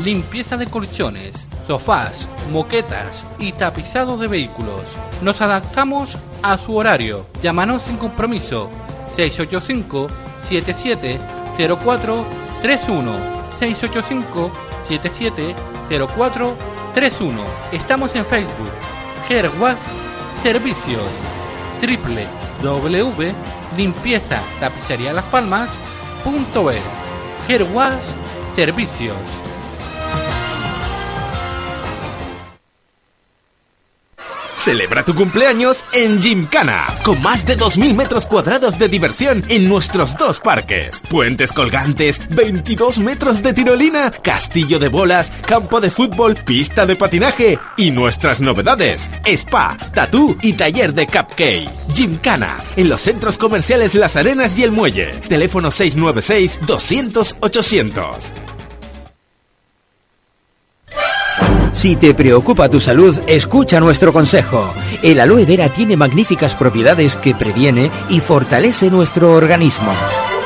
limpieza 0.06 0.56
de 0.56 0.68
colchones, 0.68 1.36
sofás, 1.68 2.30
moquetas 2.50 3.28
y 3.40 3.52
tapizado 3.52 4.18
de 4.18 4.30
vehículos. 4.30 4.84
Nos 5.22 5.42
adaptamos 5.42 6.18
a 6.44 6.58
su 6.58 6.78
horario. 6.78 7.26
Llámanos 7.42 7.82
sin 7.82 7.98
compromiso 7.98 8.70
685 9.18 10.08
7704 10.46 12.26
31 12.62 13.12
685 13.60 14.52
7704 14.88 16.56
31. 16.94 17.42
Estamos 17.74 18.16
en 18.16 18.26
Facebook. 18.26 18.72
Wash 19.60 19.76
Servicios 20.42 21.37
www.limpieza 22.62 24.42
tapicería 24.60 25.14
Las 25.14 25.30
Palmas 25.30 25.70
punto 26.24 26.72
es. 26.72 26.82
Wash 27.74 28.14
Servicios 28.56 29.16
Celebra 34.68 35.06
tu 35.06 35.16
cumpleaños 35.16 35.86
en 35.94 36.22
Gymkhana, 36.22 36.88
con 37.06 37.22
más 37.22 37.46
de 37.46 37.58
2.000 37.58 37.96
metros 37.96 38.26
cuadrados 38.26 38.78
de 38.78 38.90
diversión 38.90 39.42
en 39.48 39.70
nuestros 39.70 40.18
dos 40.18 40.42
parques. 40.42 41.02
Puentes 41.10 41.54
colgantes, 41.54 42.20
22 42.32 43.00
metros 43.00 43.42
de 43.42 43.54
tirolina, 43.54 44.12
castillo 44.12 44.78
de 44.78 44.90
bolas, 44.90 45.32
campo 45.46 45.80
de 45.80 45.90
fútbol, 45.90 46.36
pista 46.36 46.86
de 46.86 46.98
patinaje 46.98 47.58
y 47.78 47.92
nuestras 47.92 48.42
novedades, 48.42 49.10
spa, 49.24 49.78
tatú 49.94 50.38
y 50.42 50.52
taller 50.52 50.94
de 50.94 51.08
cupcake. 51.08 51.70
Gymkhana, 51.94 52.58
en 52.76 52.90
los 52.90 53.00
centros 53.00 53.38
comerciales 53.38 53.96
Las 53.96 54.18
Arenas 54.18 54.60
y 54.60 54.64
El 54.64 54.74
Muelle. 54.74 55.14
Teléfono 55.30 55.72
696 55.72 56.60
200 56.68 57.38
800. 57.40 58.34
Si 61.74 61.96
te 61.96 62.14
preocupa 62.14 62.70
tu 62.70 62.80
salud, 62.80 63.20
escucha 63.28 63.80
nuestro 63.80 64.12
consejo. 64.12 64.74
El 65.04 65.20
aloe 65.20 65.46
vera 65.46 65.70
tiene 65.70 65.96
magníficas 65.96 66.56
propiedades 66.56 67.16
que 67.16 67.36
previene 67.36 67.92
y 68.10 68.20
fortalece 68.20 68.90
nuestro 68.90 69.34
organismo. 69.34 69.92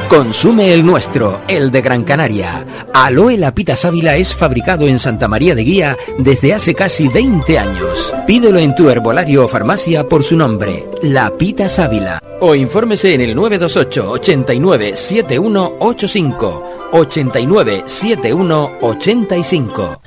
Consume 0.10 0.74
el 0.74 0.86
nuestro, 0.86 1.40
el 1.48 1.72
de 1.72 1.82
Gran 1.82 2.04
Canaria. 2.04 2.66
Aloe 2.94 3.38
Lapita 3.38 3.78
Sábila 3.78 4.18
es 4.18 4.36
fabricado 4.36 4.90
en 4.90 5.00
Santa 5.00 5.30
María 5.30 5.56
de 5.56 5.64
Guía 5.64 5.98
desde 6.18 6.54
hace 6.54 6.76
casi 6.76 7.08
20 7.08 7.58
años. 7.58 8.14
Pídelo 8.28 8.60
en 8.60 8.76
tu 8.76 8.90
herbolario 8.90 9.46
o 9.46 9.48
farmacia 9.48 10.10
por 10.10 10.24
su 10.24 10.36
nombre, 10.36 10.86
Lapita 11.02 11.70
Sábila. 11.70 12.22
O 12.42 12.56
infórmese 12.56 13.14
en 13.14 13.22
el 13.22 13.34
928 13.34 14.12
89 14.12 14.98
7185 14.98 16.64
89 16.92 17.84
7185. 17.86 20.02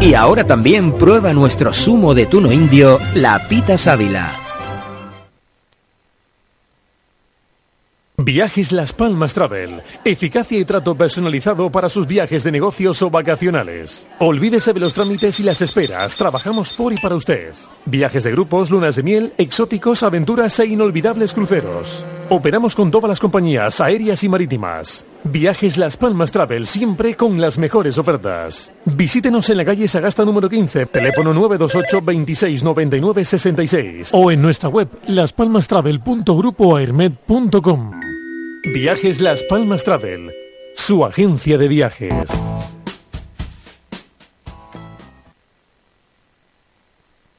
Y 0.00 0.14
ahora 0.14 0.44
también 0.44 0.92
prueba 0.92 1.32
nuestro 1.32 1.72
zumo 1.72 2.14
de 2.14 2.26
tuno 2.26 2.52
indio, 2.52 3.00
la 3.14 3.48
pita 3.48 3.76
sábila. 3.76 4.32
Viajes 8.16 8.72
Las 8.72 8.92
Palmas 8.92 9.32
Travel. 9.32 9.82
Eficacia 10.04 10.58
y 10.58 10.64
trato 10.64 10.94
personalizado 10.96 11.70
para 11.70 11.88
sus 11.88 12.06
viajes 12.06 12.44
de 12.44 12.52
negocios 12.52 13.00
o 13.02 13.10
vacacionales. 13.10 14.08
Olvídese 14.18 14.72
de 14.72 14.80
los 14.80 14.92
trámites 14.92 15.40
y 15.40 15.44
las 15.44 15.62
esperas. 15.62 16.16
Trabajamos 16.16 16.72
por 16.72 16.92
y 16.92 16.96
para 16.96 17.14
usted. 17.14 17.54
Viajes 17.86 18.24
de 18.24 18.32
grupos, 18.32 18.70
lunas 18.70 18.96
de 18.96 19.02
miel, 19.02 19.32
exóticos, 19.38 20.02
aventuras 20.02 20.58
e 20.60 20.66
inolvidables 20.66 21.32
cruceros. 21.32 22.04
Operamos 22.28 22.74
con 22.74 22.90
todas 22.90 23.08
las 23.08 23.20
compañías 23.20 23.80
aéreas 23.80 24.22
y 24.22 24.28
marítimas. 24.28 25.06
Viajes 25.30 25.76
Las 25.76 25.96
Palmas 25.96 26.32
Travel, 26.32 26.66
siempre 26.66 27.14
con 27.14 27.40
las 27.40 27.56
mejores 27.58 27.98
ofertas. 27.98 28.72
Visítenos 28.84 29.48
en 29.50 29.58
la 29.58 29.64
calle 29.64 29.86
Sagasta 29.86 30.24
número 30.24 30.48
15, 30.48 30.86
teléfono 30.86 31.32
928 31.34 32.00
26 32.02 32.62
99 32.62 33.24
66 33.24 34.08
o 34.12 34.30
en 34.30 34.40
nuestra 34.40 34.70
web 34.70 34.88
laspalmastravel.grupoaermed.com. 35.06 38.00
Viajes 38.72 39.20
Las 39.20 39.42
Palmas 39.44 39.84
Travel, 39.84 40.32
su 40.74 41.04
agencia 41.04 41.58
de 41.58 41.68
viajes. 41.68 42.24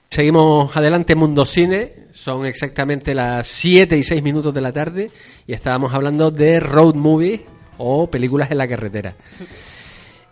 Seguimos 0.09 0.77
adelante, 0.77 1.15
Mundo 1.15 1.45
Cine. 1.45 1.93
Son 2.11 2.45
exactamente 2.45 3.15
las 3.15 3.47
7 3.47 3.97
y 3.97 4.03
6 4.03 4.21
minutos 4.21 4.53
de 4.53 4.61
la 4.61 4.73
tarde 4.73 5.09
y 5.47 5.53
estábamos 5.53 5.93
hablando 5.93 6.29
de 6.31 6.59
road 6.59 6.95
movie 6.95 7.45
o 7.79 8.07
películas 8.09 8.51
en 8.51 8.59
la 8.59 8.67
carretera. 8.67 9.15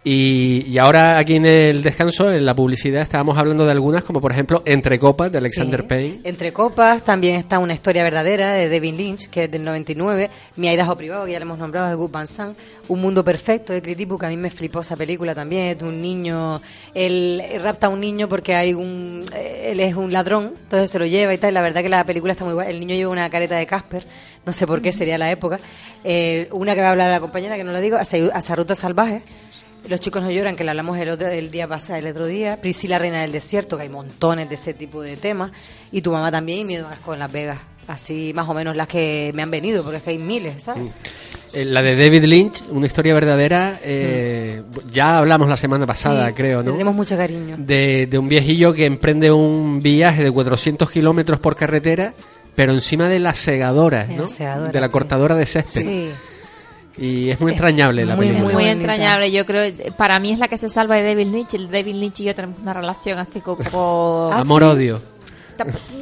Y, 0.04 0.64
y 0.70 0.78
ahora 0.78 1.18
aquí 1.18 1.36
en 1.36 1.45
el 1.45 1.84
descanso, 1.84 2.32
en 2.32 2.45
la 2.45 2.56
publicidad, 2.56 3.02
estábamos 3.02 3.38
hablando 3.38 3.66
de 3.66 3.74
algunas, 3.74 4.06
como 4.06 4.22
por 4.22 4.32
ejemplo 4.32 4.62
Entre 4.66 4.98
Copas 5.00 5.30
de 5.34 5.39
Alexander 5.39 5.82
Sí. 5.82 5.86
Payne. 5.88 6.20
Entre 6.24 6.54
copas 6.54 7.04
también 7.04 7.36
está 7.36 7.60
una 7.60 7.74
historia 7.74 8.04
verdadera 8.04 8.54
de 8.54 8.70
David 8.70 8.93
Lynch, 8.93 9.28
que 9.30 9.45
es 9.45 9.52
del 9.52 9.66
99. 9.66 10.30
Mi 10.56 10.70
Idaho 10.70 10.95
privado, 10.95 11.26
que 11.26 11.34
ya 11.34 11.39
le 11.39 11.43
hemos 11.43 11.60
nombrado, 11.60 11.89
de 11.89 11.95
Gus 11.95 12.10
Van 12.10 12.26
Sant. 12.26 12.58
Un 12.88 13.02
mundo 13.02 13.22
perfecto 13.22 13.74
de 13.74 13.82
Critipo, 13.82 14.18
que 14.18 14.28
a 14.28 14.30
mí 14.30 14.38
me 14.38 14.50
flipó 14.50 14.80
esa 14.80 14.95
película 14.95 15.36
también. 15.36 15.64
Es 15.72 15.80
de 15.80 15.84
un 15.86 16.00
niño, 16.00 16.62
él 16.93 17.43
rapta 17.62 17.88
a 17.88 17.89
un 17.89 18.00
niño 18.00 18.30
porque 18.30 18.56
hay 18.56 18.74
un, 18.74 19.26
eh, 19.36 19.72
él 19.74 19.82
es 19.82 19.93
un 19.93 20.14
ladrón, 20.14 20.54
entonces 20.58 20.89
se 20.89 21.00
lo 21.00 21.06
lleva 21.06 21.34
y 21.34 21.38
tal. 21.38 21.54
La 21.54 21.62
verdad 21.62 21.82
que 21.82 21.89
la 21.89 22.06
película 22.06 22.32
está 22.32 22.45
muy 22.45 22.54
guay. 22.54 22.70
El 22.70 22.80
niño 22.80 22.95
lleva 22.95 23.12
una 23.12 23.30
careta 23.30 23.58
de 23.58 23.66
Casper, 23.66 24.06
no 24.48 24.54
sé 24.54 24.66
por 24.66 24.82
qué 24.82 24.91
sería 24.91 25.18
la 25.20 25.30
época. 25.30 25.60
Eh, 26.04 26.48
una 26.52 26.74
que 26.74 26.82
va 26.82 26.88
a 26.88 26.91
hablar 26.91 27.12
la 27.12 27.20
compañera, 27.20 27.56
que 27.58 27.64
no 27.64 27.72
la 27.72 27.80
digo, 27.80 27.98
Hacia 27.98 28.56
Ruta 28.56 28.74
Salvaje. 28.76 29.22
Los 29.88 30.00
chicos 30.00 30.22
no 30.24 30.32
lloran, 30.32 30.56
que 30.56 30.64
la 30.64 30.72
hablamos 30.72 30.98
el, 30.98 31.10
otro, 31.10 31.28
el 31.28 31.52
día 31.52 31.68
pasado, 31.68 32.00
el 32.00 32.08
otro 32.08 32.26
día. 32.26 32.58
Priscila 32.58 32.98
Reina 33.00 33.22
del 33.22 33.32
Desierto, 33.32 33.78
que 33.78 33.84
hay 33.84 33.89
montones 33.89 34.50
de 34.50 34.56
ese 34.56 34.74
tipo 34.74 35.02
de 35.02 35.16
temas. 35.18 35.52
Y 35.91 36.02
tu 36.02 36.12
mamá 36.12 36.32
también, 36.32 36.60
y 36.60 36.64
Miedo 36.66 36.88
a 36.88 36.93
Asco 36.93 37.14
en 37.14 37.20
Las 37.20 37.32
Vegas. 37.32 37.60
Así 37.88 38.34
más 38.36 38.50
o 38.50 38.54
menos 38.54 38.76
las 38.76 38.88
que 38.89 39.32
me 39.34 39.43
han 39.43 39.52
venido, 39.52 39.82
porque 39.84 39.98
es 39.98 40.04
que 40.04 40.10
hay 40.10 40.18
miles, 40.18 40.64
¿sabes? 40.64 40.91
Eh, 41.54 41.64
La 41.64 41.82
de 41.82 41.95
David 41.95 42.26
Lynch, 42.26 42.64
una 42.70 42.86
historia 42.86 43.14
verdadera. 43.14 43.80
eh, 43.82 44.62
Ya 44.91 45.18
hablamos 45.18 45.48
la 45.48 45.56
semana 45.56 45.86
pasada, 45.86 46.28
Sí, 46.28 46.34
creo, 46.34 46.64
¿no? 46.64 46.72
Tenemos 46.74 46.93
mucho 46.93 47.16
cariño. 47.16 47.56
de, 47.58 48.08
de 48.08 48.18
un 48.18 48.28
viejillo 48.28 48.74
que 48.74 48.86
emprende 48.86 49.32
un 49.32 49.80
viaje 49.82 50.22
de 50.26 50.32
400 50.32 50.89
kilómetros 50.91 51.39
por 51.39 51.56
carretera, 51.56 52.14
pero 52.58 52.72
encima 52.74 53.08
de 53.08 53.20
la 53.20 53.36
segadora, 53.36 54.05
De 54.05 54.16
la 54.16 54.24
¿no? 54.24 54.28
segadora, 54.28 54.72
de 54.72 54.82
la 54.82 54.88
sí. 54.88 54.91
cortadora 54.91 55.36
de 55.36 55.45
césped. 55.45 55.82
Sí. 55.84 56.12
Y 56.97 57.30
es 57.30 57.39
muy 57.39 57.51
entrañable 57.51 58.03
la 58.03 58.16
muy, 58.16 58.30
película. 58.30 58.53
muy 58.55 58.66
entrañable. 58.66 59.32
Yo 59.32 59.45
creo, 59.45 59.72
para 59.95 60.18
mí 60.18 60.32
es 60.32 60.39
la 60.39 60.47
que 60.47 60.58
se 60.58 60.68
salva 60.68 60.95
de 60.95 61.03
David 61.03 61.28
Lynch. 61.28 61.53
El 61.53 61.70
David 61.70 61.93
Lynch 61.93 62.22
y 62.22 62.24
yo 62.24 62.34
tenemos 62.34 62.58
una 62.60 62.74
relación 62.74 63.20
así 63.20 63.41
como... 63.41 64.32
Ah, 64.34 64.39
Amor-odio. 64.39 64.99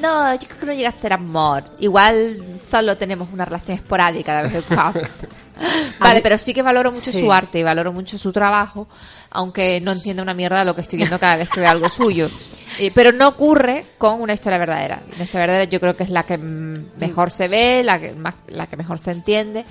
No, 0.01 0.33
yo 0.33 0.47
creo 0.47 0.59
que 0.61 0.65
no 0.65 0.73
llega 0.73 0.87
a 0.87 0.91
ser 0.93 1.11
amor. 1.11 1.65
Igual 1.79 2.37
solo 2.65 2.95
tenemos 2.95 3.27
una 3.33 3.43
relación 3.43 3.77
esporádica 3.77 4.37
de 4.37 4.43
vez 4.43 4.55
en 4.55 4.75
cuando. 4.75 5.01
Vale, 5.99 6.21
pero 6.21 6.37
sí 6.37 6.53
que 6.53 6.61
valoro 6.61 6.91
mucho 6.91 7.11
Sí. 7.11 7.19
su 7.19 7.31
arte 7.31 7.59
y 7.59 7.63
valoro 7.63 7.91
mucho 7.93 8.17
su 8.17 8.31
trabajo, 8.31 8.87
aunque 9.31 9.79
no 9.81 9.91
entiendo 9.91 10.21
una 10.23 10.33
mierda 10.33 10.59
de 10.59 10.65
lo 10.65 10.75
que 10.75 10.81
estoy 10.81 10.97
viendo 10.97 11.17
cada 11.19 11.37
vez 11.37 11.49
que 11.49 11.59
veo 11.61 11.69
algo 11.69 11.89
suyo. 11.89 12.29
Eh, 12.77 12.91
pero 12.93 13.13
no 13.13 13.29
ocurre 13.29 13.85
con 13.97 14.19
una 14.21 14.33
historia 14.33 14.57
verdadera. 14.59 15.01
Una 15.15 15.23
historia 15.23 15.45
verdadera 15.47 15.63
yo 15.69 15.79
creo 15.79 15.93
que 15.95 16.03
es 16.03 16.09
la 16.09 16.23
que 16.23 16.37
mm, 16.37 16.97
mejor 16.99 17.31
se 17.31 17.47
ve, 17.47 17.81
la 17.85 18.01
que, 18.01 18.11
más, 18.11 18.35
la 18.47 18.67
que 18.67 18.75
mejor 18.75 18.99
se 18.99 19.11
entiende, 19.11 19.63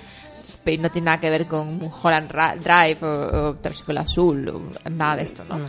pero 0.64 0.80
no 0.80 0.91
tiene 0.91 1.05
nada 1.07 1.20
que 1.20 1.28
ver 1.28 1.45
con 1.47 1.80
Holland 2.03 2.30
Ra- 2.30 2.55
Drive 2.57 3.05
o, 3.07 3.49
o 3.51 3.55
Terciopelo 3.57 4.01
Azul 4.01 4.49
o 4.49 4.89
nada 4.89 5.16
de 5.16 5.22
esto, 5.24 5.45
¿no? 5.45 5.61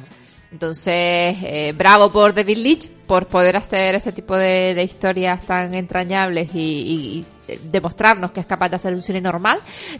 Entonces, 0.55 1.35
eh, 1.43 1.73
bravo 1.75 2.09
por 2.09 2.33
David 2.33 2.57
Leitch 2.59 2.87
por 3.05 3.27
poder 3.27 3.57
hacer 3.57 3.93
ese 3.95 4.13
tipo 4.13 4.37
de, 4.37 4.73
de 4.73 4.83
historias 4.83 5.45
tan 5.45 5.73
entrañables 5.73 6.55
y, 6.55 6.59
y- 6.59 7.17
y, 7.19 7.25
eh, 7.51 7.59
demostrarnos 7.65 8.31
que 8.31 8.39
es 8.39 8.45
capaz 8.45 8.69
de 8.69 8.77
hacer 8.77 8.93
un 8.93 9.01
cine 9.01 9.19
normal. 9.19 9.59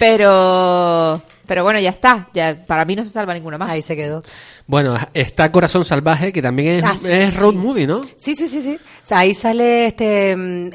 pero, 0.00 1.22
pero 1.46 1.62
bueno, 1.62 1.78
ya 1.78 1.90
está. 1.90 2.28
Ya, 2.34 2.64
para 2.66 2.84
mí 2.84 2.96
no 2.96 3.04
se 3.04 3.10
salva 3.10 3.34
ninguna 3.34 3.56
más. 3.56 3.70
Ahí 3.70 3.82
se 3.82 3.94
quedó. 3.94 4.22
Bueno, 4.66 4.96
está 5.14 5.52
Corazón 5.52 5.84
Salvaje, 5.84 6.32
que 6.32 6.42
también 6.42 6.78
es, 6.78 6.84
Ah, 6.84 6.96
sí, 6.96 7.12
es 7.12 7.36
road 7.38 7.52
sí. 7.52 7.56
movie, 7.58 7.86
¿no? 7.86 8.02
Sí, 8.16 8.34
sí, 8.34 8.48
sí, 8.48 8.60
sí. 8.60 8.74
O 8.74 9.06
sea, 9.06 9.20
ahí 9.20 9.34
sale 9.34 9.86
este... 9.86 10.32
em, 10.32 10.70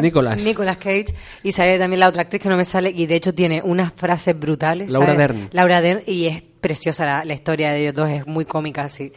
Nicolas. 0.00 0.42
Nicolas 0.42 0.76
Cage 0.76 1.06
y 1.42 1.52
sale 1.52 1.78
también 1.78 2.00
la 2.00 2.08
otra 2.08 2.22
actriz 2.22 2.42
que 2.42 2.50
no 2.50 2.56
me 2.58 2.66
sale 2.66 2.92
y 2.94 3.06
de 3.06 3.16
hecho 3.16 3.34
tiene 3.34 3.62
unas 3.64 3.94
frases 3.94 4.38
brutales. 4.38 4.90
Laura 4.90 5.06
¿sabes? 5.14 5.18
Dern. 5.18 5.48
Laura 5.52 5.80
Dern 5.80 6.02
y 6.06 6.26
es 6.26 6.42
preciosa 6.62 7.04
la, 7.04 7.24
la 7.26 7.34
historia 7.34 7.70
de 7.72 7.80
ellos 7.82 7.94
dos, 7.94 8.08
es 8.08 8.26
muy 8.26 8.46
cómica, 8.46 8.88
sí. 8.88 9.12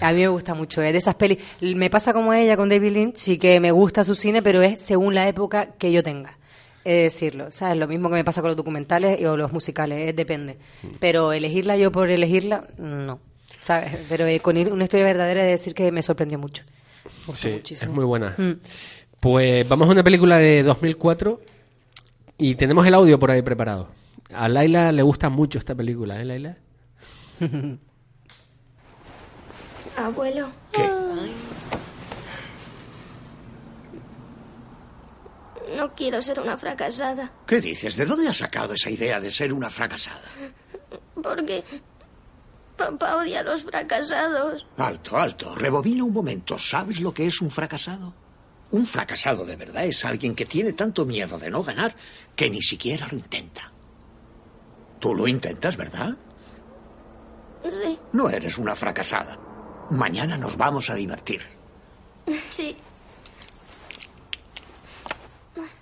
A 0.00 0.12
mí 0.12 0.20
me 0.20 0.28
gusta 0.28 0.54
mucho, 0.54 0.80
es 0.82 0.92
de 0.92 0.98
esas 0.98 1.16
pelis. 1.16 1.38
Me 1.60 1.90
pasa 1.90 2.12
como 2.12 2.32
ella 2.32 2.56
con 2.56 2.68
David 2.68 2.92
Lynch, 2.92 3.16
sí 3.16 3.38
que 3.38 3.58
me 3.58 3.72
gusta 3.72 4.04
su 4.04 4.14
cine, 4.14 4.42
pero 4.42 4.62
es 4.62 4.80
según 4.80 5.14
la 5.16 5.26
época 5.26 5.70
que 5.78 5.90
yo 5.90 6.04
tenga. 6.04 6.38
Es 6.84 7.12
decirlo, 7.12 7.50
¿sabes? 7.50 7.76
Lo 7.76 7.88
mismo 7.88 8.08
que 8.08 8.14
me 8.14 8.24
pasa 8.24 8.40
con 8.40 8.48
los 8.48 8.56
documentales 8.56 9.20
o 9.26 9.36
los 9.36 9.52
musicales, 9.52 10.08
es 10.08 10.14
depende. 10.16 10.56
Pero 11.00 11.32
elegirla 11.32 11.76
yo 11.76 11.90
por 11.90 12.08
elegirla, 12.10 12.64
no. 12.78 13.18
¿Sabes? 13.62 13.90
Pero 14.08 14.26
eh, 14.26 14.40
con 14.40 14.56
ir- 14.56 14.70
una 14.72 14.84
historia 14.84 15.04
verdadera 15.04 15.44
es 15.44 15.58
decir 15.60 15.74
que 15.74 15.90
me 15.92 16.02
sorprendió 16.02 16.38
mucho. 16.38 16.62
Me 17.28 17.34
Sí, 17.34 17.48
muchísimo. 17.50 17.90
es 17.90 17.94
muy 17.96 18.04
buena. 18.04 18.34
Mm. 18.38 18.52
Pues 19.20 19.68
vamos 19.68 19.88
a 19.88 19.92
una 19.92 20.02
película 20.02 20.38
de 20.38 20.62
2004 20.62 21.40
y 22.38 22.54
tenemos 22.54 22.86
el 22.86 22.94
audio 22.94 23.18
por 23.18 23.30
ahí 23.30 23.42
preparado. 23.42 23.88
A 24.32 24.48
Laila 24.48 24.92
le 24.92 25.02
gusta 25.02 25.28
mucho 25.28 25.58
esta 25.58 25.74
película, 25.74 26.20
¿eh, 26.20 26.24
Laila? 26.24 26.56
Abuelo. 29.96 30.48
No 35.76 35.94
quiero 35.94 36.20
ser 36.20 36.40
una 36.40 36.56
fracasada, 36.58 37.32
¿Qué 37.46 37.60
dices? 37.60 37.96
¿De 37.96 38.04
dónde 38.04 38.28
has 38.28 38.38
sacado 38.38 38.74
esa 38.74 38.90
idea 38.90 39.20
de 39.20 39.30
ser 39.30 39.52
una 39.52 39.70
fracasada? 39.70 40.20
porque 41.22 41.62
papá 42.76 43.16
odia 43.16 43.40
a 43.40 43.42
los 43.42 43.62
fracasados. 43.62 44.66
Alto, 44.78 45.16
alto. 45.18 45.54
Rebobina 45.54 46.02
un 46.04 46.12
momento. 46.12 46.58
¿Sabes 46.58 47.00
lo 47.00 47.12
que 47.14 47.26
es 47.26 47.40
un 47.40 47.50
fracasado? 47.50 48.12
Un 48.72 48.86
fracasado 48.86 49.44
de 49.44 49.56
verdad 49.56 49.84
es 49.84 50.04
alguien 50.04 50.34
que 50.34 50.46
tiene 50.46 50.72
tanto 50.72 51.04
miedo 51.04 51.38
de 51.38 51.50
no 51.50 51.62
ganar 51.62 51.94
que 52.34 52.48
ni 52.50 52.62
siquiera 52.62 53.06
lo 53.10 53.18
intenta. 53.18 53.70
Tú 54.98 55.14
lo 55.14 55.28
intentas, 55.28 55.76
¿verdad? 55.76 56.16
Sí, 57.64 57.98
No 58.12 58.28
eres 58.30 58.58
una 58.58 58.74
fracasada. 58.74 59.38
Mañana 59.90 60.36
nos 60.36 60.56
vamos 60.56 60.88
a 60.90 60.94
divertir. 60.94 61.42
Sí. 62.48 62.76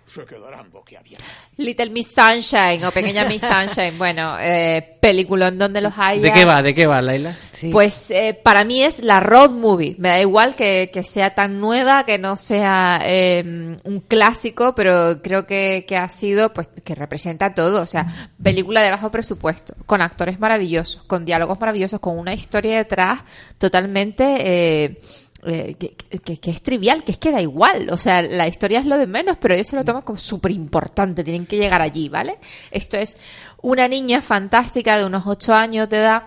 Se 0.05 0.25
quedarán 0.25 0.71
boquiabiertos. 0.71 1.29
Little 1.59 1.91
Miss 1.91 2.15
Sunshine 2.15 2.83
o 2.87 2.91
Pequeña 2.91 3.25
Miss 3.29 3.43
Sunshine. 3.43 3.99
Bueno, 3.99 4.39
eh, 4.41 4.97
peliculón 5.03 5.59
donde 5.59 5.83
los 5.83 5.93
haya. 5.99 6.23
¿De 6.23 6.33
qué 6.33 6.47
va? 6.47 6.63
¿De 6.63 6.75
qué 6.75 6.87
va, 6.87 7.03
Laila? 7.03 7.37
Pues 7.73 8.11
eh, 8.11 8.39
para 8.43 8.65
mí 8.65 8.83
es 8.83 9.01
la 9.03 9.21
road 9.21 9.51
movie. 9.51 9.95
Me 9.99 10.09
da 10.09 10.21
igual 10.21 10.55
que, 10.55 10.91
que 10.93 11.03
sea 11.03 11.35
tan 11.35 11.61
nueva, 11.61 12.05
que 12.05 12.19
no 12.19 12.37
sea 12.37 13.01
eh, 13.05 13.77
un 13.85 14.01
clásico, 14.07 14.75
pero 14.75 15.21
creo 15.23 15.47
que, 15.47 15.85
que 15.87 15.97
ha 15.97 16.09
sido, 16.09 16.53
pues, 16.55 16.69
que 16.85 16.95
representa 16.95 17.55
todo. 17.55 17.83
O 17.83 17.87
sea, 17.87 18.31
película 18.43 18.83
de 18.83 18.91
bajo 18.91 19.11
presupuesto, 19.11 19.75
con 19.87 20.01
actores 20.03 20.39
maravillosos, 20.41 21.03
con 21.05 21.25
diálogos 21.25 21.59
maravillosos, 21.61 22.01
con 22.01 22.19
una 22.19 22.35
historia 22.35 22.77
detrás 22.77 23.25
totalmente... 23.59 24.25
eh, 24.39 25.01
eh, 25.47 25.77
que, 25.79 25.95
que- 26.21 26.41
que 26.41 26.51
es 26.51 26.63
trivial, 26.63 27.05
que 27.05 27.13
es 27.13 27.19
que 27.19 27.31
da 27.31 27.41
igual. 27.41 27.91
O 27.91 27.97
sea, 27.97 28.23
la 28.23 28.49
historia 28.49 28.81
es 28.81 28.87
lo 28.87 28.99
de 28.99 29.07
menos, 29.07 29.37
pero 29.41 29.55
ellos 29.55 29.69
se 29.69 29.77
lo 29.77 29.85
toman 29.85 30.03
como 30.03 30.19
súper 30.19 30.51
importante. 30.51 31.23
Tienen 31.23 31.47
que 31.47 31.57
llegar 31.59 31.81
allí, 31.81 32.09
¿vale? 32.09 32.39
Esto 32.73 32.97
es 32.97 33.17
una 33.63 33.87
niña 33.87 34.21
fantástica 34.21 34.99
de 34.99 35.05
unos 35.05 35.29
ocho 35.29 35.55
años 35.55 35.89
de 35.89 35.99
edad 35.99 36.25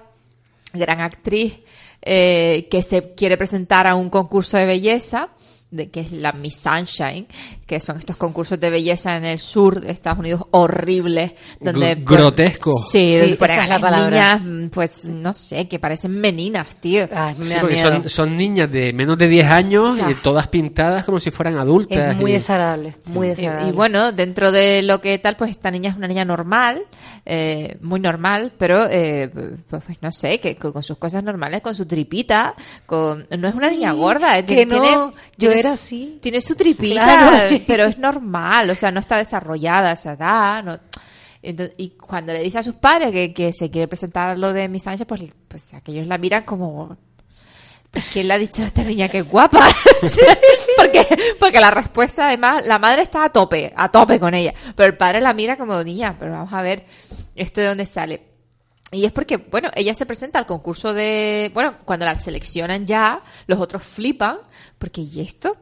gran 0.74 1.02
actriz 1.02 1.60
eh, 2.02 2.68
que 2.72 2.82
se 2.84 3.14
quiere 3.14 3.38
presentar 3.38 3.88
a 3.88 3.96
un 3.96 4.10
concurso 4.10 4.58
de 4.58 4.66
belleza 4.66 5.30
de 5.72 5.90
que 5.90 6.02
es 6.02 6.12
la 6.12 6.34
Miss 6.34 6.58
Sunshine, 6.58 7.28
que 7.66 7.80
son 7.80 7.98
estos 7.98 8.18
concursos 8.18 8.60
de 8.60 8.70
belleza 8.70 9.16
en 9.16 9.24
el 9.26 9.40
sur 9.40 9.80
de 9.82 9.92
Estados 9.92 10.20
Unidos 10.20 10.44
horribles, 10.52 11.34
donde 11.60 11.98
Gr- 11.98 12.04
grotesco. 12.06 12.74
Sí, 12.74 13.14
Sí, 13.14 13.18
donde 13.20 13.36
ponen 13.38 13.54
esa 13.54 13.62
a 13.62 13.64
es 13.64 13.70
la 13.70 13.80
palabra. 13.80 14.38
niñas, 14.40 14.70
pues 14.74 15.06
no 15.06 15.34
sé, 15.34 15.68
que 15.70 15.80
parecen 15.80 16.12
meninas, 16.20 16.76
tío. 16.76 17.08
Sí, 17.42 17.54
porque 17.60 17.82
son, 17.82 18.10
son 18.10 18.36
niñas 18.38 18.70
de 18.72 18.92
menos 18.94 19.18
de 19.18 19.28
10 19.28 19.48
años, 19.48 19.86
O 19.86 19.96
sea, 19.96 20.12
y 20.12 20.16
todas 20.16 20.48
pintadas 20.50 21.06
como 21.06 21.20
si 21.20 21.32
fueran 21.32 21.58
adultas. 21.58 22.12
Es 22.12 22.18
muy 22.18 22.32
y- 22.32 22.34
desagradable, 22.34 22.96
muy 23.06 23.30
desagradable. 23.30 23.70
Y, 23.70 23.72
bueno, 23.74 24.12
dentro 24.12 24.52
de 24.52 24.82
lo 24.84 25.00
que 25.02 25.18
tal, 25.20 25.38
pues 25.38 25.52
esta 25.52 25.72
niña 25.72 25.90
es 25.92 25.96
una 25.96 26.08
niña 26.08 26.26
normal, 26.26 26.84
eh, 27.26 27.78
muy 27.82 28.00
normal, 28.02 28.52
pero 28.58 28.88
eh, 28.90 29.30
pues, 29.70 29.84
pues, 29.86 29.98
no 30.02 30.12
sé, 30.12 30.40
que 30.42 30.56
con, 30.58 30.74
con 30.74 30.84
sus 30.84 30.98
cosas 30.98 31.24
normales, 31.24 31.62
con 31.62 31.76
su 31.76 31.86
tripita, 31.86 32.56
con 32.86 33.26
no 33.38 33.48
es 33.48 33.56
una 33.56 33.70
niña 33.70 33.92
Sí, 33.94 33.98
gorda, 33.98 34.38
eh, 34.38 34.46
que 34.46 34.66
tiene, 34.66 34.92
no, 34.96 35.12
yo 35.38 35.50
tiene 35.50 35.61
así. 35.70 36.20
tiene 36.22 36.42
su 36.42 36.56
tripita, 36.56 37.04
Claro. 37.04 37.58
pero 37.68 37.86
es 37.86 37.98
normal, 37.98 38.70
o 38.70 38.76
sea, 38.76 38.92
no 38.92 39.00
está 39.00 39.18
desarrollada 39.18 39.92
esa 39.94 40.14
edad, 40.14 40.64
no- 40.64 40.80
Entonces, 41.42 41.76
y 41.78 41.92
cuando 41.98 42.34
le 42.34 42.44
dice 42.44 42.60
a 42.60 42.64
sus 42.64 42.76
padres 42.76 43.12
que, 43.12 43.34
que 43.34 43.52
se 43.54 43.70
quiere 43.72 43.88
presentar 43.88 44.38
lo 44.38 44.54
de 44.54 44.68
Miss 44.70 44.84
Sánchez, 44.84 45.08
pues, 45.08 45.22
pues 45.48 45.74
aquellos 45.74 46.06
la 46.08 46.18
miran 46.18 46.44
como 46.44 46.98
pues, 47.90 48.06
¿quién 48.14 48.28
le 48.30 48.34
ha 48.36 48.38
dicho 48.38 48.62
a 48.64 48.68
esta 48.68 48.84
niña 48.84 49.10
que 49.10 49.18
es 49.18 49.30
guapa? 49.30 49.68
porque, 50.78 51.06
porque 51.40 51.60
la 51.60 51.72
respuesta, 51.72 52.28
además, 52.28 52.66
la 52.66 52.80
madre 52.80 53.02
está 53.02 53.26
a 53.26 53.30
tope, 53.30 53.74
a 53.76 53.90
tope 53.92 54.18
con 54.20 54.34
ella. 54.34 54.54
Pero 54.76 54.88
el 54.88 54.98
padre 54.98 55.20
la 55.20 55.34
mira 55.34 55.58
como 55.58 55.84
niña, 55.84 56.16
pero 56.18 56.32
vamos 56.32 56.54
a 56.54 56.62
ver 56.62 56.86
esto 57.36 57.60
de 57.60 57.68
dónde 57.68 57.86
sale. 57.86 58.31
Y 58.92 59.06
es 59.06 59.12
porque, 59.14 59.38
bueno, 59.38 59.70
ella 59.76 59.94
se 59.94 60.06
presenta 60.06 60.38
al 60.40 60.46
concurso 60.46 60.94
de. 60.94 61.50
Bueno, 61.54 61.76
cuando 61.86 62.06
la 62.06 62.20
seleccionan 62.20 62.86
ya, 62.86 63.24
los 63.48 63.60
otros 63.60 63.84
flipan, 63.84 64.38
porque 64.78 65.02
¿y 65.02 65.22
esto? 65.22 65.56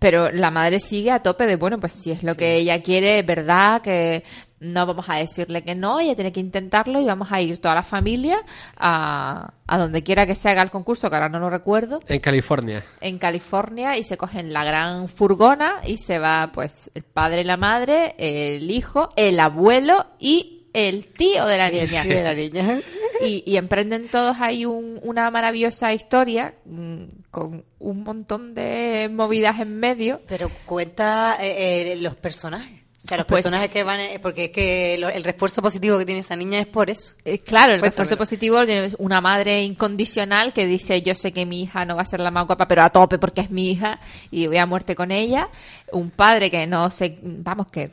Pero 0.00 0.30
la 0.32 0.50
madre 0.50 0.80
sigue 0.80 1.12
a 1.12 1.22
tope 1.22 1.46
de, 1.46 1.56
bueno, 1.56 1.78
pues 1.78 1.92
si 1.92 2.10
es 2.10 2.22
lo 2.22 2.36
que 2.36 2.56
ella 2.56 2.82
quiere, 2.82 3.22
verdad 3.22 3.80
que 3.80 4.24
no 4.60 4.84
vamos 4.86 5.06
a 5.08 5.16
decirle 5.16 5.62
que 5.62 5.74
no, 5.74 6.00
ella 6.00 6.14
tiene 6.14 6.32
que 6.32 6.40
intentarlo 6.40 7.00
y 7.00 7.04
vamos 7.06 7.30
a 7.30 7.40
ir 7.40 7.58
toda 7.58 7.74
la 7.74 7.82
familia 7.82 8.38
a, 8.76 9.52
a 9.66 9.78
donde 9.78 10.02
quiera 10.02 10.26
que 10.26 10.34
se 10.34 10.48
haga 10.48 10.62
el 10.62 10.70
concurso, 10.70 11.08
que 11.08 11.16
ahora 11.16 11.28
no 11.28 11.38
lo 11.38 11.50
recuerdo, 11.50 12.00
En 12.08 12.20
California. 12.20 12.82
en 13.00 13.18
California 13.18 13.96
y 13.96 14.04
se 14.04 14.16
cogen 14.16 14.52
la 14.52 14.64
gran 14.64 15.08
furgona 15.08 15.80
y 15.86 15.98
se 15.98 16.18
va 16.18 16.50
pues 16.52 16.90
el 16.94 17.02
padre, 17.02 17.44
la 17.44 17.56
madre, 17.56 18.14
el 18.18 18.70
hijo, 18.70 19.10
el 19.16 19.38
abuelo 19.38 20.06
y 20.18 20.63
el 20.74 21.06
tío 21.06 21.46
de 21.46 21.56
la 21.56 21.70
niña. 21.70 21.86
Sí, 21.86 22.08
de 22.08 22.22
la 22.22 22.34
niña. 22.34 22.80
Y, 23.24 23.44
y 23.46 23.56
emprenden 23.56 24.08
todos 24.10 24.38
ahí 24.40 24.66
un- 24.66 24.98
una 25.02 25.30
maravillosa 25.30 25.94
historia 25.94 26.56
mm, 26.66 27.04
con 27.30 27.64
un 27.78 28.02
montón 28.02 28.54
de 28.54 29.08
movidas 29.10 29.60
en 29.60 29.78
medio. 29.78 30.20
Pero 30.26 30.50
cuenta 30.66 31.36
eh, 31.40 31.92
eh, 31.92 31.96
los 31.96 32.16
personajes. 32.16 32.80
O 33.04 33.06
sea, 33.06 33.18
los 33.18 33.26
Pues- 33.26 33.42
personajes 33.44 33.70
que 33.70 33.84
van, 33.84 34.00
eh, 34.00 34.18
porque 34.20 34.46
es 34.46 34.50
que 34.50 34.96
lo- 34.98 35.08
el 35.08 35.22
refuerzo 35.22 35.62
positivo 35.62 35.96
que 35.96 36.04
tiene 36.04 36.22
esa 36.22 36.34
niña 36.34 36.58
es 36.58 36.66
por 36.66 36.90
eso. 36.90 37.14
Eh, 37.24 37.38
Claro, 37.38 37.72
el 37.74 37.78
Cuéntamelo. 37.80 37.84
refuerzo 37.84 38.16
positivo 38.18 38.66
tiene 38.66 38.90
una 38.98 39.20
madre 39.20 39.62
incondicional 39.62 40.52
que 40.52 40.66
dice 40.66 41.00
yo 41.00 41.14
sé 41.14 41.32
que 41.32 41.46
mi 41.46 41.62
hija 41.62 41.84
no 41.84 41.94
va 41.96 42.02
a 42.02 42.06
ser 42.06 42.18
la 42.20 42.32
más 42.32 42.46
guapa, 42.46 42.66
pero 42.66 42.82
a 42.82 42.90
tope 42.90 43.18
porque 43.18 43.42
es 43.42 43.50
mi 43.50 43.70
hija 43.70 44.00
y 44.32 44.48
voy 44.48 44.56
a 44.58 44.66
muerte 44.66 44.96
con 44.96 45.12
ella. 45.12 45.48
Un 45.92 46.10
padre 46.10 46.50
que 46.50 46.66
no 46.66 46.90
sé, 46.90 47.16
vamos, 47.22 47.68
que, 47.68 47.90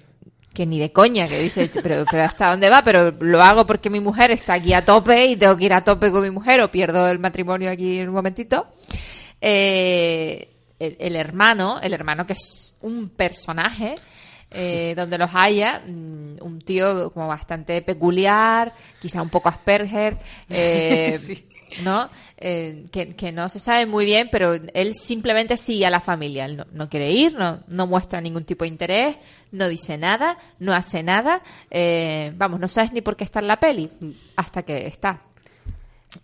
que 0.53 0.65
ni 0.65 0.80
de 0.80 0.91
coña, 0.91 1.28
que 1.28 1.40
dice, 1.40 1.69
pero, 1.82 2.06
pero 2.10 2.23
hasta 2.23 2.49
dónde 2.49 2.69
va, 2.69 2.84
pero 2.84 3.11
lo 3.11 3.41
hago 3.41 3.65
porque 3.65 3.90
mi 3.90 3.99
mujer 3.99 4.32
está 4.32 4.56
aquí 4.56 4.73
a 4.73 4.84
tope 4.84 5.28
y 5.28 5.36
tengo 5.38 5.56
que 5.57 5.65
ir 5.65 5.73
a 5.73 5.84
tope 5.84 6.11
con 6.11 6.23
mi 6.23 6.30
mujer 6.30 6.61
o 6.61 6.72
pierdo 6.72 7.07
el 7.10 7.19
matrimonio 7.19 7.72
aquí 7.72 7.99
en 7.99 8.10
un 8.10 8.15
momentito. 8.15 8.68
Eh, 9.40 10.49
el, 10.78 10.98
el 10.99 11.15
hermano, 11.15 11.80
el 11.82 11.94
hermano 11.94 12.26
que 12.26 12.34
es 12.34 12.76
un 12.82 13.10
personaje, 13.10 13.95
eh, 14.53 14.94
donde 14.98 15.18
los 15.18 15.32
haya, 15.34 15.80
mm, 15.80 16.41
un 16.41 16.61
tío 16.65 17.11
como 17.14 17.28
bastante 17.28 17.82
peculiar, 17.82 18.73
quizá 18.99 19.22
un 19.22 19.30
poco 19.30 19.48
Asperger, 19.48 20.18
eh, 20.49 21.18
¿no? 21.84 22.10
Eh, 22.38 22.85
que, 22.91 23.15
que 23.15 23.31
no 23.31 23.49
se 23.49 23.60
sabe 23.60 23.85
muy 23.85 24.06
bien, 24.06 24.30
pero 24.31 24.53
él 24.73 24.95
simplemente 24.95 25.57
sigue 25.57 25.85
a 25.85 25.89
la 25.89 25.99
familia. 25.99 26.45
Él 26.45 26.57
no, 26.57 26.65
no 26.72 26.89
quiere 26.89 27.11
ir, 27.11 27.34
no, 27.34 27.64
no 27.68 27.88
muestra 27.88 28.22
ningún 28.22 28.43
tipo 28.43 28.64
de 28.64 28.69
interés, 28.69 29.18
no 29.52 29.68
dice 29.68 29.98
nada, 29.98 30.38
no 30.60 30.73
hace 30.73 31.03
nada. 31.03 31.41
eh, 31.69 32.34
vamos, 32.35 32.60
no 32.60 32.68
sabes 32.68 32.91
ni 32.93 33.02
por 33.02 33.15
qué 33.15 33.23
está 33.23 33.39
en 33.39 33.48
la 33.48 33.60
peli 33.60 33.89
hasta 34.35 34.64
que 34.64 34.88
está. 34.88 35.22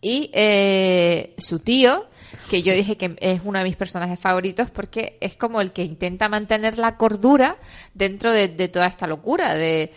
Y 0.02 0.30
eh, 0.34 1.34
su 1.38 1.60
tío, 1.60 2.08
que 2.50 2.62
yo 2.62 2.74
dije 2.74 2.98
que 2.98 3.16
es 3.22 3.42
uno 3.46 3.60
de 3.60 3.64
mis 3.66 3.78
personajes 3.78 4.20
favoritos 4.20 4.70
porque 4.70 5.18
es 5.22 5.38
como 5.38 5.62
el 5.62 5.72
que 5.72 5.84
intenta 5.84 6.28
mantener 6.28 6.78
la 6.78 6.98
cordura 6.98 7.56
dentro 7.94 8.32
de, 8.34 8.50
toda 8.68 8.88
esta 8.88 9.08
locura 9.08 9.54
de, 9.54 9.94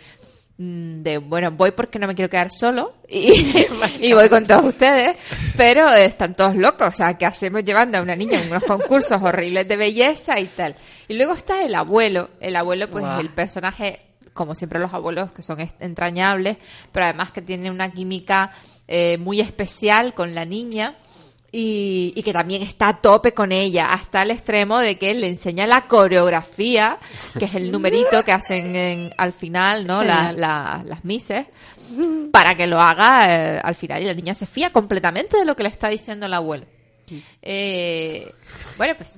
de, 0.63 1.17
bueno, 1.17 1.51
voy 1.51 1.71
porque 1.71 1.97
no 1.97 2.05
me 2.05 2.13
quiero 2.13 2.29
quedar 2.29 2.51
solo 2.51 2.93
y, 3.09 3.65
y 4.01 4.13
voy 4.13 4.29
con 4.29 4.45
todos 4.45 4.63
ustedes, 4.65 5.17
pero 5.57 5.89
están 5.89 6.35
todos 6.35 6.55
locos, 6.55 6.87
o 6.87 6.91
sea, 6.91 7.15
¿qué 7.15 7.25
hacemos 7.25 7.63
llevando 7.63 7.97
a 7.97 8.01
una 8.01 8.15
niña 8.15 8.39
en 8.39 8.47
unos 8.49 8.63
concursos 8.63 9.21
horribles 9.23 9.67
de 9.67 9.77
belleza 9.77 10.39
y 10.39 10.45
tal? 10.45 10.75
Y 11.07 11.15
luego 11.15 11.33
está 11.33 11.63
el 11.63 11.73
abuelo, 11.73 12.29
el 12.39 12.55
abuelo 12.55 12.89
pues 12.91 13.03
el 13.19 13.29
personaje 13.29 14.01
como 14.33 14.55
siempre 14.55 14.79
los 14.79 14.93
abuelos 14.93 15.31
que 15.31 15.41
son 15.41 15.57
entrañables, 15.79 16.57
pero 16.91 17.05
además 17.05 17.31
que 17.31 17.41
tienen 17.41 17.71
una 17.71 17.91
química 17.91 18.51
eh, 18.87 19.17
muy 19.17 19.41
especial 19.41 20.13
con 20.13 20.35
la 20.35 20.45
niña 20.45 20.95
y, 21.51 22.13
y 22.15 22.23
que 22.23 22.31
también 22.33 22.61
está 22.61 22.87
a 22.89 23.01
tope 23.01 23.33
con 23.33 23.51
ella, 23.51 23.91
hasta 23.93 24.21
el 24.21 24.31
extremo 24.31 24.79
de 24.79 24.97
que 24.97 25.13
le 25.13 25.27
enseña 25.27 25.67
la 25.67 25.87
coreografía, 25.87 26.97
que 27.37 27.45
es 27.45 27.55
el 27.55 27.71
numerito 27.71 28.23
que 28.23 28.31
hacen 28.31 28.75
en- 28.75 29.13
al 29.17 29.33
final, 29.33 29.85
¿no? 29.85 30.01
La- 30.03 30.31
la- 30.31 30.83
las 30.85 31.03
mises, 31.03 31.47
para 32.31 32.55
que 32.55 32.67
lo 32.67 32.79
haga 32.79 33.25
eh, 33.57 33.59
al 33.61 33.75
final 33.75 34.01
y 34.01 34.05
la 34.05 34.13
niña 34.13 34.33
se 34.33 34.45
fía 34.45 34.71
completamente 34.71 35.35
de 35.37 35.43
lo 35.45 35.55
que 35.57 35.63
le 35.63 35.69
está 35.69 35.89
diciendo 35.89 36.25
el 36.25 36.33
abuelo. 36.33 36.65
Eh, 37.41 38.31
bueno, 38.77 38.93
pues 38.95 39.17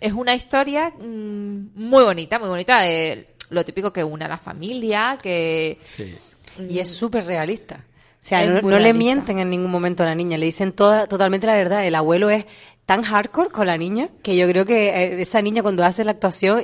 es 0.00 0.12
una 0.12 0.34
historia 0.34 0.90
mm, 0.90 1.68
muy 1.76 2.02
bonita, 2.02 2.38
muy 2.40 2.48
bonita, 2.48 2.80
de 2.80 3.28
lo 3.50 3.64
típico 3.64 3.92
que 3.92 4.02
une 4.02 4.24
a 4.24 4.28
la 4.28 4.38
familia, 4.38 5.18
que... 5.22 5.78
Y 6.68 6.78
es 6.80 6.88
súper 6.90 7.24
realista. 7.26 7.84
O 8.22 8.22
sea, 8.30 8.46
no, 8.46 8.78
le 8.78 8.92
mienten 8.92 9.38
en 9.38 9.48
ningún 9.48 9.70
momento 9.70 10.02
a 10.02 10.06
la 10.06 10.14
niña, 10.14 10.36
le 10.36 10.44
dicen 10.44 10.72
toda, 10.72 11.06
totalmente 11.06 11.46
la 11.46 11.54
verdad. 11.54 11.86
El 11.86 11.94
abuelo 11.94 12.28
es 12.28 12.44
tan 12.84 13.02
hardcore 13.02 13.48
con 13.48 13.66
la 13.66 13.78
niña 13.78 14.10
que 14.22 14.36
yo 14.36 14.46
creo 14.46 14.66
que 14.66 14.88
eh, 14.88 15.22
esa 15.22 15.40
niña 15.40 15.62
cuando 15.62 15.84
hace 15.84 16.04
la 16.04 16.10
actuación 16.10 16.60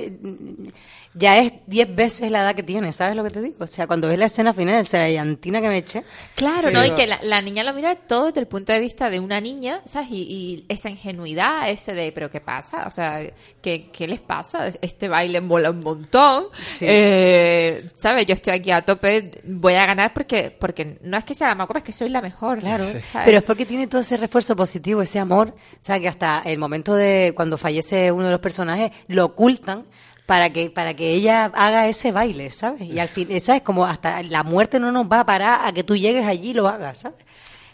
ya 1.17 1.39
es 1.39 1.53
diez 1.65 1.93
veces 1.93 2.31
la 2.31 2.41
edad 2.41 2.55
que 2.55 2.63
tiene, 2.63 2.91
¿sabes 2.91 3.15
lo 3.15 3.23
que 3.23 3.29
te 3.31 3.41
digo? 3.41 3.55
O 3.59 3.67
sea, 3.67 3.87
cuando 3.87 4.07
ves 4.07 4.19
la 4.19 4.25
escena 4.25 4.53
final, 4.53 4.75
el 4.75 4.87
serallantina 4.87 5.61
que 5.61 5.67
me 5.67 5.77
eché. 5.77 6.03
Claro, 6.35 6.67
Sí. 6.69 6.73
¿no? 6.73 6.85
Y 6.85 6.91
que 6.91 7.07
la, 7.07 7.19
la 7.23 7.41
niña 7.41 7.63
lo 7.63 7.73
mira 7.73 7.95
todo 7.95 8.27
desde 8.27 8.39
el 8.41 8.47
punto 8.47 8.73
de 8.73 8.79
vista 8.79 9.09
de 9.09 9.19
una 9.19 9.41
niña, 9.41 9.81
¿sabes? 9.85 10.09
Y, 10.11 10.21
y 10.21 10.65
esa 10.69 10.89
ingenuidad, 10.89 11.69
ese 11.69 11.93
de, 11.93 12.11
¿pero 12.11 12.29
qué 12.29 12.41
pasa? 12.41 12.85
O 12.87 12.91
sea, 12.91 13.19
¿qué, 13.61 13.89
qué 13.91 14.07
les 14.07 14.19
pasa? 14.19 14.67
Este 14.81 15.07
baile 15.07 15.41
mola 15.41 15.71
un 15.71 15.81
montón. 15.81 16.45
Sí. 16.77 16.85
Eh, 16.87 17.85
¿Sabes? 17.97 18.25
Yo 18.25 18.33
estoy 18.35 18.53
aquí 18.53 18.71
a 18.71 18.81
tope, 18.81 19.31
voy 19.45 19.73
a 19.73 19.85
ganar 19.85 20.13
porque 20.13 20.55
porque 20.59 20.97
no 21.01 21.17
es 21.17 21.23
que 21.23 21.33
sea 21.35 21.47
la 21.47 21.55
más 21.55 21.67
guapa, 21.67 21.79
es 21.79 21.85
que 21.85 21.91
soy 21.93 22.09
la 22.09 22.21
mejor. 22.21 22.59
Claro, 22.59 22.83
¿sabes? 22.83 23.05
pero 23.25 23.37
es 23.39 23.43
porque 23.43 23.65
tiene 23.65 23.87
todo 23.87 24.01
ese 24.01 24.17
refuerzo 24.17 24.55
positivo, 24.55 25.01
ese 25.01 25.19
amor, 25.19 25.49
o 25.49 25.77
sea, 25.79 25.99
que 25.99 26.07
hasta 26.07 26.41
el 26.45 26.57
momento 26.57 26.93
de 26.95 27.33
cuando 27.35 27.57
fallece 27.57 28.11
uno 28.11 28.25
de 28.25 28.31
los 28.31 28.39
personajes 28.39 28.91
lo 29.07 29.25
ocultan 29.25 29.85
para 30.27 30.51
que 30.51 30.69
para 30.69 30.93
que 30.93 31.13
ella 31.13 31.45
haga 31.55 31.87
ese 31.87 32.11
baile, 32.11 32.51
¿sabes? 32.51 32.81
Y 32.81 32.99
al 32.99 33.07
fin, 33.07 33.39
¿sabes? 33.39 33.61
Como 33.63 33.85
hasta 33.85 34.21
la 34.23 34.43
muerte 34.43 34.79
no 34.79 34.91
nos 34.91 35.05
va 35.05 35.21
a 35.21 35.25
parar 35.25 35.65
a 35.65 35.71
que 35.71 35.83
tú 35.83 35.95
llegues 35.95 36.27
allí 36.27 36.49
y 36.49 36.53
lo 36.53 36.67
hagas, 36.67 36.99
¿sabes? 36.99 37.17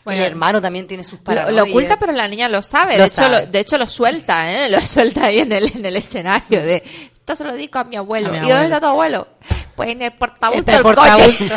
el 0.05 0.19
hermano 0.19 0.61
también 0.61 0.85
tiene 0.85 1.03
sus 1.03 1.19
Lo, 1.19 1.23
paranoias. 1.23 1.55
lo 1.55 1.63
oculta, 1.63 1.97
pero 1.97 2.11
la 2.11 2.27
niña 2.27 2.49
lo 2.49 2.61
sabe. 2.61 2.97
Lo 2.97 3.03
de, 3.03 3.07
hecho, 3.07 3.15
sabe. 3.15 3.45
Lo, 3.45 3.51
de 3.51 3.59
hecho, 3.59 3.77
lo 3.77 3.87
suelta, 3.87 4.51
¿eh? 4.51 4.69
Lo 4.69 4.79
suelta 4.81 5.25
ahí 5.25 5.39
en 5.39 5.51
el, 5.51 5.71
en 5.75 5.85
el 5.85 5.95
escenario 5.95 6.61
de... 6.61 6.83
Esto 7.23 7.37
se 7.37 7.45
lo 7.45 7.53
digo 7.55 7.79
a 7.79 7.85
mi 7.85 7.95
abuelo. 7.95 8.27
A 8.27 8.31
mi 8.33 8.47
¿Y 8.47 8.49
dónde 8.49 8.65
está 8.65 8.81
tu 8.81 8.87
abuelo? 8.87 9.29
Pues 9.77 9.89
en 9.89 10.01
el 10.01 10.11
portabús 10.11 10.65
del 10.65 10.83
coche. 10.83 11.37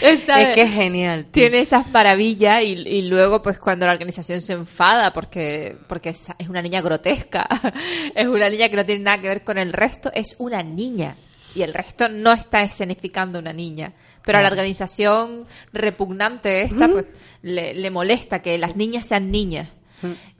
Es 0.00 0.20
que 0.22 0.62
es 0.62 0.72
genial. 0.72 1.24
tío. 1.24 1.32
Tiene 1.32 1.58
esas 1.58 1.90
maravillas 1.90 2.62
y, 2.62 2.74
y 2.74 3.02
luego 3.02 3.42
pues 3.42 3.58
cuando 3.58 3.86
la 3.86 3.92
organización 3.92 4.40
se 4.40 4.52
enfada 4.52 5.12
porque, 5.12 5.76
porque 5.88 6.10
es, 6.10 6.26
es 6.38 6.48
una 6.48 6.62
niña 6.62 6.80
grotesca, 6.80 7.48
es 8.14 8.26
una 8.28 8.48
niña 8.48 8.68
que 8.68 8.76
no 8.76 8.86
tiene 8.86 9.02
nada 9.02 9.20
que 9.20 9.28
ver 9.28 9.42
con 9.42 9.58
el 9.58 9.72
resto, 9.72 10.12
es 10.14 10.36
una 10.38 10.62
niña 10.62 11.16
y 11.56 11.62
el 11.62 11.74
resto 11.74 12.08
no 12.08 12.32
está 12.32 12.62
escenificando 12.62 13.40
una 13.40 13.52
niña. 13.52 13.94
Pero 14.24 14.38
a 14.38 14.42
la 14.42 14.48
organización 14.48 15.44
repugnante 15.72 16.62
esta 16.62 16.86
pues 16.86 17.06
le, 17.42 17.74
le 17.74 17.90
molesta 17.90 18.42
que 18.42 18.58
las 18.58 18.76
niñas 18.76 19.08
sean 19.08 19.32
niñas 19.32 19.70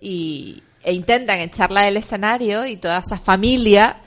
y, 0.01 0.63
e 0.85 0.93
intentan 0.93 1.41
echarla 1.41 1.83
del 1.83 1.97
escenario 1.97 2.67
y 2.67 2.77
toda 2.77 2.99
esa 2.99 3.19
familia 3.19 4.03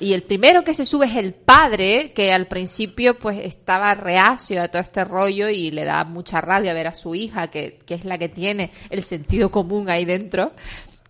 y 0.00 0.12
el 0.12 0.22
primero 0.22 0.64
que 0.64 0.74
se 0.74 0.84
sube 0.84 1.06
es 1.06 1.16
el 1.16 1.32
padre 1.32 2.12
que 2.12 2.32
al 2.32 2.46
principio 2.46 3.18
pues 3.18 3.38
estaba 3.38 3.94
reacio 3.94 4.62
a 4.62 4.68
todo 4.68 4.82
este 4.82 5.02
rollo 5.04 5.48
y 5.48 5.70
le 5.70 5.84
da 5.84 6.04
mucha 6.04 6.42
rabia 6.42 6.74
ver 6.74 6.88
a 6.88 6.94
su 6.94 7.14
hija 7.14 7.48
que, 7.48 7.78
que 7.86 7.94
es 7.94 8.04
la 8.04 8.18
que 8.18 8.28
tiene 8.28 8.70
el 8.90 9.02
sentido 9.02 9.50
común 9.50 9.88
ahí 9.88 10.04
dentro 10.04 10.52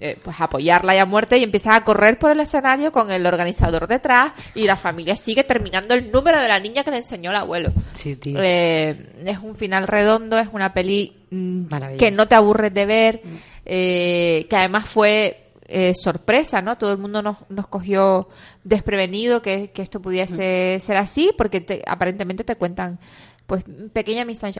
eh, 0.03 0.19
pues 0.23 0.41
apoyarla 0.41 0.95
ya 0.95 1.03
a 1.03 1.07
muerte 1.07 1.39
y 1.39 1.45
empieza 1.45 1.75
a 1.77 1.85
correr 1.85 2.19
por 2.19 2.31
el 2.31 2.41
escenario 2.41 2.91
con 2.93 3.11
el 3.11 3.25
organizador 3.25 3.87
detrás 3.87 4.33
y 4.55 4.65
la 4.67 4.77
familia 4.77 5.15
sigue 5.17 5.45
terminando 5.45 5.95
el 5.95 6.11
número 6.11 6.41
de 6.41 6.49
la 6.49 6.59
niña 6.59 6.83
que 6.85 6.91
le 6.91 6.97
enseñó 6.99 7.31
el 7.31 7.37
abuelo 7.37 7.73
Sí, 7.93 8.17
tío. 8.17 8.39
eh, 8.43 9.13
es 9.25 9.39
un 9.39 9.55
final 9.55 9.87
redondo, 9.87 10.39
es 10.39 10.49
una 10.53 10.75
peli 10.75 11.13
mm, 11.31 11.67
que 11.99 12.11
no 12.11 12.27
te 12.27 12.35
aburres 12.35 12.75
de 12.75 12.87
ver, 12.87 13.23
eh, 13.65 14.47
que 14.51 14.57
además 14.57 14.89
fue 14.89 15.39
eh, 15.69 15.93
sorpresa, 15.95 16.61
¿no? 16.61 16.77
Todo 16.77 16.93
el 16.93 16.99
mundo 16.99 17.23
nos, 17.23 17.37
nos 17.49 17.67
cogió 17.67 18.29
desprevenido 18.65 19.41
que, 19.41 19.71
que 19.71 19.81
esto 19.83 20.03
pudiese 20.03 20.79
ser 20.81 20.97
así, 20.99 21.31
porque 21.39 21.61
te- 21.63 21.83
aparentemente 21.87 22.45
te 22.45 22.57
cuentan, 22.57 22.99
pues, 23.47 23.65
pequeña 23.93 24.25
misa. 24.27 24.51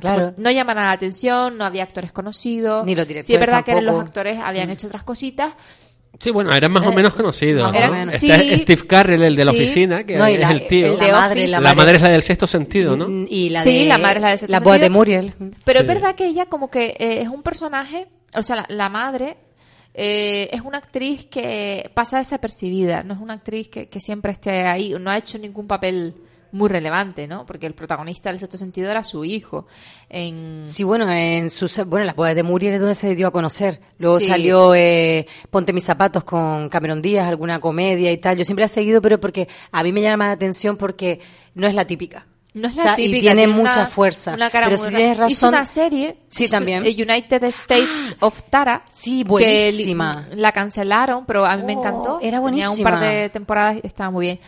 Tampoco, 0.00 0.14
Claro. 0.14 0.34
No 0.36 0.50
llaman 0.50 0.78
a 0.78 0.82
la 0.86 0.92
atención, 0.92 1.56
no 1.58 1.64
había 1.64 1.82
actores 1.82 2.12
conocidos. 2.12 2.84
Ni 2.86 2.94
los 2.94 3.06
Sí, 3.06 3.12
es 3.18 3.26
directores 3.26 3.40
verdad 3.40 3.64
que 3.64 3.80
los 3.82 4.00
actores 4.00 4.38
habían 4.42 4.70
hecho 4.70 4.86
otras 4.86 5.02
cositas. 5.02 5.52
Sí, 6.20 6.30
bueno, 6.30 6.54
eran 6.54 6.70
más 6.70 6.86
o 6.86 6.92
Eh, 6.92 6.94
menos 6.94 7.14
conocidos. 7.14 7.74
eran- 7.74 8.06
¿no? 8.06 8.10
sí, 8.12 8.30
Está 8.30 8.56
Steve 8.58 8.86
Carrell, 8.86 9.22
el 9.24 9.34
de 9.34 9.44
la 9.44 9.50
sí. 9.52 9.58
oficina, 9.58 10.04
que 10.04 10.16
No, 10.16 10.26
es 10.26 10.38
la- 10.38 10.50
el 10.52 10.66
tío. 10.68 10.92
el 10.92 10.98
de 11.00 11.08
La 11.08 11.12
madre, 11.20 11.48
la 11.48 11.58
la 11.58 11.68
madre- 11.70 11.76
madre 11.76 11.96
es 11.96 12.02
la 12.02 12.08
del 12.10 12.22
sexto 12.22 12.46
sentido, 12.46 12.96
¿no? 12.96 13.08
Y 13.28 13.48
la 13.50 13.64
sí, 13.64 13.78
de- 13.78 13.84
la 13.86 13.98
madre 13.98 14.16
es 14.18 14.22
la 14.22 14.28
del 14.28 14.38
sexto 14.38 14.52
La 14.52 14.60
boda 14.60 14.74
de 14.74 14.80
sentido. 14.82 14.98
Muriel. 14.98 15.34
Pero 15.64 15.80
Sí. 15.80 15.82
es 15.84 15.88
verdad 15.88 16.14
que 16.14 16.26
ella 16.26 16.46
como 16.46 16.70
que 16.70 16.94
eh, 16.98 17.20
es 17.22 17.28
un 17.28 17.42
personaje, 17.42 18.06
o 18.36 18.42
sea, 18.44 18.56
la, 18.56 18.66
la 18.68 18.88
madre 18.88 19.36
eh, 19.92 20.48
es 20.52 20.60
una 20.60 20.78
actriz 20.78 21.26
que 21.26 21.90
pasa 21.94 22.18
desapercibida, 22.18 23.02
no 23.04 23.14
es 23.14 23.20
una 23.20 23.34
actriz 23.34 23.68
que, 23.68 23.88
que 23.88 24.00
siempre 24.00 24.32
esté 24.32 24.66
ahí, 24.66 24.94
no 25.00 25.10
ha 25.10 25.16
hecho 25.18 25.38
ningún 25.38 25.66
papel 25.68 26.14
muy 26.54 26.68
relevante, 26.68 27.26
¿no? 27.26 27.44
Porque 27.44 27.66
el 27.66 27.74
protagonista 27.74 28.30
del 28.30 28.38
sexto 28.38 28.56
sentido 28.56 28.90
era 28.90 29.02
su 29.04 29.24
hijo. 29.24 29.66
En... 30.08 30.62
Sí, 30.66 30.84
bueno, 30.84 31.10
en 31.10 31.50
sus, 31.50 31.84
bueno, 31.86 32.06
las 32.06 32.14
bodas 32.16 32.34
de 32.34 32.42
Muriel 32.42 32.74
es 32.74 32.80
donde 32.80 32.94
se 32.94 33.14
dio 33.14 33.26
a 33.26 33.30
conocer. 33.32 33.80
Luego 33.98 34.20
Sí. 34.20 34.26
salió 34.28 34.74
eh, 34.74 35.26
Ponte 35.50 35.72
mis 35.72 35.84
zapatos 35.84 36.24
con 36.24 36.68
Cameron 36.68 37.02
Díaz, 37.02 37.26
alguna 37.28 37.58
comedia 37.60 38.12
y 38.12 38.18
tal. 38.18 38.36
Yo 38.36 38.44
siempre 38.44 38.62
la 38.62 38.66
he 38.66 38.68
seguido, 38.68 39.02
pero 39.02 39.18
porque 39.20 39.48
a 39.72 39.82
mí 39.82 39.92
me 39.92 40.00
llama 40.00 40.26
la 40.28 40.32
atención 40.32 40.76
porque 40.76 41.20
no 41.54 41.66
es 41.66 41.74
la 41.74 41.84
típica. 41.86 42.26
No 42.54 42.68
es 42.68 42.76
la 42.76 42.82
O 42.82 42.84
sea, 42.84 42.94
típica. 42.96 43.16
Y 43.18 43.20
tiene, 43.20 43.48
una- 43.48 43.56
mucha 43.56 43.86
fuerza. 43.86 44.34
Una 44.34 44.48
cara 44.48 44.66
pero 44.68 44.78
muy 44.78 44.88
si 44.90 44.94
tienes 44.94 45.16
razón. 45.18 45.32
Hizo 45.32 45.48
una 45.48 45.64
serie. 45.64 46.16
Sí, 46.28 46.48
también. 46.48 46.84
United 46.84 47.42
States 47.42 48.14
of 48.20 48.44
Tara. 48.48 48.84
Sí, 48.92 49.24
que 49.24 49.28
buenísima. 49.28 50.28
la 50.36 50.52
cancelaron, 50.52 51.26
pero 51.26 51.44
a 51.44 51.56
mí 51.56 51.64
me 51.64 51.74
Oh, 51.74 51.80
encantó. 51.80 52.18
era 52.22 52.40
Tenía 52.40 52.40
un 52.40 52.42
buenísima. 52.42 52.90
par 52.90 53.00
de 53.00 53.28
temporadas 53.30 53.78
estaba 53.82 54.12
muy 54.12 54.26
bien. 54.26 54.40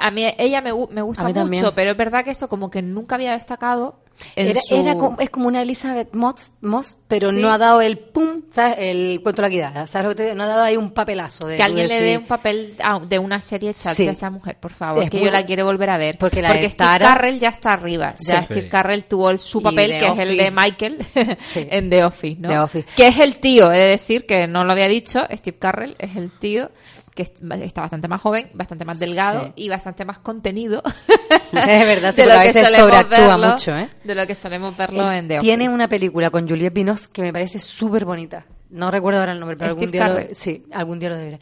A 0.00 0.10
mí 0.10 0.24
ella 0.38 0.60
me, 0.60 0.70
me 0.90 1.02
gusta 1.02 1.22
mucho, 1.24 1.34
también. 1.34 1.64
pero 1.74 1.90
es 1.92 1.96
verdad 1.96 2.24
que 2.24 2.30
eso 2.30 2.48
como 2.48 2.70
que 2.70 2.82
nunca 2.82 3.14
había 3.16 3.32
destacado. 3.32 4.00
en 4.36 4.46
Era, 4.46 4.60
su- 4.60 4.76
era 4.76 4.94
como- 4.94 5.18
es 5.20 5.28
como 5.28 5.48
una 5.48 5.60
Elizabeth 5.62 6.14
Moss, 6.14 6.52
Moss 6.60 6.96
pero 7.08 7.30
Sí. 7.32 7.36
no 7.40 7.50
ha 7.50 7.58
dado 7.58 7.80
el 7.80 7.98
pum, 7.98 8.42
¿sabes? 8.52 8.76
El 8.78 9.20
cuento 9.24 9.42
de 9.42 9.48
la 9.48 9.52
guiada. 9.52 9.86
¿Sabes 9.88 10.04
lo 10.10 10.14
que 10.14 10.22
te- 10.28 10.34
No 10.36 10.44
ha 10.44 10.46
dado 10.46 10.62
ahí 10.62 10.76
un 10.76 10.92
papelazo. 10.92 11.48
De 11.48 11.56
que 11.56 11.62
alguien 11.64 11.88
le 11.88 12.00
dé 12.00 12.18
un 12.18 12.26
papel 12.28 12.76
ah, 12.80 13.00
de 13.04 13.18
una 13.18 13.40
serie 13.40 13.70
hecha 13.70 13.92
Sí. 13.92 14.06
a 14.06 14.12
esa 14.12 14.30
mujer, 14.30 14.56
por 14.60 14.72
favor, 14.72 15.02
Es 15.02 15.10
que 15.10 15.16
muy 15.16 15.26
yo 15.26 15.32
la 15.32 15.44
quiero 15.44 15.64
volver 15.64 15.90
a 15.90 15.98
ver. 15.98 16.16
Porque 16.16 16.40
la 16.42 16.50
de 16.52 16.58
Steve 16.60 16.74
Tara- 16.76 17.06
Carrell 17.06 17.40
ya 17.40 17.48
está 17.48 17.72
arriba. 17.72 18.14
Ya 18.20 18.42
Sí. 18.42 18.46
Steve. 18.54 18.68
Carrell 18.68 19.04
tuvo 19.04 19.30
el- 19.30 19.38
su 19.40 19.60
papel, 19.60 19.98
que 19.98 20.06
es 20.06 20.18
el 20.20 20.36
de. 20.36 20.50
Michael 20.52 20.98
en 21.56 21.90
The 21.90 22.04
Office, 22.04 22.36
¿no? 22.40 22.48
The 22.50 22.58
Office. 22.60 22.86
Que 22.94 23.08
es 23.08 23.18
el 23.18 23.40
tío, 23.40 23.72
he 23.72 23.78
de 23.78 23.88
decir, 23.88 24.26
que 24.26 24.46
no 24.46 24.62
lo 24.62 24.70
había 24.70 24.86
dicho, 24.86 25.26
Steve 25.32 25.58
Carrell 25.58 25.96
es 25.98 26.14
el 26.14 26.30
tío 26.38 26.70
que 27.14 27.22
est- 27.22 27.40
está 27.62 27.80
bastante 27.82 28.08
más 28.08 28.20
joven, 28.20 28.50
bastante 28.54 28.84
más 28.84 28.98
delgado 28.98 29.44
Sí. 29.46 29.52
y 29.64 29.68
bastante 29.68 30.04
más 30.04 30.18
contenido. 30.18 30.82
Es 31.52 31.86
verdad, 31.86 32.12
sí, 32.14 32.22
de 32.22 32.26
lo 32.26 32.32
a 32.34 32.40
que 32.40 32.46
veces 32.48 32.64
solemos 32.66 32.86
sobreactúa 32.90 33.36
verlo- 33.36 33.52
mucho, 33.52 33.76
¿eh? 33.76 33.88
De 34.02 34.14
lo 34.14 34.26
que 34.26 34.34
solemos 34.34 34.76
verlo 34.76 35.08
Él 35.10 35.16
en 35.18 35.28
The 35.28 35.34
Office. 35.38 35.48
Tiene 35.48 35.68
una 35.68 35.88
película 35.88 36.30
con 36.30 36.48
Juliette 36.48 36.74
Binoche 36.74 37.06
que 37.12 37.22
me 37.22 37.32
parece 37.32 37.58
súper 37.60 38.04
bonita. 38.04 38.44
No 38.70 38.90
recuerdo 38.90 39.20
ahora 39.20 39.32
el 39.32 39.38
nombre, 39.40 39.56
pero 39.56 39.70
Steve 39.70 39.84
algún 39.86 39.92
día, 39.92 40.08
lo, 40.08 40.14
Carell. 40.16 40.34
sí, 40.36 40.64
algún 40.72 40.98
día 40.98 41.08
lo 41.10 41.16
deberé. 41.16 41.38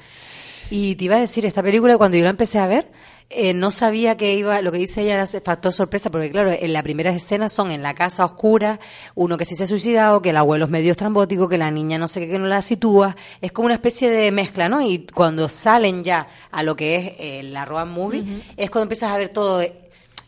Y 0.71 0.95
te 0.97 1.05
iba 1.05 1.17
a 1.17 1.21
decir, 1.21 1.47
esta 1.47 1.63
película 1.63 1.97
cuando 1.97 2.17
yo 2.19 2.25
la 2.25 2.31
empecé 2.31 2.59
a 2.59 2.67
ver, 2.67 2.91
eh, 3.35 3.55
no 3.55 3.71
sabía 3.71 4.17
que 4.17 4.35
iba, 4.35 4.61
lo 4.63 4.73
que 4.73 4.79
dice 4.79 5.03
ella 5.03 5.15
era 5.15 5.27
factor 5.27 5.73
sorpresa, 5.73 6.11
porque 6.11 6.31
claro, 6.31 6.51
en 6.53 6.73
las 6.73 6.83
primeras 6.83 7.17
escenas 7.17 7.53
son 7.53 7.71
en 7.71 7.83
la 7.83 7.95
casa 7.95 8.25
oscura, 8.25 8.79
uno 9.15 9.37
que 9.37 9.45
sí 9.45 9.55
se 9.55 9.65
ha 9.65 9.67
suicidado, 9.67 10.23
que 10.23 10.31
el 10.31 10.37
abuelo 10.37 10.67
es 10.67 10.71
medio 10.71 10.91
estrambótico, 10.91 11.49
que 11.49 11.59
la 11.59 11.71
niña 11.71 11.99
no 11.99 12.09
sé 12.09 12.21
qué, 12.21 12.29
que 12.29 12.39
no 12.39 12.47
la 12.47 12.63
sitúa, 12.63 13.17
es 13.41 13.53
como 13.53 13.67
una 13.67 13.75
especie 13.75 14.11
de 14.11 14.31
mezcla, 14.31 14.69
¿no? 14.69 14.83
Y 14.83 15.07
cuando 15.07 15.49
salen 15.49 16.05
ya 16.05 16.29
a 16.51 16.63
lo 16.63 16.77
que 16.77 16.97
es 16.97 17.13
eh, 17.19 17.43
la 17.45 17.65
road 17.65 17.87
movie, 17.87 18.43
es 18.57 18.71
cuando 18.71 18.85
empiezas 18.85 19.11
a 19.11 19.17
ver 19.17 19.31
todo 19.31 19.63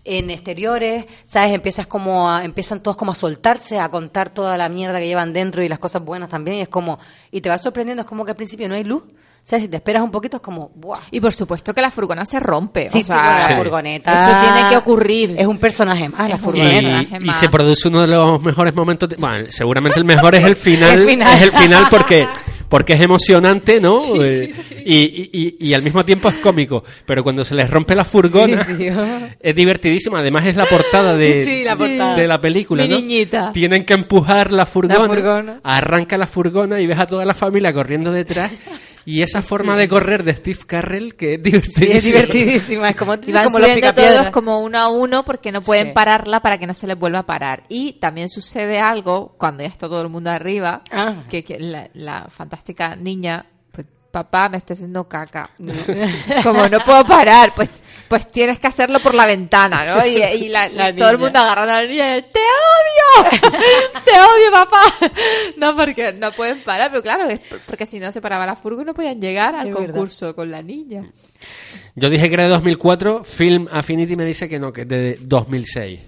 en 0.05 0.31
exteriores, 0.31 1.07
¿sabes? 1.27 1.53
Empiezas 1.53 1.87
como 1.87 2.31
a, 2.31 2.45
empiezan 2.45 2.83
todos 2.83 2.97
como 2.97 3.13
a 3.13 3.15
soltarse, 3.15 3.79
a 3.79 3.91
contar 3.91 4.31
toda 4.31 4.57
la 4.57 4.69
mierda 4.69 4.99
que 4.99 5.07
llevan 5.07 5.33
dentro 5.33 5.63
y 5.63 5.69
las 5.69 5.79
cosas 5.79 6.05
buenas 6.05 6.29
también, 6.29 6.59
y 6.59 6.61
es 6.63 6.69
como, 6.69 6.99
y 7.31 7.41
te 7.41 7.49
vas 7.49 7.63
sorprendiendo, 7.63 8.03
es 8.03 8.09
como 8.09 8.25
que 8.25 8.33
al 8.33 8.37
principio 8.37 8.69
no 8.69 8.75
hay 8.75 8.85
luz, 8.85 9.05
sea, 9.47 9.61
si 9.61 9.69
te 9.69 9.77
esperas 9.77 10.03
un 10.03 10.11
poquito 10.11 10.39
es 10.39 10.43
como, 10.43 10.71
¡buah! 10.75 11.01
Y 11.11 11.21
por 11.21 11.33
supuesto 11.33 11.75
que 11.75 11.83
la 11.83 11.91
furgona 11.91 12.25
se 12.25 12.41
rompe. 12.41 12.89
Sí, 12.89 12.99
o 12.99 13.03
sí, 13.03 13.07
sea, 13.09 13.35
la 13.41 13.49
Sí. 13.49 13.55
furgoneta. 13.57 14.13
Eso 14.41 14.53
tiene 14.55 14.71
que 14.71 14.77
ocurrir. 14.79 15.35
Es 15.39 15.47
un 15.47 15.59
personaje 15.59 16.09
más, 16.09 16.29
la 16.31 16.39
furgoneta. 16.39 17.03
Y, 17.03 17.17
y 17.23 17.27
más. 17.27 17.39
se 17.39 17.49
produce 17.51 17.89
uno 17.89 18.01
de 18.01 18.07
los 18.09 18.43
mejores 18.43 18.75
momentos. 18.75 19.09
de- 19.09 19.17
bueno, 19.17 19.45
seguramente 19.51 19.99
el 19.99 20.05
mejor 20.07 20.35
es 20.35 20.45
el 20.45 20.57
final. 20.57 21.01
El 21.01 21.09
final. 21.11 21.37
Es 21.37 21.43
el 21.43 21.53
final 21.53 21.85
porque, 21.91 22.27
porque 22.71 22.95
es 22.95 23.03
emocionante, 23.03 23.81
¿no? 23.83 23.99
Eh, 24.25 24.51
y, 24.87 24.97
y- 24.97 25.31
y- 25.33 25.57
y 25.69 25.75
al 25.75 25.83
mismo 25.83 26.05
tiempo 26.07 26.29
es 26.31 26.37
cómico. 26.37 26.83
Pero 27.05 27.23
cuando 27.23 27.45
se 27.45 27.55
les 27.55 27.69
rompe 27.69 27.95
la 27.95 28.05
furgona, 28.07 28.67
es 29.41 29.55
divertidísimo. 29.55 30.17
Además, 30.17 30.47
es 30.47 30.57
la 30.57 30.65
portada 30.65 31.15
de, 31.17 31.45
Sí, 31.45 31.65
la 31.65 31.77
portada. 31.77 32.17
de 32.17 32.27
la 32.27 32.41
película. 32.41 32.83
Mi 32.85 32.89
¿no? 32.89 32.97
niñita. 32.97 33.53
Tienen 33.53 33.85
que 33.85 33.93
empujar 33.93 34.53
la 34.53 34.65
furgona, 34.65 35.07
furgona. 35.07 35.61
Arranca 35.63 36.17
la 36.17 36.27
furgona 36.27 36.81
y 36.81 36.87
ves 36.87 36.99
a 36.99 37.07
toda 37.07 37.27
la 37.27 37.35
familia 37.35 37.75
corriendo 37.75 38.11
detrás. 38.11 38.51
Y 39.07 39.23
esa 39.23 39.43
forma 39.43 39.77
de 39.77 39.89
correr 39.89 40.25
de 40.25 40.33
Steve 40.35 40.61
Carrell 40.67 41.15
que 41.15 41.35
es 41.35 41.41
Sí, 41.43 41.45
divertidísima. 41.51 41.97
es 41.97 42.05
divertidísima, 42.05 42.89
es 42.91 42.97
como, 42.97 43.15
Y 43.27 43.33
van 43.33 43.45
como 43.47 43.59
subiendo 43.59 43.93
todos 43.95 44.29
como 44.31 44.61
uno 44.61 44.79
a 44.79 44.89
uno 44.89 45.25
porque 45.25 45.53
no 45.53 45.61
pueden 45.61 45.89
Sí. 45.89 45.93
pararla 45.93 46.41
para 46.41 46.59
que 46.59 46.67
no 46.67 46.75
se 46.75 46.87
les 46.87 46.99
vuelva 46.99 47.21
a 47.21 47.27
parar. 47.27 47.65
Y 47.69 47.95
también 47.95 48.29
sucede 48.29 48.79
algo 48.79 49.35
cuando 49.39 49.63
ya 49.63 49.69
está 49.69 49.89
todo 49.89 50.03
el 50.03 50.09
mundo 50.09 50.31
arriba, 50.31 50.83
Ah. 50.91 51.25
que, 51.29 51.45
que 51.45 51.59
la, 51.59 51.91
la 51.93 52.27
fantástica 52.29 52.97
niña, 52.97 53.47
papá 54.15 54.49
me 54.49 54.59
estoy 54.59 54.75
haciendo 54.75 55.07
caca. 55.09 55.51
como 56.45 56.69
no 56.69 56.79
puedo 56.81 57.05
parar, 57.05 57.53
pues 57.55 57.69
pues 58.07 58.31
tienes 58.31 58.59
que 58.61 58.67
hacerlo 58.67 59.01
por 59.01 59.15
la 59.15 59.25
ventana, 59.27 59.83
¿no? 59.97 60.07
Y, 60.07 60.23
y 60.23 60.49
la- 60.49 60.69
La 60.73 60.95
todo 60.95 61.11
el 61.11 61.19
mundo 61.19 61.39
agarrando 61.39 61.73
a 61.73 61.83
la 61.83 61.89
niña 61.89 62.17
y, 62.19 62.23
¡te 62.23 62.39
odio! 62.39 63.31
¡Te 64.05 64.11
odio, 64.13 64.53
papá! 64.53 64.83
No, 65.57 65.75
porque 65.75 66.13
no 66.13 66.31
pueden 66.33 66.63
parar, 66.63 66.91
pero 66.91 67.03
claro, 67.03 67.25
es 67.25 67.41
porque 67.67 67.87
si 67.87 67.99
no 67.99 68.13
se 68.13 68.21
paraba 68.21 68.47
la 68.47 68.55
furgo 68.57 68.85
no 68.85 68.95
podían 68.95 69.21
llegar 69.21 69.55
al 69.57 69.69
Es 69.69 69.75
verdad. 69.75 69.87
concurso 69.89 70.35
con 70.35 70.51
la 70.51 70.63
niña. 70.63 71.11
Yo 71.97 72.11
dije 72.11 72.29
que 72.29 72.35
era 72.35 72.45
de 72.45 72.51
2004, 72.51 73.25
Film 73.25 73.69
Affinity 73.73 74.17
me 74.17 74.25
dice 74.25 74.49
que 74.49 74.59
no, 74.61 74.73
que 74.73 74.83
es 74.83 74.89
de 74.89 75.19
2006. 75.21 76.01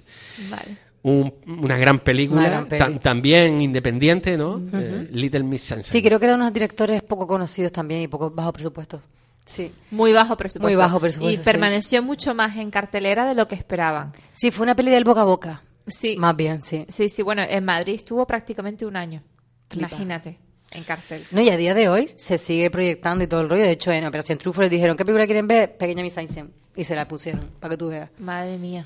Vale. 0.50 0.76
Un- 1.08 1.32
una 1.62 1.76
gran 1.76 2.00
película, 2.00 2.40
Una 2.40 2.50
gran 2.50 2.66
peli. 2.66 2.82
tam- 2.82 3.00
también 3.00 3.60
independiente, 3.60 4.36
¿no? 4.36 4.60
Eh, 4.72 5.06
Little 5.12 5.44
Miss 5.44 5.62
Sunshine. 5.62 5.84
Sí, 5.84 6.02
creo 6.02 6.18
que 6.18 6.26
eran 6.26 6.40
unos 6.40 6.52
directores 6.52 7.00
poco 7.04 7.28
conocidos 7.28 7.70
también 7.70 8.02
y 8.02 8.08
poco 8.08 8.28
bajo 8.30 8.52
presupuesto. 8.52 9.00
Sí. 9.44 9.70
Muy 9.92 10.12
bajo 10.12 10.36
presupuesto. 10.36 10.66
Muy 10.66 10.74
bajo 10.74 10.98
presupuesto, 10.98 11.32
Y 11.32 11.36
sí. 11.36 11.42
permaneció 11.44 12.02
mucho 12.02 12.34
más 12.34 12.56
en 12.56 12.72
cartelera 12.72 13.24
de 13.24 13.36
lo 13.36 13.46
que 13.46 13.54
esperaban. 13.54 14.12
Sí, 14.32 14.50
fue 14.50 14.64
una 14.64 14.74
peli 14.74 14.90
del 14.90 15.04
boca 15.04 15.20
a 15.20 15.24
boca. 15.24 15.62
Sí. 15.86 16.16
Más 16.18 16.34
bien, 16.34 16.60
sí. 16.62 16.84
Sí, 16.88 17.08
sí, 17.08 17.22
bueno, 17.22 17.42
en 17.48 17.64
Madrid 17.64 17.94
estuvo 17.94 18.26
prácticamente 18.26 18.84
un 18.84 18.96
año. 18.96 19.22
Flipa. 19.68 19.86
Imagínate, 19.88 20.38
en 20.72 20.82
cartel. 20.82 21.24
No, 21.30 21.40
y 21.40 21.50
a 21.50 21.56
día 21.56 21.74
de 21.74 21.88
hoy 21.88 22.08
se 22.16 22.36
sigue 22.38 22.68
proyectando 22.72 23.22
y 23.22 23.28
todo 23.28 23.42
el 23.42 23.48
rollo. 23.48 23.62
De 23.62 23.70
hecho, 23.70 23.92
en 23.92 24.04
Operación 24.04 24.38
Trufo 24.38 24.60
les 24.62 24.70
dijeron, 24.70 24.96
¿qué 24.96 25.04
película 25.04 25.26
quieren 25.26 25.46
ver? 25.46 25.76
Pequeña 25.76 26.02
Miss 26.02 26.14
Sunshine. 26.14 26.50
Y 26.74 26.82
se 26.82 26.96
la 26.96 27.06
pusieron, 27.06 27.48
para 27.60 27.70
que 27.74 27.78
tú 27.78 27.86
veas. 27.90 28.10
Madre 28.18 28.58
mía. 28.58 28.84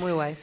Muy 0.00 0.10
guay. 0.10 0.36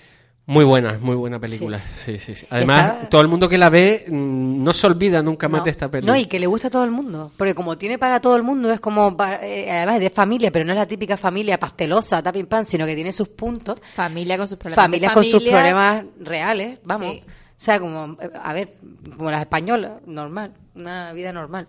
Muy 0.47 0.65
buena, 0.65 0.97
muy 0.99 1.15
buena 1.15 1.39
película. 1.39 1.79
Sí, 2.03 2.17
sí, 2.17 2.35
sí. 2.35 2.45
Además, 2.49 2.93
Está- 2.95 3.09
todo 3.09 3.21
el 3.21 3.27
mundo 3.27 3.47
que 3.47 3.57
la 3.57 3.69
ve 3.69 4.05
mm, 4.09 4.63
no 4.63 4.73
se 4.73 4.87
olvida 4.87 5.21
nunca 5.21 5.47
más 5.47 5.59
No, 5.61 5.65
de 5.65 5.71
esta 5.71 5.89
película. 5.89 6.13
No, 6.13 6.19
y 6.19 6.25
que 6.25 6.39
le 6.39 6.47
gusta 6.47 6.67
a 6.67 6.71
todo 6.71 6.83
el 6.83 6.91
mundo. 6.91 7.31
Porque 7.37 7.53
como 7.55 7.77
tiene 7.77 7.97
para 7.97 8.19
todo 8.19 8.35
el 8.35 8.43
mundo, 8.43 8.71
es 8.71 8.79
como, 8.79 9.15
eh, 9.41 9.69
además 9.71 9.95
es 9.95 10.01
de 10.01 10.09
familia, 10.09 10.51
pero 10.51 10.65
no 10.65 10.71
es 10.73 10.77
la 10.79 10.85
típica 10.87 11.15
familia 11.15 11.59
pastelosa, 11.59 12.21
tapin 12.23 12.47
pan, 12.47 12.65
sino 12.65 12.85
que 12.85 12.95
tiene 12.95 13.11
sus 13.11 13.29
puntos. 13.29 13.79
Familia 13.93 14.37
con 14.37 14.47
sus 14.47 14.57
problemas. 14.57 14.83
Familias 14.83 15.11
de 15.11 15.13
con 15.13 15.23
sus 15.23 15.33
familia. 15.33 15.51
problemas 15.53 16.05
reales, 16.19 16.79
vamos. 16.85 17.11
Sí. 17.13 17.23
O 17.25 17.63
sea, 17.63 17.79
como, 17.79 18.17
eh, 18.19 18.29
a 18.43 18.53
ver, 18.53 18.73
como 19.15 19.29
las 19.29 19.41
españolas, 19.41 20.01
normal, 20.07 20.51
una 20.75 21.13
vida 21.13 21.31
normal. 21.31 21.67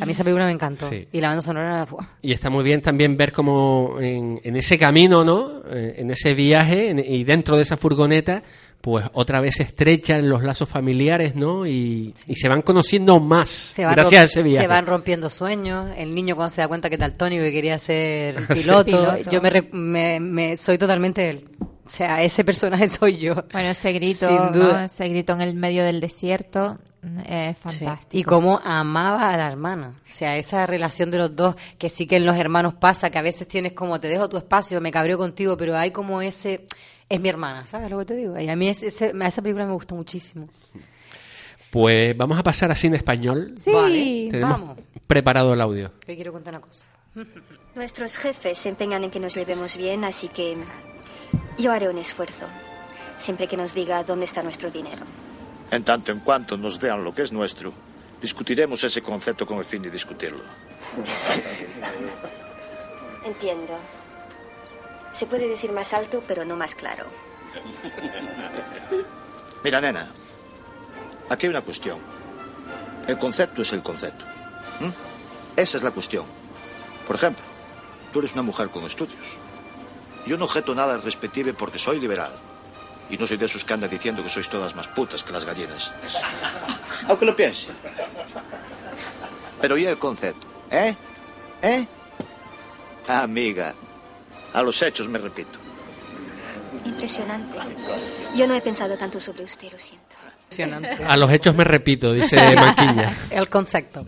A 0.00 0.06
mí 0.06 0.12
esa 0.12 0.22
película 0.24 0.44
me 0.46 0.52
encantó. 0.52 0.88
Sí. 0.90 1.08
Y 1.12 1.20
la 1.20 1.28
banda 1.28 1.42
sonora, 1.42 1.84
¡buah! 1.90 2.04
Y 2.22 2.32
está 2.32 2.50
muy 2.50 2.62
bien 2.64 2.80
también 2.82 3.16
ver 3.16 3.32
cómo 3.32 3.96
en, 4.00 4.40
en 4.44 4.56
ese 4.56 4.78
camino, 4.78 5.24
¿no? 5.24 5.62
Eh, 5.70 5.94
En 5.98 6.10
ese 6.10 6.34
viaje 6.34 6.90
en- 6.90 6.98
y 7.00 7.24
dentro 7.24 7.56
de 7.56 7.62
esa 7.62 7.76
furgoneta, 7.76 8.42
pues 8.80 9.04
otra 9.12 9.40
vez 9.40 9.56
se 9.56 9.62
estrechan 9.62 10.28
los 10.28 10.42
lazos 10.42 10.68
familiares, 10.68 11.36
¿no? 11.36 11.66
Y, 11.66 12.14
y 12.26 12.34
se 12.34 12.48
van 12.48 12.62
conociendo 12.62 13.20
más 13.20 13.48
se 13.48 13.84
van, 13.84 13.94
gracias 13.94 14.20
a 14.20 14.24
ese 14.24 14.42
viaje. 14.42 14.64
se 14.64 14.68
van 14.68 14.86
rompiendo 14.86 15.30
sueños. 15.30 15.90
El 15.96 16.14
niño 16.14 16.34
cuando 16.36 16.50
se 16.50 16.60
da 16.62 16.68
cuenta 16.68 16.90
que 16.90 16.98
tal 16.98 17.14
Tony 17.16 17.38
que 17.38 17.52
quería 17.52 17.78
ser 17.78 18.40
Sí. 18.54 18.62
piloto, 18.62 18.84
Piloto. 18.84 19.30
yo 19.30 19.40
me, 19.42 19.50
re- 19.50 19.68
me- 19.72 20.18
me- 20.20 20.56
soy 20.56 20.78
totalmente 20.78 21.30
él. 21.30 21.48
O 21.84 21.88
sea, 21.88 22.22
ese 22.22 22.44
personaje 22.44 22.88
soy 22.88 23.18
yo. 23.18 23.34
Bueno, 23.52 23.70
ese 23.70 23.92
grito, 23.92 24.26
Sin 24.28 24.60
¿no? 24.60 24.80
ese 24.80 25.08
grito 25.08 25.32
en 25.34 25.40
el 25.42 25.54
medio 25.54 25.84
del 25.84 26.00
desierto 26.00 26.78
es 27.26 27.58
fantástico. 27.58 28.16
Y 28.18 28.22
cómo 28.22 28.60
amaba 28.64 29.30
a 29.32 29.36
la 29.36 29.48
hermana. 29.48 29.94
O 30.08 30.12
sea, 30.12 30.36
esa 30.36 30.66
relación 30.66 31.10
de 31.10 31.18
los 31.18 31.34
dos, 31.34 31.56
que 31.78 31.88
sí 31.88 32.06
que 32.06 32.16
en 32.16 32.24
los 32.26 32.36
hermanos 32.36 32.74
pasa, 32.74 33.10
que 33.10 33.18
a 33.18 33.22
veces 33.22 33.48
tienes 33.48 33.72
como, 33.72 34.00
te 34.00 34.08
dejo 34.08 34.28
tu 34.28 34.36
espacio, 34.36 34.80
me 34.80 34.90
cabreo 34.92 35.18
contigo, 35.18 35.56
pero 35.56 35.76
hay 35.76 35.90
como 35.90 36.22
ese, 36.22 36.66
es 37.08 37.20
mi 37.20 37.28
hermana, 37.28 37.66
¿sabes 37.66 37.90
lo 37.90 37.98
que 37.98 38.04
te 38.04 38.14
digo? 38.16 38.38
Y 38.38 38.48
a 38.48 38.54
mí 38.56 38.68
ese, 38.68 38.86
ese- 38.86 39.12
a 39.20 39.26
esa 39.26 39.42
película 39.42 39.66
me 39.66 39.72
gustó 39.72 39.94
muchísimo. 39.96 40.48
Pues 41.70 42.16
vamos 42.16 42.38
a 42.38 42.42
pasar 42.42 42.70
a 42.70 42.74
cine 42.76 42.96
español. 42.98 43.54
Sí, 43.56 43.72
Vale, 43.72 44.28
Tenemos 44.30 44.60
vamos. 44.60 44.78
preparado 45.06 45.54
el 45.54 45.60
audio. 45.60 45.90
Te 46.04 46.14
quiero 46.14 46.32
contar 46.32 46.54
una 46.54 46.60
cosa. 46.60 46.84
Nuestros 47.74 48.16
jefes 48.18 48.58
se 48.58 48.68
empeñan 48.68 49.02
en 49.04 49.10
que 49.10 49.18
nos 49.18 49.34
llevemos 49.34 49.76
bien, 49.78 50.04
así 50.04 50.28
que 50.28 50.56
yo 51.58 51.72
haré 51.72 51.88
un 51.88 51.96
esfuerzo. 51.98 52.46
Siempre 53.18 53.46
que 53.46 53.56
nos 53.56 53.72
diga 53.74 54.04
dónde 54.04 54.26
está 54.26 54.42
nuestro 54.42 54.70
dinero. 54.70 55.02
En 55.72 55.84
tanto 55.84 56.12
en 56.12 56.20
cuanto 56.20 56.58
nos 56.58 56.78
dean 56.78 57.02
lo 57.02 57.14
que 57.14 57.22
es 57.22 57.32
nuestro, 57.32 57.72
discutiremos 58.20 58.84
ese 58.84 59.00
concepto 59.00 59.46
con 59.46 59.56
el 59.56 59.64
fin 59.64 59.80
de 59.80 59.90
discutirlo. 59.90 60.42
Entiendo. 63.24 63.72
Se 65.12 65.24
puede 65.24 65.48
decir 65.48 65.72
más 65.72 65.94
alto, 65.94 66.22
pero 66.28 66.44
no 66.44 66.56
más 66.56 66.74
claro. 66.74 67.06
Mira, 69.64 69.80
nena, 69.80 70.06
aquí 71.30 71.46
hay 71.46 71.50
una 71.50 71.62
cuestión. 71.62 71.98
El 73.08 73.18
concepto 73.18 73.62
es 73.62 73.72
el 73.72 73.82
concepto. 73.82 74.26
Esa 75.56 75.78
es 75.78 75.82
la 75.82 75.90
cuestión. 75.90 76.26
Por 77.06 77.16
ejemplo, 77.16 77.44
tú 78.12 78.18
eres 78.18 78.34
una 78.34 78.42
mujer 78.42 78.68
con 78.68 78.84
estudios. 78.84 79.38
Yo 80.26 80.36
no 80.36 80.44
objeto 80.44 80.74
nada 80.74 80.92
al 80.92 81.02
respective 81.02 81.54
porque 81.54 81.78
soy 81.78 81.98
liberal. 81.98 82.32
Y 83.10 83.16
no 83.16 83.26
soy 83.26 83.36
de 83.36 83.46
esos 83.46 83.64
que 83.64 83.74
andan 83.74 83.90
diciendo 83.90 84.22
que 84.22 84.28
sois 84.28 84.48
todas 84.48 84.74
más 84.74 84.88
putas 84.88 85.22
que 85.22 85.32
las 85.32 85.44
gallinas. 85.44 85.92
Aunque 87.08 87.26
lo 87.26 87.36
piense. 87.36 87.68
Pero 89.60 89.76
¿y 89.76 89.86
el 89.86 89.98
concepto? 89.98 90.46
¿Eh? 90.70 90.94
¿Eh? 91.62 91.86
Amiga. 93.08 93.74
A 94.54 94.62
los 94.62 94.80
hechos 94.82 95.08
me 95.08 95.18
repito. 95.18 95.58
Impresionante. 96.84 97.58
Yo 98.34 98.46
no 98.46 98.54
he 98.54 98.60
pensado 98.60 98.96
tanto 98.96 99.20
sobre 99.20 99.44
usted, 99.44 99.70
lo 99.70 99.78
siento. 99.78 100.16
A 101.06 101.16
los 101.16 101.32
hechos 101.32 101.54
me 101.54 101.64
repito, 101.64 102.12
dice 102.12 102.36
Manquiña. 102.56 103.12
El 103.30 103.48
concepto. 103.48 104.04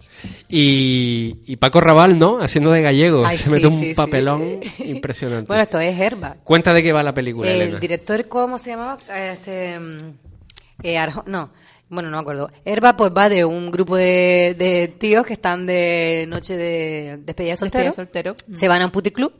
Y, 0.48 1.36
y 1.46 1.56
Paco 1.56 1.80
Raval, 1.80 2.18
¿no? 2.18 2.38
Haciendo 2.40 2.70
de 2.70 2.82
gallego. 2.82 3.24
Ay, 3.26 3.36
Se 3.36 3.44
sí, 3.44 3.50
mete 3.50 3.66
un 3.66 3.78
sí, 3.78 3.86
sí. 3.88 3.94
papelón 3.94 4.60
impresionante. 4.78 5.46
Bueno, 5.46 5.62
esto 5.62 5.80
es 5.80 5.98
Herba. 5.98 6.36
Cuenta 6.44 6.72
de 6.72 6.82
qué 6.82 6.92
va 6.92 7.02
la 7.02 7.14
película, 7.14 7.50
El 7.50 7.60
Elena. 7.62 7.78
director, 7.78 8.26
¿cómo 8.28 8.58
se 8.58 8.70
llamaba? 8.70 8.98
Este, 9.14 9.78
mm, 9.78 10.12
eh, 10.82 10.96
Arjo- 10.98 11.24
no, 11.26 11.50
bueno, 11.88 12.10
no 12.10 12.16
me 12.18 12.20
acuerdo. 12.22 12.50
Herba 12.64 12.96
pues 12.96 13.12
va 13.16 13.28
de 13.28 13.44
un 13.44 13.70
grupo 13.70 13.96
de, 13.96 14.54
de 14.58 14.88
tíos 14.98 15.24
que 15.26 15.32
están 15.34 15.66
de 15.66 16.26
noche 16.28 16.56
de 16.56 17.18
despedida 17.24 17.52
de 17.52 17.56
soltero. 17.56 17.84
Despedida 17.84 18.04
soltero. 18.34 18.34
Se 18.58 18.68
van 18.68 18.82
a 18.82 18.86
un 18.86 18.90
puticlub. 18.90 19.32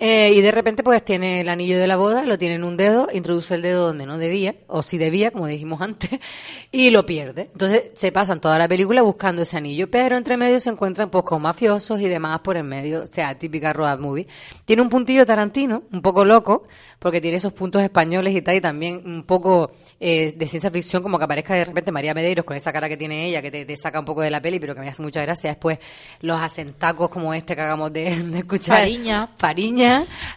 Eh, 0.00 0.32
y 0.32 0.40
de 0.40 0.52
repente 0.52 0.84
pues 0.84 1.04
tiene 1.04 1.40
el 1.40 1.48
anillo 1.48 1.76
de 1.78 1.88
la 1.88 1.96
boda, 1.96 2.22
lo 2.22 2.38
tiene 2.38 2.54
en 2.54 2.62
un 2.62 2.76
dedo, 2.76 3.08
introduce 3.12 3.54
el 3.54 3.62
dedo 3.62 3.88
donde 3.88 4.06
no 4.06 4.16
debía, 4.16 4.54
o 4.68 4.82
si 4.82 4.96
debía, 4.96 5.32
como 5.32 5.48
dijimos 5.48 5.80
antes, 5.80 6.10
y 6.72 6.90
lo 6.90 7.04
pierde. 7.04 7.50
Entonces 7.52 7.90
se 7.94 8.12
pasan 8.12 8.40
toda 8.40 8.58
la 8.58 8.68
película 8.68 9.02
buscando 9.02 9.42
ese 9.42 9.56
anillo, 9.56 9.90
pero 9.90 10.16
entre 10.16 10.36
medio 10.36 10.60
se 10.60 10.70
encuentran 10.70 11.10
pues 11.10 11.24
con 11.24 11.42
mafiosos 11.42 12.00
y 12.00 12.08
demás 12.08 12.40
por 12.40 12.56
en 12.56 12.68
medio, 12.68 13.02
o 13.02 13.06
sea, 13.06 13.36
típica 13.36 13.72
road 13.72 13.98
movie. 13.98 14.28
Tiene 14.64 14.82
un 14.82 14.88
puntillo 14.88 15.26
tarantino, 15.26 15.82
un 15.92 16.00
poco 16.00 16.24
loco, 16.24 16.68
porque 17.00 17.20
tiene 17.20 17.38
esos 17.38 17.52
puntos 17.52 17.82
españoles 17.82 18.36
y 18.36 18.42
tal, 18.42 18.54
y 18.54 18.60
también 18.60 19.02
un 19.04 19.24
poco 19.24 19.72
eh, 19.98 20.32
de 20.36 20.46
ciencia 20.46 20.70
ficción, 20.70 21.02
como 21.02 21.18
que 21.18 21.24
aparezca 21.24 21.54
de 21.54 21.64
repente 21.64 21.90
María 21.90 22.14
Medeiros 22.14 22.44
con 22.44 22.56
esa 22.56 22.72
cara 22.72 22.88
que 22.88 22.96
tiene 22.96 23.26
ella, 23.26 23.42
que 23.42 23.50
te, 23.50 23.64
te 23.64 23.76
saca 23.76 23.98
un 23.98 24.04
poco 24.04 24.22
de 24.22 24.30
la 24.30 24.40
peli, 24.40 24.60
pero 24.60 24.76
que 24.76 24.80
me 24.80 24.88
hace 24.88 25.02
mucha 25.02 25.22
gracia. 25.22 25.50
Después 25.50 25.78
los 26.20 26.40
asentacos 26.40 27.08
como 27.08 27.34
este 27.34 27.56
que 27.56 27.62
hagamos 27.62 27.92
de, 27.92 28.14
de 28.22 28.38
escuchar. 28.38 28.78
Fariña. 28.78 29.28
Fariña. 29.36 29.87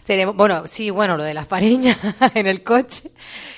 Tenemos, 0.04 0.36
bueno, 0.36 0.66
sí, 0.66 0.90
bueno, 0.90 1.16
lo 1.16 1.24
de 1.24 1.34
las 1.34 1.46
fariñas 1.46 1.98
en 2.34 2.46
el 2.46 2.62
coche. 2.62 3.10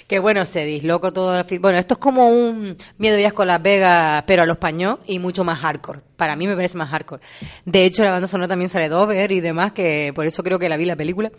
Que 0.07 0.19
bueno, 0.19 0.45
se 0.45 0.65
disloco 0.65 1.13
todo 1.13 1.39
el. 1.39 1.59
Bueno, 1.61 1.79
esto 1.79 1.95
es 1.95 1.99
como 1.99 2.29
un 2.29 2.77
Miedo 2.99 3.19
y 3.19 3.31
con 3.33 3.47
Las 3.47 3.63
Vegas, 3.63 4.25
pero 4.27 4.43
a 4.43 4.47
lo 4.47 4.53
español 4.53 4.99
y 5.07 5.19
mucho 5.19 5.45
más 5.45 5.59
hardcore. 5.61 6.01
Para 6.17 6.37
mí 6.37 6.47
me 6.47 6.55
parece 6.55 6.77
más 6.77 6.91
hardcore. 6.91 7.23
De 7.65 7.85
hecho, 7.87 8.03
la 8.05 8.11
banda 8.11 8.29
sonora 8.29 8.49
también 8.49 8.69
sale 8.69 8.91
Dover 8.91 9.33
y 9.33 9.41
demás, 9.41 9.73
que 9.73 10.13
por 10.15 10.27
eso 10.27 10.43
creo 10.43 10.59
que 10.59 10.69
la 10.69 10.77
vi 10.77 10.85
la 10.85 10.97
película. 10.97 11.31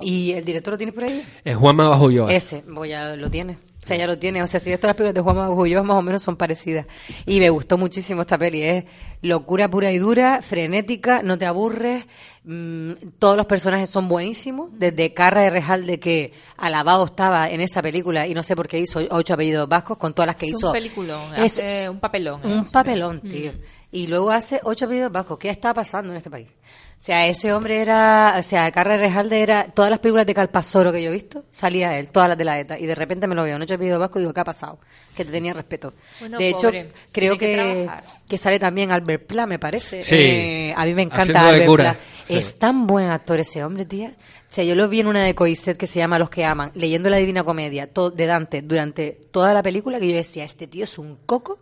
¿Y 0.00 0.32
el 0.32 0.44
director 0.44 0.72
lo 0.72 0.78
tienes 0.78 0.94
por 0.94 1.04
ahí? 1.04 1.22
Es 1.44 1.56
Juanma 1.56 1.88
Bajo. 1.88 2.10
Ese, 2.30 2.64
pues 2.74 2.90
ya 2.90 3.14
lo 3.16 3.30
tiene. 3.30 3.58
Sea, 3.90 3.98
ya 3.98 4.06
lo 4.06 4.18
tiene. 4.18 4.42
O 4.42 4.46
sea, 4.46 4.60
si 4.60 4.70
ves 4.70 4.78
todas 4.80 4.90
las 4.90 4.96
películas 4.96 5.14
de 5.14 5.20
Juan 5.20 5.36
Magullo 5.36 5.82
más 5.84 5.96
o 5.96 6.02
menos 6.02 6.22
son 6.22 6.36
parecidas. 6.36 6.86
Y 7.26 7.40
me 7.40 7.50
gustó 7.50 7.76
muchísimo 7.78 8.22
esta 8.22 8.38
peli. 8.38 8.62
Es 8.62 8.84
locura 9.22 9.68
pura 9.68 9.90
y 9.92 9.98
dura, 9.98 10.40
frenética, 10.42 11.22
no 11.22 11.36
te 11.38 11.46
aburres. 11.46 12.06
mm, 12.44 12.92
todos 13.18 13.36
los 13.36 13.46
personajes 13.46 13.90
son 13.90 14.08
buenísimos. 14.08 14.70
Desde 14.72 15.12
Carra 15.12 15.42
de 15.42 15.50
Rejalde, 15.50 15.98
que 16.00 16.32
alabado 16.56 17.04
estaba 17.04 17.50
en 17.50 17.60
esa 17.60 17.82
película 17.82 18.26
y 18.26 18.34
no 18.34 18.42
sé 18.42 18.56
por 18.56 18.66
qué 18.68 18.78
hizo 18.78 19.00
ocho 19.10 19.34
apellidos 19.34 19.68
vascos 19.68 19.98
con 19.98 20.14
todas 20.14 20.28
las 20.28 20.36
que 20.36 20.46
Es 20.46 20.52
hizo. 20.52 20.68
un 20.68 20.72
peliculón, 20.72 21.34
Es 21.34 21.58
hace 21.58 21.88
un 21.88 21.98
papelón. 22.00 22.40
un 22.44 22.64
papelón, 22.66 23.20
tío. 23.20 23.52
Y 23.92 24.06
luego 24.06 24.30
hace 24.30 24.60
ocho 24.62 24.84
apellidos 24.86 25.10
vascos. 25.12 25.38
¿Qué 25.38 25.50
está 25.50 25.74
pasando 25.74 26.12
en 26.12 26.16
este 26.16 26.30
país? 26.30 26.48
O 27.00 27.02
sea, 27.02 27.26
ese 27.26 27.50
hombre 27.54 27.80
era, 27.80 28.36
o 28.38 28.42
sea, 28.42 28.70
Carra 28.70 28.92
de 28.92 28.98
Rejalde 28.98 29.40
era, 29.40 29.68
todas 29.72 29.90
las 29.90 30.00
películas 30.00 30.26
de 30.26 30.34
Calpasoro 30.34 30.92
que 30.92 31.02
yo 31.02 31.08
he 31.08 31.14
visto, 31.14 31.44
salía 31.48 31.98
él, 31.98 32.12
todas 32.12 32.28
las 32.28 32.36
de 32.36 32.44
la 32.44 32.60
ETA, 32.60 32.78
y 32.78 32.84
de 32.84 32.94
repente 32.94 33.26
me 33.26 33.34
lo 33.34 33.42
veo 33.42 33.56
en 33.56 33.62
ocho 33.62 33.72
apellidos 33.72 33.98
vascos 33.98 34.18
y 34.18 34.20
digo, 34.20 34.34
¿qué 34.34 34.40
ha 34.40 34.44
pasado? 34.44 34.78
Que 35.16 35.24
te 35.24 35.32
tenía 35.32 35.54
respeto. 35.54 35.94
Bueno, 36.20 36.36
de 36.36 36.48
hecho, 36.50 36.66
pobre, 36.68 36.92
creo 37.10 37.38
que 37.38 37.88
que, 38.28 38.36
sale 38.36 38.58
también 38.58 38.92
Albert 38.92 39.26
Pla, 39.26 39.46
me 39.46 39.58
parece. 39.58 40.02
Sí. 40.02 40.14
Eh, 40.14 40.74
a 40.76 40.84
mí 40.84 40.92
me 40.92 41.00
encanta 41.00 41.48
Albert 41.48 41.66
cura, 41.66 41.92
Pla. 41.94 42.00
sí. 42.26 42.34
Es 42.34 42.58
tan 42.58 42.86
buen 42.86 43.08
actor 43.08 43.40
ese 43.40 43.64
hombre, 43.64 43.86
tía. 43.86 44.14
O 44.50 44.52
sea, 44.52 44.62
yo 44.64 44.74
lo 44.74 44.86
vi 44.86 45.00
en 45.00 45.06
una 45.06 45.24
de 45.24 45.34
Coiset 45.34 45.78
que 45.78 45.86
se 45.86 46.00
llama 46.00 46.18
Los 46.18 46.28
que 46.28 46.44
aman, 46.44 46.70
leyendo 46.74 47.08
la 47.08 47.16
Divina 47.16 47.44
Comedia 47.44 47.88
de 47.88 48.26
Dante 48.26 48.60
durante 48.60 49.18
toda 49.30 49.54
la 49.54 49.62
película, 49.62 49.98
que 49.98 50.08
yo 50.10 50.16
decía, 50.16 50.44
este 50.44 50.66
tío 50.66 50.84
es 50.84 50.98
un 50.98 51.16
coco. 51.24 51.60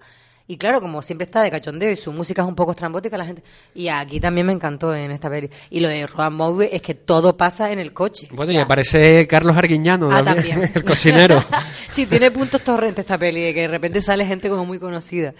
Y 0.50 0.56
claro, 0.56 0.80
como 0.80 1.02
siempre 1.02 1.26
está 1.26 1.42
de 1.42 1.50
cachondeo 1.50 1.90
y 1.90 1.96
su 1.96 2.10
música 2.10 2.40
es 2.40 2.48
un 2.48 2.54
poco 2.54 2.70
estrambótica, 2.70 3.18
la 3.18 3.26
gente. 3.26 3.42
Y 3.74 3.88
aquí 3.88 4.18
también 4.18 4.46
me 4.46 4.52
encantó 4.54 4.94
en 4.94 5.10
esta 5.10 5.28
peli. 5.28 5.50
Y 5.68 5.80
lo 5.80 5.88
de 5.88 6.06
Rohan 6.06 6.32
Movie 6.32 6.70
es 6.74 6.80
que 6.80 6.94
todo 6.94 7.36
pasa 7.36 7.70
en 7.70 7.78
el 7.78 7.92
coche. 7.92 8.28
Bueno, 8.30 8.52
y 8.52 8.56
aparece 8.56 9.26
Carlos 9.26 9.54
Arguiñano 9.54 10.08
Ah, 10.10 10.24
también, 10.24 10.52
también. 10.52 10.72
el 10.74 10.84
cocinero. 10.84 11.44
sí, 11.90 12.06
tiene 12.06 12.30
puntos 12.30 12.62
torrentes 12.62 13.00
esta 13.00 13.18
peli, 13.18 13.42
de 13.42 13.52
que 13.52 13.60
de 13.60 13.68
repente 13.68 14.00
sale 14.00 14.24
gente 14.24 14.48
como 14.48 14.64
muy 14.64 14.78
conocida. 14.78 15.34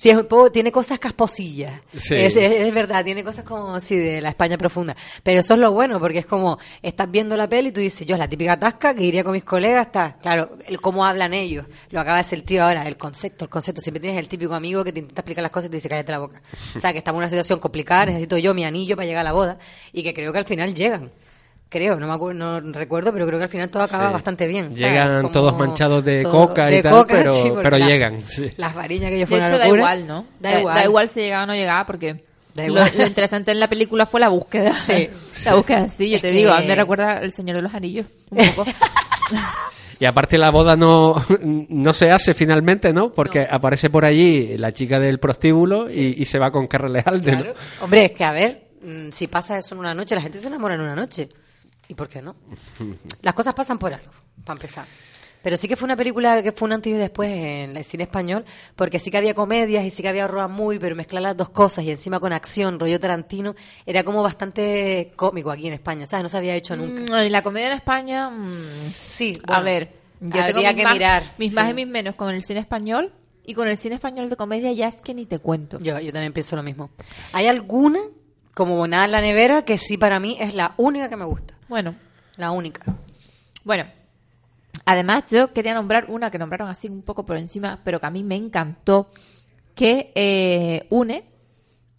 Sí, 0.00 0.08
es 0.08 0.16
un 0.16 0.24
poco, 0.24 0.50
tiene 0.50 0.72
cosas 0.72 0.98
casposillas. 0.98 1.78
Sí. 1.94 2.14
Es, 2.14 2.34
es- 2.34 2.52
es 2.52 2.72
verdad, 2.72 3.04
tiene 3.04 3.22
cosas 3.22 3.44
como, 3.44 3.78
sí, 3.80 3.96
de 3.98 4.22
la 4.22 4.30
España 4.30 4.56
profunda. 4.56 4.96
Pero 5.22 5.40
eso 5.40 5.52
es 5.52 5.60
lo 5.60 5.72
bueno, 5.72 6.00
porque 6.00 6.20
es 6.20 6.24
como, 6.26 6.58
estás 6.80 7.10
viendo 7.10 7.36
la 7.36 7.46
peli 7.50 7.68
y 7.68 7.72
tú 7.72 7.80
dices, 7.80 8.06
yo 8.06 8.16
la 8.16 8.26
típica 8.26 8.58
tasca 8.58 8.94
que 8.94 9.02
iría 9.04 9.22
con 9.22 9.34
mis 9.34 9.44
colegas, 9.44 9.88
está, 9.88 10.16
claro, 10.22 10.56
el 10.66 10.80
cómo 10.80 11.04
hablan 11.04 11.34
ellos. 11.34 11.66
Lo 11.90 12.00
acaba 12.00 12.16
de 12.16 12.22
decir 12.22 12.38
el 12.38 12.44
tío 12.46 12.64
ahora, 12.64 12.88
el 12.88 12.96
concepto, 12.96 13.44
el 13.44 13.50
concepto. 13.50 13.82
Siempre 13.82 14.00
tienes 14.00 14.18
el 14.18 14.26
típico 14.26 14.54
amigo 14.54 14.82
que 14.82 14.90
te 14.94 15.00
intenta 15.00 15.20
explicar 15.20 15.42
las 15.42 15.52
cosas 15.52 15.66
y 15.66 15.70
te 15.72 15.76
dice, 15.76 15.90
cállate 15.90 16.12
la 16.12 16.18
boca. 16.20 16.40
O 16.76 16.78
sea, 16.80 16.92
que 16.92 16.98
estamos 16.98 17.18
en 17.18 17.24
una 17.24 17.28
situación 17.30 17.58
complicada, 17.58 18.06
necesito 18.06 18.38
yo 18.38 18.54
mi 18.54 18.64
anillo 18.64 18.96
para 18.96 19.04
llegar 19.06 19.20
a 19.20 19.24
la 19.24 19.32
boda. 19.32 19.58
Y 19.92 20.02
que 20.02 20.14
creo 20.14 20.32
que 20.32 20.38
al 20.38 20.46
final 20.46 20.72
llegan. 20.74 21.12
Creo, 21.70 21.98
no 22.00 22.06
me 22.08 22.12
acuerdo, 22.14 22.60
no 22.60 22.72
recuerdo, 22.72 23.12
pero 23.12 23.26
creo 23.26 23.38
que 23.38 23.44
al 23.44 23.48
final 23.48 23.70
todo 23.70 23.84
acaba 23.84 24.08
Sí. 24.08 24.12
bastante 24.12 24.46
bien. 24.48 24.74
Llegan 24.74 25.22
Como 25.22 25.32
todos 25.32 25.56
manchados 25.56 26.04
de 26.04 26.22
todo- 26.24 26.48
coca 26.48 26.70
y 26.70 26.74
de 26.74 26.82
tal, 26.82 26.92
coca, 26.92 27.14
pero, 27.14 27.34
sí, 27.42 27.48
porque 27.48 27.62
pero 27.62 27.78
la- 27.78 27.86
llegan. 27.86 28.20
sí. 28.28 28.50
Las 28.56 28.74
variñas 28.74 29.10
que 29.10 29.20
yo 29.20 29.20
De 29.20 29.26
fue 29.26 29.38
una 29.38 29.48
hecho, 29.48 29.58
da 29.58 29.68
igual, 29.68 30.06
¿no? 30.06 30.26
Da 30.40 30.58
igual. 30.60 30.74
Da 30.74 30.84
igual 30.84 31.08
si 31.08 31.20
llegaba 31.20 31.44
o 31.44 31.46
no 31.46 31.54
llegaba, 31.54 31.86
porque 31.86 32.14
Da 32.54 32.64
lo, 32.66 32.72
igual. 32.72 32.92
lo 32.98 33.06
interesante 33.06 33.52
en 33.52 33.60
la 33.60 33.68
película 33.68 34.04
fue 34.04 34.18
la 34.18 34.28
búsqueda. 34.28 34.74
Sí. 34.74 35.08
La 35.46 35.54
búsqueda, 35.54 35.88
sí, 35.88 36.10
yo 36.10 36.16
Es 36.16 36.22
te 36.22 36.28
que- 36.32 36.34
digo, 36.36 36.52
a 36.52 36.60
mí 36.60 36.66
me 36.66 36.74
recuerda 36.74 37.20
El 37.20 37.30
Señor 37.32 37.54
de 37.56 37.62
los 37.62 37.72
Anillos, 37.72 38.06
un 38.30 38.46
poco. 38.48 38.64
Y 40.00 40.06
aparte 40.06 40.38
la 40.38 40.50
boda 40.50 40.76
no, 40.76 41.14
no 41.68 41.92
se 41.92 42.10
hace 42.10 42.32
finalmente, 42.32 42.90
¿no? 42.90 43.12
Porque 43.12 43.46
aparece 43.48 43.90
por 43.90 44.06
allí 44.06 44.56
la 44.56 44.72
chica 44.72 44.98
del 44.98 45.18
prostíbulo 45.18 45.90
y, 45.90 46.14
y 46.22 46.24
se 46.24 46.38
va 46.38 46.50
con 46.50 46.66
Carles 46.66 47.06
Alde, 47.06 47.36
¿no? 47.36 47.44
Hombre, 47.84 48.06
es 48.06 48.12
que 48.12 48.24
a 48.24 48.32
ver, 48.32 48.62
mm, 48.82 49.10
si 49.10 49.26
pasa 49.26 49.58
eso 49.58 49.74
en 49.74 49.80
una 49.80 49.92
noche, 49.94 50.14
la 50.14 50.22
gente 50.22 50.38
se 50.38 50.46
enamora 50.48 50.74
en 50.74 50.80
una 50.80 50.94
noche. 50.96 51.28
¿Y 51.90 51.94
por 51.94 52.08
qué 52.08 52.22
no? 52.22 52.36
Las 53.22 53.34
cosas 53.34 53.52
pasan 53.52 53.78
por 53.78 53.92
algo, 53.92 54.12
para 54.44 54.56
empezar. 54.56 54.86
Pero 55.42 55.56
sí 55.56 55.66
que 55.68 55.74
fue 55.76 55.86
una 55.86 55.96
película 55.96 56.42
que 56.42 56.52
fue 56.52 56.66
un 56.66 56.74
antes 56.74 56.92
y 56.92 56.96
después 56.96 57.30
en 57.30 57.76
el 57.76 57.82
cine 57.84 58.04
español, 58.04 58.44
porque 58.76 58.98
sí 58.98 59.10
que 59.10 59.16
había 59.16 59.32
comedias 59.34 59.84
y 59.84 59.90
sí 59.90 60.02
que 60.02 60.08
había 60.10 60.28
road 60.28 60.50
movie, 60.50 60.78
pero 60.78 60.94
mezclar 60.94 61.22
las 61.22 61.36
dos 61.36 61.48
cosas 61.48 61.82
y 61.84 61.90
encima 61.90 62.20
con 62.20 62.32
acción, 62.34 62.78
rollo 62.78 63.00
Tarantino, 63.00 63.56
era 63.86 64.04
como 64.04 64.22
bastante 64.22 65.12
cómico 65.16 65.50
aquí 65.50 65.66
en 65.66 65.72
España, 65.72 66.06
¿sabes? 66.06 66.24
No 66.24 66.28
se 66.28 66.36
había 66.36 66.54
hecho 66.54 66.76
nunca. 66.76 67.00
Mm, 67.22 67.26
y 67.26 67.30
la 67.30 67.42
comedia 67.42 67.68
en 67.68 67.72
España. 67.72 68.28
mm, 68.30 68.46
sí, 68.46 69.40
a 69.44 69.46
bueno, 69.54 69.64
ver. 69.64 69.92
Yo 70.20 70.26
habría 70.42 70.46
tengo 70.68 70.76
que 70.76 70.84
más- 70.84 70.92
mirar, 70.92 71.22
Mis 71.38 71.50
sí. 71.50 71.56
más 71.56 71.70
y 71.70 71.74
mis 71.74 71.86
menos 71.88 72.14
con 72.14 72.28
el 72.34 72.42
cine 72.42 72.60
español. 72.60 73.12
Y 73.42 73.54
con 73.54 73.66
el 73.66 73.78
cine 73.78 73.94
español 73.94 74.28
de 74.28 74.36
comedia 74.36 74.70
ya 74.72 74.86
es 74.88 75.00
que 75.00 75.14
ni 75.14 75.24
te 75.26 75.38
cuento. 75.38 75.80
Yo, 75.80 75.98
yo 75.98 76.12
también 76.12 76.32
pienso 76.34 76.54
lo 76.54 76.62
mismo. 76.62 76.90
Hay 77.32 77.46
alguna, 77.48 77.98
como 78.52 78.86
nada 78.86 79.06
en 79.06 79.10
la 79.12 79.22
nevera, 79.22 79.64
que 79.64 79.78
sí 79.78 79.96
para 79.96 80.20
mí 80.20 80.36
es 80.38 80.54
la 80.54 80.74
única 80.76 81.08
que 81.08 81.16
me 81.16 81.24
gusta. 81.24 81.54
Bueno. 81.70 81.94
La 82.36 82.50
única. 82.50 82.84
Bueno, 83.64 83.84
además 84.84 85.24
yo 85.30 85.52
quería 85.52 85.72
nombrar 85.74 86.06
una 86.08 86.30
que 86.30 86.38
nombraron 86.38 86.68
así 86.68 86.88
un 86.88 87.02
poco 87.02 87.24
por 87.24 87.36
encima, 87.36 87.80
pero 87.84 88.00
que 88.00 88.06
a 88.06 88.10
mí 88.10 88.22
me 88.24 88.36
encantó, 88.36 89.10
que 89.74 90.12
eh, 90.14 90.86
une 90.90 91.24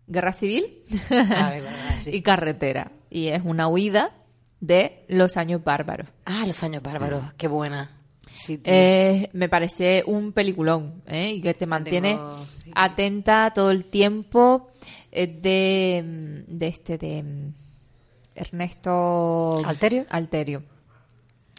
guerra 0.08 0.34
civil 0.34 0.66
Ah, 1.10 1.50
verdad, 1.54 1.72
sí. 2.02 2.12
y 2.14 2.22
carretera. 2.22 2.92
Y 3.10 3.28
es 3.28 3.42
una 3.46 3.68
huida 3.68 4.12
de 4.60 5.06
los 5.08 5.38
años 5.38 5.64
bárbaros. 5.64 6.08
Ah, 6.26 6.46
Los 6.46 6.62
Años 6.64 6.84
Bárbaros, 6.84 7.34
qué 7.38 7.48
buena. 7.48 7.98
Sí. 8.32 8.60
Eh, 8.64 9.30
me 9.34 9.50
parece 9.50 10.04
un 10.06 10.32
peliculón 10.34 11.02
¿eh? 11.08 11.32
y 11.34 11.42
que 11.42 11.54
te 11.54 11.66
mantiene 11.66 12.12
tengo- 12.16 12.46
atenta 12.76 13.52
todo 13.54 13.72
el 13.72 13.86
tiempo 13.86 14.70
eh, 15.12 15.28
de, 15.28 16.44
de 16.48 16.68
este 16.68 16.98
de 16.98 17.52
Ernesto 18.36 19.62
¿Alterio? 19.66 20.06
Alterio. 20.10 20.64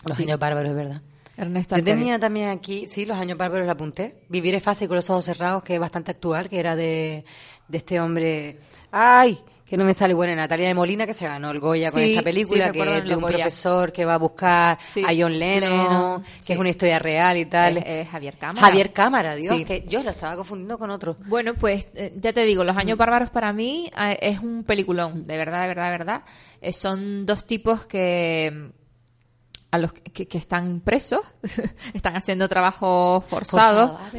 Los 0.05 0.17
Sí. 0.17 0.25
Años 0.25 0.39
Bárbaros, 0.39 0.71
es 0.71 0.77
verdad. 0.77 1.03
Ernesto 1.37 1.77
Yo 1.77 1.85
tenía 1.85 2.19
también 2.19 2.51
aquí, 2.51 2.87
sí, 2.89 3.07
Los 3.07 3.17
Años 3.19 3.39
Bárbaros 3.39 3.67
la 3.67 3.73
apunté. 3.73 4.25
Vivir 4.29 4.55
es 4.55 4.63
fácil 4.63 4.89
con 4.89 4.97
los 4.97 5.09
ojos 5.11 5.25
cerrados, 5.25 5.63
que 5.63 5.75
es 5.75 5.81
bastante 5.81 6.11
actual, 6.11 6.49
que 6.49 6.59
era 6.59 6.77
de, 6.77 7.25
de 7.69 7.79
este 7.79 8.01
hombre. 8.01 8.59
¡Ay! 8.91 9.39
Que 9.73 9.79
no 9.79 9.87
me 9.87 9.95
sale 9.95 10.13
bueno, 10.13 10.37
Natalia 10.37 10.69
de 10.69 10.75
Molina, 10.75 11.07
que 11.07 11.15
se 11.15 11.27
ganó 11.27 11.51
el 11.51 11.59
Goya 11.59 11.91
con 11.91 12.03
Sí, 12.03 12.11
esta 12.11 12.21
sí, 12.21 12.25
película, 12.27 12.71
que 12.73 12.79
es 12.83 12.87
en 12.89 13.09
de 13.09 13.17
un 13.17 13.23
Goya. 13.23 13.37
profesor 13.39 13.91
que 13.91 14.05
va 14.05 14.17
a 14.17 14.19
buscar 14.19 14.79
Sí, 14.85 15.03
a 15.03 15.09
John 15.19 15.39
Lennon, 15.39 15.71
Lennon, 15.71 16.23
que 16.25 16.29
sí. 16.43 16.53
es 16.53 16.59
una 16.59 16.69
historia 16.69 16.99
real 16.99 17.39
y 17.39 17.47
tal. 17.47 17.79
Es- 17.79 17.85
es 17.87 18.09
Javier 18.11 18.37
Cámara. 18.37 18.67
Javier 18.67 18.93
Cámara, 18.93 19.35
Dios, 19.35 19.57
Sí. 19.57 19.65
que 19.65 19.83
yo 19.89 20.03
lo 20.03 20.11
estaba 20.11 20.37
confundiendo 20.37 20.77
con 20.77 20.91
otro. 20.91 21.17
Bueno, 21.25 21.55
pues 21.55 21.89
eh, 21.95 22.13
ya 22.21 22.35
te 22.35 22.45
digo, 22.45 22.65
Los 22.65 22.77
Años 22.77 22.99
Bárbaros 22.99 23.31
para 23.31 23.51
mí 23.55 23.91
eh, 23.99 24.19
es 24.21 24.41
un 24.41 24.63
peliculón, 24.65 25.27
de 25.27 25.39
verdad, 25.39 25.63
de 25.63 25.69
verdad, 25.69 25.85
de 25.87 25.91
verdad. 25.99 26.23
Eh, 26.61 26.75
son 26.75 27.25
dos 27.25 27.47
tipos 27.47 27.87
que 27.87 28.53
mm, 28.55 28.69
a 29.71 29.79
los 29.79 29.95
que, 29.95 30.29
que 30.29 30.37
están 30.37 30.81
presos, 30.81 31.21
están 31.95 32.15
haciendo 32.15 32.47
trabajo 32.47 33.25
forzado 33.27 33.97
Forzado, 33.97 33.99
ah, 34.03 34.19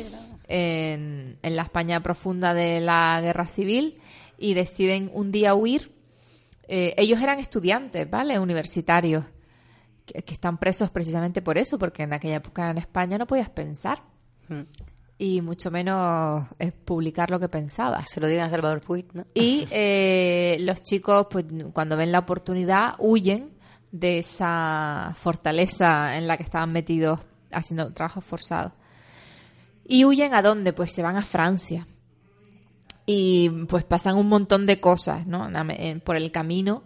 en 0.50 1.38
la 1.44 1.62
España 1.62 2.02
profunda 2.02 2.56
de 2.56 2.80
la 2.80 3.20
guerra 3.22 3.46
civil 3.46 4.00
y 4.44 4.54
deciden 4.54 5.10
un 5.14 5.32
día 5.32 5.56
huir. 5.56 5.92
Eh, 6.68 6.94
ellos 6.98 7.22
eran 7.22 7.40
estudiantes, 7.40 8.10
¿vale? 8.10 8.40
Universitarios, 8.40 9.26
que, 10.06 10.24
que 10.24 10.34
están 10.34 10.58
presos 10.58 10.90
precisamente 10.90 11.42
por 11.42 11.58
eso, 11.58 11.78
porque 11.78 12.04
en 12.04 12.14
aquella 12.14 12.38
época 12.38 12.70
en 12.70 12.78
España 12.78 13.18
no 13.18 13.28
podías 13.28 13.50
pensar 13.50 14.02
Mm. 14.50 14.62
y 15.18 15.42
mucho 15.42 15.72
menos 15.72 16.46
eh, 16.60 16.72
publicar 16.72 17.30
lo 17.30 17.40
que 17.40 17.48
pensabas. 17.48 18.10
Se 18.10 18.20
lo 18.20 18.28
digan 18.28 18.48
a 18.48 18.50
Salvador 18.50 18.82
Puig, 18.82 19.06
¿no? 19.14 19.26
Y 19.34 19.68
eh, 19.72 20.58
los 20.62 20.84
chicos, 20.84 21.28
pues 21.30 21.46
cuando 21.72 21.96
ven 21.96 22.12
la 22.12 22.20
oportunidad, 22.20 22.96
huyen 23.00 23.52
de 23.92 24.20
esa 24.20 25.14
fortaleza 25.16 26.18
en 26.18 26.28
la 26.28 26.36
que 26.36 26.44
estaban 26.44 26.72
metidos 26.72 27.20
haciendo 27.52 27.94
trabajos 27.94 28.24
forzados. 28.24 28.74
¿Y 29.86 30.06
huyen 30.06 30.34
a 30.34 30.42
dónde? 30.42 30.74
Pues 30.74 30.92
se 30.92 31.04
van 31.04 31.16
a 31.16 31.22
Francia. 31.22 31.86
Y 33.06 33.50
pues 33.68 33.84
pasan 33.84 34.16
un 34.18 34.28
montón 34.30 34.66
de 34.66 34.80
cosas, 34.80 35.28
¿no? 35.28 35.50
Por 36.06 36.16
el 36.16 36.32
camino. 36.32 36.84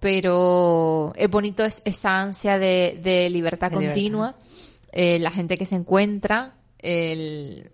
Pero 0.00 1.12
es 1.16 1.28
bonito 1.28 1.64
es- 1.64 1.82
esa 1.84 2.20
ansia 2.20 2.58
de, 2.58 3.00
de 3.02 3.28
libertad 3.30 3.70
De 3.70 3.76
libertad. 3.78 3.94
continua. 3.94 4.36
eh, 4.92 5.18
la 5.18 5.30
gente 5.30 5.58
que 5.58 5.64
se 5.66 5.74
encuentra. 5.76 6.54
el- 6.80 7.70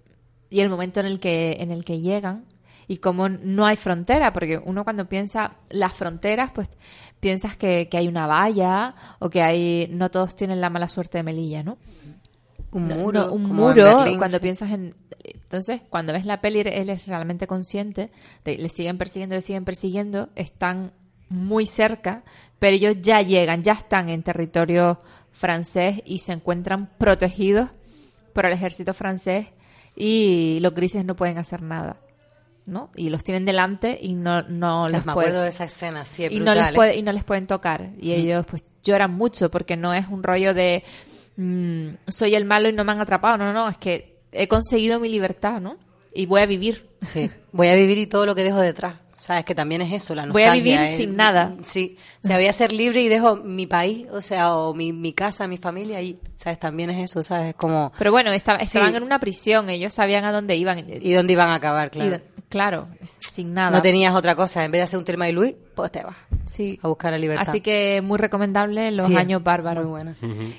y 0.51 0.61
el 0.61 0.69
momento 0.71 1.01
en 1.01 1.07
el 1.07 1.21
que, 1.21 1.57
en 1.61 1.71
el 1.71 1.85
que 1.85 2.01
llegan. 2.01 2.45
Y 2.87 2.99
como 2.99 3.29
no 3.29 3.67
hay 3.67 3.77
frontera, 3.77 4.33
porque 4.33 4.59
uno 4.65 4.85
cuando 4.85 5.07
piensa 5.09 5.57
las 5.69 5.93
fronteras, 5.95 6.53
pues 6.55 6.71
piensas 7.21 7.57
que, 7.57 7.89
que 7.91 7.97
hay 7.99 8.09
una 8.09 8.27
valla 8.27 8.95
o 9.19 9.29
que 9.31 9.43
hay 9.43 9.89
no 9.91 10.11
todos 10.11 10.35
tienen 10.37 10.61
la 10.61 10.71
mala 10.71 10.89
suerte 10.89 11.19
de 11.19 11.25
Melilla, 11.25 11.63
¿no? 11.63 11.77
Un 12.75 12.89
No, 12.89 12.95
muro, 12.97 13.27
no, 13.29 13.33
un 13.33 13.43
muro 13.45 14.05
cuando 14.19 14.41
piensas 14.41 14.71
en 14.73 14.95
entonces 15.23 15.81
cuando 15.89 16.13
ves 16.13 16.27
la 16.27 16.41
peli 16.41 16.61
él 16.61 16.91
es 16.91 17.07
realmente 17.07 17.47
consciente 17.47 18.11
de 18.45 18.59
le 18.59 18.69
siguen 18.69 18.99
persiguiendo 18.99 19.37
le 19.37 19.41
siguen 19.43 19.65
persiguiendo 19.65 20.29
están 20.35 20.93
muy 21.29 21.65
cerca 21.67 22.25
pero 22.59 22.75
ellos 22.77 22.97
ya 23.01 23.23
llegan 23.23 23.63
ya 23.63 23.73
están 23.75 24.09
en 24.09 24.23
territorio 24.23 25.01
francés 25.33 26.03
y 26.05 26.19
se 26.19 26.33
encuentran 26.33 26.91
protegidos 26.99 27.71
por 28.33 28.45
el 28.47 28.53
ejército 28.53 28.93
francés 28.93 29.47
y 29.97 30.59
los 30.61 30.75
grises 30.75 31.05
no 31.05 31.15
pueden 31.17 31.39
hacer 31.39 31.63
nada 31.63 31.97
¿no? 32.67 32.91
y 32.97 33.09
los 33.11 33.23
tienen 33.23 33.45
delante 33.45 33.97
y 34.01 34.15
no 34.15 34.43
no 34.43 34.89
les 34.89 35.07
me 35.07 35.13
pueden- 35.13 35.29
acuerdo 35.31 35.43
de 35.43 35.49
esa 35.51 35.65
escena, 35.65 36.05
sí, 36.05 36.25
es 36.25 36.33
y 36.33 36.41
no 36.41 36.55
les 36.55 36.67
¿eh? 36.67 36.73
puede- 36.75 36.97
y 36.97 37.03
no 37.03 37.13
les 37.13 37.23
pueden 37.25 37.47
tocar 37.47 37.91
y 38.01 38.09
Mm. 38.09 38.13
ellos 38.13 38.47
pues 38.47 38.65
lloran 38.83 39.13
mucho 39.15 39.51
porque 39.51 39.77
no 39.77 39.95
es 39.95 40.09
un 40.09 40.23
rollo 40.25 40.53
de 40.55 40.83
mm, 41.37 41.89
soy 42.09 42.35
el 42.35 42.45
malo 42.45 42.69
y 42.69 42.73
no 42.73 42.85
me 42.85 42.93
han 42.93 43.01
atrapado 43.01 43.39
no 43.39 43.45
no 43.47 43.53
no 43.53 43.69
es 43.69 43.77
que 43.79 44.17
he 44.33 44.49
conseguido 44.49 45.01
mi 45.01 45.09
libertad 45.09 45.61
no 45.61 45.77
y 46.15 46.27
voy 46.27 46.41
a 46.41 46.47
vivir 46.47 46.89
Sí, 47.05 47.31
voy 47.53 47.69
a 47.69 47.75
vivir 47.75 47.99
y 47.99 48.07
todo 48.07 48.25
lo 48.25 48.35
que 48.35 48.43
dejo 48.43 48.61
detrás. 48.61 48.95
Sabes 49.15 49.45
que 49.45 49.55
también 49.55 49.83
es 49.83 49.93
eso, 49.93 50.15
la 50.15 50.23
Voy 50.27 50.43
a 50.43 50.47
nostalgia, 50.47 50.63
vivir 50.81 50.81
¿eh? 50.81 50.97
sin 50.97 51.17
nada. 51.17 51.55
Sí, 51.63 51.99
o 52.23 52.27
sea, 52.27 52.37
voy 52.37 52.47
a 52.47 52.53
ser 52.55 52.73
libre 52.73 53.03
y 53.03 53.09
dejo 53.09 53.37
mi 53.37 53.67
país, 53.67 54.07
o 54.11 54.23
sea, 54.23 54.55
o 54.55 54.73
mi, 54.75 54.93
mi 54.95 55.13
casa, 55.13 55.47
mi 55.47 55.59
familia 55.59 55.99
ahí. 55.99 56.19
Sabes, 56.35 56.59
también 56.59 56.89
es 56.91 57.11
eso, 57.11 57.23
sabes, 57.23 57.51
Es 57.51 57.55
como 57.57 57.93
pero 57.99 58.11
bueno 58.11 58.31
Sí. 58.33 58.37
estaban 58.37 58.95
en 58.95 59.03
una 59.03 59.19
prisión 59.19 59.69
ellos 59.69 59.93
sabían 59.93 60.25
a 60.25 60.33
dónde 60.33 60.57
iban 60.57 60.79
y 60.89 61.13
dónde 61.13 61.35
iban 61.35 61.51
a 61.51 61.57
acabar, 61.57 61.91
claro. 61.91 62.17
Y- 62.17 62.43
claro 62.49 62.89
sin 63.21 63.53
nada 63.53 63.71
No 63.71 63.83
tenías 63.83 64.15
otra 64.15 64.35
cosa, 64.35 64.65
en 64.65 64.71
vez 64.71 64.79
de 64.81 64.85
hacer 64.85 64.99
un 64.99 65.05
Telma 65.05 65.29
y 65.29 65.33
Luis, 65.33 65.55
pues 65.75 65.91
te 65.93 66.03
vas 66.03 66.15
sí 66.47 66.79
a 66.83 66.89
buscar 66.89 67.13
la 67.13 67.19
libertad. 67.19 67.49
así 67.49 67.61
que 67.61 68.01
muy 68.03 68.19
recomendable 68.19 68.91
los 68.93 69.07
Sí, 69.07 69.17
años 69.17 69.43
bárbaros 69.43 69.85
muy 69.85 69.91
buena. 69.91 70.15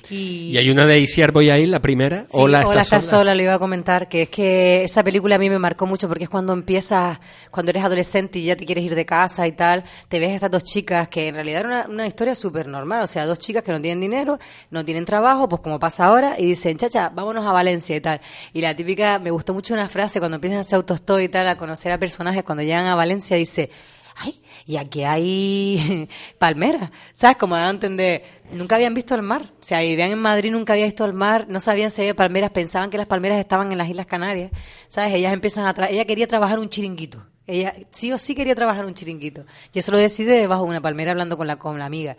Y... 0.10 0.52
¿Y 0.52 0.58
hay 0.58 0.70
una 0.70 0.86
de 0.86 1.00
Isiar 1.00 1.32
Boyain, 1.32 1.70
la 1.72 1.80
primera? 1.80 2.22
Sí, 2.24 2.28
Hola, 2.32 2.60
Hola, 2.66 2.82
estás 2.82 2.86
estás 3.00 3.06
sola. 3.06 3.20
sola, 3.22 3.36
le 3.36 3.44
iba 3.44 3.54
a 3.54 3.60
comentar 3.60 4.10
que 4.10 4.24
es 4.24 4.30
que 4.30 4.84
esa 4.84 5.04
película 5.04 5.36
a 5.36 5.40
mí 5.40 5.50
me 5.50 5.60
marcó 5.60 5.86
mucho 5.86 6.08
porque 6.08 6.26
es 6.26 6.30
cuando 6.30 6.54
empiezas, 6.54 7.20
cuando 7.52 7.70
eres 7.72 7.84
adolescente 7.84 8.40
y 8.40 8.46
ya 8.46 8.56
te 8.56 8.66
quieres 8.66 8.84
ir 8.84 8.96
de 8.96 9.06
casa 9.06 9.48
y 9.48 9.52
tal, 9.54 9.84
te 10.10 10.20
ves 10.20 10.32
a 10.32 10.36
estas 10.36 10.52
dos 10.52 10.64
chicas 10.64 11.08
que 11.10 11.28
en 11.28 11.36
realidad 11.36 11.62
era 11.62 11.70
una, 11.70 11.86
una 11.88 12.08
historia 12.08 12.36
súper 12.36 12.68
normal, 12.68 13.02
o 13.04 13.08
sea, 13.08 13.26
dos 13.26 13.40
chicas 13.40 13.64
que 13.64 13.72
no 13.72 13.80
tienen 13.82 14.02
dinero, 14.02 14.40
no 14.72 14.84
tienen 14.84 15.06
trabajo, 15.06 15.48
pues 15.48 15.62
como 15.62 15.80
pasa 15.80 16.06
ahora, 16.06 16.36
y 16.40 16.46
dicen, 16.46 16.78
chacha, 16.78 17.10
vámonos 17.10 17.46
a 17.46 17.52
Valencia 17.52 17.96
y 17.96 18.02
tal. 18.02 18.20
Y 18.54 18.62
la 18.62 18.76
típica, 18.76 19.20
me 19.20 19.32
gustó 19.32 19.54
mucho 19.54 19.74
una 19.74 19.88
frase 19.90 20.20
cuando 20.20 20.36
empiezan 20.36 20.58
a 20.58 20.62
hacer 20.62 20.78
autostop 20.78 21.20
y 21.20 21.30
tal, 21.30 21.48
a 21.48 21.58
conocer 21.58 21.92
a 21.92 21.98
personajes, 21.98 22.44
cuando 22.44 22.64
llegan 22.64 22.86
a 22.88 22.96
Valencia 22.96 23.38
dice, 23.38 23.70
ay, 24.16 24.42
y 24.66 24.78
aquí 24.78 25.04
hay 25.04 26.08
palmeras, 26.40 26.90
¿sabes? 27.14 27.38
Como 27.38 27.56
dan 27.56 27.66
a 27.68 27.70
entender, 27.72 28.24
nunca 28.52 28.76
habían 28.76 28.94
visto 28.94 29.16
el 29.16 29.22
mar, 29.22 29.42
o 29.62 29.64
sea, 29.64 29.82
vivían 29.82 30.12
en 30.12 30.20
Madrid, 30.20 30.52
nunca 30.52 30.74
habían 30.74 30.88
visto 30.90 31.06
el 31.06 31.14
mar, 31.14 31.46
no 31.50 31.60
sabían 31.60 31.92
si 31.92 32.02
había 32.02 32.16
palmeras, 32.16 32.52
pensaban 32.52 32.90
que 32.90 32.98
las 32.98 33.08
palmeras 33.08 33.40
estaban 33.40 33.72
en 33.72 33.78
las 33.78 33.90
Islas 33.90 34.06
Canarias, 34.06 34.52
¿sabes? 34.90 35.14
Ellas 35.14 35.34
empiezan 35.34 35.66
a, 35.66 35.74
tra- 35.76 35.90
ella 35.90 36.06
quería 36.06 36.28
trabajar 36.28 36.60
un 36.60 36.70
chiringuito, 36.70 37.26
ella 37.48 37.76
sí 37.92 38.12
o 38.12 38.18
sí 38.18 38.34
quería 38.36 38.56
trabajar 38.56 38.86
un 38.86 38.94
chiringuito, 38.94 39.46
y 39.74 39.80
eso 39.80 39.92
lo 39.92 39.98
decide 39.98 40.40
debajo 40.40 40.64
de 40.64 40.70
una 40.70 40.82
palmera 40.82 41.12
hablando 41.12 41.38
con 41.38 41.48
la, 41.48 41.58
con 41.58 41.78
la 41.80 41.86
amiga. 41.86 42.18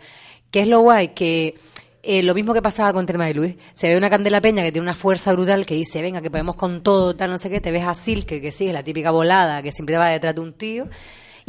¿Qué 0.51 0.61
es 0.61 0.67
lo 0.67 0.79
guay? 0.79 1.09
Que 1.09 1.55
eh, 2.03 2.23
lo 2.23 2.33
mismo 2.33 2.53
que 2.53 2.61
pasaba 2.61 2.93
con 2.93 3.05
Terma 3.05 3.25
de 3.25 3.33
Luis. 3.33 3.55
Se 3.75 3.89
ve 3.89 3.97
una 3.97 4.09
Candela 4.09 4.39
Peña 4.39 4.63
que 4.63 4.71
tiene 4.71 4.85
una 4.85 4.95
fuerza 4.95 5.33
brutal 5.33 5.65
que 5.65 5.73
dice, 5.75 6.01
venga, 6.01 6.21
que 6.21 6.31
podemos 6.31 6.55
con 6.55 6.81
todo, 6.83 7.17
tal, 7.17 7.31
no 7.31 7.37
sé 7.37 7.49
qué. 7.49 7.59
Te 7.59 7.69
ves 7.69 7.83
a 7.83 7.93
Silke, 7.93 8.39
que 8.39 8.49
sí, 8.51 8.67
es 8.67 8.73
la 8.73 8.81
típica 8.81 9.11
volada, 9.11 9.61
que 9.61 9.73
siempre 9.73 9.97
va 9.97 10.07
detrás 10.07 10.33
de 10.35 10.39
un 10.39 10.53
tío. 10.53 10.87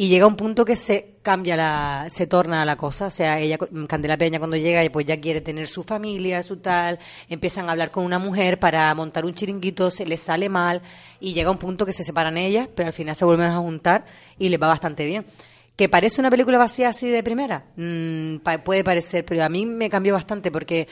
Y 0.01 0.07
llega 0.07 0.29
un 0.29 0.37
punto 0.37 0.65
que 0.65 0.77
se 0.77 1.17
cambia 1.23 1.57
la, 1.57 2.07
se 2.09 2.29
torna 2.29 2.65
la 2.65 2.77
cosa. 2.77 3.07
O 3.07 3.11
sea, 3.11 3.41
ella, 3.41 3.59
Candela 3.89 4.17
Peña 4.17 4.39
cuando 4.39 4.57
llega, 4.57 4.89
pues 4.93 5.05
ya 5.05 5.21
quiere 5.21 5.41
tener 5.41 5.67
su 5.67 5.83
familia, 5.83 6.41
su 6.45 6.59
tal. 6.59 7.01
Empiezan 7.29 7.69
a 7.69 7.73
hablar 7.73 7.91
con 7.91 8.05
una 8.05 8.21
mujer 8.21 8.61
para 8.61 8.95
montar 8.95 9.25
un 9.25 9.35
chiringuito, 9.35 9.91
se 9.91 10.07
les 10.07 10.23
sale 10.23 10.49
mal. 10.49 10.83
Y 11.19 11.35
llega 11.35 11.51
un 11.51 11.59
punto 11.59 11.85
que 11.85 11.93
se 11.93 12.05
separan 12.05 12.39
ellas, 12.39 12.69
pero 12.77 12.87
al 12.87 12.93
final 12.93 13.17
se 13.17 13.25
vuelven 13.25 13.49
a 13.49 13.59
juntar 13.59 14.05
y 14.39 14.49
les 14.51 14.63
va 14.63 14.69
bastante 14.69 15.05
bien. 15.05 15.27
¿Que 15.75 15.89
parece 15.89 16.21
una 16.21 16.31
película 16.31 16.59
vacía 16.59 16.91
así 16.91 17.11
de 17.11 17.25
primera? 17.25 17.65
Mm, 17.75 18.37
puede 18.65 18.85
parecer, 18.85 19.25
pero 19.25 19.43
a 19.43 19.49
mí 19.49 19.67
me 19.67 19.91
cambió 19.91 20.15
bastante 20.15 20.53
porque 20.53 20.87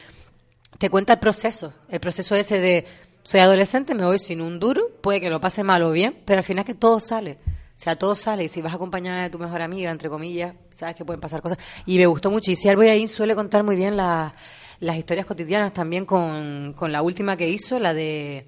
te 0.78 0.90
cuenta 0.90 1.12
el 1.12 1.20
proceso, 1.20 1.72
el 1.88 2.00
proceso 2.00 2.34
ese 2.34 2.60
de 2.60 2.84
soy 3.22 3.38
adolescente, 3.38 3.94
me 3.94 4.04
voy 4.04 4.18
sin 4.18 4.40
un 4.40 4.58
duro, 4.58 4.88
puede 5.00 5.20
que 5.20 5.30
lo 5.30 5.40
pase 5.40 5.62
mal 5.62 5.84
o 5.84 5.92
bien, 5.92 6.18
pero 6.24 6.38
al 6.38 6.44
final 6.44 6.62
es 6.62 6.66
que 6.66 6.74
todo 6.74 6.98
sale. 6.98 7.38
Sea, 7.76 7.94
todo 7.96 8.14
sale 8.14 8.44
y 8.44 8.48
si 8.48 8.62
vas 8.62 8.74
acompañada 8.74 9.22
de 9.24 9.30
tu 9.30 9.38
mejor 9.38 9.60
amiga, 9.60 9.90
entre 9.90 10.08
comillas, 10.08 10.54
sabes 10.70 10.94
que 10.94 11.04
pueden 11.04 11.20
pasar 11.20 11.42
cosas. 11.42 11.58
Y 11.84 11.98
me 11.98 12.06
gustó 12.06 12.30
mucho. 12.30 12.50
Y 12.50 12.56
si 12.56 12.68
ahí 12.68 13.06
suele 13.06 13.34
contar 13.34 13.62
muy 13.64 13.76
bien 13.76 13.96
la- 13.96 14.34
las 14.80 14.96
historias 14.96 15.26
cotidianas, 15.26 15.72
también 15.74 16.04
con, 16.06 16.72
con 16.76 16.90
la 16.90 17.02
última 17.02 17.36
que 17.36 17.48
hizo, 17.48 17.78
la 17.78 17.92
de, 17.94 18.46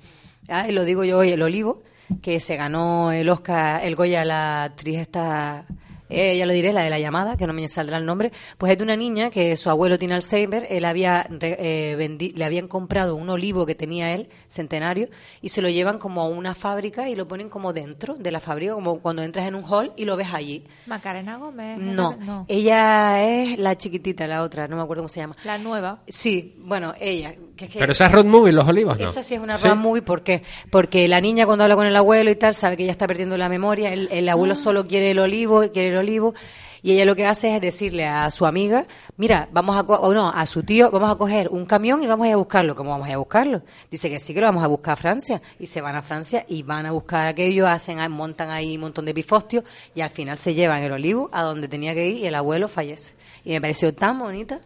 ah, 0.49 0.67
lo 0.71 0.85
digo 0.85 1.05
yo 1.05 1.19
hoy, 1.19 1.31
El 1.31 1.43
Olivo, 1.43 1.83
que 2.23 2.41
se 2.41 2.57
ganó 2.57 3.13
el 3.13 3.29
Oscar, 3.29 3.85
el 3.85 3.95
Goya, 3.97 4.25
la 4.25 4.65
actriz 4.65 4.99
esta, 4.99 5.67
eh, 6.09 6.37
ya 6.37 6.47
lo 6.47 6.53
diré, 6.53 6.73
la 6.73 6.83
de 6.83 6.91
la 6.91 6.99
llamada, 6.99 7.37
que 7.37 7.47
no 7.47 7.53
me 7.53 7.69
saldrá 7.69 7.99
el 7.99 8.07
nombre, 8.07 8.33
pues 8.57 8.73
es 8.73 8.79
de 8.79 8.85
una 8.85 8.97
niña 8.97 9.31
que 9.31 9.57
su 9.57 9.71
abuelo 9.71 9.99
tiene 9.99 10.15
Alzheimer, 10.15 10.67
él 10.71 10.85
había 10.85 11.27
re- 11.31 11.57
eh, 11.59 11.97
vendi- 11.99 12.33
le 12.35 12.45
habían 12.45 12.69
comprado 12.69 13.17
un 13.17 13.29
olivo 13.31 13.67
que 13.67 13.75
tenía 13.75 14.13
él, 14.15 14.29
centenario, 14.49 15.09
y 15.43 15.49
se 15.51 15.63
lo 15.63 15.69
llevan 15.69 15.99
como 15.99 16.23
a 16.23 16.29
una 16.29 16.55
fábrica 16.55 17.09
y 17.09 17.17
lo 17.17 17.27
ponen 17.29 17.49
como 17.49 17.73
dentro 17.73 18.15
de 18.15 18.31
la 18.31 18.41
fábrica, 18.41 18.75
como 18.75 19.01
cuando 19.01 19.23
entras 19.23 19.47
en 19.47 19.55
un 19.55 19.65
hall 19.65 19.93
y 19.97 20.05
lo 20.05 20.17
ves 20.17 20.29
allí. 20.33 20.65
Macarena 20.87 21.37
Gómez. 21.37 21.79
No, 21.79 22.17
no. 22.17 22.45
ella 22.49 23.25
es 23.25 23.59
la 23.59 23.77
chiquitita, 23.77 24.27
la 24.27 24.43
otra, 24.43 24.69
no 24.69 24.77
me 24.77 24.83
acuerdo 24.83 25.03
cómo 25.03 25.09
se 25.09 25.21
llama. 25.21 25.37
La 25.45 25.59
nueva. 25.59 26.03
Sí, 26.09 26.55
bueno, 26.59 26.95
ella. 27.01 27.35
Que 27.59 27.65
es 27.67 27.71
que- 27.73 27.79
Pero 27.79 27.93
esa 27.93 28.07
es 28.07 28.13
road 28.13 28.25
movie, 28.25 28.53
Los 28.53 28.67
Olivos, 28.69 28.99
¿no? 28.99 29.07
esa 29.09 29.23
sí 29.23 29.35
es 29.35 29.41
una 29.41 29.59
¿Sí? 29.59 29.67
road 29.69 29.77
movie, 29.77 30.03
¿por 30.03 30.23
qué? 30.23 30.43
Porque 30.71 31.07
la 31.09 31.21
niña 31.21 31.45
cuando 31.45 31.65
habla 31.65 31.77
con 31.77 31.87
el 31.87 31.97
abuelo 31.97 32.31
y 32.31 32.37
tal, 32.37 32.55
sabe 32.55 32.77
que 32.77 32.85
ella 32.85 32.93
está 32.93 33.07
perdiendo 33.07 33.37
la 33.37 33.49
memoria, 33.49 33.93
el, 33.93 34.09
el 34.13 34.29
abuelo 34.29 34.55
solo 34.55 34.87
quiere 34.87 35.11
el 35.11 35.19
olivo, 35.19 35.63
quiere 35.73 35.89
el 35.89 35.97
olivo, 35.97 36.35
y 36.81 36.93
ella 36.93 37.05
lo 37.05 37.17
que 37.17 37.27
hace 37.27 37.57
es 37.57 37.61
decirle 37.61 38.07
a 38.07 38.31
su 38.31 38.47
amiga, 38.47 38.87
mira, 39.17 39.49
vamos 39.53 39.77
a, 39.77 39.83
co- 39.83 39.97
o 39.97 40.15
no, 40.15 40.29
a 40.31 40.47
su 40.47 40.63
tío, 40.63 40.93
vamos 40.93 41.11
a 41.11 41.17
coger 41.17 41.49
un 41.49 41.67
camión 41.67 42.01
y 42.05 42.07
vamos 42.07 42.25
a 42.25 42.29
ir 42.29 42.35
a 42.35 42.37
buscarlo. 42.37 42.77
¿Cómo 42.77 42.91
vamos 42.91 43.07
a 43.07 43.11
ir 43.11 43.15
a 43.17 43.19
buscarlo? 43.19 43.63
Dice 43.91 44.09
que 44.09 44.21
sí 44.21 44.33
que 44.33 44.41
lo 44.41 44.47
vamos 44.47 44.63
a 44.63 44.69
buscar 44.69 44.93
a 44.93 44.97
Francia, 44.97 45.43
y 45.59 45.67
se 45.67 45.81
van 45.81 45.97
a 45.97 46.03
Francia 46.03 46.45
y 46.49 46.63
van 46.63 46.87
a 46.87 46.93
buscar 46.93 47.27
aquello, 47.27 47.67
hacen, 47.67 47.99
montan 48.13 48.51
ahí 48.51 48.77
un 48.77 48.83
montón 48.83 49.05
de 49.07 49.13
pifostios, 49.13 49.65
y 49.97 50.01
al 50.03 50.11
final 50.11 50.39
se 50.39 50.55
llevan 50.55 50.85
el 50.85 50.93
olivo 50.93 51.29
a 51.33 51.43
donde 51.43 51.67
tenía 51.67 51.93
que 51.95 52.09
ir 52.09 52.19
y 52.19 52.27
el 52.27 52.37
abuelo 52.37 52.69
fallece. 52.69 53.15
Y 53.45 53.51
me 53.51 53.61
pareció 53.61 53.93
tan 53.93 54.17
bonita, 54.17 54.61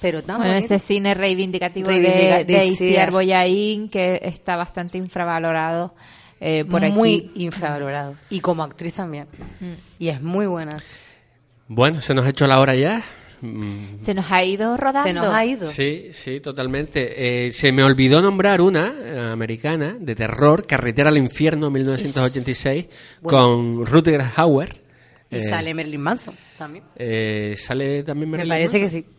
pero 0.00 0.22
tan 0.22 0.38
Bueno, 0.38 0.52
ese 0.54 0.78
cine 0.78 1.14
reivindicativo 1.14 1.88
Reivindica- 1.90 2.38
de, 2.38 2.44
de 2.44 2.58
de 2.58 2.66
Isiar. 2.66 3.10
Boyaín, 3.10 3.88
que 3.88 4.20
está 4.22 4.56
bastante 4.56 4.98
infravalorado 4.98 5.94
eh, 6.40 6.64
por 6.64 6.80
muy 6.90 7.28
aquí. 7.30 7.44
infravalorado. 7.44 8.14
Y 8.30 8.40
como 8.40 8.62
actriz 8.62 8.94
también. 8.94 9.26
Mm. 9.60 9.72
Y 9.98 10.08
es 10.08 10.22
muy 10.22 10.46
buena. 10.46 10.76
Bueno, 11.66 12.00
se 12.00 12.14
nos 12.14 12.24
ha 12.24 12.30
hecho 12.30 12.46
la 12.46 12.60
hora 12.60 12.74
ya. 12.76 13.02
Mm, 13.40 13.98
Se 14.00 14.14
nos 14.14 14.30
ha 14.32 14.42
ido 14.44 14.76
rodando. 14.76 15.06
Se 15.08 15.12
nos 15.14 15.26
ha 15.34 15.44
ido. 15.44 15.68
Sí, 15.70 16.08
sí, 16.12 16.40
totalmente. 16.40 17.46
Eh, 17.46 17.52
se 17.52 17.70
me 17.72 17.84
olvidó 17.84 18.20
nombrar 18.20 18.60
una 18.60 18.92
eh, 19.00 19.18
americana 19.32 19.96
de 19.98 20.14
terror, 20.16 20.66
Carretera 20.66 21.08
al 21.10 21.18
Infierno, 21.18 21.70
1986, 21.70 22.86
Bueno. 23.20 23.38
con 23.38 23.86
Rutger 23.86 24.22
Hauer. 24.36 24.80
Y 25.30 25.36
Eh, 25.36 25.40
sale 25.48 25.74
Marilyn 25.74 26.00
Manson 26.00 26.34
también. 26.56 26.84
eh, 26.96 27.54
sale 27.58 28.02
también 28.02 28.30
Me 28.30 28.38
Marilyn 28.38 28.54
parece 28.54 28.78
que 28.78 28.84
Manson? 28.86 29.02
sí. 29.02 29.17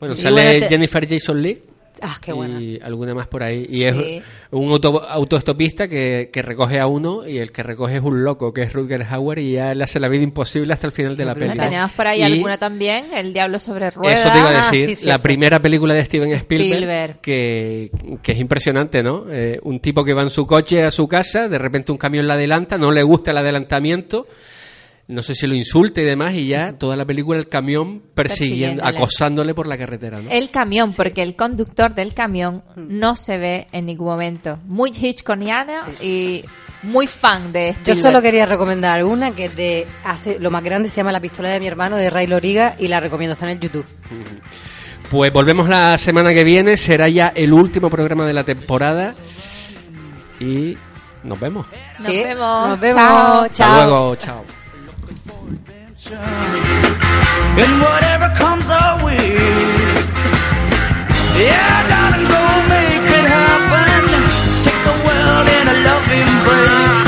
Bueno, 0.00 0.14
Sí, 0.14 0.22
sale 0.22 0.42
bueno, 0.42 0.60
te- 0.60 0.68
Jennifer 0.68 1.08
Jason 1.08 1.42
Leigh. 1.42 1.62
Ah, 2.00 2.16
qué 2.22 2.32
buena. 2.32 2.60
Y 2.62 2.78
alguna 2.80 3.12
más 3.12 3.26
por 3.26 3.42
ahí. 3.42 3.66
Y 3.68 3.78
Sí. 3.78 3.86
es 3.88 4.22
un 4.52 4.70
auto, 4.70 5.02
autoestopista 5.02 5.88
que, 5.88 6.30
que 6.32 6.42
recoge 6.42 6.78
a 6.78 6.86
uno 6.86 7.26
y 7.26 7.38
el 7.38 7.50
que 7.50 7.64
recoge 7.64 7.96
es 7.96 8.02
un 8.04 8.22
loco, 8.22 8.52
que 8.52 8.62
es 8.62 8.72
Rutger 8.72 9.02
Hauer, 9.02 9.40
y 9.40 9.54
ya 9.54 9.74
le 9.74 9.82
hace 9.82 9.98
la 9.98 10.06
vida 10.06 10.22
imposible 10.22 10.72
hasta 10.72 10.86
el 10.86 10.92
final 10.92 11.16
de 11.16 11.24
la 11.24 11.34
película. 11.34 11.64
Tenemos 11.64 11.90
por 11.90 12.06
ahí 12.06 12.20
Y 12.20 12.22
alguna 12.22 12.56
también, 12.56 13.06
El 13.12 13.32
Diablo 13.32 13.58
sobre 13.58 13.90
Ruedas. 13.90 14.20
Eso 14.20 14.30
te 14.32 14.38
iba 14.38 14.48
a 14.48 14.56
decir, 14.70 14.90
Ah, 14.92 14.94
sí, 14.94 15.06
la 15.08 15.20
primera 15.20 15.58
película 15.60 15.92
de 15.92 16.04
Steven 16.04 16.30
Spielberg, 16.34 16.72
Spielberg. 16.76 17.20
Que, 17.20 17.90
que 18.22 18.30
es 18.32 18.38
impresionante, 18.38 19.02
¿no? 19.02 19.24
Eh, 19.28 19.58
un 19.64 19.80
tipo 19.80 20.04
que 20.04 20.14
va 20.14 20.22
en 20.22 20.30
su 20.30 20.46
coche 20.46 20.84
a 20.84 20.92
su 20.92 21.08
casa, 21.08 21.48
de 21.48 21.58
repente 21.58 21.90
un 21.90 21.98
camión 21.98 22.28
le 22.28 22.32
adelanta, 22.34 22.78
no 22.78 22.92
le 22.92 23.02
gusta 23.02 23.32
el 23.32 23.38
adelantamiento, 23.38 24.28
no 25.08 25.22
sé 25.22 25.34
si 25.34 25.46
lo 25.46 25.54
insulta 25.54 26.00
y 26.00 26.04
demás, 26.04 26.34
y 26.34 26.46
ya 26.48 26.74
toda 26.74 26.94
la 26.94 27.04
película 27.06 27.38
el 27.38 27.48
camión 27.48 28.02
persiguiendo, 28.14 28.84
acosándole 28.84 29.54
por 29.54 29.66
la 29.66 29.76
carretera, 29.78 30.20
¿no? 30.20 30.30
El 30.30 30.50
camión, 30.50 30.92
porque 30.94 31.22
el 31.22 31.34
conductor 31.34 31.94
del 31.94 32.12
camión 32.14 32.62
no 32.76 33.16
se 33.16 33.38
ve 33.38 33.68
en 33.72 33.86
ningún 33.86 34.06
momento. 34.08 34.58
Muy 34.66 34.90
hitchconiana 34.90 35.80
y 36.02 36.44
muy 36.82 37.06
fan 37.06 37.50
de 37.52 37.72
Yo 37.72 37.92
Spielberg. 37.92 37.96
solo 37.98 38.22
quería 38.22 38.46
recomendar 38.46 39.02
una 39.04 39.32
que 39.32 39.46
es 39.46 39.56
de 39.56 39.86
hace 40.04 40.38
lo 40.38 40.50
más 40.50 40.62
grande 40.62 40.88
se 40.88 40.96
llama 40.96 41.10
La 41.10 41.20
pistola 41.20 41.48
de 41.48 41.58
mi 41.58 41.66
hermano 41.66 41.96
de 41.96 42.08
Ray 42.10 42.26
Loriga 42.26 42.76
y 42.78 42.86
la 42.88 43.00
recomiendo, 43.00 43.32
está 43.32 43.46
en 43.46 43.52
el 43.52 43.60
YouTube. 43.60 43.86
Pues 45.10 45.32
volvemos 45.32 45.68
la 45.70 45.96
semana 45.96 46.34
que 46.34 46.44
viene, 46.44 46.76
será 46.76 47.08
ya 47.08 47.32
el 47.34 47.52
último 47.54 47.88
programa 47.88 48.26
de 48.26 48.34
la 48.34 48.44
temporada 48.44 49.14
y 50.38 50.76
nos 51.24 51.40
vemos. 51.40 51.66
Nos 51.98 52.06
Sí, 52.06 52.22
vemos. 52.22 52.68
nos 52.68 52.78
vemos. 52.80 53.02
Chao. 53.02 53.42
Hasta 53.72 53.84
luego, 53.86 54.16
chao. 54.16 54.44
And 56.06 57.82
whatever 57.82 58.32
comes 58.36 58.70
our 58.70 59.04
way. 59.04 59.34
Yeah, 61.36 61.88
darling, 61.90 62.28
go 62.28 62.42
make 62.68 63.02
it 63.18 63.26
happen. 63.26 64.06
Take 64.62 64.80
the 64.86 64.94
world 65.04 65.48
in 65.48 65.66
a 65.66 65.76
loving 65.82 66.20
embrace. 66.22 67.07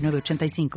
906985. 0.00 0.70